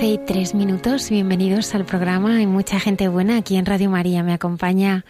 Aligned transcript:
Y 0.00 0.18
tres 0.18 0.54
minutos, 0.54 1.10
bienvenidos 1.10 1.74
al 1.74 1.84
programa. 1.84 2.36
Hay 2.36 2.46
mucha 2.46 2.78
gente 2.78 3.08
buena 3.08 3.36
aquí 3.36 3.56
en 3.56 3.66
Radio 3.66 3.90
María. 3.90 4.22
Me 4.22 4.32
acompaña 4.32 5.04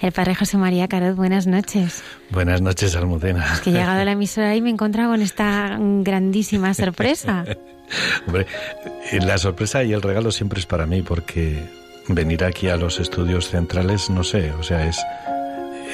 el 0.00 0.12
padre 0.12 0.34
José 0.34 0.56
María 0.56 0.88
Carot. 0.88 1.14
Buenas 1.14 1.46
noches. 1.46 2.02
Buenas 2.30 2.60
noches, 2.60 2.96
Almudena. 2.96 3.54
Es 3.54 3.60
que 3.60 3.70
he 3.70 3.72
llegado 3.72 4.00
a 4.00 4.04
la 4.04 4.12
emisora 4.12 4.56
y 4.56 4.60
me 4.60 4.70
he 4.70 4.72
encontrado 4.72 5.12
con 5.12 5.22
esta 5.22 5.78
grandísima 5.78 6.74
sorpresa. 6.74 7.44
Hombre, 8.26 8.46
la 9.12 9.38
sorpresa 9.38 9.84
y 9.84 9.92
el 9.92 10.02
regalo 10.02 10.32
siempre 10.32 10.58
es 10.58 10.66
para 10.66 10.86
mí 10.86 11.02
porque 11.02 11.62
venir 12.08 12.44
aquí 12.44 12.68
a 12.68 12.76
los 12.76 12.98
estudios 12.98 13.50
centrales, 13.50 14.10
no 14.10 14.24
sé, 14.24 14.50
o 14.52 14.62
sea, 14.62 14.86
es, 14.86 15.00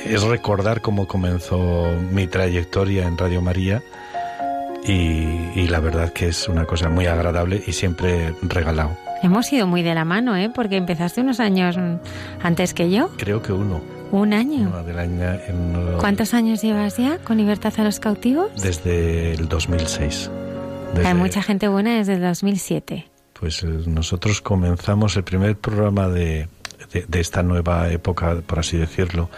es 0.06 0.22
recordar 0.22 0.81
cómo 0.81 1.06
comenzó 1.06 1.93
mi 2.10 2.26
trayectoria 2.26 3.06
en 3.06 3.19
Radio 3.19 3.43
María 3.43 3.82
y, 4.86 5.68
la 5.68 5.80
verdad 5.80 6.12
que 6.12 6.28
es 6.28 6.48
una 6.48 6.64
cosa 6.64 6.88
muy 6.88 7.06
agradable 7.06 7.62
y 7.66 7.72
siempre 7.72 8.34
regalado. 8.42 8.96
Hemos 9.22 9.52
ido 9.52 9.66
muy 9.66 9.82
de 9.82 9.94
la 9.94 10.04
mano, 10.04 10.36
¿eh? 10.36 10.50
Porque 10.52 10.76
empezaste 10.76 11.20
unos 11.20 11.41
años 11.41 11.76
antes 12.42 12.74
que 12.74 12.90
yo. 12.90 13.10
Creo 13.16 13.42
que 13.42 13.52
uno. 13.52 13.80
¿Un 14.10 14.32
año? 14.32 14.72
¿Cuántos 16.00 16.34
años 16.34 16.62
llevas 16.62 16.96
ya 16.96 17.19
con 17.19 17.36
Libertad 17.36 17.72
a 17.78 17.84
los 17.84 18.00
Cautivos? 18.00 18.50
Desde 18.60 19.34
el 19.34 19.48
2006. 19.48 20.30
Hay 21.04 21.14
mucha 21.14 21.42
gente 21.42 21.69
buena 21.69 21.96
desde 21.96 22.14
el 22.14 22.22
2007. 22.22 23.06
Pues 23.34 23.62
eh, 23.62 23.66
nosotros 23.86 24.40
comenzamos 24.40 25.16
el 25.16 25.22
primer 25.22 25.56
programa 25.56 26.08
de, 26.08 26.48
de 26.92 27.20
esta 27.20 27.42
nueva 27.42 27.90
época, 27.90 28.36
por 28.44 28.58
así 28.58 28.76
decirlo, 28.76 29.30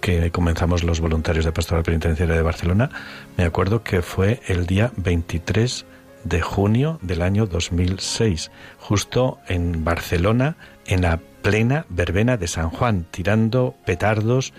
que 0.00 0.30
comenzamos 0.30 0.84
los 0.84 1.00
voluntarios 1.00 1.44
de 1.44 1.52
Pastoral 1.52 1.84
Penitenciaria 1.84 2.34
de 2.34 2.42
Barcelona, 2.42 2.90
me 3.36 3.44
acuerdo 3.44 3.82
que 3.82 4.02
fue 4.02 4.40
el 4.46 4.66
día 4.66 4.92
23 4.96 5.86
de 6.24 6.40
junio 6.40 6.98
del 7.02 7.22
año 7.22 7.46
2006, 7.46 8.50
justo 8.78 9.38
en 9.48 9.84
Barcelona, 9.84 10.56
en 10.86 11.02
la 11.02 11.20
plena 11.42 11.86
verbena 11.88 12.36
de 12.36 12.48
San 12.48 12.70
Juan, 12.70 13.06
tirando 13.10 13.76
petardos 13.84 14.52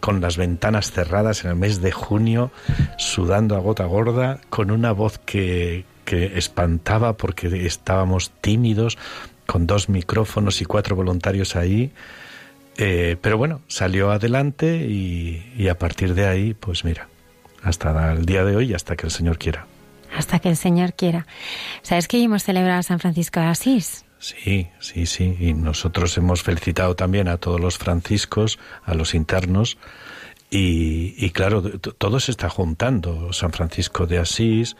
con 0.00 0.20
las 0.20 0.36
ventanas 0.36 0.92
cerradas 0.92 1.44
en 1.44 1.50
el 1.50 1.56
mes 1.56 1.80
de 1.80 1.90
junio, 1.90 2.52
sudando 2.98 3.56
a 3.56 3.58
gota 3.58 3.84
gorda, 3.86 4.38
con 4.50 4.70
una 4.70 4.92
voz 4.92 5.18
que, 5.18 5.84
que 6.04 6.38
espantaba 6.38 7.16
porque 7.16 7.66
estábamos 7.66 8.30
tímidos, 8.40 8.96
con 9.46 9.66
dos 9.66 9.88
micrófonos 9.88 10.60
y 10.60 10.64
cuatro 10.64 10.94
voluntarios 10.94 11.56
ahí. 11.56 11.92
Eh, 12.76 13.16
pero 13.20 13.38
bueno, 13.38 13.62
salió 13.68 14.10
adelante 14.10 14.86
y, 14.88 15.68
a 15.68 15.78
partir 15.78 16.14
de 16.14 16.26
ahí, 16.26 16.54
pues 16.54 16.84
mira, 16.84 17.08
hasta 17.62 18.12
el 18.12 18.26
día 18.26 18.44
de 18.44 18.56
hoy, 18.56 18.74
hasta 18.74 18.96
que 18.96 19.06
el 19.06 19.12
Señor 19.12 19.38
quiera. 19.38 19.66
Hasta 20.16 20.38
que 20.38 20.48
el 20.48 20.56
Señor 20.56 20.94
quiera. 20.94 21.26
¿Sabes 21.82 22.08
que 22.08 22.22
hemos 22.22 22.42
celebrado 22.42 22.80
a 22.80 22.82
San 22.82 23.00
Francisco 23.00 23.40
de 23.40 23.46
Asís? 23.46 24.04
Sí, 24.18 24.68
sí, 24.80 25.06
sí. 25.06 25.36
Y 25.38 25.54
nosotros 25.54 26.16
hemos 26.16 26.42
felicitado 26.42 26.94
también 26.94 27.28
a 27.28 27.36
todos 27.36 27.60
los 27.60 27.78
franciscos, 27.78 28.58
a 28.84 28.94
los 28.94 29.14
internos. 29.14 29.76
Y, 30.50 31.30
claro, 31.30 31.62
todo 31.62 32.20
se 32.20 32.30
está 32.30 32.48
juntando. 32.48 33.32
San 33.32 33.52
Francisco 33.52 34.06
de 34.06 34.18
Asís, 34.18 34.76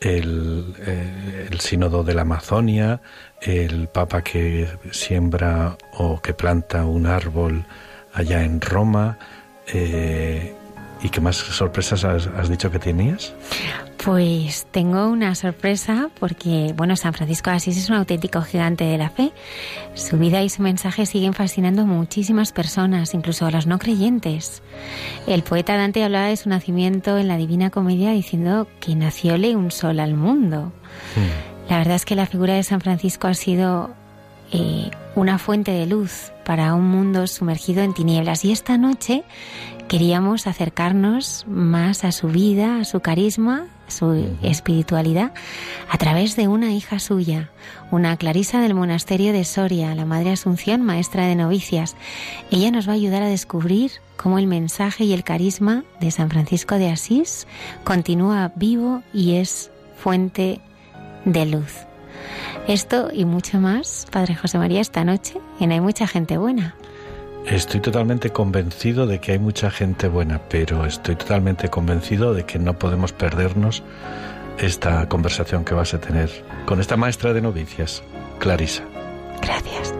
el, 0.00 0.74
eh, 0.78 1.48
el 1.50 1.60
sínodo 1.60 2.04
de 2.04 2.14
la 2.14 2.22
Amazonia, 2.22 3.00
el 3.40 3.88
Papa 3.88 4.22
que 4.22 4.68
siembra 4.90 5.76
o 5.94 6.20
que 6.20 6.34
planta 6.34 6.84
un 6.84 7.06
árbol 7.06 7.64
allá 8.12 8.42
en 8.42 8.60
Roma. 8.60 9.18
Eh, 9.66 10.54
¿Y 11.02 11.10
qué 11.10 11.20
más 11.20 11.36
sorpresas 11.36 12.04
has, 12.04 12.48
dicho 12.48 12.70
que 12.70 12.78
tenías? 12.78 13.34
Pues 14.02 14.66
tengo 14.70 15.08
una 15.08 15.34
sorpresa 15.34 16.10
porque, 16.18 16.72
bueno, 16.76 16.96
San 16.96 17.12
Francisco 17.12 17.50
de 17.50 17.56
Asís 17.56 17.76
es 17.76 17.90
un 17.90 17.96
auténtico 17.96 18.40
gigante 18.42 18.84
de 18.84 18.96
la 18.96 19.10
fe. 19.10 19.32
Su 19.94 20.16
vida 20.16 20.42
y 20.42 20.48
su 20.48 20.62
mensaje 20.62 21.06
siguen 21.06 21.34
fascinando 21.34 21.82
a 21.82 21.86
muchísimas 21.86 22.52
personas, 22.52 23.14
incluso 23.14 23.46
a 23.46 23.50
los 23.50 23.66
no 23.66 23.78
creyentes. 23.78 24.62
El 25.26 25.42
poeta 25.42 25.76
Dante 25.76 26.02
hablaba 26.04 26.28
de 26.28 26.36
su 26.36 26.48
nacimiento 26.48 27.18
en 27.18 27.28
la 27.28 27.36
Divina 27.36 27.70
Comedia 27.70 28.12
diciendo 28.12 28.68
que 28.80 28.94
nacióle 28.94 29.54
un 29.56 29.70
sol 29.70 30.00
al 30.00 30.14
mundo. 30.14 30.72
Hmm. 31.14 31.68
La 31.70 31.78
verdad 31.78 31.96
es 31.96 32.04
que 32.04 32.14
la 32.14 32.26
figura 32.26 32.54
de 32.54 32.62
San 32.62 32.80
Francisco 32.80 33.26
ha 33.26 33.34
sido 33.34 33.90
eh, 34.52 34.90
una 35.16 35.38
fuente 35.38 35.72
de 35.72 35.86
luz 35.86 36.32
para 36.44 36.74
un 36.74 36.86
mundo 36.88 37.26
sumergido 37.26 37.82
en 37.82 37.92
tinieblas. 37.92 38.44
Y 38.44 38.52
esta 38.52 38.78
noche 38.78 39.24
queríamos 39.88 40.46
acercarnos 40.46 41.44
más 41.48 42.04
a 42.04 42.12
su 42.12 42.28
vida, 42.28 42.80
a 42.80 42.84
su 42.84 43.00
carisma, 43.00 43.66
a 43.86 43.90
su 43.90 44.36
espiritualidad, 44.42 45.32
a 45.90 45.98
través 45.98 46.36
de 46.36 46.48
una 46.48 46.72
hija 46.72 46.98
suya, 46.98 47.50
una 47.90 48.16
clarisa 48.16 48.60
del 48.60 48.74
monasterio 48.74 49.32
de 49.32 49.44
Soria, 49.44 49.94
la 49.94 50.04
Madre 50.04 50.32
Asunción, 50.32 50.82
maestra 50.82 51.26
de 51.26 51.36
novicias. 51.36 51.96
Ella 52.50 52.70
nos 52.70 52.88
va 52.88 52.92
a 52.92 52.96
ayudar 52.96 53.22
a 53.22 53.28
descubrir 53.28 53.92
cómo 54.16 54.38
el 54.38 54.46
mensaje 54.46 55.04
y 55.04 55.12
el 55.12 55.24
carisma 55.24 55.84
de 56.00 56.10
San 56.10 56.30
Francisco 56.30 56.76
de 56.76 56.90
Asís 56.90 57.46
continúa 57.84 58.52
vivo 58.56 59.02
y 59.12 59.36
es 59.36 59.70
fuente 59.96 60.60
de 61.24 61.46
luz. 61.46 61.86
Esto 62.66 63.10
y 63.12 63.24
mucho 63.24 63.60
más, 63.60 64.06
Padre 64.10 64.34
José 64.34 64.58
María, 64.58 64.80
esta 64.80 65.04
noche 65.04 65.38
en 65.60 65.70
Hay 65.70 65.80
mucha 65.80 66.08
gente 66.08 66.36
buena. 66.36 66.74
Estoy 67.46 67.80
totalmente 67.80 68.30
convencido 68.30 69.06
de 69.06 69.20
que 69.20 69.32
hay 69.32 69.38
mucha 69.38 69.70
gente 69.70 70.08
buena, 70.08 70.40
pero 70.48 70.84
estoy 70.84 71.14
totalmente 71.14 71.68
convencido 71.68 72.34
de 72.34 72.44
que 72.44 72.58
no 72.58 72.76
podemos 72.76 73.12
perdernos 73.12 73.84
esta 74.58 75.08
conversación 75.08 75.64
que 75.64 75.74
vas 75.74 75.94
a 75.94 76.00
tener 76.00 76.28
con 76.66 76.80
esta 76.80 76.96
maestra 76.96 77.32
de 77.32 77.42
novicias, 77.42 78.02
Clarisa. 78.40 78.82
Gracias. 79.42 79.94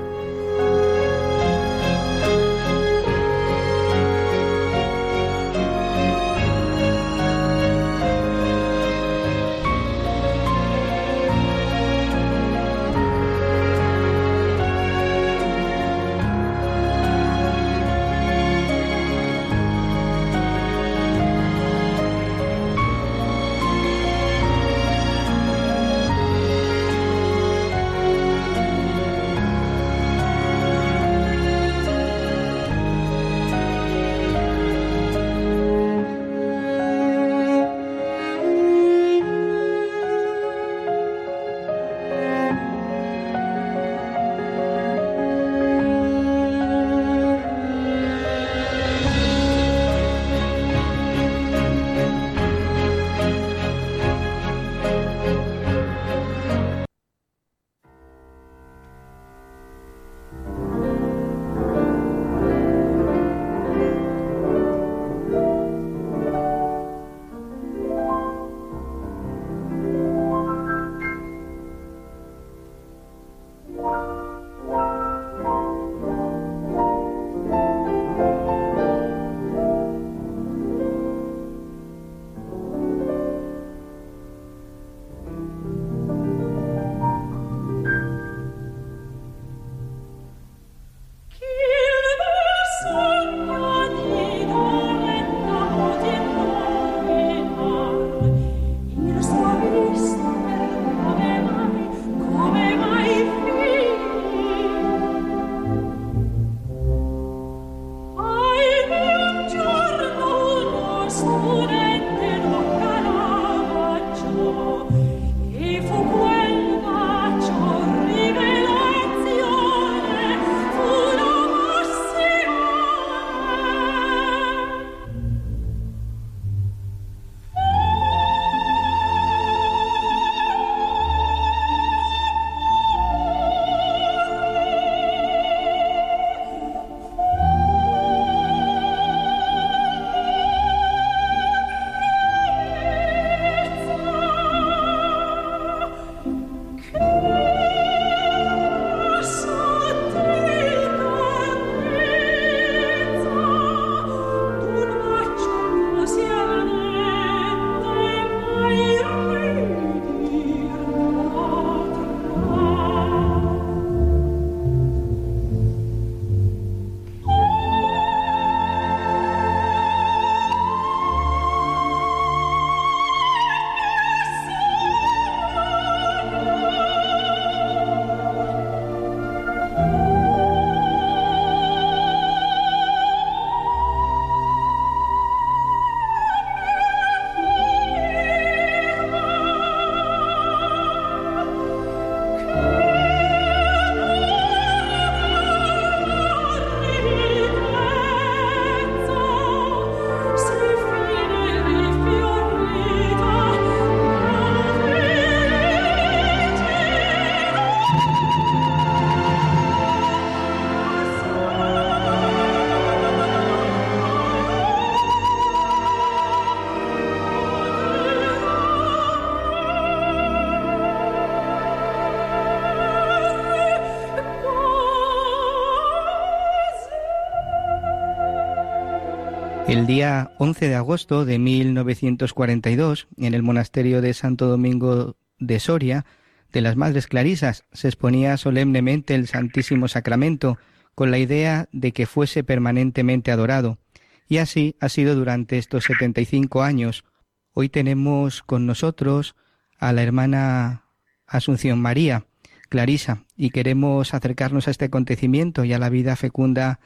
El 229.86 229.94
día 229.94 230.32
11 230.38 230.68
de 230.68 230.74
agosto 230.74 231.24
de 231.24 231.38
1942, 231.38 233.06
en 233.18 233.34
el 233.34 233.44
monasterio 233.44 234.02
de 234.02 234.14
Santo 234.14 234.48
Domingo 234.48 235.14
de 235.38 235.60
Soria, 235.60 236.04
de 236.52 236.60
las 236.60 236.74
Madres 236.74 237.06
Clarisas, 237.06 237.62
se 237.72 237.86
exponía 237.86 238.36
solemnemente 238.36 239.14
el 239.14 239.28
Santísimo 239.28 239.86
Sacramento 239.86 240.58
con 240.96 241.12
la 241.12 241.18
idea 241.18 241.68
de 241.70 241.92
que 241.92 242.06
fuese 242.06 242.42
permanentemente 242.42 243.30
adorado. 243.30 243.78
Y 244.26 244.38
así 244.38 244.74
ha 244.80 244.88
sido 244.88 245.14
durante 245.14 245.56
estos 245.56 245.84
75 245.84 246.64
años. 246.64 247.04
Hoy 247.52 247.68
tenemos 247.68 248.42
con 248.42 248.66
nosotros 248.66 249.36
a 249.78 249.92
la 249.92 250.02
hermana 250.02 250.82
Asunción 251.28 251.80
María, 251.80 252.26
Clarisa, 252.70 253.22
y 253.36 253.50
queremos 253.50 254.14
acercarnos 254.14 254.66
a 254.66 254.72
este 254.72 254.86
acontecimiento 254.86 255.62
y 255.62 255.72
a 255.74 255.78
la 255.78 255.90
vida 255.90 256.16
fecunda 256.16 256.80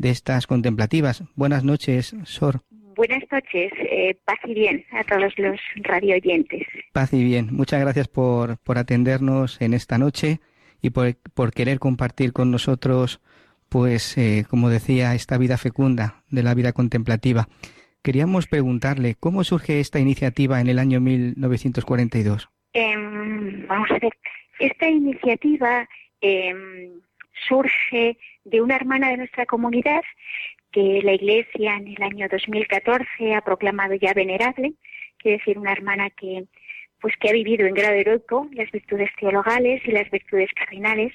de 0.00 0.10
estas 0.10 0.46
contemplativas. 0.46 1.22
Buenas 1.36 1.62
noches, 1.62 2.16
Sor. 2.24 2.62
Buenas 2.96 3.22
noches, 3.30 3.70
eh, 3.78 4.16
paz 4.24 4.38
y 4.44 4.54
bien 4.54 4.84
a 4.92 5.04
todos 5.04 5.32
los 5.38 5.60
radioyentes. 5.82 6.66
Paz 6.92 7.12
y 7.12 7.22
bien. 7.22 7.48
Muchas 7.52 7.80
gracias 7.80 8.08
por, 8.08 8.58
por 8.58 8.78
atendernos 8.78 9.60
en 9.60 9.74
esta 9.74 9.98
noche 9.98 10.40
y 10.82 10.90
por, 10.90 11.16
por 11.34 11.52
querer 11.52 11.78
compartir 11.78 12.32
con 12.32 12.50
nosotros, 12.50 13.20
pues, 13.68 14.16
eh, 14.16 14.44
como 14.48 14.70
decía, 14.70 15.14
esta 15.14 15.38
vida 15.38 15.58
fecunda 15.58 16.24
de 16.30 16.42
la 16.42 16.54
vida 16.54 16.72
contemplativa. 16.72 17.48
Queríamos 18.02 18.46
preguntarle, 18.46 19.16
¿cómo 19.20 19.44
surge 19.44 19.80
esta 19.80 20.00
iniciativa 20.00 20.60
en 20.60 20.68
el 20.68 20.78
año 20.78 21.00
1942? 21.00 22.48
Em, 22.72 23.66
vamos 23.66 23.90
a 23.90 23.98
ver, 23.98 24.12
esta 24.58 24.88
iniciativa 24.88 25.86
em, 26.22 27.00
surge 27.48 28.18
de 28.44 28.60
una 28.60 28.76
hermana 28.76 29.10
de 29.10 29.18
nuestra 29.18 29.46
comunidad 29.46 30.02
que 30.72 31.00
la 31.02 31.12
Iglesia 31.12 31.76
en 31.76 31.88
el 31.88 32.02
año 32.02 32.28
2014 32.30 33.34
ha 33.34 33.40
proclamado 33.40 33.94
ya 33.94 34.14
venerable, 34.14 34.74
quiere 35.18 35.38
decir 35.38 35.58
una 35.58 35.72
hermana 35.72 36.10
que 36.10 36.44
pues 37.00 37.14
que 37.18 37.30
ha 37.30 37.32
vivido 37.32 37.66
en 37.66 37.74
grado 37.74 37.94
heroico 37.94 38.48
las 38.52 38.70
virtudes 38.70 39.10
teologales 39.18 39.80
y 39.86 39.90
las 39.90 40.10
virtudes 40.10 40.50
cardinales, 40.54 41.12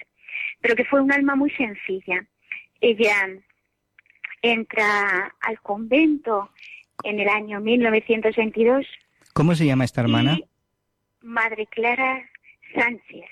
pero 0.59 0.75
que 0.75 0.85
fue 0.85 0.99
un 0.99 1.11
alma 1.11 1.35
muy 1.35 1.51
sencilla. 1.51 2.25
Ella 2.81 3.29
entra 4.41 5.35
al 5.41 5.59
convento 5.61 6.49
en 7.03 7.19
el 7.19 7.29
año 7.29 7.61
1922. 7.61 8.85
¿Cómo 9.33 9.53
se 9.53 9.65
llama 9.65 9.85
esta 9.85 10.01
hermana? 10.01 10.39
Madre 11.21 11.67
Clara 11.67 12.27
Sánchez. 12.73 13.25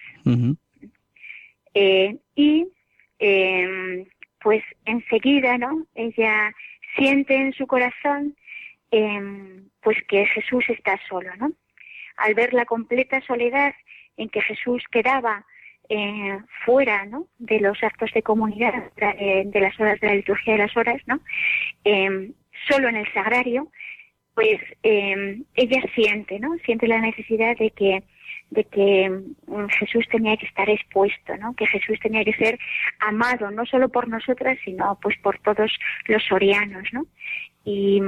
Eh, 1.73 2.17
y 2.35 2.67
eh, 3.19 4.05
pues 4.41 4.63
enseguida, 4.85 5.57
¿no? 5.57 5.85
Ella 5.95 6.53
siente 6.95 7.35
en 7.35 7.53
su 7.53 7.65
corazón 7.65 8.35
em, 8.91 9.69
pues 9.81 9.97
que 10.07 10.25
Jesús 10.27 10.65
está 10.69 10.99
solo, 11.07 11.35
¿no? 11.37 11.51
Al 12.17 12.35
ver 12.35 12.53
la 12.53 12.65
completa 12.65 13.21
soledad 13.21 13.73
en 14.17 14.29
que 14.29 14.41
Jesús 14.41 14.83
quedaba 14.91 15.45
eh, 15.89 16.39
fuera, 16.65 17.05
¿no? 17.05 17.27
De 17.37 17.59
los 17.59 17.81
actos 17.83 18.11
de 18.13 18.21
comunidad, 18.21 18.91
de, 18.95 19.59
las 19.59 19.79
horas 19.79 19.99
de 19.99 20.07
la 20.07 20.15
liturgia 20.15 20.53
de 20.53 20.59
las 20.59 20.77
horas, 20.77 21.01
¿no? 21.07 21.19
Em, 21.83 22.33
solo 22.69 22.89
en 22.89 22.97
el 22.97 23.13
sagrario, 23.13 23.71
pues 24.33 24.59
em, 24.83 25.43
ella 25.55 25.81
siente, 25.95 26.39
¿no? 26.39 26.55
Siente 26.65 26.87
la 26.87 26.99
necesidad 26.99 27.57
de 27.57 27.71
que 27.71 28.03
de 28.49 28.63
que 28.65 29.09
mm, 29.09 29.67
Jesús 29.79 30.07
tenía 30.09 30.37
que 30.37 30.45
estar 30.45 30.69
expuesto, 30.69 31.35
¿no? 31.37 31.55
Que 31.55 31.67
Jesús 31.67 31.99
tenía 31.99 32.23
que 32.23 32.33
ser 32.33 32.59
amado 32.99 33.51
no 33.51 33.65
solo 33.65 33.89
por 33.89 34.07
nosotras, 34.07 34.57
sino 34.63 34.97
pues 35.01 35.17
por 35.19 35.39
todos 35.39 35.71
los 36.07 36.23
sorianos, 36.23 36.87
¿no? 36.91 37.05
Y, 37.65 38.01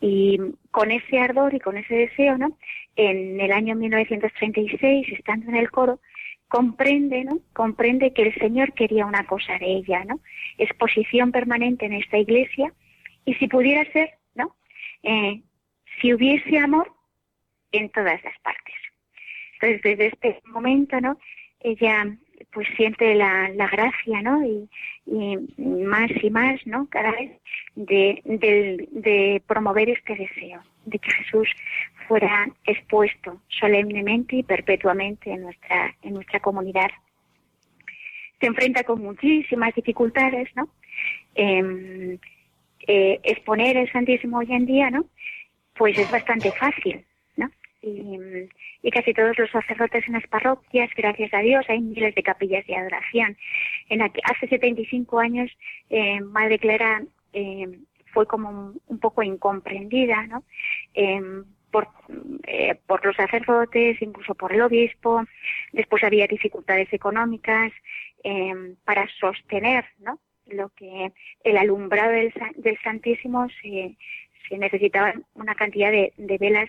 y 0.00 0.38
con 0.70 0.90
ese 0.90 1.18
ardor 1.18 1.54
y 1.54 1.60
con 1.60 1.76
ese 1.76 1.94
deseo, 1.94 2.38
¿no? 2.38 2.56
En 2.96 3.40
el 3.40 3.52
año 3.52 3.74
1936, 3.76 5.08
estando 5.12 5.48
en 5.48 5.56
el 5.56 5.70
coro, 5.70 6.00
comprende, 6.48 7.24
¿no? 7.24 7.38
Comprende 7.52 8.12
que 8.12 8.22
el 8.22 8.34
Señor 8.34 8.74
quería 8.74 9.06
una 9.06 9.24
cosa 9.24 9.56
de 9.58 9.66
ella, 9.66 10.04
¿no? 10.04 10.20
Exposición 10.58 11.32
permanente 11.32 11.86
en 11.86 11.94
esta 11.94 12.18
iglesia 12.18 12.72
y 13.24 13.34
si 13.34 13.46
pudiera 13.46 13.90
ser, 13.92 14.10
¿no? 14.34 14.56
Eh, 15.02 15.42
si 16.00 16.12
hubiese 16.12 16.58
amor 16.58 16.92
en 17.72 17.88
todas 17.90 18.22
las 18.24 18.38
partes. 18.40 18.69
Entonces, 19.60 19.82
desde 19.82 20.06
este 20.06 20.40
momento, 20.46 21.00
¿no? 21.00 21.18
Ella 21.60 22.06
pues 22.52 22.66
siente 22.76 23.14
la, 23.14 23.50
la 23.50 23.68
gracia, 23.68 24.22
¿no? 24.22 24.42
Y, 24.44 24.68
más 25.58 26.10
y 26.22 26.30
más, 26.30 26.64
¿no? 26.66 26.88
Cada 26.88 27.10
vez 27.10 27.32
de, 27.74 28.22
de, 28.24 29.42
promover 29.46 29.90
este 29.90 30.14
deseo, 30.14 30.62
de 30.84 30.98
que 30.98 31.10
Jesús 31.10 31.48
fuera 32.06 32.48
expuesto 32.64 33.40
solemnemente 33.48 34.36
y 34.36 34.42
perpetuamente 34.42 35.32
en 35.32 35.42
nuestra, 35.42 35.94
en 36.02 36.14
nuestra 36.14 36.40
comunidad. 36.40 36.90
Se 38.40 38.46
enfrenta 38.46 38.84
con 38.84 39.02
muchísimas 39.02 39.74
dificultades, 39.74 40.48
¿no? 40.54 40.68
Em, 41.34 42.18
eh, 42.86 43.20
exponer 43.24 43.76
el 43.76 43.90
Santísimo 43.92 44.38
hoy 44.38 44.52
en 44.52 44.66
día, 44.66 44.90
¿no? 44.90 45.06
Pues 45.74 45.98
es 45.98 46.10
bastante 46.10 46.52
fácil, 46.52 47.04
y, 47.82 48.90
casi 48.90 49.14
todos 49.14 49.38
los 49.38 49.50
sacerdotes 49.50 50.06
en 50.06 50.14
las 50.14 50.26
parroquias, 50.26 50.90
gracias 50.96 51.32
a 51.32 51.38
Dios, 51.38 51.64
hay 51.68 51.80
miles 51.80 52.14
de 52.14 52.22
capillas 52.22 52.66
de 52.66 52.76
adoración. 52.76 53.36
En 53.88 54.02
hace 54.02 54.48
75 54.48 55.18
años, 55.18 55.50
eh, 55.88 56.20
Madre 56.20 56.58
Clara 56.58 57.02
eh, 57.32 57.78
fue 58.12 58.26
como 58.26 58.74
un, 58.86 58.98
poco 58.98 59.22
incomprendida, 59.22 60.26
¿no? 60.26 60.44
Em, 60.94 61.44
por, 61.70 61.88
eh, 62.48 62.74
por 62.86 63.04
los 63.06 63.14
sacerdotes, 63.14 64.02
incluso 64.02 64.34
por 64.34 64.52
el 64.52 64.62
obispo. 64.62 65.24
Después 65.72 66.02
había 66.02 66.26
dificultades 66.26 66.92
económicas 66.92 67.72
em, 68.24 68.76
para 68.84 69.06
sostener, 69.20 69.84
¿no? 70.00 70.18
Lo 70.46 70.70
que 70.70 71.12
el 71.44 71.56
alumbrado 71.56 72.10
del, 72.10 72.32
del 72.56 72.76
Santísimo 72.82 73.48
se, 73.62 73.96
se 74.48 74.58
necesitaba 74.58 75.14
una 75.34 75.54
cantidad 75.54 75.92
de 75.92 76.38
velas 76.40 76.68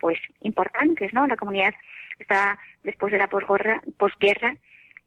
pues 0.00 0.18
importantes, 0.40 1.12
¿no? 1.12 1.26
La 1.26 1.36
comunidad 1.36 1.74
estaba 2.18 2.58
después 2.82 3.12
de 3.12 3.18
la 3.18 3.28
posguerra, 3.28 3.82
posguerra 3.98 4.56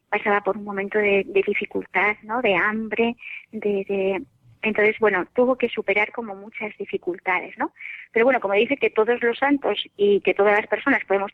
pasaba 0.09 0.41
por 0.41 0.57
un 0.57 0.63
momento 0.63 0.97
de, 0.97 1.23
dificultad, 1.45 2.17
¿no? 2.23 2.41
De 2.41 2.55
hambre, 2.55 3.15
de, 3.51 4.21
entonces, 4.61 4.97
bueno, 4.99 5.25
tuvo 5.33 5.57
que 5.57 5.69
superar 5.69 6.11
como 6.11 6.35
muchas 6.35 6.75
dificultades, 6.77 7.57
¿no? 7.57 7.73
Pero 8.11 8.25
bueno, 8.25 8.41
como 8.41 8.55
dice 8.55 8.75
que 8.75 8.89
todos 8.89 9.21
los 9.21 9.37
santos 9.37 9.79
y 9.95 10.19
que 10.21 10.33
todas 10.33 10.57
las 10.57 10.67
personas 10.67 11.03
podemos 11.05 11.31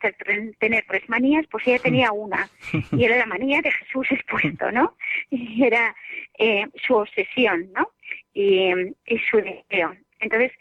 tener 0.60 0.86
tres 0.88 1.10
manías, 1.10 1.46
pues 1.50 1.66
ella 1.68 1.80
tenía 1.80 2.12
una, 2.12 2.48
y 2.92 3.04
era 3.04 3.18
la 3.18 3.26
manía 3.26 3.62
de 3.62 3.72
Jesús 3.72 4.08
expuesto, 4.12 4.72
¿no? 4.72 4.96
Y 5.32 5.64
era 5.64 5.96
eh, 6.38 6.68
su 6.86 6.96
obsesión, 6.96 7.72
¿no? 7.74 7.90
Y, 8.34 8.72
y 9.08 9.20
su 9.30 9.38
deseo. 9.38 9.96
Entonces, 10.20 10.52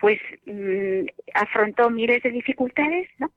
pues 0.00 0.18
mm, 0.46 1.06
afrontó 1.34 1.90
miles 1.90 2.22
de 2.22 2.30
dificultades, 2.30 3.08
¿no? 3.18 3.30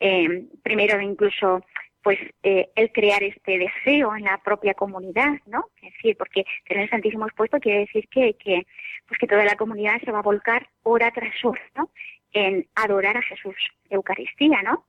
eh, 0.00 0.44
primero 0.62 1.00
incluso 1.00 1.64
pues 2.02 2.18
eh, 2.42 2.70
el 2.74 2.92
crear 2.92 3.22
este 3.22 3.58
deseo 3.58 4.14
en 4.14 4.24
la 4.24 4.38
propia 4.38 4.74
comunidad, 4.74 5.32
¿no? 5.46 5.66
Es 5.82 5.92
decir, 5.94 6.16
porque 6.16 6.44
tener 6.66 6.84
el 6.84 6.90
Santísimo 6.90 7.26
expuesto 7.26 7.58
quiere 7.58 7.80
decir 7.80 8.08
que, 8.08 8.34
que, 8.34 8.66
pues 9.06 9.18
que 9.18 9.26
toda 9.26 9.44
la 9.44 9.56
comunidad 9.56 10.00
se 10.04 10.12
va 10.12 10.20
a 10.20 10.22
volcar 10.22 10.68
hora 10.84 11.10
tras 11.10 11.34
hora, 11.44 11.60
¿no? 11.74 11.90
En 12.32 12.66
adorar 12.76 13.16
a 13.16 13.22
Jesús, 13.22 13.56
Eucaristía, 13.90 14.62
¿no? 14.62 14.86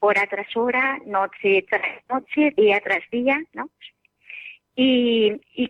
Hora 0.00 0.26
tras 0.26 0.54
hora, 0.56 0.98
noche 1.06 1.64
tras 1.68 2.04
noche, 2.08 2.52
día 2.56 2.80
tras 2.80 3.08
día, 3.10 3.42
¿no? 3.52 3.70
Y, 4.76 5.40
y 5.54 5.68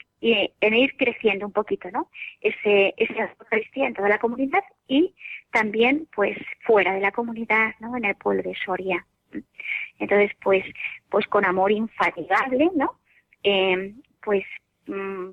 en 0.61 0.75
ir 0.75 0.97
creciendo 0.97 1.47
un 1.47 1.53
poquito, 1.53 1.91
¿no? 1.91 2.11
Ese, 2.41 2.95
esa 2.97 3.35
Eucaristía 3.39 3.87
en 3.87 3.95
toda 3.95 4.09
la 4.09 4.19
comunidad 4.19 4.63
y 4.87 5.15
también, 5.51 6.09
pues, 6.15 6.37
fuera 6.65 6.95
de 6.95 7.01
la 7.01 7.13
comunidad, 7.13 7.75
¿no? 7.81 7.97
En 7.97 8.05
el 8.05 8.15
pueblo 8.17 8.43
de 8.43 8.55
Soria. 8.65 9.07
Entonces, 9.99 10.33
pues, 10.43 10.65
pues 11.09 11.27
con 11.27 11.45
amor 11.45 11.73
infatigable, 11.73 12.71
¿no? 12.75 13.01
Eh, 13.43 13.95
pues, 14.23 14.45
mm, 14.87 15.31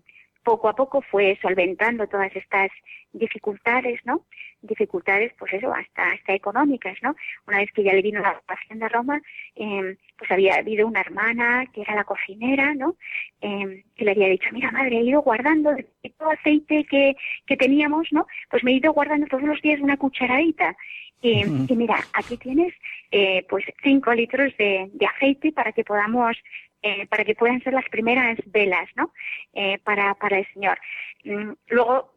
poco 0.48 0.70
a 0.70 0.76
poco 0.78 1.02
fue 1.02 1.38
solventando 1.42 2.08
todas 2.08 2.34
estas 2.34 2.72
dificultades, 3.12 4.00
¿no? 4.06 4.22
Dificultades, 4.62 5.34
pues 5.38 5.52
eso, 5.52 5.74
hasta, 5.74 6.12
hasta 6.12 6.34
económicas, 6.34 6.96
¿no? 7.02 7.18
Una 7.48 7.58
vez 7.58 7.70
que 7.74 7.84
ya 7.84 7.92
le 7.92 8.02
vino 8.02 8.22
la 8.22 8.32
ocupación 8.32 8.80
de 8.80 8.88
Roma, 8.88 9.22
eh, 9.58 9.98
pues 10.18 10.32
había 10.32 10.56
habido 10.56 10.88
una 10.88 11.02
hermana 11.02 11.66
que 11.74 11.82
era 11.82 11.96
la 11.96 12.06
cocinera, 12.06 12.74
¿no? 12.76 12.96
Eh, 13.42 13.84
que 13.98 14.06
le 14.06 14.12
había 14.12 14.30
dicho, 14.30 14.48
mira 14.54 14.72
madre, 14.72 15.00
he 15.00 15.04
ido 15.04 15.22
guardando 15.22 15.72
todo 16.18 16.32
aceite 16.32 16.86
que, 16.86 17.18
que 17.46 17.58
teníamos, 17.58 18.08
¿no? 18.12 18.26
Pues 18.50 18.64
me 18.64 18.72
he 18.72 18.76
ido 18.76 18.94
guardando 18.94 19.28
todos 19.28 19.44
los 19.44 19.62
días 19.62 19.82
una 19.82 19.98
cucharadita. 19.98 20.78
Y, 21.22 21.42
y 21.42 21.76
mira, 21.76 21.98
aquí 22.14 22.38
tienes 22.38 22.74
eh, 23.12 23.46
pues 23.50 23.66
cinco 23.84 24.14
litros 24.14 24.56
de, 24.58 24.90
de 24.94 25.06
aceite 25.08 25.52
para 25.52 25.74
que 25.74 25.84
podamos 25.84 26.38
eh, 26.82 27.08
para 27.08 27.26
que 27.26 27.36
puedan 27.36 27.62
ser 27.64 27.74
las 27.74 27.88
primeras 27.90 28.38
velas, 28.46 28.88
¿no? 28.96 29.12
Eh, 29.54 29.80
para, 29.80 30.14
para 30.16 30.38
el 30.40 30.48
Señor. 30.54 30.78
Mm, 31.24 31.52
luego 31.70 32.14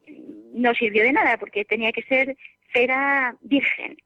no 0.55 0.75
sirvió 0.75 1.03
de 1.03 1.13
nada 1.13 1.39
porque 1.39 1.65
tenía 1.65 1.93
que 1.93 2.03
ser 2.03 2.37
cera 2.73 3.35
virgen. 3.41 3.97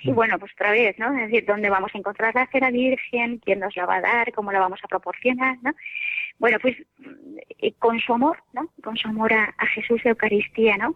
Y 0.00 0.12
bueno, 0.12 0.38
pues 0.38 0.52
otra 0.54 0.70
vez, 0.70 0.98
¿no? 0.98 1.12
Es 1.12 1.30
decir, 1.30 1.44
¿dónde 1.44 1.68
vamos 1.68 1.94
a 1.94 1.98
encontrar 1.98 2.34
la 2.34 2.46
cera 2.46 2.70
virgen? 2.70 3.36
¿Quién 3.44 3.60
nos 3.60 3.76
la 3.76 3.84
va 3.84 3.96
a 3.96 4.00
dar? 4.00 4.32
¿Cómo 4.32 4.50
la 4.50 4.60
vamos 4.60 4.80
a 4.82 4.88
proporcionar? 4.88 5.58
¿no? 5.60 5.74
Bueno, 6.38 6.58
pues 6.58 6.74
mm, 6.96 7.68
con 7.78 8.00
su 8.00 8.14
amor, 8.14 8.42
¿no? 8.54 8.72
Con 8.82 8.96
su 8.96 9.08
amor 9.08 9.34
a, 9.34 9.54
Jesús 9.74 10.02
de 10.02 10.10
Eucaristía, 10.10 10.78
¿no? 10.78 10.94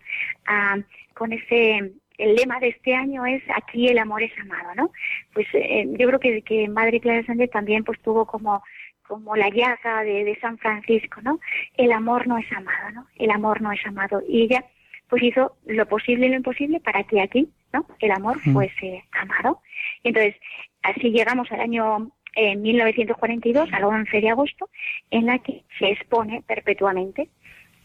con 1.12 1.34
ese 1.34 1.92
el 2.22 2.36
lema 2.36 2.60
de 2.60 2.68
este 2.68 2.94
año 2.94 3.26
es 3.26 3.42
aquí 3.54 3.88
el 3.88 3.98
amor 3.98 4.22
es 4.22 4.32
amado, 4.38 4.74
¿no? 4.76 4.90
Pues 5.32 5.46
eh, 5.54 5.86
yo 5.98 6.06
creo 6.06 6.20
que, 6.20 6.42
que 6.42 6.68
Madre 6.68 7.00
Clara 7.00 7.24
Sánchez 7.24 7.50
también 7.50 7.84
pues 7.84 8.00
tuvo 8.00 8.26
como 8.26 8.62
como 9.08 9.36
la 9.36 9.50
llaga 9.50 10.04
de, 10.04 10.24
de, 10.24 10.38
San 10.40 10.56
Francisco, 10.56 11.20
¿no? 11.22 11.38
El 11.76 11.92
amor 11.92 12.26
no 12.26 12.38
es 12.38 12.50
amado, 12.52 12.90
¿no? 12.94 13.06
El 13.16 13.30
amor 13.30 13.60
no 13.60 13.70
es 13.72 13.84
amado. 13.84 14.22
Y 14.26 14.42
ella 14.42 14.64
pues 15.08 15.22
hizo 15.22 15.56
lo 15.66 15.86
posible 15.86 16.26
y 16.26 16.28
lo 16.30 16.36
imposible 16.36 16.80
para 16.80 17.02
que 17.04 17.20
aquí, 17.20 17.50
¿no? 17.74 17.84
El 17.98 18.12
amor 18.12 18.40
fuese 18.40 19.04
amado. 19.12 19.60
Y 20.02 20.08
entonces, 20.08 20.36
así 20.82 21.10
llegamos 21.10 21.52
al 21.52 21.60
año 21.60 22.10
eh, 22.34 22.56
1942, 22.56 23.70
al 23.72 23.84
11 23.84 24.20
de 24.20 24.30
agosto, 24.30 24.70
en 25.10 25.26
la 25.26 25.38
que 25.40 25.64
se 25.78 25.90
expone 25.90 26.42
perpetuamente 26.46 27.28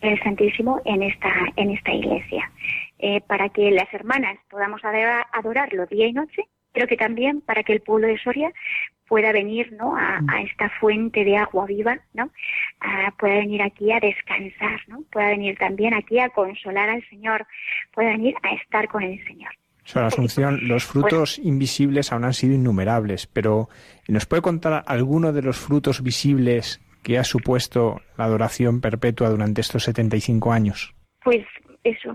el 0.01 0.21
Santísimo 0.23 0.81
en 0.85 1.03
esta, 1.03 1.31
en 1.55 1.71
esta 1.71 1.91
iglesia. 1.91 2.51
Eh, 2.99 3.21
para 3.21 3.49
que 3.49 3.71
las 3.71 3.91
hermanas 3.93 4.37
podamos 4.49 4.81
adorarlo 4.83 5.85
día 5.85 6.07
y 6.07 6.13
noche, 6.13 6.43
pero 6.73 6.87
que 6.87 6.97
también 6.97 7.41
para 7.41 7.63
que 7.63 7.73
el 7.73 7.81
pueblo 7.81 8.07
de 8.07 8.17
Soria 8.19 8.51
pueda 9.07 9.31
venir 9.31 9.71
¿no? 9.73 9.95
a, 9.95 10.21
esta 10.41 10.69
fuente 10.79 11.23
de 11.23 11.37
agua 11.37 11.65
viva, 11.65 11.99
¿no? 12.13 12.29
pueda 13.17 13.35
venir 13.35 13.61
aquí 13.61 13.91
a 13.91 13.99
descansar, 13.99 14.81
¿no? 14.87 15.03
pueda 15.11 15.29
venir 15.29 15.57
también 15.57 15.93
aquí 15.93 16.19
a 16.19 16.29
consolar 16.29 16.89
al 16.89 17.07
Señor, 17.09 17.47
pueda 17.93 18.09
venir 18.09 18.35
a 18.43 18.53
estar 18.53 18.87
con 18.87 19.03
el 19.03 19.23
Señor. 19.25 19.51
Sor 19.83 20.03
Asunción, 20.03 20.67
los 20.67 20.83
frutos 20.83 21.39
invisibles 21.39 22.11
aún 22.11 22.25
han 22.25 22.33
sido 22.33 22.53
innumerables, 22.53 23.25
pero 23.25 23.69
¿nos 24.09 24.25
puede 24.25 24.41
contar 24.41 24.83
alguno 24.85 25.31
de 25.31 25.41
los 25.41 25.57
frutos 25.57 26.03
visibles 26.03 26.81
que 27.07 27.17
ha 27.17 27.23
supuesto 27.23 28.01
la 28.17 28.25
adoración 28.25 28.81
perpetua 28.81 29.29
durante 29.29 29.61
estos 29.61 29.83
75 29.83 30.51
años? 30.51 30.93
Pues 31.23 31.45
eso, 31.85 32.13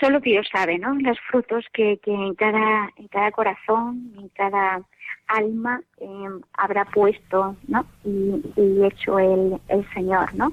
solo 0.00 0.18
Dios 0.18 0.48
sabe, 0.52 0.76
¿no? 0.76 0.92
Los 0.96 1.20
frutos 1.30 1.64
que, 1.72 2.00
que 2.02 2.12
en, 2.12 2.34
cada, 2.34 2.90
en 2.96 3.06
cada 3.06 3.30
corazón, 3.30 4.12
en 4.18 4.28
cada 4.30 4.82
alma 5.28 5.80
em, 6.00 6.40
habrá 6.54 6.84
puesto, 6.86 7.54
¿no? 7.68 7.86
Y, 8.04 8.84
hecho 8.84 9.20
el, 9.20 9.60
el, 9.68 9.88
Señor, 9.94 10.34
¿no? 10.34 10.52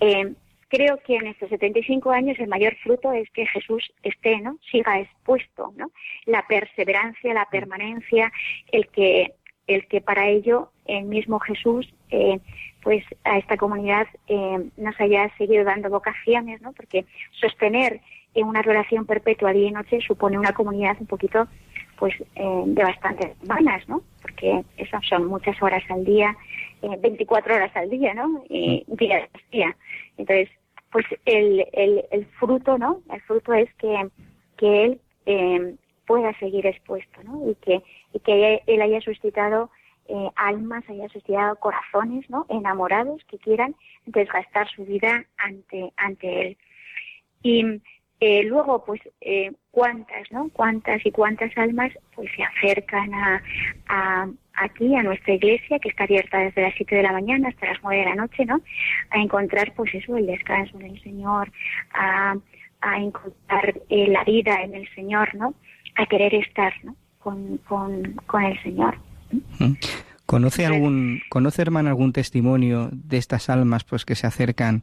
Em, 0.00 0.34
creo 0.66 0.98
que 1.06 1.14
en 1.14 1.28
estos 1.28 1.48
75 1.48 2.10
años 2.10 2.40
el 2.40 2.48
mayor 2.48 2.74
fruto 2.82 3.12
es 3.12 3.30
que 3.30 3.46
Jesús 3.46 3.92
esté, 4.02 4.40
¿no? 4.40 4.58
Siga 4.68 4.98
expuesto, 4.98 5.72
¿no? 5.76 5.92
La 6.26 6.44
perseverancia, 6.48 7.34
la 7.34 7.46
permanencia, 7.46 8.32
el 8.72 8.88
que, 8.88 9.34
el 9.74 9.86
que 9.86 10.00
para 10.00 10.28
ello 10.28 10.70
el 10.86 11.04
mismo 11.04 11.38
Jesús 11.40 11.92
eh, 12.10 12.40
pues 12.82 13.04
a 13.24 13.38
esta 13.38 13.56
comunidad 13.56 14.06
eh, 14.26 14.70
nos 14.76 15.00
haya 15.00 15.30
seguido 15.36 15.64
dando 15.64 15.90
vocaciones, 15.90 16.60
¿no? 16.62 16.72
Porque 16.72 17.04
sostener 17.40 18.00
en 18.34 18.46
una 18.46 18.62
relación 18.62 19.06
perpetua 19.06 19.52
día 19.52 19.68
y 19.68 19.72
noche 19.72 20.00
supone 20.00 20.38
una 20.38 20.52
comunidad 20.52 20.96
un 21.00 21.06
poquito 21.06 21.46
pues 21.98 22.14
eh, 22.34 22.62
de 22.66 22.82
bastantes 22.82 23.36
semanas, 23.40 23.86
¿no? 23.88 24.02
Porque 24.22 24.64
esas 24.78 25.06
son 25.06 25.26
muchas 25.26 25.60
horas 25.62 25.82
al 25.90 26.04
día, 26.04 26.34
eh, 26.82 26.96
24 26.98 27.54
horas 27.54 27.76
al 27.76 27.90
día, 27.90 28.14
¿no? 28.14 28.42
Y 28.48 28.84
día 28.88 29.28
tras 29.30 29.50
día. 29.50 29.76
Entonces, 30.16 30.48
pues 30.90 31.04
el, 31.26 31.66
el, 31.72 32.04
el 32.10 32.26
fruto, 32.38 32.78
¿no? 32.78 33.02
El 33.12 33.20
fruto 33.22 33.52
es 33.52 33.72
que, 33.74 34.08
que 34.56 34.84
él 34.84 35.00
eh, 35.26 35.74
pueda 36.10 36.36
seguir 36.40 36.66
expuesto, 36.66 37.22
¿no? 37.22 37.48
Y 37.48 37.54
que, 37.64 37.84
y 38.12 38.18
que 38.18 38.64
él 38.66 38.82
haya 38.82 39.00
suscitado 39.00 39.70
eh, 40.08 40.28
almas, 40.34 40.82
haya 40.88 41.08
suscitado 41.08 41.54
corazones, 41.54 42.28
¿no? 42.28 42.46
Enamorados 42.48 43.22
que 43.26 43.38
quieran 43.38 43.76
desgastar 44.06 44.68
su 44.70 44.84
vida 44.84 45.24
ante, 45.38 45.92
ante 45.96 46.48
él. 46.48 46.56
Y 47.44 47.80
eh, 48.18 48.42
luego, 48.42 48.84
pues, 48.84 49.00
eh, 49.20 49.52
cuántas, 49.70 50.32
¿no? 50.32 50.48
Cuántas 50.52 51.06
y 51.06 51.12
cuántas 51.12 51.56
almas, 51.56 51.92
pues, 52.16 52.28
se 52.34 52.42
acercan 52.42 53.14
a, 53.14 53.40
a, 53.86 54.28
aquí, 54.54 54.96
a 54.96 55.04
nuestra 55.04 55.34
iglesia, 55.34 55.78
que 55.78 55.90
está 55.90 56.02
abierta 56.04 56.38
desde 56.38 56.62
las 56.62 56.74
7 56.74 56.92
de 56.92 57.02
la 57.04 57.12
mañana 57.12 57.50
hasta 57.50 57.66
las 57.66 57.78
9 57.84 58.00
de 58.00 58.10
la 58.10 58.16
noche, 58.16 58.44
¿no? 58.46 58.60
A 59.10 59.18
encontrar, 59.20 59.74
pues, 59.76 59.94
eso, 59.94 60.16
el 60.16 60.26
descanso 60.26 60.76
en 60.80 60.86
el 60.86 61.02
Señor, 61.04 61.52
a, 61.94 62.34
a 62.80 62.98
encontrar 62.98 63.80
eh, 63.88 64.08
la 64.08 64.24
vida 64.24 64.60
en 64.60 64.74
el 64.74 64.92
Señor, 64.92 65.36
¿no? 65.36 65.54
A 65.96 66.06
querer 66.06 66.34
estar, 66.34 66.72
¿no? 66.84 66.96
Con, 67.18 67.58
con, 67.58 68.14
con 68.26 68.42
el 68.42 68.60
Señor. 68.62 68.96
¿Conoce 70.26 70.64
algún, 70.64 71.20
conoce 71.28 71.62
hermano 71.62 71.88
algún 71.88 72.12
testimonio 72.12 72.88
de 72.92 73.18
estas 73.18 73.50
almas 73.50 73.84
pues 73.84 74.04
que 74.04 74.14
se 74.14 74.26
acercan 74.26 74.82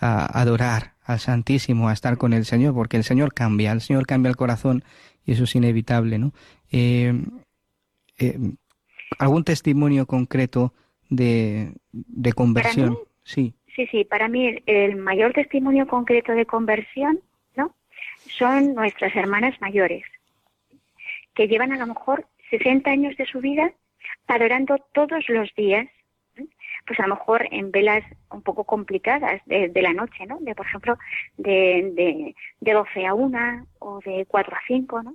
a 0.00 0.40
adorar 0.40 0.94
al 1.04 1.18
Santísimo, 1.18 1.88
a 1.88 1.92
estar 1.92 2.18
con 2.18 2.32
el 2.32 2.44
Señor, 2.44 2.74
porque 2.74 2.96
el 2.96 3.04
Señor 3.04 3.32
cambia, 3.32 3.72
el 3.72 3.80
Señor 3.80 4.06
cambia 4.06 4.30
el 4.30 4.36
corazón 4.36 4.84
y 5.24 5.32
eso 5.32 5.44
es 5.44 5.54
inevitable, 5.54 6.18
¿no? 6.18 6.32
Eh, 6.70 7.14
eh, 8.18 8.38
¿Algún 9.18 9.44
testimonio 9.44 10.06
concreto 10.06 10.74
de, 11.08 11.72
de 11.92 12.32
conversión? 12.32 12.98
Sí. 13.22 13.54
Sí, 13.74 13.86
sí, 13.86 14.04
para 14.04 14.28
mí 14.28 14.56
el, 14.66 14.96
mayor 14.96 15.32
testimonio 15.32 15.86
concreto 15.86 16.32
de 16.32 16.46
conversión, 16.46 17.20
¿no? 17.56 17.74
Son 18.38 18.74
nuestras 18.74 19.14
hermanas 19.14 19.54
mayores, 19.60 20.02
que 21.38 21.46
llevan 21.46 21.70
a 21.70 21.76
lo 21.76 21.86
mejor 21.86 22.26
60 22.50 22.90
años 22.90 23.16
de 23.16 23.24
su 23.24 23.40
vida 23.40 23.72
adorando 24.26 24.76
todos 24.92 25.28
los 25.28 25.48
días, 25.54 25.86
pues 26.84 26.98
a 26.98 27.06
lo 27.06 27.14
mejor 27.14 27.46
en 27.52 27.70
velas 27.70 28.02
un 28.32 28.42
poco 28.42 28.64
complicadas 28.64 29.40
de, 29.46 29.70
la 29.80 29.92
noche, 29.92 30.26
¿no? 30.26 30.38
De, 30.40 30.56
por 30.56 30.66
ejemplo, 30.66 30.98
de, 31.36 31.92
de, 31.94 32.34
de 32.58 32.72
12 32.72 33.06
a 33.06 33.14
1 33.14 33.66
o 33.78 34.00
de 34.00 34.26
4 34.26 34.56
a 34.56 34.60
5, 34.66 35.02
¿no? 35.04 35.14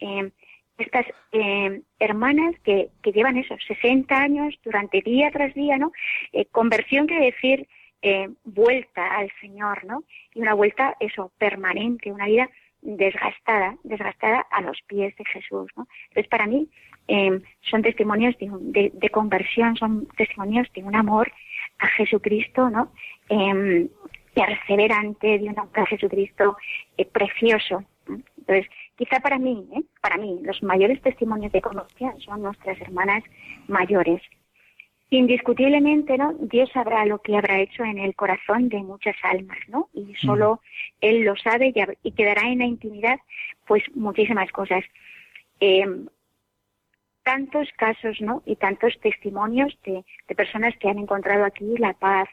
Eh, 0.00 0.30
estas 0.78 1.04
eh, 1.32 1.82
hermanas 1.98 2.54
que, 2.64 2.88
que 3.02 3.12
llevan 3.12 3.36
esos 3.36 3.62
60 3.66 4.16
años 4.16 4.58
durante 4.64 5.02
día 5.02 5.30
tras 5.30 5.52
día, 5.52 5.76
¿no? 5.76 5.92
Eh, 6.32 6.46
conversión 6.46 7.06
quiere 7.06 7.26
decir 7.26 7.68
eh, 8.00 8.30
vuelta 8.44 9.18
al 9.18 9.30
Señor, 9.42 9.84
¿no? 9.84 10.04
Y 10.32 10.40
una 10.40 10.54
vuelta, 10.54 10.96
eso, 10.98 11.30
permanente, 11.36 12.10
una 12.10 12.24
vida 12.24 12.48
desgastada, 12.82 13.76
desgastada 13.84 14.46
a 14.50 14.60
los 14.62 14.80
pies 14.86 15.14
de 15.16 15.24
Jesús. 15.24 15.70
Entonces, 15.76 16.28
para 16.28 16.46
mí, 16.46 16.68
Em, 17.08 17.40
son 17.62 17.80
testimonios 17.80 18.36
de, 18.38 19.10
conversión, 19.10 19.76
son 19.76 20.06
testimonios 20.18 20.70
de 20.74 20.84
un 20.84 20.94
amor 20.94 21.32
a 21.78 21.86
Jesucristo, 21.88 22.68
¿no? 22.68 22.92
Perseverante, 24.34 25.38
de 25.38 25.44
un 25.44 25.58
amor 25.58 25.70
a 25.80 25.86
Jesucristo 25.86 26.58
eh, 26.98 27.06
precioso. 27.06 27.82
Entonces, 28.06 28.66
quizá 28.96 29.20
para 29.20 29.38
mí, 29.38 29.66
¿eh? 29.74 29.82
para 30.02 30.18
mí, 30.18 30.38
los 30.42 30.62
mayores 30.62 31.00
testimonios 31.00 31.50
de 31.50 31.62
conversión 31.62 32.20
son 32.20 32.42
nuestras 32.42 32.78
hermanas 32.82 33.24
mayores. 33.68 34.20
Indiscutiblemente, 35.10 36.18
¿no? 36.18 36.34
Dios 36.34 36.70
sabrá 36.72 37.06
lo 37.06 37.22
que 37.22 37.36
habrá 37.36 37.60
hecho 37.60 37.82
en 37.84 37.98
el 37.98 38.14
corazón 38.14 38.68
de 38.68 38.78
muchas 38.82 39.16
almas, 39.22 39.58
¿no? 39.68 39.88
Y 39.94 40.14
solo 40.16 40.60
Él 41.00 41.22
lo 41.22 41.34
sabe 41.36 41.72
y, 42.02 42.12
quedará 42.12 42.42
en 42.42 42.58
la 42.58 42.66
intimidad, 42.66 43.18
pues, 43.66 43.82
muchísimas 43.94 44.50
cosas. 44.52 44.84
Eh, 45.60 45.86
tantos 47.22 47.68
casos, 47.76 48.20
¿no? 48.20 48.42
Y 48.46 48.56
tantos 48.56 48.98
testimonios 49.00 49.76
de, 49.84 50.02
personas 50.34 50.74
que 50.78 50.88
han 50.88 50.98
encontrado 50.98 51.44
aquí 51.44 51.76
la 51.78 51.92
paz, 51.92 52.26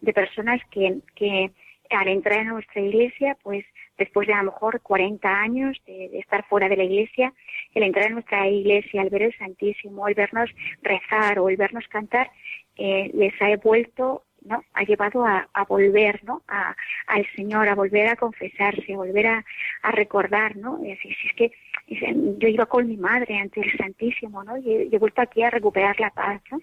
de 0.00 0.12
personas 0.12 0.60
que, 0.70 0.98
que 1.14 1.50
al 1.88 2.08
entrar 2.08 2.40
en 2.40 2.48
nuestra 2.48 2.82
iglesia, 2.82 3.36
pues 3.42 3.64
después 3.98 4.26
de 4.26 4.34
a 4.34 4.42
lo 4.42 4.52
mejor 4.52 4.80
40 4.80 5.28
años 5.28 5.80
de, 5.86 6.18
estar 6.18 6.44
fuera 6.46 6.68
de 6.68 6.76
la 6.76 6.84
iglesia, 6.84 7.32
el 7.74 7.82
entrar 7.82 8.06
en 8.06 8.14
nuestra 8.14 8.48
iglesia, 8.48 9.02
al 9.02 9.10
ver 9.10 9.22
el 9.22 9.38
Santísimo, 9.38 10.08
el 10.08 10.14
vernos 10.14 10.50
rezar 10.82 11.38
o 11.38 11.48
el 11.48 11.56
vernos 11.56 11.86
cantar, 11.88 12.30
eh, 12.76 13.10
les 13.14 13.34
ha 13.40 13.54
vuelto, 13.56 14.24
¿no? 14.42 14.64
Ha 14.72 14.82
llevado 14.84 15.24
a, 15.24 15.46
volver, 15.68 16.24
¿no? 16.24 16.42
A, 16.48 16.74
al 17.06 17.26
Señor, 17.36 17.68
a 17.68 17.74
volver 17.74 18.08
a 18.08 18.16
confesarse, 18.16 18.94
a 18.94 18.96
volver 18.96 19.26
a, 19.26 19.44
recordar, 19.92 20.56
¿no? 20.56 20.80
Es 20.84 20.98
es 21.04 21.34
que 21.36 21.52
yo 21.86 22.48
iba 22.48 22.66
con 22.66 22.88
mi 22.88 22.96
madre 22.96 23.38
ante 23.38 23.60
el 23.60 23.76
Santísimo, 23.76 24.42
¿no? 24.44 24.56
Y 24.56 24.88
he, 24.92 24.98
vuelto 24.98 25.20
aquí 25.20 25.42
a 25.42 25.50
recuperar 25.50 26.00
la 26.00 26.10
paz, 26.10 26.40
¿no? 26.50 26.60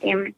Em, 0.00 0.34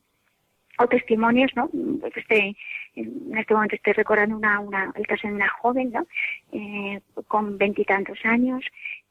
o 0.79 0.87
testimonios, 0.87 1.51
¿no? 1.55 1.71
Este, 2.15 2.57
en 2.97 3.37
este 3.37 3.55
momento 3.55 3.77
estoy 3.77 3.93
recordando 3.93 4.37
una, 4.37 4.61
una, 4.61 4.93
el 4.95 5.07
caso 5.07 5.29
de 5.29 5.35
una 5.35 5.49
joven, 5.49 5.93
¿no? 5.93 6.07
Eh, 6.53 7.01
con 7.29 7.59
veintitantos 7.59 8.19
años, 8.25 8.65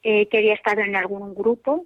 eh, 0.04 0.28
que 0.28 0.38
había 0.38 0.54
estado 0.54 0.82
en 0.82 0.96
algún 0.96 1.34
grupo, 1.34 1.86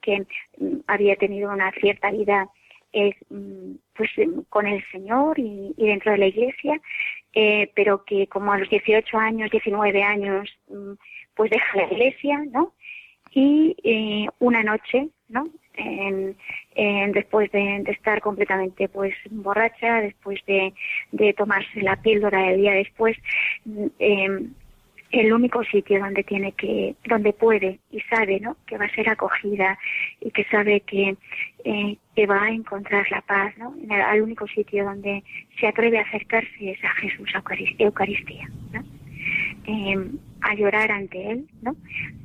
que 0.00 0.26
mm, 0.58 0.78
había 0.86 1.16
tenido 1.16 1.52
una 1.52 1.72
cierta 1.72 2.10
vida 2.10 2.48
mm, 2.92 3.72
pues 3.94 4.10
con 4.48 4.66
el 4.66 4.82
Señor 4.90 5.38
y, 5.38 5.74
dentro 5.76 6.12
de 6.12 6.18
la 6.18 6.26
Iglesia, 6.26 6.80
eh, 7.34 7.70
pero 7.74 8.04
que 8.04 8.26
como 8.28 8.52
a 8.52 8.58
los 8.58 8.70
18 8.70 9.18
años, 9.18 9.50
19 9.50 10.02
años, 10.02 10.48
mm, 10.68 10.92
pues 11.34 11.50
deja 11.50 11.76
la 11.76 11.92
Iglesia, 11.92 12.44
¿no? 12.50 12.74
Y 13.32 13.76
eh, 13.84 14.26
una 14.38 14.62
noche, 14.62 15.08
¿no? 15.28 15.48
después 17.12 17.50
de, 17.52 17.84
estar 17.86 18.20
completamente 18.20 18.88
pues 18.88 19.14
borracha, 19.30 20.00
después 20.00 20.40
de, 20.46 20.72
de 21.12 21.32
tomarse 21.34 21.82
la 21.82 21.96
píldora 21.96 22.50
el 22.50 22.60
día 22.60 22.72
después, 22.72 23.16
eh, 23.98 24.48
el 25.10 25.32
único 25.32 25.64
sitio 25.64 26.00
donde 26.00 26.22
tiene 26.22 26.52
que, 26.52 26.94
donde 27.06 27.32
puede 27.32 27.80
y 27.90 28.00
sabe, 28.02 28.40
¿no? 28.40 28.56
Que 28.66 28.76
va 28.76 28.84
a 28.84 28.94
ser 28.94 29.08
acogida 29.08 29.78
y 30.20 30.30
que 30.30 30.44
sabe 30.44 30.80
que, 30.80 31.16
eh, 31.64 31.96
que 32.14 32.26
va 32.26 32.42
a 32.42 32.50
encontrar 32.50 33.10
la 33.10 33.22
paz, 33.22 33.56
¿no? 33.56 33.74
El, 34.12 34.22
único 34.22 34.46
sitio 34.48 34.84
donde 34.84 35.24
se 35.58 35.66
atreve 35.66 35.98
a 35.98 36.02
acercarse 36.02 36.70
es 36.70 36.84
a 36.84 36.90
Jesús, 36.90 37.30
a 37.34 37.42
Eucaristía, 37.78 38.48
¿no? 38.72 38.84
Eh, 39.66 40.10
a 40.42 40.54
llorar 40.54 40.90
ante 40.90 41.30
Él, 41.30 41.48
¿no? 41.62 41.74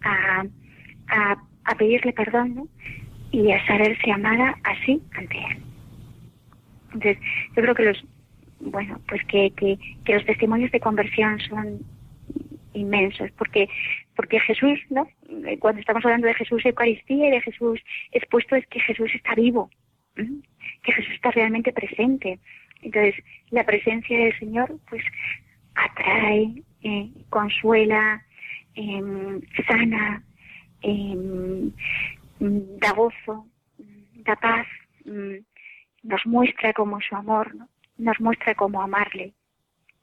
A, 0.04 0.46
a, 1.08 1.38
a 1.66 1.76
pedirle 1.76 2.14
perdón, 2.14 2.56
¿no? 2.56 2.68
Y 3.32 3.52
a 3.52 3.66
saberse 3.66 4.12
amada 4.12 4.58
así 4.64 5.02
ante 5.16 5.38
Él. 5.38 5.58
Entonces, 6.94 7.18
yo 7.56 7.62
creo 7.62 7.76
que 7.76 7.84
los, 7.84 8.06
bueno, 8.60 9.00
pues 9.08 9.24
que, 9.26 9.52
que, 9.56 9.78
los 10.14 10.26
testimonios 10.26 10.72
de 10.72 10.80
conversión 10.80 11.40
son 11.40 11.80
inmensos, 12.74 13.32
porque, 13.32 13.68
porque 14.16 14.40
Jesús, 14.40 14.80
¿no? 14.90 15.08
Cuando 15.60 15.82
estamos 15.82 16.04
hablando 16.06 16.28
de 16.28 16.34
Jesús 16.36 16.66
Eucaristía 16.66 17.28
y 17.28 17.32
de 17.32 17.42
Jesús 17.42 17.82
expuesto 18.12 18.56
es 18.56 18.66
que 18.68 18.80
Jesús 18.80 19.10
está 19.14 19.36
vivo, 19.36 19.70
que 20.16 20.92
Jesús 20.92 21.14
está 21.14 21.32
realmente 21.32 21.72
presente. 21.72 22.40
Entonces, 22.82 23.16
la 23.50 23.64
presencia 23.64 24.18
del 24.18 24.38
Señor, 24.40 24.78
pues, 24.90 25.04
atrae, 25.76 26.64
eh, 26.84 27.10
consuela, 27.30 28.24
em, 28.76 29.42
sana, 29.68 30.24
em, 30.84 31.72
da 32.40 32.92
gozo, 32.94 33.48
da 34.26 34.36
paz, 34.36 34.68
mm, 35.06 35.38
nos 36.04 36.26
muestra 36.26 36.74
como 36.74 37.00
su 37.02 37.16
amor, 37.16 37.56
¿no? 37.56 37.68
nos 37.98 38.20
muestra 38.20 38.56
cómo 38.56 38.82
amarle. 38.82 39.34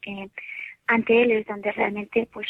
Eh, 0.06 0.28
ante 0.86 1.22
Él 1.22 1.32
es 1.32 1.46
donde 1.46 1.72
realmente 1.72 2.28
pues 2.32 2.46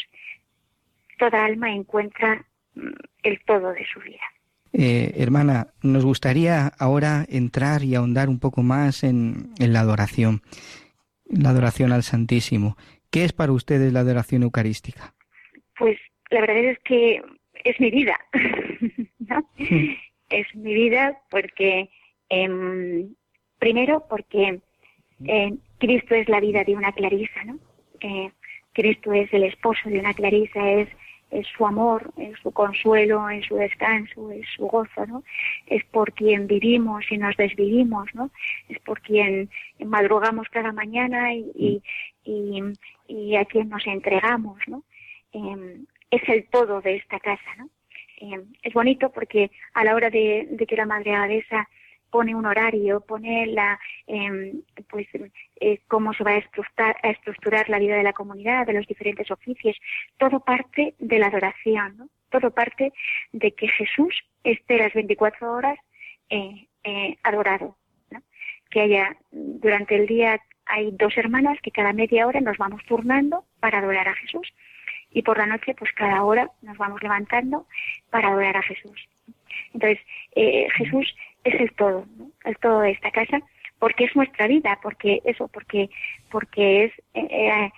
toda 1.17 1.45
alma 1.45 1.73
encuentra 1.73 2.45
mm, 2.75 2.89
el 3.23 3.39
todo 3.45 3.73
de 3.73 3.85
su 3.93 3.99
vida. 3.99 4.23
Eh, 4.73 5.13
hermana, 5.17 5.67
nos 5.83 6.05
gustaría 6.05 6.67
ahora 6.79 7.25
entrar 7.27 7.83
y 7.83 7.95
ahondar 7.95 8.29
un 8.29 8.39
poco 8.39 8.63
más 8.63 9.03
en, 9.03 9.51
la 9.59 9.81
adoración, 9.81 10.41
la 11.25 11.49
adoración 11.49 11.91
al 11.91 12.03
Santísimo. 12.03 12.77
¿Qué 13.11 13.25
es 13.25 13.33
para 13.33 13.51
ustedes 13.51 13.91
la 13.91 13.99
adoración 13.99 14.43
eucarística? 14.43 15.13
Pues 15.77 15.97
la 16.29 16.39
verdad 16.39 16.71
es 16.71 16.79
que 16.85 17.21
es 17.63 17.79
mi 17.79 17.91
vida, 17.91 18.19
¿no? 19.19 19.45
Es 20.29 20.55
mi 20.55 20.73
vida 20.73 21.19
porque, 21.29 21.89
em, 22.29 23.13
primero 23.59 24.05
porque 24.09 24.61
eh, 25.25 25.53
Cristo 25.77 26.15
es 26.15 26.29
la 26.29 26.39
vida 26.39 26.63
de 26.63 26.75
una 26.75 26.91
clarisa, 26.91 27.43
¿no? 27.43 27.59
Cristo 28.73 29.13
es 29.13 29.31
el 29.33 29.43
esposo 29.43 29.89
de 29.89 29.99
una 29.99 30.13
Clarisa, 30.13 30.69
es, 30.71 30.89
es 31.29 31.47
su 31.47 31.65
amor, 31.65 32.11
es 32.17 32.37
su 32.39 32.51
consuelo, 32.51 33.29
es 33.29 33.45
su 33.45 33.55
descanso, 33.55 34.31
es 34.31 34.45
su 34.55 34.67
gozo, 34.67 35.05
¿no? 35.07 35.23
Es 35.67 35.83
por 35.85 36.13
quien 36.13 36.47
vivimos 36.47 37.05
y 37.11 37.17
nos 37.17 37.35
desvivimos, 37.37 38.13
¿no? 38.13 38.31
Es 38.69 38.79
por 38.79 39.01
quien 39.01 39.49
madrugamos 39.83 40.47
cada 40.49 40.71
mañana 40.71 41.33
y, 41.33 41.81
y, 42.23 42.61
y, 43.07 43.35
a 43.35 43.45
quien 43.45 43.69
nos 43.69 43.85
entregamos, 43.87 44.57
¿no? 44.67 44.83
Em, 45.33 45.85
es 46.11 46.27
el 46.27 46.47
todo 46.49 46.81
de 46.81 46.97
esta 46.97 47.19
casa, 47.19 47.55
¿no? 47.57 47.69
Em, 48.17 48.53
es 48.61 48.73
bonito 48.73 49.11
porque 49.11 49.49
a 49.73 49.83
la 49.83 49.95
hora 49.95 50.09
de, 50.11 50.47
que 50.67 50.75
la 50.75 50.85
Madre 50.85 51.15
Abadesa 51.15 51.67
pone 52.11 52.35
un 52.35 52.45
horario, 52.45 53.01
pone 53.01 53.47
la, 53.47 53.79
em, 54.05 54.61
pues, 54.89 55.07
eh, 55.59 55.79
cómo 55.87 56.13
se 56.13 56.23
va 56.23 56.31
a 56.31 56.37
estructurar, 56.37 56.97
a 57.01 57.09
estructurar 57.09 57.69
la 57.69 57.79
vida 57.79 57.95
de 57.95 58.03
la 58.03 58.13
comunidad, 58.13 58.67
de 58.67 58.73
los 58.73 58.85
diferentes 58.85 59.31
oficios. 59.31 59.75
Todo 60.17 60.41
parte 60.41 60.93
de 60.99 61.19
la 61.19 61.27
adoración, 61.27 61.97
¿no? 61.97 62.09
Todo 62.29 62.51
parte 62.51 62.93
de 63.31 63.53
que 63.53 63.67
Jesús 63.69 64.13
esté 64.43 64.77
las 64.77 64.93
24 64.93 65.51
horas 65.51 65.79
eh, 66.29 66.67
eh, 66.83 67.17
adorado, 67.23 67.77
¿no? 68.11 68.21
Que 68.69 68.81
haya, 68.81 69.17
durante 69.31 69.95
el 69.95 70.05
día 70.05 70.39
hay 70.65 70.91
dos 70.91 71.17
hermanas 71.17 71.57
que 71.63 71.71
cada 71.71 71.93
media 71.93 72.27
hora 72.27 72.39
nos 72.41 72.57
vamos 72.57 72.83
turnando 72.85 73.45
para 73.59 73.79
adorar 73.79 74.07
a 74.09 74.15
Jesús 74.15 74.53
y 75.11 75.21
por 75.21 75.37
la 75.37 75.45
noche 75.45 75.75
pues 75.75 75.91
cada 75.93 76.23
hora 76.23 76.49
nos 76.61 76.77
vamos 76.77 77.01
levantando 77.03 77.67
para 78.09 78.29
adorar 78.29 78.57
a 78.57 78.63
Jesús. 78.63 79.07
Entonces, 79.73 79.99
eh, 80.35 80.67
Jesús 80.75 81.15
es 81.43 81.59
el 81.59 81.71
todo, 81.73 82.05
el 82.45 82.57
todo 82.57 82.81
de 82.81 82.91
esta 82.91 83.11
casa, 83.11 83.41
porque 83.79 84.05
es 84.05 84.15
nuestra 84.15 84.47
vida, 84.47 84.79
porque 84.81 85.21
eso, 85.25 85.47
porque, 85.47 85.89
porque 86.29 86.85
es 86.85 86.93
eh, 87.13 87.71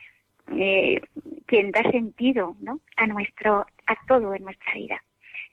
eh, 0.55 1.01
quien 1.45 1.71
da 1.71 1.81
sentido, 1.91 2.55
¿no? 2.59 2.79
A 2.97 3.07
nuestro, 3.07 3.65
a 3.85 3.95
todo 4.07 4.33
en 4.35 4.43
nuestra 4.43 4.73
vida. 4.73 5.01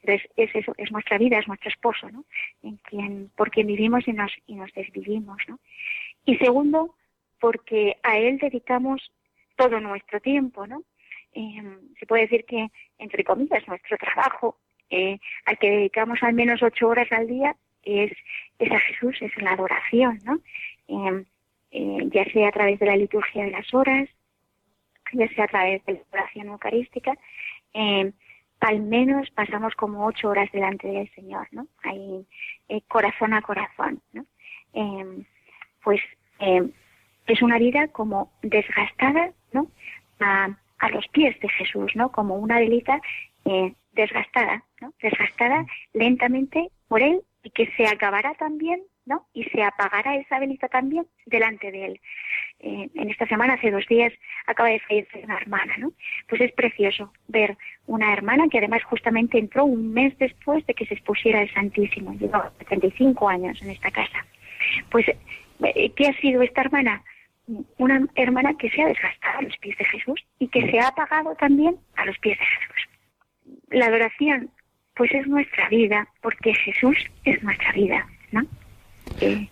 Entonces 0.02 0.30
es 0.36 0.54
eso, 0.54 0.74
es 0.78 0.90
nuestra 0.90 1.18
vida, 1.18 1.38
es 1.38 1.46
nuestro 1.46 1.70
esposo, 1.70 2.10
¿no? 2.10 2.24
En 2.62 2.76
quien, 2.78 3.30
por 3.36 3.50
quien 3.50 3.66
vivimos 3.66 4.06
y 4.08 4.12
nos 4.12 4.32
y 4.46 4.54
nos 4.54 4.72
desvivimos, 4.72 5.38
¿no? 5.46 5.60
Y 6.24 6.36
segundo, 6.36 6.94
porque 7.38 7.96
a 8.02 8.18
él 8.18 8.38
dedicamos 8.38 9.12
todo 9.56 9.78
nuestro 9.80 10.20
tiempo, 10.20 10.66
¿no? 10.66 10.82
Em, 11.32 11.94
se 11.98 12.06
puede 12.06 12.22
decir 12.22 12.44
que, 12.44 12.68
entre 12.98 13.24
comillas, 13.24 13.66
nuestro 13.68 13.96
trabajo, 13.98 14.56
eh, 14.90 15.18
al 15.44 15.58
que 15.58 15.70
dedicamos 15.70 16.22
al 16.22 16.34
menos 16.34 16.62
ocho 16.62 16.88
horas 16.88 17.10
al 17.12 17.28
día, 17.28 17.54
es, 17.84 18.12
es 18.58 18.72
a 18.72 18.80
Jesús, 18.80 19.16
es 19.22 19.36
la 19.40 19.52
adoración, 19.52 20.18
¿no? 20.24 20.40
Em, 20.88 21.24
eh, 21.70 22.08
ya 22.10 22.24
sea 22.32 22.48
a 22.48 22.52
través 22.52 22.78
de 22.80 22.86
la 22.86 22.96
liturgia 22.96 23.44
de 23.44 23.52
las 23.52 23.72
horas, 23.72 24.08
ya 25.12 25.28
sea 25.28 25.44
a 25.44 25.48
través 25.48 25.84
de 25.86 25.94
la 25.94 26.00
oración 26.12 26.48
eucarística, 26.48 27.16
em, 27.72 28.12
al 28.60 28.80
menos 28.80 29.30
pasamos 29.30 29.74
como 29.76 30.04
ocho 30.04 30.28
horas 30.28 30.50
delante 30.52 30.88
del 30.88 31.10
Señor, 31.14 31.46
¿no? 31.52 31.68
Ahí, 31.82 32.26
eh, 32.68 32.82
corazón 32.88 33.32
a 33.32 33.42
corazón, 33.42 34.02
¿no? 34.12 34.26
Pues 35.82 36.00
es 37.26 37.42
una 37.42 37.58
vida 37.58 37.88
como 37.88 38.30
desgastada, 38.42 39.32
¿no? 39.52 39.70
A, 40.80 40.88
los 40.90 41.06
pies 41.08 41.38
de 41.40 41.48
Jesús, 41.48 41.92
¿no? 41.94 42.10
Como 42.10 42.36
una 42.36 42.58
velita 42.58 43.00
eh, 43.44 43.74
desgastada, 43.92 44.64
¿no? 44.80 44.92
Desgastada 45.00 45.66
lentamente 45.92 46.70
por 46.88 47.02
Él 47.02 47.22
y 47.42 47.50
que 47.50 47.70
se 47.76 47.86
acabará 47.86 48.34
también, 48.34 48.82
¿no? 49.06 49.26
Y 49.32 49.44
se 49.44 49.62
apagará 49.62 50.16
esa 50.16 50.38
velita 50.38 50.68
también 50.68 51.06
delante 51.26 51.70
de 51.72 51.86
él. 51.86 52.00
Eh, 52.60 52.88
en 52.94 53.10
esta 53.10 53.26
semana, 53.26 53.54
hace 53.54 53.70
dos 53.70 53.86
días, 53.88 54.12
acaba 54.46 54.68
de 54.68 54.80
fallecer 54.80 55.24
una 55.24 55.38
hermana, 55.38 55.76
¿no? 55.78 55.92
Pues 56.28 56.40
es 56.42 56.52
precioso 56.52 57.12
ver 57.28 57.56
una 57.86 58.12
hermana 58.12 58.48
que 58.50 58.58
además 58.58 58.82
justamente 58.84 59.38
entró 59.38 59.64
un 59.64 59.92
mes 59.92 60.16
después 60.18 60.66
de 60.66 60.74
que 60.74 60.86
se 60.86 60.94
expusiera 60.94 61.40
el 61.40 61.52
Santísimo. 61.52 62.12
Lleva 62.14 62.52
35 62.66 63.28
años 63.28 63.60
en 63.62 63.70
esta 63.70 63.90
casa. 63.90 64.26
Pues, 64.90 65.06
eh, 65.08 65.92
¿qué 65.96 66.08
ha 66.08 66.20
sido 66.20 66.42
esta 66.42 66.60
hermana? 66.60 67.02
Una 67.78 68.06
hermana 68.14 68.54
que 68.58 68.70
se 68.70 68.82
ha 68.82 68.86
desgastado 68.86 69.38
a 69.38 69.42
los 69.42 69.56
pies 69.58 69.76
de 69.78 69.84
Jesús 69.84 70.20
y 70.38 70.48
que 70.48 70.70
se 70.70 70.78
ha 70.78 70.88
apagado 70.88 71.34
también 71.34 71.76
a 71.96 72.04
los 72.04 72.18
pies 72.18 72.38
de 72.38 72.44
Jesús. 72.44 72.88
La 73.70 73.86
adoración 73.86 74.50
pues 74.94 75.12
es 75.14 75.26
nuestra 75.26 75.68
vida, 75.68 76.06
porque 76.20 76.54
Jesús 76.54 76.96
es 77.24 77.42
nuestra 77.42 77.72
vida, 77.72 78.06
¿no? 78.32 78.42
Eh, 79.20 79.48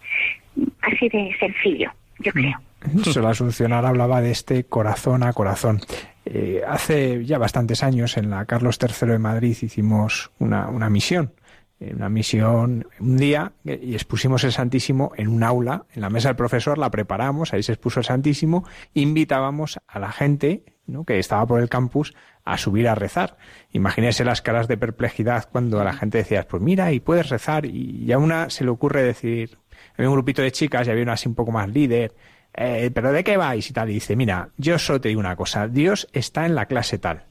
así 0.83 1.09
de 1.09 1.35
sencillo, 1.41 1.91
yo 2.19 2.33
creo. 2.33 2.59
Mm. 2.85 3.21
la 3.23 3.31
Asuncionar 3.31 3.87
hablaba 3.87 4.21
de 4.21 4.31
este 4.31 4.65
corazón 4.65 5.23
a 5.23 5.33
corazón. 5.33 5.81
Eh, 6.27 6.63
hace 6.69 7.25
ya 7.25 7.39
bastantes 7.39 7.83
años 7.83 8.17
en 8.17 8.31
la 8.31 8.45
Carlos 8.45 8.79
III 8.81 9.09
de 9.09 9.19
Madrid 9.19 9.57
hicimos 9.63 10.31
una, 10.39 10.69
una 10.69 10.91
misión 10.91 11.33
una 11.81 12.09
misión 12.09 12.87
un 12.99 13.17
día 13.17 13.53
y 13.65 13.95
expusimos 13.95 14.43
el 14.45 14.53
Santísimo 14.53 15.13
en 15.17 15.29
un 15.29 15.43
aula, 15.43 15.85
en 15.95 16.03
la 16.03 16.11
mesa 16.11 16.29
del 16.29 16.37
profesor, 16.37 16.79
la 16.79 16.91
preparamos, 16.91 17.53
ahí 17.53 17.63
se 17.63 17.73
expuso 17.73 18.01
el 18.01 18.07
Santísimo, 18.07 18.65
invitábamos 18.95 19.79
a 19.87 19.99
la 19.99 20.11
gente 20.11 20.65
¿no? 20.87 21.05
que 21.05 21.19
estaba 21.19 21.47
por 21.47 21.61
el 21.61 21.69
campus 21.69 22.15
a 22.45 22.59
subir 22.59 22.89
a 22.89 22.95
rezar. 22.95 23.37
Imagínese 23.73 24.25
las 24.25 24.43
caras 24.43 24.67
de 24.69 24.77
perplejidad 24.77 25.49
cuando 25.51 25.81
a 25.81 25.85
la 25.85 25.93
gente 25.93 26.19
decías, 26.19 26.47
pues 26.47 26.63
mira, 26.63 26.93
y 26.93 27.01
puedes 27.01 27.29
rezar, 27.29 27.67
y 27.67 28.11
a 28.11 28.19
una 28.19 28.51
se 28.51 28.65
le 28.65 28.71
ocurre 28.71 29.03
decir, 29.03 29.59
había 29.97 30.09
un 30.09 30.17
grupito 30.17 30.43
de 30.43 30.51
chicas 30.51 30.89
y 30.89 30.91
había 30.91 31.03
una 31.03 31.13
así 31.13 31.29
un 31.29 31.35
poco 31.35 31.53
más 31.53 31.69
líder, 31.69 32.15
eh, 32.55 32.91
pero 32.93 33.13
¿de 33.13 33.23
qué 33.23 33.37
vais? 33.37 33.69
y 33.69 33.73
tal, 33.73 33.91
y 33.91 33.95
dice, 33.95 34.17
mira, 34.17 34.49
yo 34.57 34.79
solo 34.79 35.01
te 35.01 35.09
digo 35.09 35.21
una 35.21 35.37
cosa, 35.37 35.69
Dios 35.69 36.09
está 36.13 36.47
en 36.47 36.55
la 36.55 36.67
clase 36.67 36.99
tal 36.99 37.28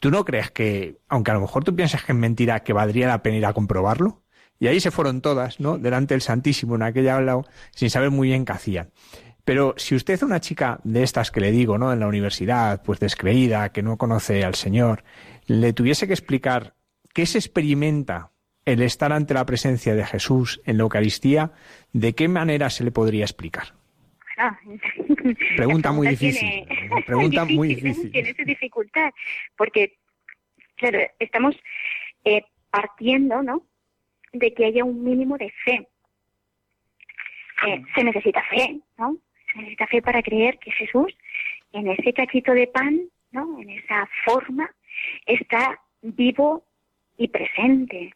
¿Tú 0.00 0.10
no 0.10 0.24
crees 0.24 0.50
que, 0.50 0.98
aunque 1.08 1.30
a 1.30 1.34
lo 1.34 1.40
mejor 1.40 1.64
tú 1.64 1.74
piensas 1.74 2.04
que 2.04 2.12
es 2.12 2.18
mentira, 2.18 2.60
que 2.60 2.72
valdría 2.72 3.08
la 3.08 3.22
pena 3.22 3.36
ir 3.36 3.46
a 3.46 3.52
comprobarlo? 3.52 4.22
Y 4.60 4.66
ahí 4.66 4.80
se 4.80 4.90
fueron 4.90 5.20
todas, 5.20 5.60
¿no? 5.60 5.78
Delante 5.78 6.14
del 6.14 6.22
Santísimo, 6.22 6.76
en 6.76 6.82
aquella 6.82 7.16
aula, 7.16 7.42
sin 7.74 7.90
saber 7.90 8.10
muy 8.10 8.28
bien 8.28 8.44
qué 8.44 8.52
hacían. 8.52 8.90
Pero 9.44 9.74
si 9.76 9.94
usted 9.94 10.14
es 10.14 10.22
una 10.22 10.40
chica 10.40 10.80
de 10.84 11.02
estas 11.02 11.30
que 11.30 11.40
le 11.40 11.50
digo, 11.50 11.78
¿no? 11.78 11.92
En 11.92 12.00
la 12.00 12.06
universidad, 12.06 12.82
pues 12.82 13.00
descreída, 13.00 13.70
que 13.70 13.82
no 13.82 13.96
conoce 13.96 14.44
al 14.44 14.54
Señor, 14.54 15.04
le 15.46 15.72
tuviese 15.72 16.06
que 16.06 16.12
explicar 16.12 16.74
qué 17.14 17.24
se 17.24 17.38
experimenta 17.38 18.32
el 18.64 18.82
estar 18.82 19.12
ante 19.12 19.32
la 19.32 19.46
presencia 19.46 19.94
de 19.94 20.04
Jesús 20.04 20.60
en 20.66 20.76
la 20.76 20.82
Eucaristía, 20.82 21.52
¿de 21.94 22.14
qué 22.14 22.28
manera 22.28 22.68
se 22.68 22.84
le 22.84 22.90
podría 22.90 23.24
explicar? 23.24 23.77
pregunta 25.56 25.92
muy 25.92 26.08
difícil. 26.08 26.66
pregunta 27.06 27.44
muy 27.44 27.68
difícil. 27.68 28.10
Tiene 28.12 28.34
su 28.34 28.44
dificultad, 28.44 29.12
porque, 29.56 29.96
claro, 30.76 30.98
estamos 31.18 31.56
eh, 32.24 32.42
partiendo, 32.70 33.42
¿no? 33.42 33.66
De 34.32 34.52
que 34.52 34.66
haya 34.66 34.84
un 34.84 35.02
mínimo 35.02 35.36
de 35.38 35.50
fe. 35.64 35.88
Eh, 37.66 37.82
se 37.94 38.04
necesita 38.04 38.42
fe, 38.44 38.80
¿no? 38.98 39.16
Se 39.52 39.58
necesita 39.58 39.86
fe 39.86 40.02
para 40.02 40.22
creer 40.22 40.58
que 40.58 40.70
Jesús, 40.70 41.12
en 41.72 41.88
ese 41.88 42.12
cachito 42.12 42.52
de 42.52 42.66
pan, 42.68 43.00
¿no? 43.32 43.58
En 43.60 43.70
esa 43.70 44.08
forma, 44.24 44.70
está 45.26 45.80
vivo 46.02 46.64
y 47.16 47.28
presente. 47.28 48.14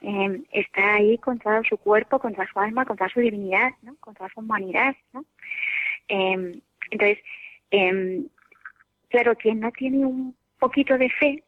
Eh, 0.00 0.42
está 0.52 0.94
ahí 0.94 1.18
con 1.18 1.38
todo 1.38 1.62
su 1.64 1.76
cuerpo, 1.76 2.18
con 2.18 2.32
toda 2.32 2.46
su 2.46 2.58
alma, 2.60 2.84
con 2.84 2.96
toda 2.96 3.10
su 3.10 3.20
divinidad, 3.20 3.72
¿no? 3.82 3.96
con 3.96 4.14
toda 4.14 4.30
su 4.30 4.40
humanidad. 4.40 4.94
¿no? 5.12 5.24
Eh, 6.08 6.60
entonces, 6.90 7.18
eh, 7.70 8.22
claro, 9.08 9.34
quien 9.36 9.60
no 9.60 9.72
tiene 9.72 10.06
un 10.06 10.36
poquito 10.58 10.96
de 10.96 11.10
fe, 11.10 11.42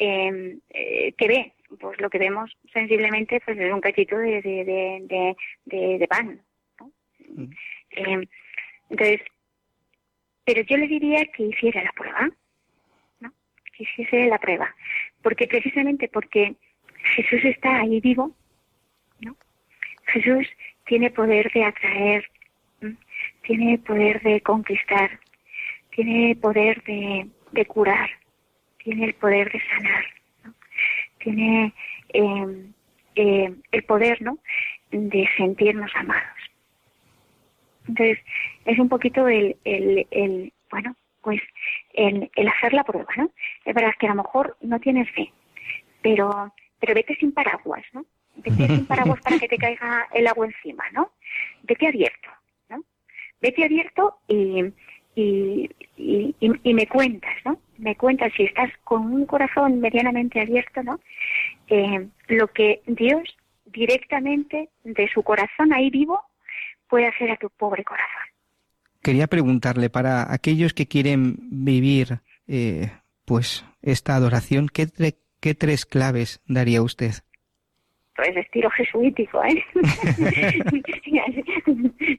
eh, 0.00 1.12
que 1.18 1.28
ve, 1.28 1.52
pues 1.80 2.00
lo 2.00 2.08
que 2.08 2.18
vemos 2.18 2.56
sensiblemente 2.72 3.40
pues 3.44 3.58
es 3.58 3.72
un 3.72 3.80
cachito 3.80 4.16
de, 4.16 4.40
de, 4.40 5.34
de, 5.64 5.98
de, 5.98 6.08
pan. 6.08 6.40
¿no? 6.80 6.92
Mm. 7.28 7.50
entonces, 8.90 9.20
pero 10.44 10.62
yo 10.62 10.76
le 10.76 10.86
diría 10.86 11.24
que 11.26 11.42
hiciera 11.42 11.82
la 11.82 11.92
prueba, 11.92 12.30
¿no? 13.20 13.32
que 13.76 13.82
hiciese 13.82 14.28
la 14.28 14.38
prueba, 14.38 14.74
porque 15.20 15.46
precisamente 15.48 16.08
porque 16.08 16.54
Jesús 17.16 17.44
está 17.44 17.80
ahí 17.80 18.00
vivo, 18.00 18.34
¿no? 19.20 19.36
Jesús 20.06 20.46
tiene 20.86 21.10
poder 21.10 21.50
de 21.52 21.64
atraer, 21.64 22.24
tiene 23.42 23.78
poder 23.78 24.22
de 24.22 24.40
conquistar, 24.40 25.18
tiene 25.90 26.36
poder 26.36 26.82
de, 26.84 27.64
curar, 27.66 28.10
tiene 28.82 29.06
el 29.06 29.14
poder 29.14 29.50
de 29.52 29.60
sanar, 29.68 30.04
tiene 31.18 31.72
em, 32.10 32.72
em, 33.14 33.62
el 33.72 33.82
poder, 33.84 34.22
¿no? 34.22 34.38
De 34.90 35.28
sentirnos 35.36 35.90
amados. 35.94 36.38
Entonces, 37.88 38.18
es 38.64 38.78
un 38.78 38.88
poquito 38.88 39.28
el, 39.28 39.56
el, 39.64 40.06
el 40.10 40.52
bueno, 40.70 40.94
pues 41.22 41.40
el, 41.94 42.30
el 42.36 42.48
hacer 42.48 42.72
la 42.72 42.84
prueba, 42.84 43.12
¿no? 43.16 43.30
Es 43.64 43.74
verdad 43.74 43.92
que 43.98 44.06
a 44.06 44.10
lo 44.14 44.22
mejor 44.22 44.56
no 44.60 44.78
tienes 44.78 45.10
fe, 45.10 45.32
pero 46.02 46.52
pero 46.80 46.94
vete 46.94 47.14
sin 47.16 47.32
paraguas, 47.32 47.84
¿no? 47.92 48.04
Vete 48.36 48.66
sin 48.66 48.86
paraguas 48.86 49.20
para 49.20 49.38
que 49.38 49.48
te 49.48 49.58
caiga 49.58 50.08
el 50.12 50.26
agua 50.26 50.46
encima, 50.46 50.84
¿no? 50.92 51.12
Vete 51.62 51.88
abierto, 51.88 52.28
¿no? 52.68 52.84
Vete 53.40 53.64
abierto 53.64 54.20
y, 54.28 54.64
y, 55.14 55.68
y, 55.96 56.74
me 56.74 56.86
cuentas, 56.86 57.34
¿no? 57.44 57.58
Me 57.78 57.96
cuentas 57.96 58.32
si 58.36 58.44
estás 58.44 58.70
con 58.84 59.12
un 59.12 59.26
corazón 59.26 59.80
medianamente 59.80 60.40
abierto, 60.40 60.82
¿no? 60.82 61.00
Eh, 61.68 62.06
lo 62.28 62.48
que 62.48 62.82
Dios 62.86 63.36
directamente 63.66 64.70
de 64.84 65.08
su 65.12 65.22
corazón 65.22 65.72
ahí 65.72 65.90
vivo 65.90 66.20
puede 66.88 67.06
hacer 67.06 67.30
a 67.30 67.36
tu 67.36 67.50
pobre 67.50 67.84
corazón. 67.84 68.22
Quería 69.02 69.26
preguntarle 69.26 69.90
para 69.90 70.32
aquellos 70.32 70.74
que 70.74 70.86
quieren 70.86 71.36
vivir, 71.50 72.20
eh, 72.46 72.90
pues 73.24 73.64
esta 73.82 74.16
adoración, 74.16 74.68
¿qué, 74.68 74.86
¿qué 75.40 75.54
tres 75.54 75.86
claves 75.86 76.40
daría 76.46 76.82
usted? 76.82 77.12
Pues 78.18 78.36
estilo 78.36 78.68
jesuítico, 78.70 79.40
¿eh? 79.44 79.64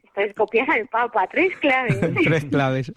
Esto 0.05 0.21
es 0.21 0.34
copiar 0.34 0.71
al 0.71 0.88
Papa, 0.88 1.27
tres 1.27 1.53
claves. 1.58 1.99
tres 2.23 2.45
claves. 2.45 2.93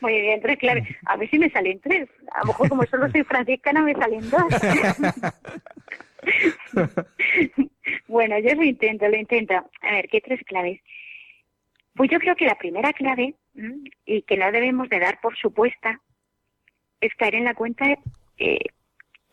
Muy 0.00 0.20
bien, 0.20 0.42
tres 0.42 0.58
claves. 0.58 0.86
A 1.06 1.16
ver 1.16 1.30
si 1.30 1.38
me 1.38 1.48
salen 1.48 1.80
tres. 1.80 2.10
A 2.32 2.40
lo 2.40 2.48
mejor 2.48 2.68
como 2.68 2.84
solo 2.84 3.10
soy 3.10 3.24
franciscana 3.24 3.80
me 3.80 3.94
salen 3.94 4.28
dos. 4.28 4.44
bueno, 8.06 8.38
yo 8.38 8.54
lo 8.54 8.64
intento, 8.64 9.08
lo 9.08 9.16
intento. 9.16 9.54
A 9.80 9.92
ver, 9.92 10.08
¿qué 10.08 10.20
tres 10.20 10.42
claves? 10.44 10.82
Pues 11.94 12.10
yo 12.10 12.18
creo 12.18 12.36
que 12.36 12.44
la 12.44 12.58
primera 12.58 12.92
clave, 12.92 13.34
y 14.04 14.22
que 14.22 14.36
no 14.36 14.52
debemos 14.52 14.90
de 14.90 14.98
dar 14.98 15.20
por 15.22 15.38
supuesta, 15.38 16.02
es 17.00 17.14
caer 17.14 17.36
en 17.36 17.44
la 17.44 17.54
cuenta 17.54 17.86
eh, 18.36 18.58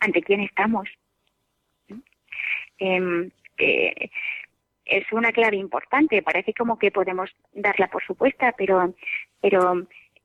ante 0.02 0.22
quién 0.22 0.40
estamos. 0.40 0.88
Em, 2.78 3.30
eh, 3.58 4.10
es 4.84 5.12
una 5.12 5.32
clave 5.32 5.56
importante, 5.56 6.22
parece 6.22 6.52
como 6.52 6.78
que 6.78 6.90
podemos 6.90 7.30
darla 7.52 7.86
por 7.86 8.02
supuesta, 8.04 8.52
pero, 8.58 8.94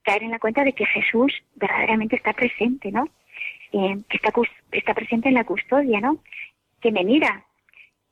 caer 0.03 0.23
en 0.23 0.31
la 0.31 0.39
cuenta 0.39 0.63
de 0.63 0.73
que 0.73 0.85
Jesús 0.85 1.31
verdaderamente 1.55 2.15
está 2.15 2.33
presente, 2.33 2.91
¿no? 2.91 3.09
Eh, 3.73 3.97
que 4.09 4.17
está, 4.17 4.31
está 4.71 4.93
presente 4.93 5.27
en 5.27 5.35
la 5.35 5.43
custodia, 5.43 5.99
¿no? 5.99 6.23
Que 6.81 6.91
me 6.91 7.03
mira, 7.03 7.45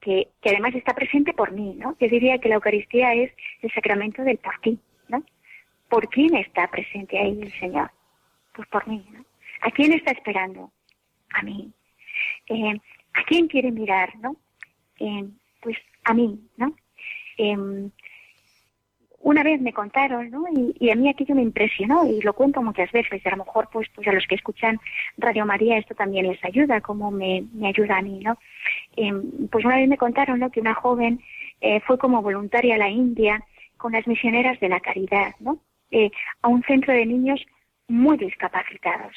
que, 0.01 0.27
que 0.41 0.49
además 0.49 0.75
está 0.75 0.93
presente 0.93 1.33
por 1.33 1.51
mí, 1.51 1.73
¿no? 1.75 1.95
Yo 1.99 2.07
diría 2.09 2.37
que 2.37 2.49
la 2.49 2.55
Eucaristía 2.55 3.13
es 3.13 3.31
el 3.61 3.71
sacramento 3.71 4.23
del 4.23 4.37
por 4.37 4.59
ti, 4.59 4.77
¿no? 5.07 5.23
¿Por 5.89 6.09
quién 6.09 6.35
está 6.35 6.67
presente 6.67 7.17
ahí 7.17 7.39
el 7.41 7.53
Señor? 7.59 7.89
Pues 8.53 8.67
por 8.67 8.87
mí, 8.87 9.03
¿no? 9.11 9.25
¿A 9.61 9.71
quién 9.71 9.93
está 9.93 10.11
esperando? 10.11 10.71
A 11.33 11.41
mí. 11.41 11.71
Eh, 12.47 12.79
¿A 13.13 13.23
quién 13.23 13.47
quiere 13.47 13.71
mirar, 13.71 14.13
no? 14.19 14.35
Eh, 14.99 15.25
pues 15.61 15.77
a 16.03 16.13
mí, 16.13 16.39
¿no? 16.57 16.75
Em, 17.37 17.89
una 19.19 19.41
vez 19.41 19.59
me 19.59 19.73
contaron, 19.73 20.29
¿no? 20.29 20.45
Y, 20.79 20.89
a 20.89 20.95
mí 20.95 21.09
aquello 21.09 21.33
me 21.33 21.41
impresionó 21.41 22.05
y 22.05 22.21
lo 22.21 22.33
cuento 22.33 22.61
muchas 22.61 22.91
veces. 22.91 23.21
Y 23.23 23.27
a 23.27 23.31
lo 23.31 23.43
mejor, 23.43 23.69
pues, 23.71 23.87
pues 23.95 24.07
a 24.07 24.11
los 24.11 24.27
que 24.27 24.35
escuchan 24.35 24.79
Radio 25.17 25.45
María 25.45 25.77
esto 25.77 25.95
también 25.95 26.27
les 26.27 26.43
ayuda, 26.43 26.81
como 26.81 27.09
me, 27.09 27.45
ayuda 27.63 27.97
a 27.97 28.01
mí, 28.01 28.19
¿no? 28.19 28.37
Pues 29.49 29.65
una 29.65 29.77
vez 29.77 29.89
me 29.89 29.97
contaron, 29.97 30.39
¿no? 30.39 30.51
Que 30.51 30.61
una 30.61 30.75
joven 30.75 31.21
eh, 31.61 31.79
fue 31.81 31.97
como 31.97 32.21
voluntaria 32.21 32.75
a 32.75 32.77
la 32.77 32.89
India 32.89 33.43
con 33.77 33.93
las 33.93 34.05
misioneras 34.07 34.59
de 34.59 34.69
la 34.69 34.79
caridad, 34.79 35.33
¿no? 35.39 35.59
a 36.41 36.47
un 36.49 36.61
centro 36.63 36.93
de 36.93 37.05
niños 37.05 37.39
muy 37.87 38.17
discapacitados. 38.17 39.15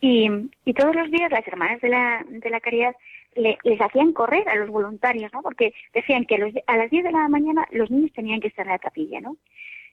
Y, 0.00 0.30
y 0.64 0.74
todos 0.74 0.94
los 0.94 1.10
días 1.10 1.30
las 1.30 1.46
hermanas 1.46 1.80
de 1.80 1.88
la, 1.90 2.24
de 2.26 2.50
la 2.50 2.60
caridad 2.60 2.94
les 3.34 3.80
hacían 3.80 4.12
correr 4.12 4.48
a 4.48 4.56
los 4.56 4.70
voluntarios, 4.70 5.32
¿no? 5.32 5.42
Porque 5.42 5.72
decían 5.94 6.24
que 6.24 6.36
a, 6.66 6.76
las 6.76 6.90
10 6.90 7.04
de 7.04 7.12
la 7.12 7.28
mañana 7.28 7.66
los 7.70 7.90
niños 7.90 8.12
tenían 8.12 8.40
que 8.40 8.48
estar 8.48 8.66
en 8.66 8.72
la 8.72 8.78
capilla, 8.78 9.20
¿no? 9.20 9.36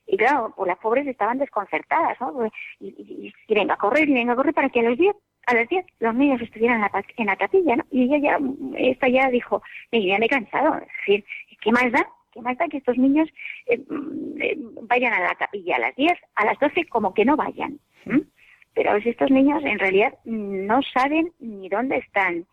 Y 0.08 0.18
claro, 0.18 0.54
pues 0.56 0.70
las 0.70 0.78
pobres 0.78 1.06
estaban 1.06 1.38
desconcertadas, 1.38 2.20
¿no? 2.22 2.34
Pues, 2.34 2.52
y, 2.80 3.34
y, 3.48 3.54
venga 3.54 3.74
a 3.74 3.78
correr, 3.78 4.08
y 4.10 4.14
venga 4.14 4.34
a 4.34 4.36
correr 4.36 4.54
para 4.54 4.70
que 4.70 4.80
a 4.80 4.84
las 4.84 4.98
10, 4.98 5.16
a 5.48 5.54
las 5.54 5.68
10 5.68 5.86
los 6.00 6.16
niños 6.16 6.42
estuvieran 6.42 6.78
en 6.78 6.82
la, 6.82 7.06
en 7.18 7.26
la 7.26 7.36
capilla, 7.36 7.76
¿no? 7.76 7.84
Y 7.92 8.04
ella 8.04 8.18
ya, 8.18 8.40
esta 8.78 9.10
ya 9.10 9.30
dijo, 9.30 9.62
ya 9.92 10.18
me 10.18 10.26
he 10.26 10.30
cansado, 10.30 10.78
es 10.78 10.88
decir, 11.06 11.26
¿qué 11.62 11.72
más 11.72 11.92
da? 11.92 12.08
¿Qué 12.32 12.42
más 12.42 12.58
da 12.58 12.68
que 12.68 12.78
estos 12.78 12.98
niños 12.98 13.28
eh, 13.66 13.78
mm, 13.78 14.42
eh, 14.42 14.58
vayan 14.84 15.14
a 15.14 15.20
la 15.20 15.36
capilla 15.36 15.76
a 15.76 15.80
las 15.80 15.96
10, 15.96 16.14
a 16.36 16.46
las 16.46 16.58
12 16.60 16.86
como 16.86 17.14
que 17.14 17.26
no 17.26 17.36
vayan? 17.36 17.80
Pero 18.78 18.96
estos 18.96 19.32
niños 19.32 19.64
en 19.66 19.80
realidad 19.80 20.14
no 20.26 20.82
saben 20.94 21.32
ni 21.40 21.68
dónde 21.68 21.98
están, 21.98 22.46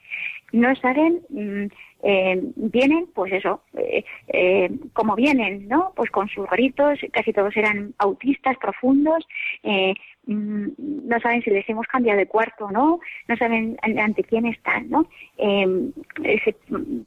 no 0.52 0.74
saben, 0.76 1.20
mm, 1.28 1.66
eh, 2.02 2.40
vienen, 2.56 3.08
pues 3.14 3.30
eso, 3.34 3.60
eh, 3.76 4.04
eh, 4.28 4.70
como 4.94 5.16
vienen, 5.16 5.68
¿no? 5.68 5.92
Pues 5.94 6.10
con 6.10 6.26
sus 6.30 6.48
gritos, 6.48 6.98
casi 7.12 7.34
todos 7.34 7.54
eran 7.58 7.92
autistas 7.98 8.56
profundos, 8.56 9.26
mm, 10.26 10.68
no 10.78 11.20
saben 11.20 11.42
si 11.42 11.50
les 11.50 11.68
hemos 11.68 11.86
cambiado 11.88 12.18
de 12.18 12.26
cuarto 12.26 12.64
o 12.64 12.70
no, 12.70 13.00
no 13.28 13.36
saben 13.36 13.76
ante 13.82 14.24
quién 14.24 14.46
están, 14.46 14.88
¿no? 14.88 15.06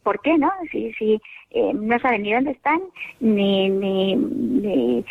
¿Por 0.03 0.21
qué, 0.21 0.37
no? 0.37 0.51
Si, 0.71 0.93
si 0.93 1.19
no 1.73 1.97
saben 1.97 2.21
ni 2.21 2.33
dónde 2.33 2.51
están, 2.51 2.81
ni, 3.19 3.67
ni, 3.69 4.15
ni 4.15 5.05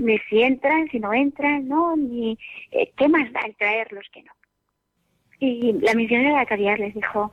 ni 0.00 0.18
si 0.30 0.42
entran, 0.42 0.88
si 0.88 0.98
no 0.98 1.12
entran, 1.12 1.68
¿no? 1.68 1.96
Ni 1.96 2.38
eh, 2.70 2.90
qué 2.96 3.08
más 3.08 3.30
da 3.32 3.40
el 3.40 3.54
traerlos 3.56 4.06
que 4.12 4.22
no. 4.22 4.32
Y 5.38 5.72
la 5.74 5.94
misionera 5.94 6.30
de 6.30 6.36
la 6.36 6.46
caridad 6.46 6.78
les 6.78 6.94
dijo, 6.94 7.32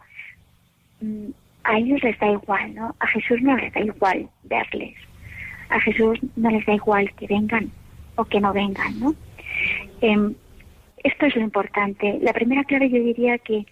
mm, 1.01 1.29
a 1.63 1.77
ellos 1.77 2.03
les 2.03 2.19
da 2.19 2.31
igual, 2.31 2.75
¿no? 2.75 2.95
A 2.99 3.07
Jesús 3.07 3.41
no 3.41 3.55
les 3.55 3.73
da 3.73 3.81
igual 3.81 4.29
verles. 4.43 4.95
A 5.69 5.79
Jesús 5.79 6.19
no 6.35 6.49
les 6.49 6.65
da 6.65 6.73
igual 6.73 7.13
que 7.15 7.27
vengan 7.27 7.71
o 8.15 8.25
que 8.25 8.39
no 8.39 8.53
vengan, 8.53 8.99
¿no? 8.99 9.15
Em, 10.01 10.35
esto 11.03 11.25
es 11.25 11.35
lo 11.35 11.41
importante. 11.41 12.19
La 12.21 12.33
primera 12.33 12.63
clave 12.63 12.89
yo 12.89 13.03
diría 13.03 13.37
que 13.37 13.65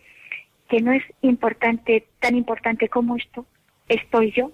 que 0.71 0.80
no 0.80 0.93
es 0.93 1.04
importante, 1.21 2.08
tan 2.21 2.34
importante 2.34 2.88
como 2.88 3.17
esto, 3.17 3.45
estoy 3.89 4.32
yo, 4.32 4.51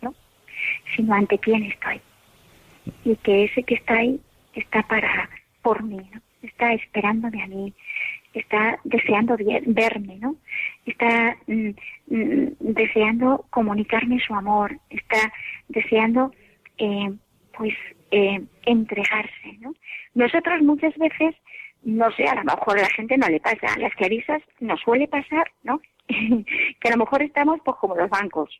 ¿no? 0.00 0.14
Sino 0.96 1.12
ante 1.12 1.38
quién 1.38 1.64
estoy. 1.64 2.00
Y 3.04 3.16
que 3.16 3.44
ese 3.44 3.62
que 3.62 3.74
está 3.74 3.94
ahí 3.94 4.20
está 4.54 4.82
para, 4.82 5.30
por 5.62 5.82
mí, 5.82 6.00
¿no? 6.12 6.20
Está 6.42 6.72
esperándome 6.72 7.42
a 7.42 7.46
mí, 7.46 7.72
está 8.34 8.78
deseando 8.84 9.36
verme, 9.66 10.16
¿no? 10.16 10.36
Está 10.86 11.36
mm, 11.46 11.70
mm, 12.08 12.46
deseando 12.60 13.44
comunicarme 13.50 14.18
su 14.20 14.34
amor, 14.34 14.78
está 14.90 15.32
deseando, 15.68 16.32
eh, 16.78 17.12
pues, 17.56 17.74
eh, 18.10 18.42
entregarse, 18.64 19.58
¿no? 19.60 19.74
Nosotros 20.14 20.62
muchas 20.62 20.96
veces, 20.96 21.34
no 21.82 22.10
sé, 22.12 22.24
a 22.24 22.34
lo 22.34 22.44
mejor 22.44 22.78
a 22.78 22.82
la 22.82 22.90
gente 22.90 23.16
no 23.16 23.28
le 23.28 23.40
pasa, 23.40 23.74
a 23.74 23.78
las 23.78 23.94
clarisas 23.94 24.42
nos 24.60 24.80
suele 24.80 25.08
pasar, 25.08 25.50
¿no? 25.62 25.80
que 26.08 26.88
a 26.88 26.90
lo 26.90 26.98
mejor 26.98 27.22
estamos, 27.22 27.60
pues, 27.64 27.76
como 27.78 27.96
los 27.96 28.10
bancos 28.10 28.50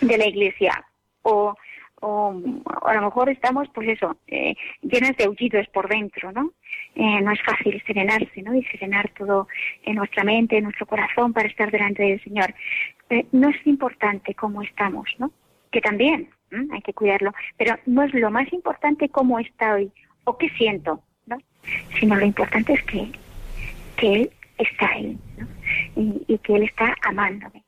de 0.00 0.18
la 0.18 0.26
iglesia, 0.26 0.84
o 1.22 1.54
o, 2.00 2.34
a 2.82 2.94
lo 2.94 3.02
mejor 3.02 3.28
estamos, 3.28 3.68
pues 3.74 3.88
eso, 3.88 4.16
eh, 4.26 4.54
llenas 4.82 5.16
de 5.16 5.24
aullidos 5.24 5.66
por 5.68 5.88
dentro, 5.88 6.32
¿no? 6.32 6.52
Eh, 6.94 7.20
no 7.20 7.30
es 7.30 7.42
fácil 7.42 7.82
serenarse, 7.86 8.42
¿no? 8.42 8.54
Y 8.54 8.64
serenar 8.64 9.10
todo 9.16 9.48
en 9.84 9.96
nuestra 9.96 10.24
mente, 10.24 10.56
en 10.56 10.64
nuestro 10.64 10.86
corazón 10.86 11.32
para 11.32 11.48
estar 11.48 11.70
delante 11.70 12.02
del 12.02 12.22
Señor. 12.22 12.54
Eh, 13.10 13.26
no 13.32 13.50
es 13.50 13.66
importante 13.66 14.34
cómo 14.34 14.62
estamos, 14.62 15.08
¿no? 15.18 15.30
Que 15.70 15.80
también 15.80 16.30
hay 16.72 16.82
que 16.82 16.94
cuidarlo, 16.94 17.32
pero 17.56 17.76
no 17.86 18.02
es 18.02 18.12
lo 18.12 18.30
más 18.30 18.52
importante 18.52 19.08
cómo 19.08 19.38
estoy 19.38 19.92
o 20.24 20.36
qué 20.36 20.48
siento, 20.50 21.02
¿no? 21.26 21.38
Sino 21.98 22.16
lo 22.16 22.24
importante 22.24 22.72
es 22.72 22.82
que, 22.84 23.12
que 23.96 24.12
Él 24.14 24.30
está 24.58 24.88
ahí, 24.88 25.16
¿no? 25.38 25.46
Y 26.26 26.38
que 26.38 26.54
Él 26.56 26.64
está 26.64 26.96
amándome. 27.02 27.62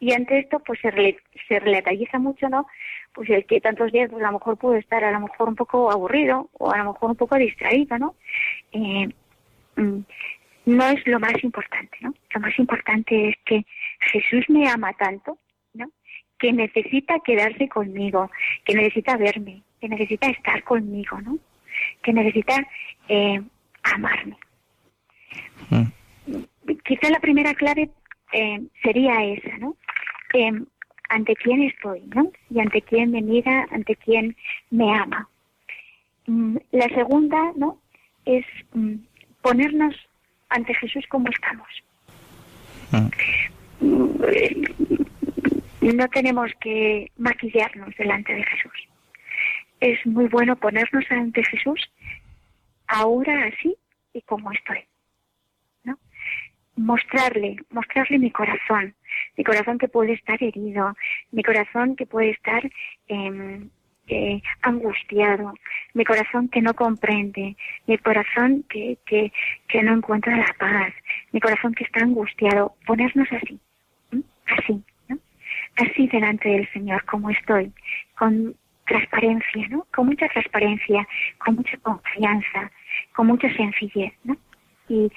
Y 0.00 0.12
ante 0.12 0.38
esto, 0.38 0.58
pues 0.60 0.78
se, 0.80 1.16
se 1.48 1.60
relataliza 1.60 2.18
mucho, 2.18 2.48
¿no? 2.48 2.66
Pues 3.14 3.30
el 3.30 3.46
que 3.46 3.60
tantos 3.60 3.92
días, 3.92 4.10
pues 4.10 4.22
a 4.22 4.26
lo 4.26 4.38
mejor 4.38 4.58
puede 4.58 4.80
estar 4.80 5.02
a 5.02 5.10
lo 5.10 5.20
mejor 5.20 5.48
un 5.48 5.56
poco 5.56 5.90
aburrido 5.90 6.50
o 6.52 6.70
a 6.70 6.78
lo 6.78 6.92
mejor 6.92 7.10
un 7.10 7.16
poco 7.16 7.36
distraído, 7.36 7.98
¿no? 7.98 8.14
Eh, 8.72 9.08
mm, 9.76 10.00
no 10.66 10.86
es 10.88 11.06
lo 11.06 11.18
más 11.18 11.42
importante, 11.42 11.96
¿no? 12.00 12.14
Lo 12.34 12.40
más 12.40 12.58
importante 12.58 13.30
es 13.30 13.36
que 13.44 13.64
Jesús 14.12 14.44
me 14.48 14.68
ama 14.68 14.92
tanto, 14.94 15.38
¿no? 15.72 15.90
Que 16.38 16.52
necesita 16.52 17.20
quedarse 17.24 17.68
conmigo, 17.68 18.30
que 18.64 18.74
necesita 18.74 19.16
verme, 19.16 19.62
que 19.80 19.88
necesita 19.88 20.28
estar 20.28 20.62
conmigo, 20.64 21.20
¿no? 21.20 21.38
Que 22.02 22.12
necesita 22.12 22.66
eh, 23.08 23.40
amarme. 23.82 24.36
Mm. 25.70 25.84
Quizá 26.84 27.10
la 27.10 27.20
primera 27.20 27.54
clave 27.54 27.90
eh, 28.32 28.60
sería 28.82 29.24
esa, 29.24 29.56
¿no? 29.58 29.76
Ante 31.08 31.36
quién 31.36 31.62
estoy, 31.62 32.02
¿no? 32.14 32.32
Y 32.50 32.60
ante 32.60 32.82
quién 32.82 33.12
me 33.12 33.22
mira, 33.22 33.66
ante 33.70 33.94
quién 33.96 34.36
me 34.70 34.92
ama. 34.92 35.28
Mm, 36.26 36.56
la 36.72 36.88
segunda, 36.88 37.52
¿no? 37.54 37.80
Es 38.24 38.44
mm, 38.72 38.96
ponernos 39.40 39.94
ante 40.48 40.74
Jesús 40.74 41.04
como 41.08 41.28
estamos. 41.28 41.68
Ah. 42.92 43.08
Mm, 43.80 44.22
no 45.94 46.08
tenemos 46.08 46.50
que 46.60 47.10
maquillarnos 47.16 47.94
delante 47.96 48.34
de 48.34 48.44
Jesús. 48.44 48.88
Es 49.78 50.04
muy 50.06 50.26
bueno 50.26 50.56
ponernos 50.56 51.04
ante 51.10 51.44
Jesús 51.44 51.80
ahora 52.88 53.46
así 53.46 53.76
y 54.12 54.22
como 54.22 54.50
estoy 54.50 54.84
mostrarle, 56.76 57.56
mostrarle 57.70 58.18
mi 58.18 58.30
corazón, 58.30 58.94
mi 59.36 59.44
corazón 59.44 59.78
que 59.78 59.88
puede 59.88 60.12
estar 60.12 60.42
herido, 60.42 60.94
mi 61.32 61.42
corazón 61.42 61.96
que 61.96 62.06
puede 62.06 62.30
estar 62.30 62.62
em, 63.08 63.68
eh, 64.08 64.40
angustiado, 64.62 65.54
mi 65.94 66.04
corazón 66.04 66.48
que 66.48 66.62
no 66.62 66.74
comprende, 66.74 67.56
mi 67.86 67.98
corazón 67.98 68.64
que, 68.68 68.98
que, 69.04 69.32
que, 69.68 69.82
no 69.82 69.94
encuentra 69.94 70.36
la 70.36 70.54
paz, 70.58 70.92
mi 71.32 71.40
corazón 71.40 71.74
que 71.74 71.84
está 71.84 72.00
angustiado, 72.00 72.74
ponernos 72.86 73.26
así, 73.32 73.58
así, 74.46 74.82
así 75.76 76.06
delante 76.08 76.48
del 76.48 76.70
Señor 76.72 77.04
como 77.04 77.30
estoy, 77.30 77.72
con 78.16 78.54
transparencia, 78.86 79.68
¿no? 79.68 79.86
Con 79.94 80.06
mucha 80.06 80.28
transparencia, 80.28 81.06
con 81.38 81.56
mucha 81.56 81.76
confianza, 81.78 82.70
con 83.14 83.26
mucha 83.26 83.52
sencillez, 83.54 84.12
¿no? 84.24 84.36
Y, 84.88 85.10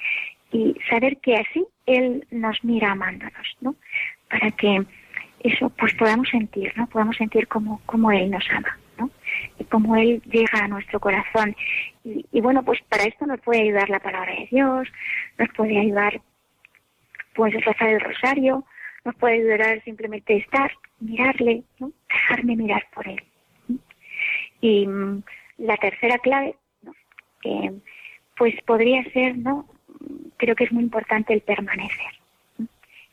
y 0.52 0.76
saber 0.88 1.18
que 1.18 1.36
así 1.36 1.64
Él 1.86 2.26
nos 2.30 2.62
mira 2.64 2.92
amándonos, 2.92 3.56
¿no? 3.60 3.74
Para 4.28 4.50
que 4.52 4.84
eso 5.40 5.70
pues 5.70 5.94
podamos 5.94 6.28
sentir, 6.28 6.72
¿no? 6.76 6.86
Podamos 6.88 7.16
sentir 7.16 7.48
cómo, 7.48 7.80
cómo 7.86 8.10
Él 8.12 8.30
nos 8.30 8.44
ama, 8.50 8.78
¿no? 8.98 9.10
Y 9.58 9.64
cómo 9.64 9.96
Él 9.96 10.22
llega 10.26 10.64
a 10.64 10.68
nuestro 10.68 11.00
corazón. 11.00 11.56
Y, 12.04 12.40
bueno, 12.40 12.62
pues 12.64 12.80
para 12.88 13.04
esto 13.04 13.26
nos 13.26 13.40
puede 13.40 13.62
ayudar 13.62 13.88
la 13.90 14.00
palabra 14.00 14.32
de 14.32 14.48
Dios, 14.50 14.88
nos 15.38 15.48
puede 15.50 15.78
ayudar 15.78 16.20
pues 17.34 17.54
rezar 17.64 17.88
el 17.88 18.00
rosario, 18.00 18.64
nos 19.04 19.14
puede 19.14 19.34
ayudar 19.34 19.82
simplemente 19.84 20.36
estar, 20.36 20.72
mirarle, 20.98 21.62
¿no? 21.78 21.92
Dejarme 22.08 22.56
mirar 22.56 22.86
por 22.92 23.08
Él. 23.08 23.22
Y 24.60 24.86
mm, 24.86 25.22
la 25.58 25.76
tercera 25.76 26.18
clave, 26.18 26.56
¿no? 26.82 26.92
pues 28.36 28.54
podría 28.66 29.04
ser, 29.12 29.36
¿no? 29.36 29.66
Creo 30.36 30.54
que 30.54 30.64
es 30.64 30.72
muy 30.72 30.84
importante 30.84 31.32
el 31.32 31.42
permanecer, 31.42 32.12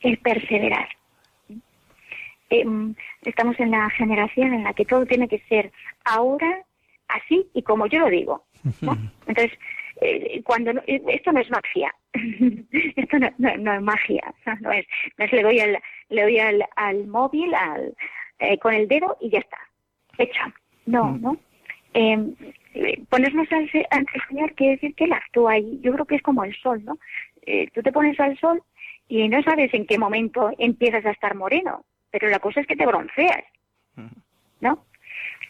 el 0.02 0.18
perseverar. 0.18 0.88
Em, 2.50 2.96
estamos 3.24 3.60
en 3.60 3.72
la 3.72 3.90
generación 3.90 4.54
en 4.54 4.64
la 4.64 4.74
que 4.74 4.86
todo 4.86 5.06
tiene 5.06 5.28
que 5.28 5.40
ser 5.50 5.72
ahora, 6.06 6.64
así 7.10 7.48
y 7.54 7.62
como 7.62 7.88
yo 7.88 8.00
lo 8.00 8.10
digo. 8.10 8.46
Entonces, 9.28 9.58
eh, 10.02 10.42
cuando 10.44 10.72
eh, 10.88 11.02
esto 11.08 11.32
no 11.32 11.40
es 11.40 11.50
magia, 11.50 11.94
esto 12.96 13.18
no, 13.20 13.74
es 13.74 13.82
magia, 13.82 14.34
no 14.62 14.72
es, 14.72 14.86
no 15.18 15.26
es 15.26 15.32
le 15.32 15.44
doy 15.44 15.60
al, 15.60 15.80
le 16.10 16.22
doy 16.22 16.40
al, 16.40 16.66
al 16.76 17.08
móvil 17.08 17.54
al, 17.54 17.96
eh, 18.40 18.58
con 18.60 18.74
el 18.74 18.88
dedo 18.88 19.18
y 19.20 19.30
ya 19.30 19.40
está, 19.40 19.58
hecho. 20.18 20.42
No. 20.86 21.18
¿no? 21.18 21.38
Em, 22.00 22.36
ponernos 23.10 23.48
ante 23.52 23.88
el 23.90 24.22
Señor 24.30 24.54
quiere 24.54 24.74
decir 24.74 24.94
que 24.94 25.06
Él 25.06 25.14
actúa 25.14 25.58
y 25.58 25.80
yo 25.82 25.92
creo 25.94 26.06
que 26.06 26.18
es 26.18 26.22
como 26.22 26.44
el 26.44 26.56
sol, 26.58 26.86
¿no? 26.86 27.00
Eh, 27.42 27.72
tú 27.74 27.82
te 27.82 27.92
pones 27.92 28.20
al 28.20 28.38
sol 28.38 28.62
y 29.08 29.28
no 29.28 29.42
sabes 29.42 29.74
en 29.74 29.88
qué 29.88 29.98
momento 29.98 30.52
empiezas 30.60 31.04
a 31.08 31.10
estar 31.10 31.34
moreno, 31.34 31.86
pero 32.12 32.30
la 32.30 32.38
cosa 32.38 32.62
es 32.62 32.68
que 32.68 32.76
te 32.76 32.86
bronceas, 32.86 33.44
¿no? 34.62 34.86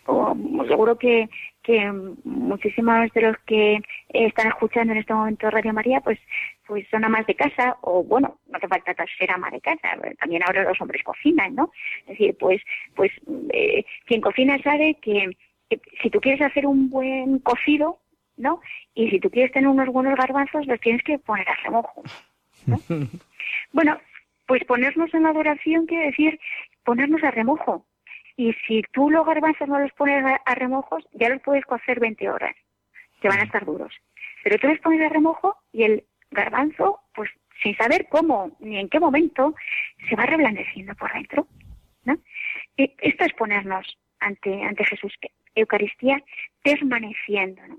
O, 0.06 0.38
seguro 0.70 0.98
que, 0.98 1.28
que 1.64 1.92
muchísimos 2.24 3.12
de 3.12 3.22
los 3.24 3.38
que 3.40 3.82
están 4.08 4.48
escuchando 4.48 4.94
en 4.94 5.00
este 5.00 5.14
momento 5.14 5.50
Radio 5.50 5.74
María, 5.74 6.00
pues, 6.00 6.18
pues 6.66 6.88
son 6.90 7.04
amas 7.04 7.28
de 7.28 7.36
casa, 7.36 7.76
o 7.82 8.06
bueno, 8.06 8.40
no 8.48 8.58
te 8.58 8.70
falta 8.70 8.96
ser 9.20 9.32
ama 9.32 9.50
de 9.50 9.60
casa, 9.60 9.98
también 10.18 10.44
ahora 10.44 10.64
los 10.64 10.80
hombres 10.80 11.04
cocinan, 11.04 11.56
¿no? 11.56 11.72
Es 12.02 12.18
decir, 12.18 12.38
pues, 12.40 12.62
pues 12.96 13.12
eh, 13.52 13.84
quien 14.06 14.22
cocina 14.22 14.58
sabe 14.64 14.96
que 15.02 15.36
si 16.02 16.10
tú 16.10 16.20
quieres 16.20 16.42
hacer 16.42 16.66
un 16.66 16.90
buen 16.90 17.40
cocido, 17.40 18.00
¿no? 18.38 18.62
Y 18.94 19.10
si 19.10 19.20
tú 19.20 19.30
quieres 19.30 19.52
tener 19.52 19.68
unos 19.68 19.88
buenos 19.90 20.16
garbanzos, 20.16 20.66
los 20.68 20.80
tienes 20.80 21.04
que 21.04 21.20
poner 21.20 21.48
a 21.50 21.56
remojo. 21.56 22.04
¿no? 22.66 22.80
bueno, 23.74 24.00
pues 24.46 24.64
ponernos 24.66 25.14
en 25.14 25.26
adoración 25.26 25.86
quiere 25.86 26.08
decir 26.08 26.40
ponernos 26.84 27.24
a 27.24 27.32
remojo. 27.32 27.86
Y 28.38 28.54
si 28.66 28.84
tú 28.94 29.10
los 29.10 29.26
garbanzos 29.26 29.68
no 29.68 29.80
los 29.80 29.92
pones 29.94 30.24
a, 30.46 30.56
remojos, 30.56 31.04
ya 31.14 31.28
los 31.30 31.42
puedes 31.42 31.66
cocer 31.66 32.00
20 32.00 32.30
horas, 32.30 32.56
que 33.20 33.28
van 33.28 33.40
a 33.40 33.44
estar 33.44 33.66
duros. 33.66 33.94
Pero 34.44 34.60
tú 34.60 34.68
los 34.68 34.80
pones 34.80 35.02
a 35.02 35.10
remojo 35.10 35.58
y 35.74 35.84
el 35.84 36.06
garbanzo, 36.32 37.02
pues 37.16 37.30
sin 37.62 37.76
saber 37.76 38.08
cómo 38.10 38.56
ni 38.60 38.78
en 38.78 38.90
qué 38.90 39.00
momento, 39.00 39.56
se 40.08 40.16
va 40.16 40.28
reblandeciendo 40.28 40.94
por 40.96 41.12
dentro. 41.12 41.48
¿no? 42.06 42.18
Y 42.78 42.94
esto 43.00 43.26
es 43.26 43.34
ponernos 43.34 43.98
ante, 44.20 44.64
ante 44.64 44.86
Jesús. 44.86 45.14
Eucaristía 45.60 46.24
permaneciendo, 46.64 47.62
¿no? 47.68 47.78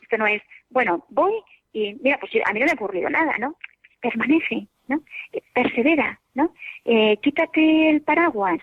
Esto 0.00 0.18
no 0.18 0.26
es, 0.26 0.42
bueno, 0.70 1.04
voy 1.08 1.32
y 1.72 1.94
mira, 2.02 2.18
pues 2.18 2.32
a 2.44 2.52
mí 2.52 2.60
no 2.60 2.66
me 2.66 2.72
ha 2.72 2.74
ocurrido 2.74 3.08
nada, 3.08 3.36
¿no? 3.38 3.56
Permanece, 4.00 4.66
¿no? 4.88 5.02
Eh, 5.32 5.42
persevera, 5.54 6.20
¿no? 6.34 6.52
Eh, 6.84 7.16
quítate 7.22 7.90
el 7.90 8.02
paraguas, 8.02 8.60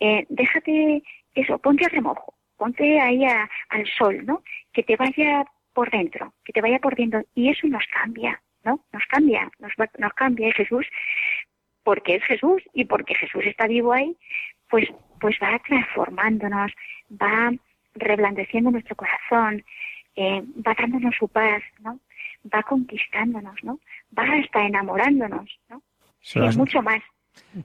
eh, 0.00 0.24
déjate 0.28 1.02
eso, 1.34 1.58
ponte 1.58 1.84
a 1.84 1.88
remojo, 1.88 2.34
ponte 2.56 3.00
ahí 3.00 3.24
al 3.24 3.86
sol, 3.98 4.24
¿no? 4.24 4.42
Que 4.72 4.82
te 4.82 4.96
vaya 4.96 5.44
por 5.72 5.90
dentro, 5.90 6.34
que 6.44 6.52
te 6.52 6.60
vaya 6.60 6.78
por 6.78 6.94
dentro 6.94 7.22
y 7.34 7.50
eso 7.50 7.66
nos 7.66 7.84
cambia, 7.86 8.40
¿no? 8.62 8.84
Nos 8.92 9.04
cambia, 9.06 9.50
nos, 9.58 9.72
nos 9.98 10.12
cambia 10.14 10.52
Jesús 10.52 10.86
porque 11.82 12.16
es 12.16 12.24
Jesús 12.24 12.62
y 12.72 12.84
porque 12.86 13.14
Jesús 13.14 13.44
está 13.44 13.66
vivo 13.66 13.92
ahí, 13.92 14.16
pues, 14.74 14.88
pues 15.20 15.36
va 15.40 15.56
transformándonos, 15.64 16.72
va 17.12 17.52
reblandeciendo 17.94 18.72
nuestro 18.72 18.96
corazón, 18.96 19.64
eh, 20.16 20.42
va 20.66 20.74
dándonos 20.76 21.14
su 21.16 21.28
paz, 21.28 21.62
¿no? 21.78 22.00
Va 22.52 22.60
conquistándonos, 22.64 23.54
¿no? 23.62 23.78
va 24.18 24.24
hasta 24.24 24.66
enamorándonos, 24.66 25.48
¿no? 25.68 25.80
Sí, 26.20 26.40
mucho 26.56 26.82
más. 26.82 27.00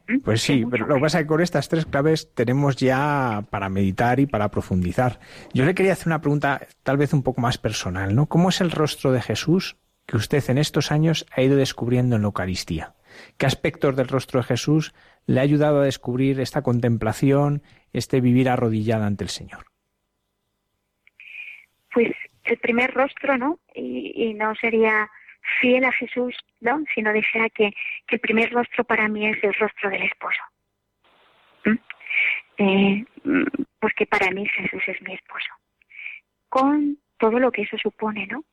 ¿Mm? 0.07 0.19
Pues 0.19 0.43
sí, 0.43 0.63
pero 0.69 0.85
lo 0.85 0.95
que 0.95 1.01
pasa 1.01 1.17
es 1.17 1.23
que 1.23 1.27
con 1.29 1.41
estas 1.41 1.67
tres 1.67 1.87
claves 1.87 2.31
tenemos 2.35 2.75
ya 2.75 3.43
para 3.49 3.69
meditar 3.69 4.19
y 4.19 4.27
para 4.27 4.51
profundizar. 4.51 5.19
Yo 5.51 5.65
le 5.65 5.73
quería 5.73 5.93
hacer 5.93 6.09
una 6.09 6.21
pregunta 6.21 6.61
tal 6.83 6.97
vez 6.97 7.11
un 7.11 7.23
poco 7.23 7.41
más 7.41 7.57
personal, 7.57 8.13
¿no? 8.13 8.27
¿Cómo 8.27 8.49
es 8.49 8.61
el 8.61 8.69
rostro 8.69 9.11
de 9.11 9.21
Jesús 9.23 9.77
que 10.05 10.15
usted 10.15 10.47
en 10.47 10.59
estos 10.59 10.91
años 10.91 11.25
ha 11.31 11.41
ido 11.41 11.57
descubriendo 11.57 12.17
en 12.17 12.21
la 12.21 12.27
Eucaristía? 12.27 12.93
¿Qué 13.37 13.45
aspectos 13.45 13.95
del 13.95 14.07
rostro 14.07 14.39
de 14.39 14.47
Jesús 14.47 14.93
le 15.25 15.39
ha 15.39 15.43
ayudado 15.43 15.81
a 15.81 15.85
descubrir 15.85 16.39
esta 16.39 16.61
contemplación, 16.61 17.61
este 17.93 18.21
vivir 18.21 18.49
arrodillada 18.49 19.05
ante 19.05 19.23
el 19.23 19.29
Señor? 19.29 19.65
Pues 21.93 22.11
el 22.43 22.57
primer 22.57 22.93
rostro, 22.93 23.37
¿no? 23.37 23.59
Y, 23.73 24.33
no 24.33 24.55
sería 24.55 25.09
fiel 25.61 25.83
a 25.85 25.91
Jesús, 25.91 26.35
¿no? 26.61 26.83
Sino 26.93 27.13
dijera 27.13 27.49
que, 27.49 27.73
el 28.07 28.19
primer 28.19 28.51
rostro 28.51 28.83
para 28.83 29.07
mí 29.07 29.27
es 29.27 29.43
el 29.43 29.53
rostro 29.53 29.89
del 29.89 30.03
esposo. 30.03 30.41
¿Mm? 31.65 31.75
Eh, 32.57 33.05
porque 33.79 34.05
para 34.05 34.31
mí 34.31 34.45
Jesús 34.47 34.81
es 34.87 35.01
mi 35.01 35.13
esposo. 35.13 35.49
Con 36.49 36.97
todo 37.17 37.39
lo 37.39 37.51
que 37.51 37.63
eso 37.63 37.77
supone, 37.77 38.27
¿no? 38.27 38.43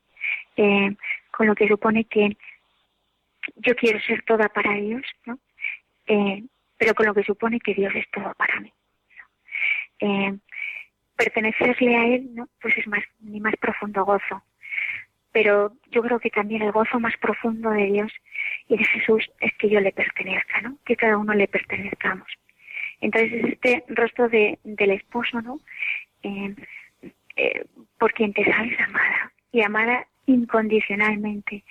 Eh, 0.57 0.94
con 1.30 1.46
lo 1.46 1.54
que 1.54 1.68
supone 1.68 2.04
que 2.04 2.36
yo 3.57 3.74
quiero 3.76 4.01
ser 4.01 4.22
toda 4.22 4.49
para 4.49 4.74
Dios, 4.74 5.03
¿no? 5.24 5.38
Eh, 6.07 6.44
pero 6.76 6.94
con 6.94 7.07
lo 7.07 7.14
que 7.14 7.24
supone 7.24 7.61
que 7.61 7.74
Dios 7.74 7.92
es 7.94 8.09
todo 8.11 8.34
para 8.34 8.61
mí. 8.61 8.72
Eh, 10.01 10.36
pertenecerle 11.16 11.97
a 11.97 12.07
Él, 12.07 12.34
¿no? 12.34 12.49
Pues 12.61 12.76
es 12.76 12.86
más, 12.86 13.03
mi 13.20 13.40
más 13.40 13.57
profundo 13.57 14.05
gozo. 14.05 14.42
Pero 15.32 15.72
yo 15.90 16.03
creo 16.03 16.18
que 16.18 16.30
también 16.30 16.62
el 16.62 16.72
gozo 16.72 17.01
más 17.01 17.16
profundo 17.18 17.70
de 17.70 17.86
Dios 17.86 18.12
y 18.68 18.76
de 18.76 18.84
Jesús 18.84 19.30
es 19.40 19.53
que 19.59 19.68
yo 19.68 19.80
le 19.80 19.92
pertenezca, 19.92 20.61
¿no? 20.61 20.78
Que 20.84 20.97
cada 20.97 21.18
uno 21.18 21.34
le 21.34 21.49
pertenezcamos. 21.49 22.28
Entonces 23.01 23.32
es 23.32 23.53
este 23.53 23.84
rostro 23.88 24.28
de, 24.28 24.59
del 24.64 24.92
esposo, 24.92 25.40
¿no? 25.42 25.61
Eh, 26.22 26.55
eh, 27.36 27.64
por 27.99 28.12
quien 28.14 28.32
te 28.32 28.44
sabes 28.44 28.78
amada 28.80 29.32
y 29.53 29.62
amada 29.62 30.07
incondicionalmente 30.26 31.64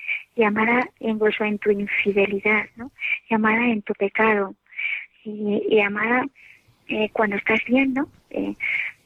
amada 0.43 0.89
incluso 0.99 1.43
en 1.43 1.57
tu 1.59 1.71
infidelidad, 1.71 2.65
¿no? 2.75 2.91
Amada 3.29 3.67
en 3.67 3.81
tu 3.81 3.93
pecado 3.93 4.55
y, 5.23 5.63
y 5.69 5.79
amada 5.79 6.25
eh, 6.87 7.09
cuando 7.13 7.35
estás 7.37 7.59
bien, 7.65 7.93
¿no? 7.93 8.09
Eh, 8.29 8.53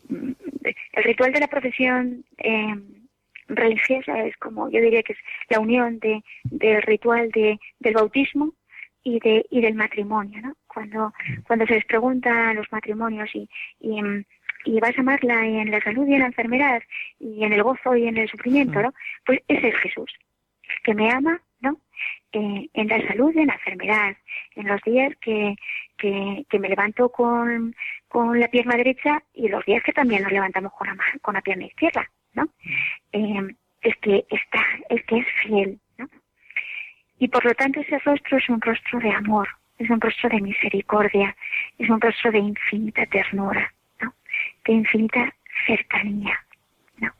el 0.09 1.03
ritual 1.03 1.31
de 1.31 1.39
la 1.39 1.47
profesión 1.47 2.25
eh, 2.37 2.75
religiosa 3.47 4.25
es 4.25 4.35
como, 4.37 4.69
yo 4.69 4.81
diría 4.81 5.03
que 5.03 5.13
es 5.13 5.19
la 5.49 5.59
unión 5.59 5.99
de, 5.99 6.23
del 6.43 6.81
ritual 6.81 7.29
de, 7.31 7.59
del 7.79 7.93
bautismo 7.93 8.53
y, 9.03 9.19
de, 9.19 9.45
y 9.49 9.61
del 9.61 9.75
matrimonio, 9.75 10.41
¿no? 10.41 10.55
Cuando, 10.67 11.13
cuando 11.47 11.65
se 11.65 11.75
les 11.75 11.85
pregunta 11.85 12.49
a 12.49 12.53
los 12.53 12.71
matrimonios 12.71 13.29
y, 13.33 13.49
y, 13.79 13.99
y 14.66 14.80
vas 14.80 14.97
a 14.97 15.01
amarla 15.01 15.45
en 15.45 15.72
la 15.72 15.82
salud 15.82 16.07
y 16.07 16.14
en 16.14 16.20
la 16.20 16.28
enfermedad 16.28 16.82
y 17.20 17.43
en 17.43 17.53
el 17.53 17.64
gozo 17.64 17.95
y 17.95 18.07
en 18.07 18.18
el 18.18 18.30
sufrimiento, 18.30 18.82
¿no? 18.82 18.93
Pues 19.26 19.39
ese 19.47 19.70
es 19.70 19.76
Jesús, 19.78 20.12
que 20.84 20.93
me 20.93 21.12
ama, 21.12 21.41
¿no? 21.62 21.78
Eh, 22.32 22.70
en 22.74 22.88
la 22.88 23.07
salud 23.07 23.34
y 23.36 23.39
en 23.39 23.47
la 23.47 23.53
enfermedad, 23.53 24.16
en 24.55 24.68
los 24.68 24.82
días 24.82 25.14
que, 25.22 25.55
que, 25.97 26.45
que 26.49 26.60
me 26.60 26.70
levanto 26.70 27.10
con, 27.10 27.76
con 28.07 28.39
la 28.39 28.47
pierna 28.47 28.76
derecha 28.76 29.24
y 29.34 29.47
los 29.47 29.66
días 29.66 29.84
que 29.84 29.93
también 29.93 30.24
nos 30.24 30.32
levantamos 30.32 30.74
con 30.74 30.88
la, 30.88 30.97
con 31.22 31.34
la 31.34 31.41
pierna 31.41 31.66
izquierda, 31.66 32.10
¿no? 32.34 32.47
Eh, 33.14 33.55
es 33.82 33.95
que 33.97 34.26
está, 34.30 34.66
es 34.89 35.03
que 35.05 35.20
es 35.20 35.28
fiel, 35.41 35.80
¿no? 35.97 36.10
Y 37.18 37.28
por 37.28 37.43
lo 37.45 37.53
tanto 37.53 37.80
ese 37.82 37.99
rostro 37.99 38.38
es 38.38 38.49
un 38.49 38.62
rostro 38.62 38.99
de 38.99 39.12
amor, 39.12 39.47
es 39.78 39.89
un 39.89 39.99
rostro 39.99 40.30
de 40.30 40.41
misericordia, 40.41 41.36
es 41.78 41.89
un 41.89 41.99
rostro 41.99 42.32
de 42.32 42.39
infinita 42.39 43.05
ternura. 43.07 43.74
Infinita 44.72 45.34
cercanía, 45.65 46.45
¿no? 46.97 47.11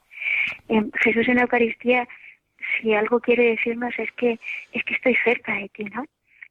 Eh, 0.70 0.84
Jesús 1.02 1.28
en 1.28 1.36
la 1.36 1.42
Eucaristía, 1.44 2.08
si 2.82 2.94
algo 2.94 3.20
quiere 3.20 3.52
decirnos 3.52 3.94
es 3.98 4.12
que 4.14 4.40
es 4.72 4.84
que 4.84 4.94
estoy 4.94 5.16
cerca 5.24 5.54
de 5.56 5.70
ti, 5.70 5.86
¿no? 5.86 6.06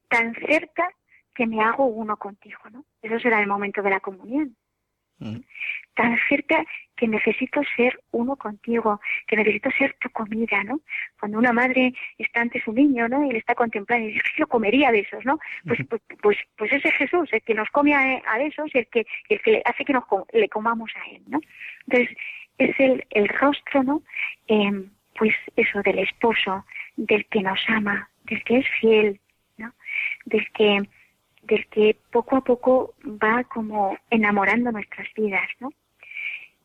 Tan 0.09 0.35
cerca 0.35 0.89
que 1.35 1.47
me 1.47 1.63
hago 1.63 1.87
uno 1.87 2.17
contigo, 2.17 2.61
¿no? 2.71 2.85
Eso 3.03 3.19
será 3.21 3.41
el 3.41 3.47
momento 3.47 3.83
de 3.83 3.91
la 3.91 4.01
comunión. 4.01 4.57
Mm. 5.19 5.39
Tan 5.99 6.17
cerca 6.29 6.65
que 6.95 7.09
necesito 7.09 7.61
ser 7.77 8.01
uno 8.13 8.37
contigo, 8.37 9.01
que 9.27 9.35
necesito 9.37 9.69
ser 9.73 9.97
tu 10.01 10.09
comida, 10.11 10.63
¿no? 10.63 10.81
Cuando 11.19 11.39
una 11.39 11.53
madre 11.53 11.93
está 12.19 12.41
ante 12.41 12.63
su 12.63 12.73
niño, 12.73 13.09
¿no? 13.09 13.25
Y 13.25 13.33
le 13.33 13.39
está 13.39 13.57
contemplando 13.57 14.09
y 14.09 14.13
dice, 14.13 14.29
yo 14.37 14.47
comería 14.47 14.93
de 14.93 15.01
esos, 15.01 15.25
¿no? 15.25 15.41
Pues, 15.67 15.81
pues, 15.89 16.03
pues, 16.23 16.39
pues, 16.57 16.73
ese 16.73 16.93
Jesús, 16.93 17.29
el 17.33 17.43
que 17.43 17.55
nos 17.55 17.69
come 17.71 17.95
a, 17.95 18.41
esos 18.41 18.73
y 18.73 18.79
el 18.79 18.87
que, 18.87 19.07
el 19.29 19.41
que 19.43 19.61
hace 19.65 19.85
que 19.85 19.93
nos 19.93 20.05
le 20.33 20.49
comamos 20.49 20.91
a 20.95 21.11
él, 21.11 21.23
¿no? 21.27 21.41
Entonces, 21.89 22.17
es 22.59 22.79
el, 22.79 23.05
el 23.11 23.29
rostro, 23.29 23.83
¿no? 23.83 24.03
Em, 24.47 24.91
pues 25.17 25.35
eso, 25.57 25.83
del 25.83 25.99
esposo, 25.99 26.65
del 26.97 27.27
que 27.27 27.43
nos 27.43 27.61
ama, 27.69 28.09
del 28.25 28.43
que 28.45 28.59
es 28.59 28.67
fiel, 28.81 29.21
¿no? 29.57 29.73
Del 30.27 30.49
que 30.53 30.83
del 31.43 31.67
que 31.69 31.97
poco 32.13 32.37
a 32.37 32.43
poco 32.43 32.95
va 33.05 33.43
como 33.45 33.97
enamorando 34.11 34.71
nuestras 34.71 35.09
vidas, 35.15 35.49
¿no? 35.61 35.73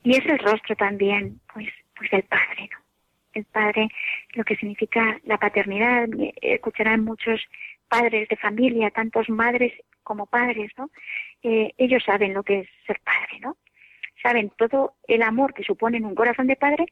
Y 0.04 0.18
es 0.18 0.26
el 0.26 0.39
rostro 0.39 0.76
también, 0.76 1.39
pues, 1.54 1.70
pues 1.95 2.12
del 2.12 2.24
Padre, 2.24 2.70
¿no? 2.72 2.78
El 3.34 3.45
Padre, 3.45 3.89
lo 4.34 4.43
que 4.43 4.56
significa 4.56 5.20
la 5.24 5.38
paternidad, 5.38 6.08
escucharán 6.41 7.04
muchos 7.04 7.41
padres 7.88 8.28
de 8.30 8.36
familia, 8.38 8.91
tantos 8.91 9.30
madres 9.30 9.74
como 10.04 10.26
padres, 10.26 10.72
¿no? 10.78 10.89
Eh, 11.41 11.74
ellos 11.78 12.04
saben 12.04 12.34
lo 12.34 12.43
que 12.43 12.60
es 12.60 12.70
ser 12.86 12.99
padre, 13.04 13.39
¿no? 13.39 13.58
Saben 14.22 14.51
todo 14.58 14.95
el 15.08 15.22
amor 15.22 15.54
que 15.54 15.64
supone 15.64 15.97
en 15.97 16.06
un 16.06 16.16
corazón 16.16 16.47
de 16.47 16.56
padre 16.56 16.86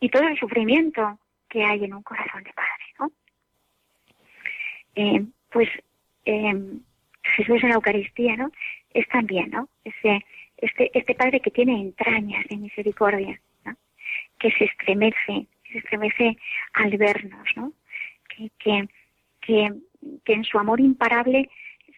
y 0.00 0.08
todo 0.08 0.26
el 0.28 0.38
sufrimiento 0.38 1.18
que 1.48 1.64
hay 1.64 1.84
en 1.84 1.94
un 1.94 2.02
corazón 2.02 2.42
de 2.42 2.52
padre, 2.52 2.84
¿no? 2.98 3.12
Eh, 4.94 5.24
pues 5.50 5.68
eh, 6.24 6.54
Jesús 7.22 7.62
en 7.62 7.68
la 7.68 7.76
Eucaristía, 7.76 8.36
¿no? 8.36 8.50
Es 8.92 9.06
también, 9.08 9.50
¿no? 9.50 9.68
Ese, 9.84 10.24
este, 10.58 10.90
este 10.98 11.14
Padre 11.14 11.40
que 11.40 11.50
tiene 11.50 11.80
entrañas 11.80 12.46
de 12.48 12.56
misericordia. 12.56 13.40
Que 14.38 14.50
se 14.50 14.64
estremece, 14.64 15.46
se 15.72 15.78
estremece 15.78 16.36
al 16.74 16.96
vernos, 16.98 17.48
¿no? 17.56 17.72
Que, 18.28 18.50
que, 18.58 18.88
que, 19.40 19.72
que 20.24 20.32
en 20.34 20.44
su 20.44 20.58
amor 20.58 20.78
imparable 20.78 21.48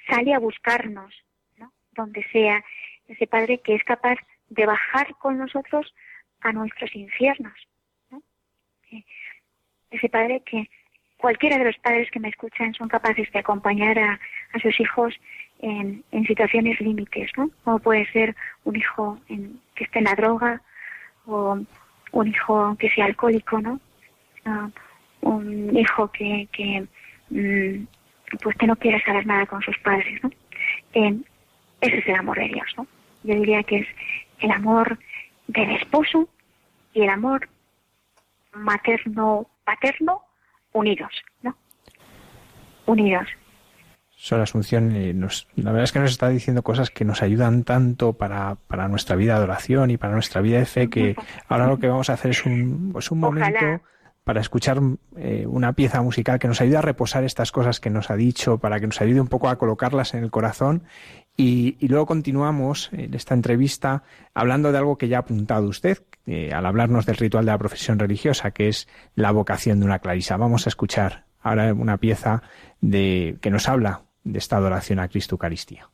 sale 0.09 0.35
a 0.35 0.39
buscarnos, 0.39 1.13
¿no? 1.57 1.73
Donde 1.93 2.25
sea 2.31 2.65
ese 3.09 3.27
Padre 3.27 3.61
que 3.61 3.75
es 3.75 3.83
capaz 3.83 4.19
de 4.51 4.67
bajar 4.67 5.15
con 5.17 5.37
nosotros 5.37 5.93
a 6.41 6.53
nuestros 6.53 6.95
infiernos, 6.95 7.69
¿no? 8.11 8.23
Ese 9.91 10.09
Padre 10.09 10.43
que, 10.47 10.69
cualquiera 11.19 11.59
de 11.59 11.65
los 11.65 11.77
padres 11.79 12.11
que 12.11 12.21
me 12.21 12.29
escuchan 12.29 12.73
son 12.73 12.89
capaces 12.89 13.31
de 13.31 13.39
acompañar 13.41 13.99
a, 13.99 14.19
sus 14.63 14.81
hijos 14.81 15.15
en, 15.61 16.05
situaciones 16.27 16.81
límites, 16.81 17.31
¿no? 17.37 17.51
Como 17.65 17.79
puede 17.79 18.11
ser 18.13 18.35
un 18.65 18.77
hijo 18.77 19.19
que 19.27 19.85
esté 19.85 19.99
en 19.99 20.05
la 20.05 20.15
droga 20.15 20.61
o 21.27 21.59
un 22.13 22.29
hijo 22.29 22.77
que 22.79 22.91
sea 22.91 23.07
alcohólico, 23.07 23.61
¿no? 23.61 23.81
Ah, 24.45 24.69
un 25.21 25.77
hijo 25.77 26.09
que, 26.09 26.49
que 26.53 26.87
mm, 27.31 27.87
pues 28.43 28.57
que 28.57 28.67
no 28.67 28.77
quiera 28.77 29.03
saber 29.05 29.27
nada 29.27 29.47
con 29.47 29.63
sus 29.63 29.77
padres, 29.79 30.23
¿no? 30.23 30.31
ese 31.81 31.99
es 31.99 32.07
el 32.09 32.15
amor 32.17 32.39
de 32.39 32.49
Dios, 32.49 32.67
¿no? 32.77 32.87
Yo 33.23 33.35
diría 33.35 33.63
que 33.63 33.79
es 33.79 33.89
el 34.41 34.51
amor 34.51 34.99
del 35.47 35.71
esposo 35.73 36.29
y 36.93 37.03
el 37.03 37.11
amor 37.11 37.49
materno 38.53 39.47
paterno 39.65 40.23
unidos, 40.73 41.13
¿no? 41.43 41.57
Unidos. 42.87 43.29
Sor 44.21 44.41
Asunción, 44.41 44.97
eh, 44.97 45.15
la 45.15 45.71
verdad 45.71 45.85
es 45.85 45.93
que 45.93 46.01
nos 46.01 46.11
está 46.11 46.29
diciendo 46.29 46.65
cosas 46.65 46.91
que 46.91 47.05
nos 47.05 47.23
ayudan 47.23 47.63
tanto 47.63 48.15
para, 48.15 48.57
para 48.67 48.89
nuestra 48.89 49.15
vida 49.15 49.39
de 49.39 49.45
oración 49.45 49.93
y 49.93 49.97
para 49.97 50.13
nuestra 50.13 50.41
vida 50.41 50.59
de 50.59 50.67
fe 50.67 50.91
que 50.91 51.15
ahora 51.47 51.69
lo 51.69 51.79
que 51.79 51.87
vamos 51.87 52.11
a 52.11 52.15
hacer 52.15 52.33
es 52.33 52.45
un, 52.45 52.91
pues 52.93 53.13
un 53.13 53.21
momento 53.21 53.81
para 54.25 54.41
escuchar 54.41 54.81
eh, 55.17 55.47
una 55.47 55.73
pieza 55.73 56.03
musical 56.03 56.41
que 56.41 56.49
nos 56.49 56.61
ayude 56.61 56.79
a 56.79 56.83
reposar 56.83 57.23
estas 57.23 57.53
cosas 57.53 57.79
que 57.79 57.91
nos 57.91 58.11
ha 58.11 58.17
dicho, 58.17 58.59
para 58.59 58.81
que 58.81 58.87
nos 58.89 59.01
ayude 59.01 59.21
un 59.21 59.29
poco 59.29 59.49
a 59.49 59.57
colocarlas 59.57 60.13
en 60.15 60.25
el 60.25 60.33
corazón. 60.33 60.83
Y, 61.37 61.77
luego 61.87 62.07
continuamos 62.07 62.91
en 62.93 63.15
esta 63.15 63.35
entrevista 63.35 64.03
hablando 64.35 64.73
de 64.73 64.79
algo 64.79 64.99
que 64.99 65.07
ya 65.07 65.19
ha 65.19 65.21
apuntado 65.21 65.69
usted 65.69 66.03
eh, 66.27 66.53
al 66.53 66.67
hablarnos 66.67 67.07
del 67.07 67.17
ritual 67.17 67.45
de 67.45 67.53
la 67.53 67.59
profesión 67.59 68.01
religiosa, 68.01 68.51
que 68.51 68.69
es 68.69 68.89
la 69.15 69.31
vocación 69.31 69.79
de 69.79 69.87
una 69.87 70.01
clarisa. 70.01 70.37
Vamos 70.37 70.67
a 70.67 70.71
escuchar 70.71 71.25
ahora 71.41 71.73
una 71.73 71.99
pieza 71.99 72.43
de, 72.81 73.39
que 73.41 73.51
nos 73.51 73.69
habla 73.69 74.03
de 74.25 74.39
esta 74.39 74.57
adoración 74.57 74.99
a 74.99 75.09
Cristo 75.09 75.35
Eucaristía. 75.35 75.91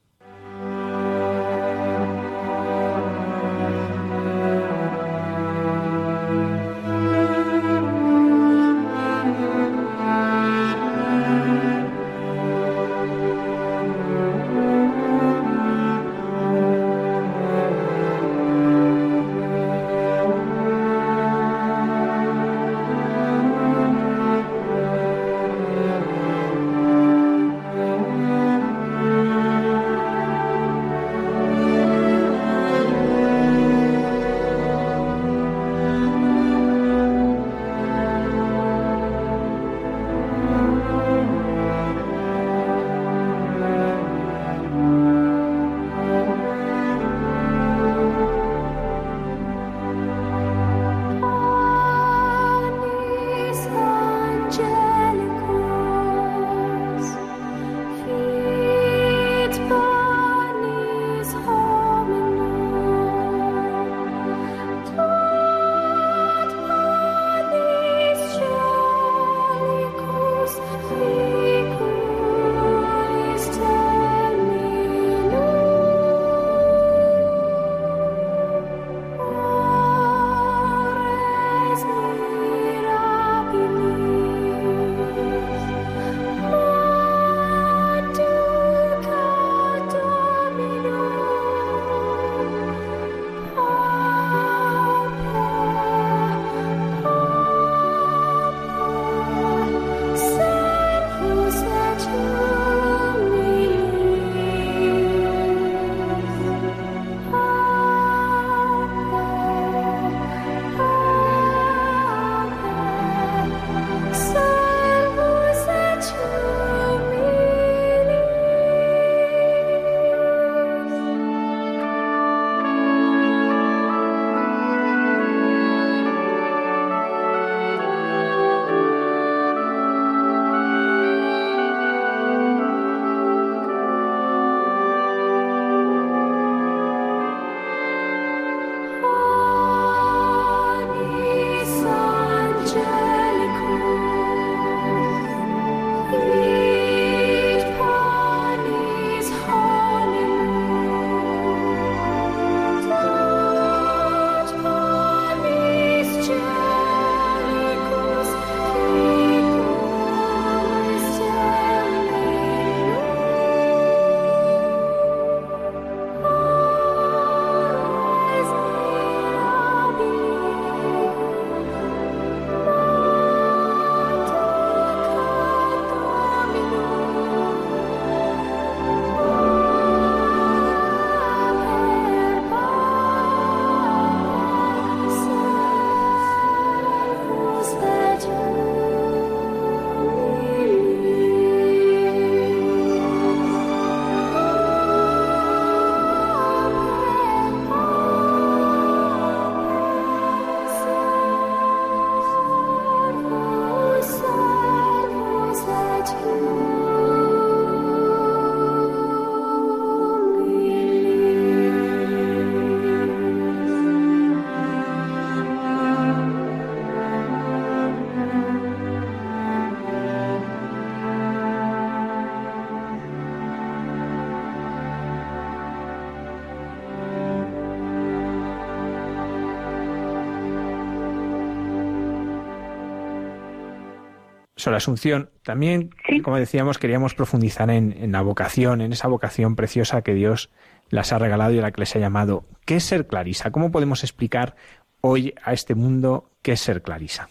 Sor 234.64 234.74
Asunción, 234.74 235.28
también, 235.42 235.90
como 236.22 236.38
decíamos, 236.38 236.78
queríamos 236.78 237.14
profundizar 237.14 237.68
en, 237.68 238.10
la 238.12 238.22
vocación, 238.22 238.80
en 238.80 238.92
esa 238.92 239.08
vocación 239.08 239.56
preciosa 239.56 240.00
que 240.00 240.14
Dios 240.14 240.50
las 240.88 241.12
ha 241.12 241.18
regalado 241.18 241.52
y 241.52 241.58
a 241.58 241.62
la 241.62 241.70
que 241.70 241.82
les 241.82 241.94
ha 241.96 241.98
llamado. 241.98 242.44
¿Qué 242.64 242.76
es 242.76 242.84
ser 242.84 243.06
clarisa? 243.06 243.50
¿Cómo 243.50 243.70
podemos 243.70 244.02
explicar 244.04 244.54
hoy 245.02 245.34
a 245.44 245.52
este 245.52 245.74
mundo 245.74 246.30
qué 246.42 246.52
es 246.52 246.60
ser 246.60 246.80
clarisa? 246.80 247.28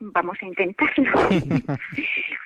Vamos 0.00 0.36
a 0.42 0.46
intentarlo. 0.46 1.12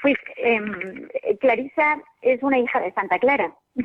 pues 0.02 0.16
em, 0.36 1.08
Clarisa 1.40 2.00
es 2.22 2.40
una 2.40 2.58
hija 2.60 2.80
de 2.80 2.92
Santa 2.92 3.18
Clara. 3.18 3.52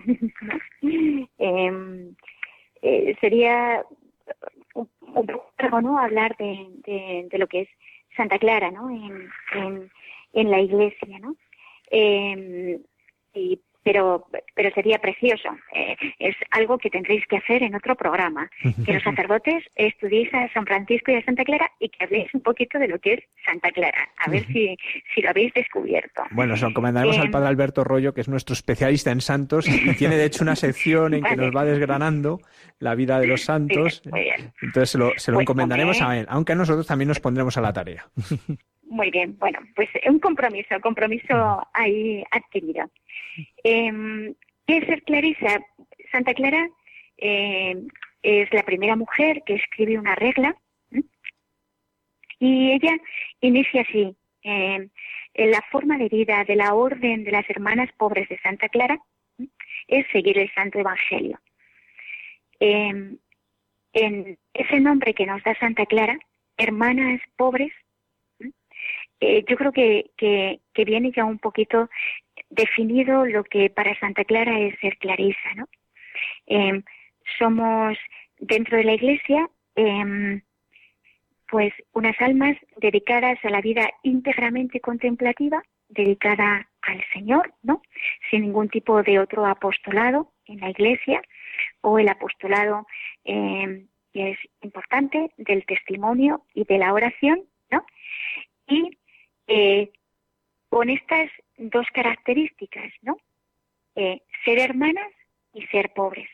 Em, 1.40 2.16
eh, 2.84 3.18
sería 3.20 3.84
un, 4.76 4.88
poco 5.58 5.82
¿no? 5.82 5.98
hablar 5.98 6.38
de, 6.38 7.28
de, 7.30 7.38
lo 7.38 7.48
que 7.48 7.62
es 7.62 7.70
Santa 8.16 8.38
Clara 8.38 8.70
¿no? 8.70 8.90
en, 8.90 9.30
en, 9.56 9.92
en 10.34 10.52
la 10.52 10.60
iglesia. 10.60 11.20
¿no? 11.20 11.36
Eh, 11.92 12.80
y 13.34 13.60
pero, 13.84 14.28
pero 14.56 14.70
sería 14.76 15.00
precioso. 15.00 15.50
Eh, 15.74 15.96
es 16.20 16.36
algo 16.52 16.78
que 16.78 16.90
tendréis 16.90 17.26
que 17.28 17.38
hacer 17.38 17.64
en 17.64 17.76
otro 17.76 17.96
programa. 17.96 18.50
Que 18.86 18.94
los 18.94 19.04
sacerdotes 19.10 19.64
estudiéis 19.76 20.34
a 20.34 20.52
San 20.54 20.66
Francisco 20.66 21.12
y 21.12 21.16
a 21.16 21.26
Santa 21.26 21.44
Clara 21.44 21.72
y 21.80 21.90
que 21.90 22.04
habléis 22.04 22.34
un 22.34 22.42
poquito 22.42 22.78
de 22.78 22.88
lo 22.88 23.00
que 23.00 23.14
es 23.14 23.24
Santa 23.46 23.72
Clara. 23.72 24.10
A 24.24 24.30
ver 24.30 24.46
si, 24.48 24.78
si 25.14 25.22
lo 25.22 25.30
habéis 25.30 25.54
descubierto. 25.54 26.24
Bueno, 26.32 26.54
os 26.54 26.64
encomendaremos 26.64 27.18
al 27.18 27.32
padre 27.32 27.48
Alberto 27.48 27.84
Rollo, 27.84 28.14
que 28.14 28.22
es 28.22 28.30
nuestro 28.30 28.54
especialista 28.54 29.12
en 29.12 29.22
santos 29.22 29.68
y 29.68 29.96
tiene 29.96 30.18
de 30.18 30.26
hecho 30.26 30.44
una 30.44 30.56
sección 30.56 31.14
en 31.14 31.24
que 31.24 31.36
nos 31.36 31.56
va 31.56 31.66
desgranando 31.66 32.42
la 32.80 32.96
vida 32.96 33.20
de 33.20 33.28
los 33.28 33.42
santos. 33.42 34.04
Entonces 34.62 34.90
se 34.90 34.98
lo, 34.98 35.14
se 35.18 35.32
lo 35.32 35.38
pues, 35.38 35.44
encomendaremos 35.44 36.02
a 36.02 36.18
él, 36.18 36.26
aunque 36.30 36.52
a 36.52 36.56
nosotros 36.56 36.86
también 36.86 37.08
nos 37.08 37.20
pondremos 37.20 37.58
a 37.58 37.62
la 37.62 37.74
tarea. 37.74 38.06
Muy 38.90 39.12
bien, 39.12 39.38
bueno, 39.38 39.60
pues 39.76 39.88
un 40.08 40.18
compromiso, 40.20 40.82
compromiso 40.82 41.62
ahí 41.74 42.24
adquirido. 42.32 42.90
Eh, 43.64 44.34
¿Qué 44.66 44.78
es 44.78 44.86
ser 44.88 45.04
Clarisa? 45.04 45.60
Santa 46.12 46.34
Clara 46.34 46.68
eh, 47.18 47.76
es 48.24 48.52
la 48.52 48.64
primera 48.64 48.96
mujer 48.96 49.44
que 49.46 49.56
escribe 49.56 50.00
una 50.00 50.16
regla 50.16 50.56
y 52.40 52.72
ella 52.72 52.98
inicia 53.42 53.82
así. 53.82 54.16
en 54.42 54.92
la 55.36 55.62
forma 55.72 55.98
de 56.00 56.10
vida 56.10 56.44
de 56.46 56.56
la 56.56 56.74
orden 56.74 57.24
de 57.24 57.32
las 57.32 57.48
hermanas 57.48 57.90
pobres 57.96 58.28
de 58.30 58.40
Santa 58.40 58.70
Clara 58.70 58.98
es 59.88 60.08
seguir 60.12 60.40
el 60.40 60.52
Santo 60.56 60.80
Evangelio. 60.80 61.40
en 62.60 63.20
ese 64.54 64.80
nombre 64.80 65.14
que 65.14 65.28
nos 65.28 65.44
da 65.44 65.54
Santa 65.60 65.86
Clara, 65.86 66.18
hermanas 66.58 67.22
pobres, 67.38 67.72
eh, 69.22 69.44
yo 69.48 69.58
creo 69.58 69.72
que, 69.72 70.12
que, 70.18 70.60
viene 70.86 71.12
ya 71.12 71.26
un 71.26 71.40
poquito 71.40 71.90
definido 72.50 73.26
lo 73.26 73.44
que 73.44 73.70
para 73.70 73.98
Santa 74.00 74.24
Clara 74.24 74.58
es 74.60 74.80
ser 74.80 74.98
clarisa, 74.98 75.54
¿no? 75.56 75.68
Em, 76.48 76.84
somos 77.38 77.98
dentro 78.40 78.78
de 78.78 78.86
la 78.86 78.94
Iglesia, 78.94 79.50
em, 79.76 80.42
pues 81.50 81.74
unas 81.94 82.20
almas 82.22 82.56
dedicadas 82.78 83.38
a 83.44 83.50
la 83.50 83.62
vida 83.62 83.90
íntegramente 84.04 84.80
contemplativa, 84.80 85.62
dedicada 85.90 86.70
al 86.84 87.04
Señor, 87.14 87.54
¿no? 87.62 87.82
Sin 88.30 88.42
ningún 88.44 88.70
tipo 88.70 89.04
de 89.04 89.20
otro 89.20 89.46
apostolado 89.46 90.32
en 90.46 90.62
la 90.62 90.70
Iglesia 90.70 91.22
o 91.82 92.00
el 92.00 92.08
apostolado 92.08 92.88
em, 93.26 93.88
que 94.14 94.32
es 94.32 94.40
importante 94.62 95.32
del 95.38 95.66
testimonio 95.66 96.46
y 96.54 96.64
de 96.64 96.78
la 96.78 96.94
oración, 96.94 97.44
¿no? 97.70 97.86
Y 98.68 98.99
eh, 99.50 99.92
con 100.70 100.92
estas 100.92 101.32
dos 101.58 101.88
características, 101.92 102.94
¿no? 103.02 103.18
Eh, 103.96 104.22
ser 104.46 104.60
hermanas 104.60 105.12
y 105.54 105.66
ser 105.68 105.92
pobres. 105.94 106.30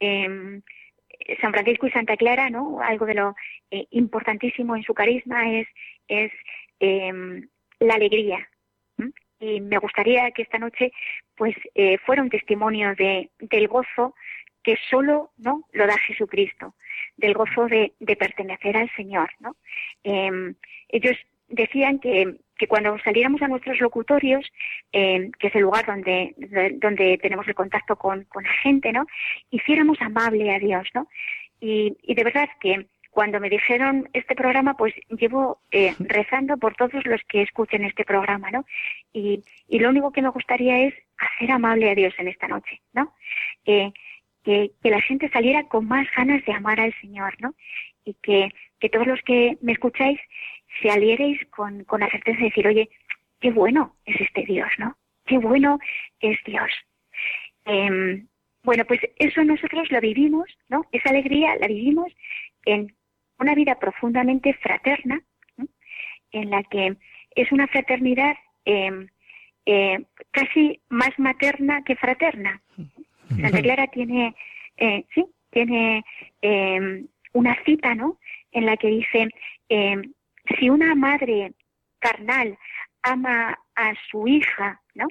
Em, 0.00 0.62
San 1.42 1.52
Francisco 1.52 1.86
y 1.86 1.90
Santa 1.90 2.16
Clara, 2.16 2.48
¿no? 2.48 2.80
Algo 2.80 3.04
de 3.04 3.14
lo 3.14 3.36
eh, 3.70 3.86
importantísimo 3.90 4.74
en 4.74 4.82
su 4.82 4.94
carisma 4.94 5.52
es, 5.52 5.68
es 6.08 6.32
em, 6.80 7.46
la 7.78 7.94
alegría. 7.94 8.48
Y 9.40 9.60
me 9.60 9.78
gustaría 9.78 10.30
que 10.32 10.42
esta 10.42 10.58
noche, 10.58 10.90
pues, 11.36 11.54
fuera 12.04 12.22
un 12.22 12.28
testimonio 12.28 12.96
de, 12.96 13.30
del 13.38 13.68
gozo 13.68 14.16
que 14.64 14.76
solo, 14.90 15.30
¿no? 15.36 15.62
Lo 15.70 15.86
da 15.86 15.96
Jesucristo, 15.98 16.74
del 17.18 17.34
gozo 17.34 17.66
de, 17.66 17.92
de 18.00 18.16
pertenecer 18.16 18.76
al 18.76 18.90
Señor, 18.96 19.30
¿no? 19.40 19.56
Em, 20.02 20.54
ellos 20.88 21.16
decían 21.48 21.98
que, 21.98 22.36
que, 22.56 22.66
cuando 22.66 22.98
saliéramos 23.00 23.42
a 23.42 23.48
nuestros 23.48 23.80
locutorios, 23.80 24.50
eh, 24.92 25.30
que 25.38 25.48
es 25.48 25.54
el 25.54 25.62
lugar 25.62 25.84
donde, 25.86 26.34
donde 26.80 27.18
tenemos 27.18 27.46
el 27.48 27.54
contacto 27.54 27.96
con, 27.96 28.24
con, 28.24 28.44
la 28.44 28.52
gente, 28.62 28.92
¿no? 28.92 29.06
Hiciéramos 29.50 30.00
amable 30.00 30.54
a 30.54 30.58
Dios, 30.58 30.88
¿no? 30.94 31.08
Y, 31.60 31.96
y 32.02 32.14
de 32.14 32.24
verdad 32.24 32.48
que 32.60 32.86
cuando 33.10 33.40
me 33.40 33.50
dijeron 33.50 34.08
este 34.12 34.36
programa, 34.36 34.76
pues 34.76 34.94
llevo 35.08 35.60
eh, 35.72 35.94
rezando 35.98 36.56
por 36.56 36.76
todos 36.76 37.04
los 37.04 37.20
que 37.28 37.42
escuchen 37.42 37.84
este 37.84 38.04
programa, 38.04 38.50
¿no? 38.50 38.64
Y, 39.12 39.42
y, 39.66 39.80
lo 39.80 39.88
único 39.88 40.12
que 40.12 40.22
me 40.22 40.28
gustaría 40.28 40.86
es 40.86 40.94
hacer 41.16 41.50
amable 41.50 41.90
a 41.90 41.94
Dios 41.96 42.14
en 42.18 42.28
esta 42.28 42.46
noche, 42.46 42.80
¿no? 42.92 43.14
Eh, 43.64 43.92
que, 44.48 44.70
la 44.88 45.02
gente 45.02 45.28
saliera 45.28 45.64
con 45.64 45.86
más 45.86 46.06
ganas 46.16 46.42
de 46.46 46.52
amar 46.52 46.80
al 46.80 46.94
Señor, 47.02 47.34
¿no? 47.40 47.54
Y 48.06 48.14
que, 48.22 48.50
que 48.80 48.88
todos 48.88 49.06
los 49.06 49.20
que 49.22 49.58
me 49.60 49.72
escucháis 49.72 50.18
se 50.80 50.90
alieréis 50.90 51.44
con, 51.50 51.84
con 51.84 52.00
la 52.00 52.08
certeza 52.08 52.38
de 52.38 52.44
decir, 52.44 52.66
oye, 52.66 52.88
qué 53.40 53.50
bueno 53.50 53.94
es 54.06 54.18
este 54.18 54.44
Dios, 54.44 54.70
¿no? 54.78 54.96
Qué 55.26 55.36
bueno 55.36 55.78
es 56.20 56.38
Dios. 56.46 56.70
Em, 57.66 58.26
bueno, 58.62 58.86
pues 58.86 59.00
eso 59.18 59.44
nosotros 59.44 59.90
lo 59.90 60.00
vivimos, 60.00 60.48
¿no? 60.70 60.86
Esa 60.92 61.10
alegría 61.10 61.56
la 61.56 61.66
vivimos 61.66 62.10
en 62.64 62.96
una 63.38 63.54
vida 63.54 63.78
profundamente 63.78 64.54
fraterna, 64.54 65.20
en 66.32 66.50
la 66.50 66.62
que 66.62 66.96
es 67.36 67.52
una 67.52 67.66
fraternidad 67.66 68.34
em, 68.64 69.08
eh, 69.66 69.98
casi 70.30 70.80
más 70.88 71.10
materna 71.18 71.82
que 71.84 71.96
fraterna. 71.96 72.62
Santa 73.40 73.62
Clara 73.62 73.86
tiene, 73.88 74.34
eh, 74.76 75.04
sí, 75.14 75.26
tiene 75.50 76.04
em, 76.42 77.06
una 77.32 77.56
cita, 77.64 77.94
¿no? 77.94 78.18
En 78.52 78.66
la 78.66 78.76
que 78.76 78.88
dice, 78.88 79.28
si 80.58 80.70
una 80.70 80.94
madre 80.94 81.52
carnal 81.98 82.58
ama 83.02 83.58
a 83.74 83.94
su 84.10 84.26
hija, 84.26 84.80
¿no? 84.94 85.06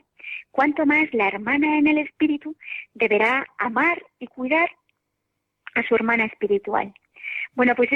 Cuanto 0.51 0.85
más 0.85 1.13
la 1.13 1.27
hermana 1.27 1.77
en 1.77 1.87
el 1.87 1.99
espíritu 1.99 2.55
deberá 2.93 3.45
amar 3.57 4.01
y 4.19 4.27
cuidar 4.27 4.69
a 5.75 5.83
su 5.83 5.95
hermana 5.95 6.25
espiritual. 6.25 6.93
Bueno, 7.53 7.75
pues 7.75 7.89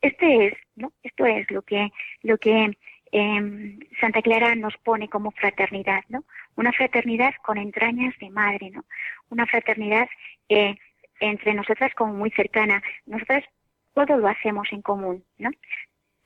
este 0.00 0.46
es, 0.46 0.54
¿no? 0.74 0.92
Esto 1.02 1.26
es 1.26 1.50
lo 1.50 1.62
que 1.62 1.90
lo 2.22 2.38
que 2.38 2.76
em, 3.12 3.78
Santa 4.00 4.22
Clara 4.22 4.54
nos 4.54 4.76
pone 4.78 5.08
como 5.08 5.30
fraternidad, 5.30 6.04
¿no? 6.08 6.24
Una 6.56 6.72
fraternidad 6.72 7.34
con 7.44 7.58
entrañas 7.58 8.14
de 8.18 8.30
madre, 8.30 8.70
¿no? 8.70 8.84
Una 9.30 9.46
fraternidad 9.46 10.08
eh, 10.48 10.76
entre 11.20 11.54
nosotras 11.54 11.92
como 11.94 12.12
muy 12.14 12.30
cercana. 12.30 12.82
Nosotras 13.06 13.44
todo 13.94 14.18
lo 14.18 14.28
hacemos 14.28 14.68
en 14.72 14.82
común, 14.82 15.24
¿no? 15.38 15.50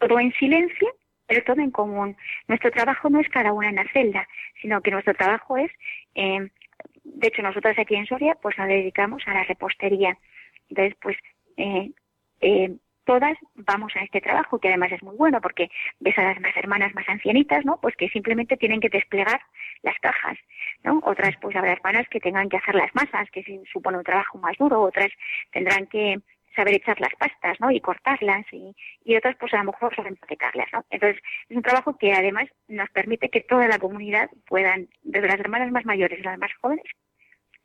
todo 0.00 0.18
en 0.18 0.32
silencio, 0.32 0.88
pero 1.26 1.44
todo 1.44 1.60
en 1.60 1.70
común. 1.70 2.16
Nuestro 2.48 2.70
trabajo 2.70 3.08
no 3.08 3.20
es 3.20 3.28
cada 3.28 3.52
una 3.52 3.68
en 3.68 3.76
la 3.76 3.86
celda, 3.92 4.26
sino 4.60 4.80
que 4.80 4.90
nuestro 4.90 5.14
trabajo 5.14 5.56
es, 5.56 5.70
eh, 6.14 6.48
de 7.04 7.28
hecho 7.28 7.42
nosotros 7.42 7.78
aquí 7.78 7.94
en 7.94 8.06
Soria, 8.06 8.34
pues 8.42 8.58
nos 8.58 8.66
dedicamos 8.66 9.22
a 9.26 9.34
la 9.34 9.44
repostería. 9.44 10.18
Entonces, 10.68 10.96
pues 11.00 11.16
eh, 11.56 11.90
eh, 12.40 12.74
todas 13.10 13.36
vamos 13.56 13.92
a 13.96 14.04
este 14.04 14.20
trabajo, 14.20 14.60
que 14.60 14.68
además 14.68 14.92
es 14.92 15.02
muy 15.02 15.16
bueno 15.16 15.40
porque 15.40 15.68
ves 15.98 16.16
a 16.16 16.22
las 16.22 16.56
hermanas 16.56 16.94
más 16.94 17.08
ancianitas, 17.08 17.64
¿no? 17.64 17.80
Pues 17.80 17.96
que 17.96 18.08
simplemente 18.08 18.56
tienen 18.56 18.80
que 18.80 18.88
desplegar 18.88 19.40
las 19.82 19.98
cajas, 19.98 20.38
¿no? 20.84 21.00
Otras, 21.02 21.34
pues 21.40 21.56
habrá 21.56 21.72
hermanas 21.72 22.06
que 22.08 22.20
tengan 22.20 22.48
que 22.48 22.58
hacer 22.58 22.76
las 22.76 22.94
masas, 22.94 23.28
que 23.32 23.42
supone 23.72 23.98
un 23.98 24.04
trabajo 24.04 24.38
más 24.38 24.56
duro, 24.58 24.80
otras 24.80 25.08
tendrán 25.50 25.88
que 25.88 26.20
saber 26.54 26.74
echar 26.74 27.00
las 27.00 27.12
pastas, 27.18 27.58
¿no? 27.58 27.72
Y 27.72 27.80
cortarlas 27.80 28.46
y, 28.52 29.16
otras 29.16 29.34
pues 29.40 29.52
a 29.54 29.58
lo 29.58 29.72
mejor 29.72 29.92
saber 29.96 30.12
empaquetarlas, 30.12 30.68
¿no? 30.72 30.84
Entonces 30.88 31.20
es 31.48 31.56
un 31.56 31.64
trabajo 31.64 31.98
que 31.98 32.12
además 32.12 32.46
nos 32.68 32.90
permite 32.90 33.28
que 33.28 33.40
toda 33.40 33.66
la 33.66 33.80
comunidad 33.80 34.30
puedan, 34.46 34.86
desde 35.02 35.26
las 35.26 35.40
hermanas 35.40 35.72
más 35.72 35.84
mayores 35.84 36.20
y 36.20 36.22
las 36.22 36.38
más 36.38 36.52
jóvenes, 36.60 36.86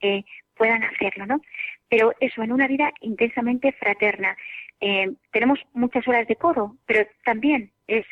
eh, 0.02 0.24
puedan 0.56 0.84
hacerlo, 0.84 1.28
¿no? 1.28 1.42
Pero 1.88 2.14
eso 2.20 2.42
en 2.42 2.52
una 2.52 2.68
vida 2.68 2.92
intensamente 3.02 3.74
fraterna. 3.74 4.36
Eh, 4.80 5.12
tenemos 5.32 5.60
muchas 5.74 6.08
horas 6.08 6.28
de 6.28 6.36
coro, 6.36 6.76
pero 6.86 7.08
también 7.24 7.72
es 7.88 8.06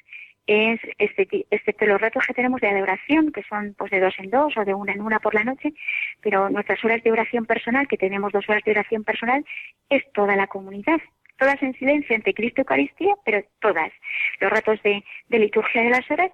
es 0.46 0.80
este, 0.98 1.46
excepto 1.52 1.86
los 1.86 2.02
ratos 2.02 2.26
que 2.28 2.34
tenemos 2.34 2.60
de 2.60 2.68
adoración, 2.68 3.32
que 3.32 3.44
son 3.44 3.76
pues 3.78 3.92
de 3.92 4.00
dos 4.00 4.14
en 4.18 4.30
dos 4.30 4.56
o 4.58 4.66
de 4.66 4.74
una 4.74 4.94
en 4.94 5.02
una 5.02 5.20
por 5.20 5.34
la 5.34 5.44
noche, 5.44 5.74
pero 6.22 6.50
nuestras 6.50 6.84
horas 6.84 7.02
de 7.04 7.12
oración 7.12 7.46
personal, 7.46 7.88
que 7.88 7.98
tenemos 7.98 8.32
dos 8.32 8.48
horas 8.50 8.64
de 8.64 8.72
oración 8.72 9.04
personal, 9.04 9.46
es 9.90 10.04
toda 10.14 10.36
la 10.36 10.48
comunidad, 10.48 11.00
todas 11.38 11.62
en 11.64 11.74
silencio 11.76 12.16
ante 12.16 12.34
Cristo 12.34 12.60
y 12.60 12.64
Eucaristía, 12.64 13.16
pero 13.26 13.44
todas. 13.62 13.92
Los 14.40 14.52
ratos 14.52 14.82
de, 14.84 15.04
liturgia 15.30 15.82
de 15.82 15.90
las 15.90 16.10
horas 16.12 16.32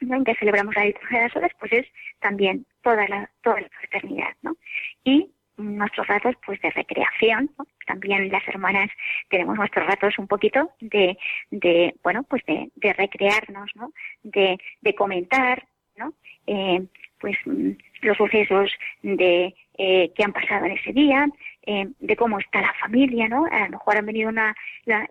en 0.00 0.24
que 0.24 0.36
celebramos 0.36 0.76
la 0.76 0.84
liturgia 0.84 1.18
de 1.18 1.24
las 1.24 1.36
horas, 1.36 1.50
pues 1.58 1.72
es 1.72 1.86
también 2.20 2.66
toda 2.82 3.08
la, 3.08 3.30
toda 3.42 3.60
la 3.60 3.68
fraternidad, 3.68 4.36
¿no? 4.42 4.56
Y 5.02 5.32
nuestros 5.58 6.06
ratos 6.06 6.34
pues 6.44 6.60
de 6.62 6.70
recreación, 6.70 7.50
también 7.86 8.30
las 8.30 8.46
hermanas 8.48 8.90
tenemos 9.28 9.56
nuestros 9.56 9.86
ratos 9.86 10.18
un 10.18 10.26
poquito 10.26 10.70
de, 10.80 11.18
de 11.50 11.94
bueno, 12.02 12.22
pues 12.22 12.44
de, 12.46 12.70
de 12.76 12.92
recrearnos, 12.92 13.70
¿no? 13.74 13.92
De, 14.22 14.58
de 14.80 14.94
comentar, 14.94 15.66
¿no? 15.96 16.14
Eh, 16.46 16.82
pues 17.20 17.36
mm, 17.44 17.70
los 18.02 18.16
sucesos 18.16 18.70
de 19.02 19.54
eh, 19.80 20.12
que 20.12 20.24
han 20.24 20.32
pasado 20.32 20.64
en 20.64 20.72
ese 20.72 20.92
día, 20.92 21.28
eh, 21.64 21.86
de 22.00 22.16
cómo 22.16 22.40
está 22.40 22.60
la 22.60 22.74
familia, 22.80 23.28
¿no? 23.28 23.46
A 23.48 23.60
lo 23.66 23.70
mejor 23.70 23.96
han 23.96 24.06
venido 24.06 24.28
una, 24.28 24.52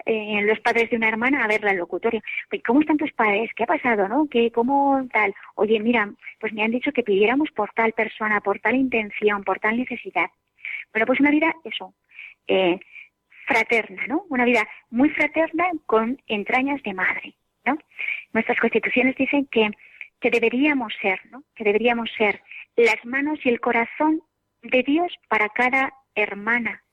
eh, 0.05 0.41
los 0.41 0.59
padres 0.59 0.89
de 0.89 0.97
una 0.97 1.07
hermana 1.07 1.41
a 1.41 1.47
verla 1.47 1.71
al 1.71 1.77
locutorio. 1.77 2.21
¿Cómo 2.65 2.81
están 2.81 2.97
tus 2.97 3.13
padres? 3.13 3.49
¿Qué 3.55 3.63
ha 3.63 3.67
pasado, 3.67 4.09
no? 4.09 4.27
¿Qué, 4.29 4.51
¿Cómo 4.51 5.07
tal? 5.13 5.33
Oye, 5.55 5.79
mira, 5.79 6.11
pues 6.37 6.51
me 6.51 6.63
han 6.63 6.71
dicho 6.71 6.91
que 6.91 7.03
pidiéramos 7.03 7.49
por 7.51 7.71
tal 7.75 7.93
persona, 7.93 8.41
por 8.41 8.59
tal 8.59 8.75
intención, 8.75 9.41
por 9.45 9.57
tal 9.59 9.77
necesidad. 9.77 10.29
Bueno, 10.91 11.05
pues 11.05 11.21
una 11.21 11.31
vida, 11.31 11.55
eso, 11.63 11.93
fraterna, 13.47 14.05
¿no? 14.07 14.25
Una 14.27 14.43
vida 14.43 14.67
muy 14.89 15.09
fraterna 15.11 15.63
con 15.85 16.21
entrañas 16.27 16.83
de 16.83 16.93
madre, 16.93 17.35
¿no? 17.65 17.77
Nuestras 18.33 18.59
constituciones 18.59 19.15
dicen 19.15 19.47
que, 19.49 19.71
que 20.19 20.29
deberíamos 20.29 20.93
ser, 21.01 21.21
¿no? 21.31 21.45
Que 21.55 21.63
deberíamos 21.63 22.11
ser 22.17 22.41
las 22.75 23.03
manos 23.05 23.39
y 23.45 23.49
el 23.49 23.61
corazón 23.61 24.21
de 24.61 24.83
Dios 24.83 25.13
para 25.27 25.49
cada 25.49 25.93
hermana 26.15 26.83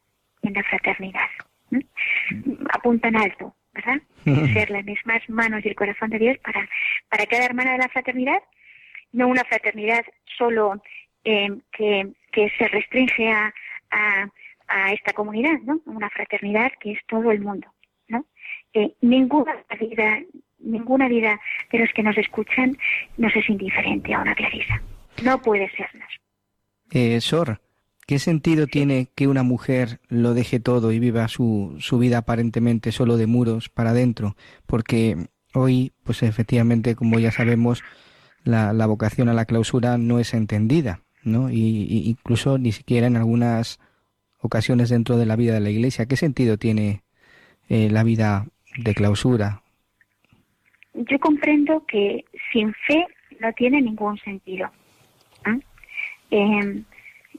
en 0.42 0.54
la 0.54 0.62
fraternidad. 0.64 1.28
Apuntan 2.72 3.16
alto, 3.16 3.54
¿verdad? 3.72 4.00
Ser 4.52 4.70
las 4.70 4.84
mismas 4.84 5.28
manos 5.28 5.64
y 5.64 5.68
el 5.68 5.74
corazón 5.74 6.10
de 6.10 6.18
Dios 6.18 6.38
para, 6.38 6.68
para 7.08 7.26
cada 7.26 7.44
hermana 7.44 7.72
de 7.72 7.78
la 7.78 7.88
fraternidad, 7.88 8.40
no 9.12 9.28
una 9.28 9.44
fraternidad 9.44 10.04
solo 10.38 10.82
eh, 11.24 11.48
que, 11.72 12.12
que 12.32 12.50
se 12.58 12.68
restringe 12.68 13.30
a, 13.30 13.52
a, 13.90 14.28
a, 14.68 14.92
esta 14.92 15.12
comunidad, 15.12 15.58
¿no? 15.64 15.80
Una 15.86 16.10
fraternidad 16.10 16.72
que 16.80 16.92
es 16.92 16.98
todo 17.06 17.30
el 17.30 17.40
mundo, 17.40 17.68
¿no? 18.08 18.26
Eh, 18.72 18.94
ninguna 19.00 19.64
vida, 19.78 20.20
ninguna 20.58 21.08
vida 21.08 21.40
de 21.70 21.78
los 21.78 21.92
que 21.92 22.02
nos 22.02 22.18
escuchan 22.18 22.76
nos 23.16 23.34
es 23.36 23.48
indiferente 23.48 24.14
a 24.14 24.20
una 24.20 24.34
Clarisa. 24.34 24.82
No 25.22 25.40
puede 25.40 25.70
sernos. 25.70 26.08
Eh, 26.91 27.20
Sor, 27.20 27.61
¿qué 28.07 28.18
sentido 28.18 28.66
tiene 28.66 29.09
que 29.14 29.28
una 29.28 29.43
mujer 29.43 30.01
lo 30.09 30.35
deje 30.35 30.61
todo 30.61 30.93
y 30.93 30.99
viva 30.99 31.28
su, 31.28 31.76
su 31.78 31.99
vida 31.99 32.18
aparentemente 32.18 32.93
solo 32.93 33.16
de 33.16 33.26
muros 33.26 33.68
para 33.68 33.91
adentro? 33.91 34.37
Porque 34.66 35.28
hoy, 35.55 35.93
pues 36.05 36.22
efectivamente, 36.22 36.95
como 36.95 37.18
ya 37.18 37.30
sabemos, 37.30 37.82
la, 38.45 38.72
la 38.72 38.87
vocación 38.87 39.28
a 39.28 39.35
la 39.35 39.47
clausura 39.47 39.99
no 39.99 40.18
es 40.18 40.35
entendida, 40.35 41.01
¿no? 41.24 41.51
Y, 41.51 42.09
incluso 42.09 42.59
ni 42.59 42.72
siquiera 42.72 43.07
en 43.07 43.16
algunas 43.16 43.80
ocasiones 44.41 44.91
dentro 44.91 45.16
de 45.16 45.26
la 45.26 45.37
vida 45.37 45.55
de 45.55 45.61
la 45.61 45.70
Iglesia. 45.70 46.07
¿Qué 46.07 46.16
sentido 46.16 46.59
tiene 46.59 47.03
eh, 47.68 47.89
la 47.91 48.05
vida 48.05 48.47
de 48.76 48.95
clausura? 48.95 49.62
Yo 50.93 51.18
comprendo 51.18 51.85
que 51.87 52.24
sin 52.53 52.72
fe 52.87 53.07
no 53.41 53.53
tiene 53.55 53.80
ningún 53.80 54.18
sentido. 54.18 54.70
Eh, 56.37 56.82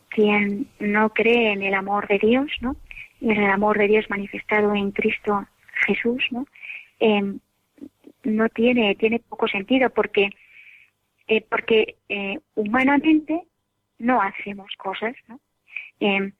quien 0.07 0.67
no 0.79 1.09
cree 1.09 1.51
en 1.51 1.63
el 1.63 1.73
amor 1.73 2.07
de 2.07 2.17
Dios, 2.17 2.49
¿no? 2.61 2.77
Y 3.19 3.29
en 3.31 3.43
el 3.43 3.51
amor 3.51 3.77
de 3.77 3.87
Dios 3.87 4.09
manifestado 4.09 4.73
en 4.73 4.91
Cristo 4.91 5.45
Jesús, 5.85 6.23
¿no? 6.31 6.45
Eh, 7.01 7.33
no 8.23 8.49
tiene 8.49 8.95
tiene 8.95 9.19
poco 9.19 9.49
sentido 9.49 9.89
porque 9.89 10.29
eh, 11.27 11.41
porque 11.41 11.97
eh, 12.07 12.39
humanamente 12.55 13.41
no 13.99 14.21
hacemos 14.21 14.71
cosas, 14.77 15.13
¿no? 15.27 15.41
Eh, 15.99 16.31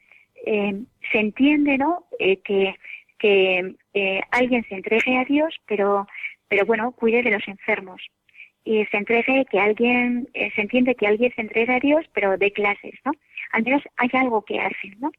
se 1.12 1.20
entiende, 1.20 1.78
¿no? 1.78 2.06
Eh, 2.20 2.38
que 2.38 2.76
que 3.20 3.76
alguien 4.32 4.64
se 4.70 4.76
entregue 4.76 5.18
a 5.18 5.26
Dios, 5.26 5.54
pero 5.66 6.08
pero 6.48 6.66
bueno, 6.66 6.94
cuide 6.94 7.22
de 7.22 7.32
los 7.32 7.46
enfermos, 7.48 8.02
y 8.66 8.84
se 8.86 8.98
entregue 8.98 9.46
que 9.46 9.60
alguien, 9.60 10.28
eh, 10.34 10.52
se 10.56 10.62
entiende 10.62 10.96
que 10.96 11.08
alguien 11.08 11.32
se 11.36 11.42
entrega 11.42 11.76
a 11.76 11.80
Dios, 11.80 12.06
pero 12.14 12.38
de 12.38 12.52
clases, 12.52 12.96
¿no? 13.06 13.12
Al 13.52 13.64
menos 13.64 13.84
hay 13.96 14.10
algo 14.14 14.44
que 14.44 14.60
hacen, 14.60 15.00
¿no? 15.00 15.12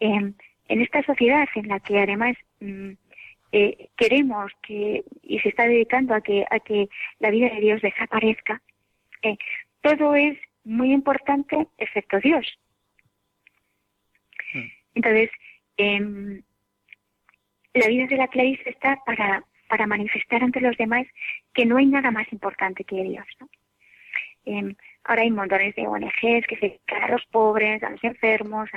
Eh, 0.00 0.32
en 0.68 0.80
esta 0.80 1.02
sociedad 1.04 1.48
en 1.54 1.68
la 1.68 1.80
que 1.80 1.98
además 1.98 2.36
mm, 2.60 2.90
eh, 3.52 3.88
queremos 3.96 4.52
que, 4.62 5.04
y 5.22 5.38
se 5.38 5.48
está 5.48 5.66
dedicando 5.66 6.14
a 6.14 6.20
que, 6.20 6.44
a 6.50 6.58
que 6.60 6.88
la 7.20 7.30
vida 7.30 7.48
de 7.48 7.60
Dios 7.60 7.80
desaparezca, 7.80 8.60
eh, 9.22 9.36
todo 9.80 10.14
es 10.14 10.36
muy 10.64 10.92
importante 10.92 11.68
excepto 11.78 12.18
Dios. 12.18 12.46
Entonces, 14.94 15.30
eh, 15.76 16.42
la 17.74 17.88
vida 17.88 18.06
de 18.06 18.16
la 18.16 18.28
Clarice 18.28 18.70
está 18.70 18.98
para 19.06 19.44
para 19.68 19.86
manifestar 19.86 20.42
ante 20.42 20.60
los 20.60 20.76
demás 20.76 21.06
que 21.54 21.64
no 21.64 21.76
hay 21.76 21.86
nada 21.86 22.10
más 22.10 22.30
importante 22.32 22.84
que 22.84 23.02
Dios. 23.02 23.26
¿no? 23.40 23.48
Eh, 24.46 24.74
ahora 25.04 25.22
hay 25.22 25.30
montones 25.30 25.74
de 25.74 25.86
ONGs 25.86 26.46
que 26.46 26.56
se 26.60 26.68
dedican 26.68 27.02
a 27.02 27.08
los 27.08 27.24
pobres, 27.26 27.82
a 27.82 27.90
los 27.90 28.02
enfermos, 28.04 28.68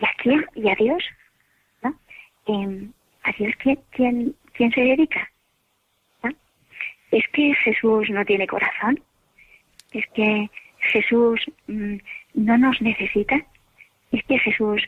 ¿y 0.00 0.04
a 0.04 0.10
quién? 0.18 0.44
¿Y 0.54 0.68
a 0.68 0.74
Dios? 0.74 1.04
¿no? 1.82 1.98
Eh, 2.46 2.88
¿A 3.24 3.32
Dios 3.32 3.54
quién, 3.58 3.78
quién, 3.90 4.34
quién 4.52 4.72
se 4.72 4.80
dedica? 4.80 5.30
¿Es 7.10 7.26
que 7.32 7.54
Jesús 7.54 8.10
no 8.10 8.24
tiene 8.24 8.46
corazón? 8.46 9.00
¿Es 9.92 10.06
que 10.08 10.50
Jesús 10.78 11.40
mmm, 11.66 11.96
no 12.34 12.58
nos 12.58 12.80
necesita? 12.82 13.36
¿Es 14.12 14.22
que 14.24 14.38
Jesús 14.38 14.82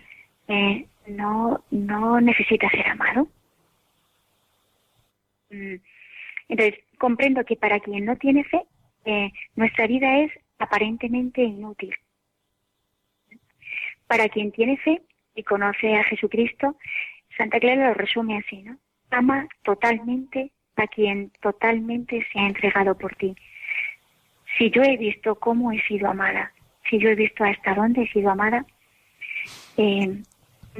eh, 0.48 0.86
no, 1.06 1.64
no 1.70 2.20
necesita 2.20 2.68
ser 2.70 2.86
amado? 2.88 3.28
Entonces, 5.50 6.80
comprendo 6.98 7.44
que 7.44 7.56
para 7.56 7.80
quien 7.80 8.04
no 8.04 8.16
tiene 8.16 8.44
fe, 8.44 8.62
eh, 9.04 9.32
nuestra 9.56 9.86
vida 9.86 10.18
es 10.18 10.32
aparentemente 10.58 11.42
inútil. 11.42 11.94
Para 14.06 14.28
quien 14.28 14.52
tiene 14.52 14.76
fe 14.78 15.02
y 15.34 15.42
conoce 15.42 15.96
a 15.96 16.04
Jesucristo, 16.04 16.76
Santa 17.36 17.60
Clara 17.60 17.88
lo 17.88 17.94
resume 17.94 18.38
así, 18.38 18.62
¿no? 18.62 18.76
Ama 19.10 19.48
totalmente 19.62 20.50
a 20.76 20.86
quien 20.86 21.30
totalmente 21.40 22.26
se 22.32 22.38
ha 22.38 22.46
entregado 22.46 22.96
por 22.96 23.14
ti. 23.16 23.34
Si 24.58 24.70
yo 24.70 24.82
he 24.82 24.96
visto 24.96 25.36
cómo 25.36 25.72
he 25.72 25.80
sido 25.82 26.08
amada, 26.08 26.52
si 26.88 26.98
yo 26.98 27.10
he 27.10 27.14
visto 27.14 27.44
hasta 27.44 27.74
dónde 27.74 28.02
he 28.02 28.08
sido 28.08 28.30
amada, 28.30 28.64
eh, 29.76 30.22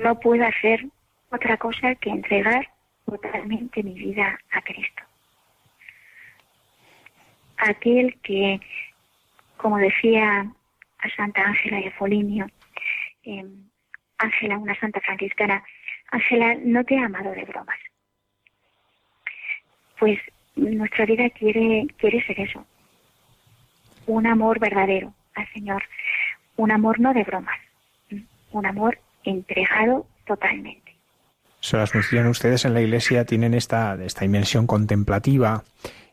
no 0.02 0.20
puedo 0.20 0.44
hacer 0.44 0.86
otra 1.30 1.56
cosa 1.56 1.94
que 1.94 2.10
entregar 2.10 2.68
totalmente 3.11 3.82
mi 3.82 3.94
vida 3.94 4.38
a 4.52 4.62
Cristo. 4.62 5.02
Aquel 7.58 8.18
que, 8.22 8.61
como 9.56 9.78
decía 9.78 10.50
a 10.98 11.11
Santa 11.16 11.42
Ángela 11.42 11.78
de 11.78 11.90
Foligno, 11.92 12.46
eh, 13.24 13.44
Ángela, 14.18 14.58
una 14.58 14.78
santa 14.78 15.00
franciscana, 15.00 15.62
Ángela, 16.11 16.54
no 16.62 16.84
te 16.84 16.98
ha 16.98 17.06
amado 17.06 17.32
de 17.32 17.44
bromas. 17.44 17.78
Pues 19.98 20.18
nuestra 20.56 21.04
vida 21.06 21.28
quiere, 21.30 21.86
quiere 21.98 22.24
ser 22.26 22.40
eso, 22.40 22.66
un 24.06 24.26
amor 24.26 24.58
verdadero 24.58 25.14
al 25.34 25.46
Señor, 25.52 25.82
un 26.56 26.70
amor 26.70 27.00
no 27.00 27.12
de 27.12 27.24
bromas, 27.24 27.58
un 28.52 28.66
amor 28.66 28.98
entregado 29.24 30.06
totalmente. 30.26 30.89
Sor 31.61 31.80
Asunción, 31.80 32.26
ustedes 32.26 32.64
en 32.64 32.74
la 32.74 32.80
Iglesia 32.80 33.24
tienen 33.24 33.54
esta, 33.54 33.96
esta 34.02 34.24
contemplativa. 34.66 35.64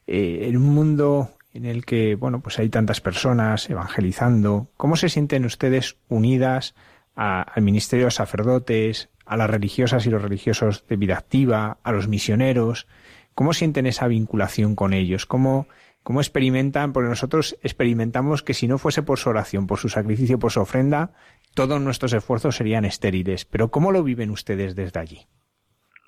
Eh, 0.05 0.47
en 0.47 0.57
un 0.57 0.73
mundo 0.73 1.31
en 1.53 1.65
el 1.65 1.85
que, 1.85 2.15
bueno, 2.15 2.41
pues 2.41 2.59
hay 2.59 2.69
tantas 2.69 3.01
personas 3.01 3.69
evangelizando, 3.69 4.67
¿cómo 4.77 4.95
se 4.95 5.09
sienten 5.09 5.45
ustedes 5.45 5.97
unidas 6.07 6.75
al 7.15 7.63
ministerio 7.63 8.05
de 8.05 8.11
sacerdotes, 8.11 9.09
a 9.25 9.37
las 9.37 9.49
religiosas 9.49 10.05
y 10.05 10.11
los 10.11 10.21
religiosos 10.21 10.85
de 10.87 10.97
vida 10.97 11.17
activa, 11.17 11.79
a 11.81 11.91
los 11.91 12.07
misioneros? 12.07 12.87
¿Cómo 13.33 13.53
sienten 13.53 13.87
esa 13.87 14.07
vinculación 14.07 14.75
con 14.75 14.93
ellos? 14.93 15.25
¿Cómo, 15.25 15.67
cómo 16.07 16.21
experimentan? 16.21 16.93
Porque 16.93 17.09
nosotros 17.09 17.59
experimentamos 17.63 18.41
que 18.41 18.53
si 18.53 18.65
no 18.65 18.77
fuese 18.77 19.03
por 19.03 19.19
su 19.19 19.27
oración, 19.27 19.67
por 19.67 19.77
su 19.77 19.89
sacrificio, 19.89 20.39
por 20.39 20.51
su 20.51 20.61
ofrenda, 20.61 21.11
todos 21.53 21.81
nuestros 21.81 22.13
esfuerzos 22.13 22.55
serían 22.55 22.85
estériles. 22.85 23.43
Pero 23.43 23.71
¿cómo 23.71 23.91
lo 23.91 24.05
viven 24.05 24.29
ustedes 24.29 24.73
desde 24.73 25.01
allí? 25.01 25.17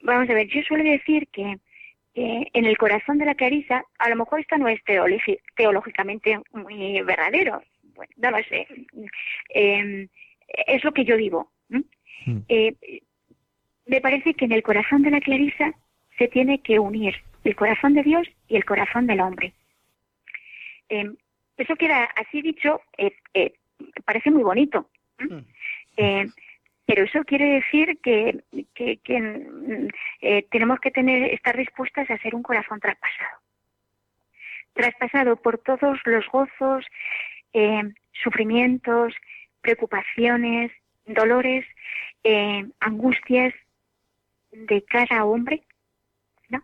Vamos 0.02 0.30
a 0.30 0.34
ver, 0.36 0.47
yo 0.47 0.62
suelo 0.62 0.89
decir 0.89 1.28
que 1.34 1.60
eh, 2.16 2.47
en 2.54 2.64
el 2.64 2.78
corazón 2.78 3.18
de 3.18 3.26
la 3.26 3.36
Clarisa, 3.36 3.84
a 3.97 4.08
lo 4.08 4.16
mejor 4.16 4.39
esto 4.39 4.58
no 4.58 4.70
es 4.70 4.80
teológicamente 5.58 6.39
muy 6.54 7.02
verdadero, 7.02 7.62
bueno, 7.93 8.14
no 8.16 8.32
lo 8.32 8.38
sé, 8.45 8.68
eh, 9.54 10.08
es 10.66 10.82
lo 10.86 10.93
que 10.93 11.04
yo 11.04 11.18
vivo. 11.18 11.52
Mm. 11.68 12.38
Eh, 12.47 13.02
me 13.86 14.00
parece 14.00 14.34
que 14.34 14.45
en 14.45 14.54
el 14.54 14.64
corazón 14.64 15.02
de 15.02 15.12
la 15.12 15.20
Clarisa 15.20 15.74
se 16.18 16.30
tiene 16.30 16.62
que 16.62 16.80
unir 16.80 17.16
el 17.43 17.58
corazón 17.58 17.95
de 17.95 18.04
Dios 18.04 18.26
y 18.47 18.56
el 18.56 18.64
corazón 18.64 19.06
del 19.06 19.20
hombre. 19.20 19.54
Em, 20.90 21.16
eso 21.58 21.76
queda 21.76 22.06
así 22.16 22.42
dicho, 22.42 22.82
eh, 22.98 23.16
eh, 23.34 23.54
parece 24.06 24.32
muy 24.32 24.44
bonito. 24.44 24.90
Mm. 25.20 26.32
pero 26.86 27.04
eso 27.04 27.24
quiere 27.26 27.60
decir 27.60 28.00
que, 28.02 28.42
que, 28.74 29.20
mm, 29.20 29.88
tenemos 30.50 30.80
que 30.80 30.92
tener 30.92 31.34
estar 31.34 31.56
dispuestas 31.58 32.10
a 32.10 32.18
ser 32.20 32.34
un 32.34 32.42
corazón 32.42 32.80
traspasado. 32.80 33.38
Traspasado 34.74 35.36
por 35.36 35.58
todos 35.58 36.00
los 36.06 36.26
gozos, 36.30 36.86
sufrimientos, 38.24 39.14
preocupaciones, 39.62 40.72
dolores, 41.06 41.66
angustias 42.80 43.54
de 44.52 44.84
cada 44.86 45.26
hombre, 45.26 45.64
¿no? 46.48 46.64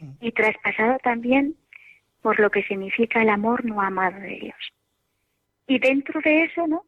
Mm. 0.00 0.12
Y 0.20 0.32
traspasado 0.32 0.98
también 0.98 1.56
por 2.24 2.40
lo 2.40 2.48
que 2.48 2.62
significa 2.62 3.20
el 3.20 3.28
amor 3.28 3.66
no 3.66 3.82
amado 3.82 4.18
de 4.18 4.38
Dios. 4.40 4.72
Y 5.66 5.78
dentro 5.78 6.22
de 6.22 6.44
eso, 6.44 6.66
¿no? 6.66 6.86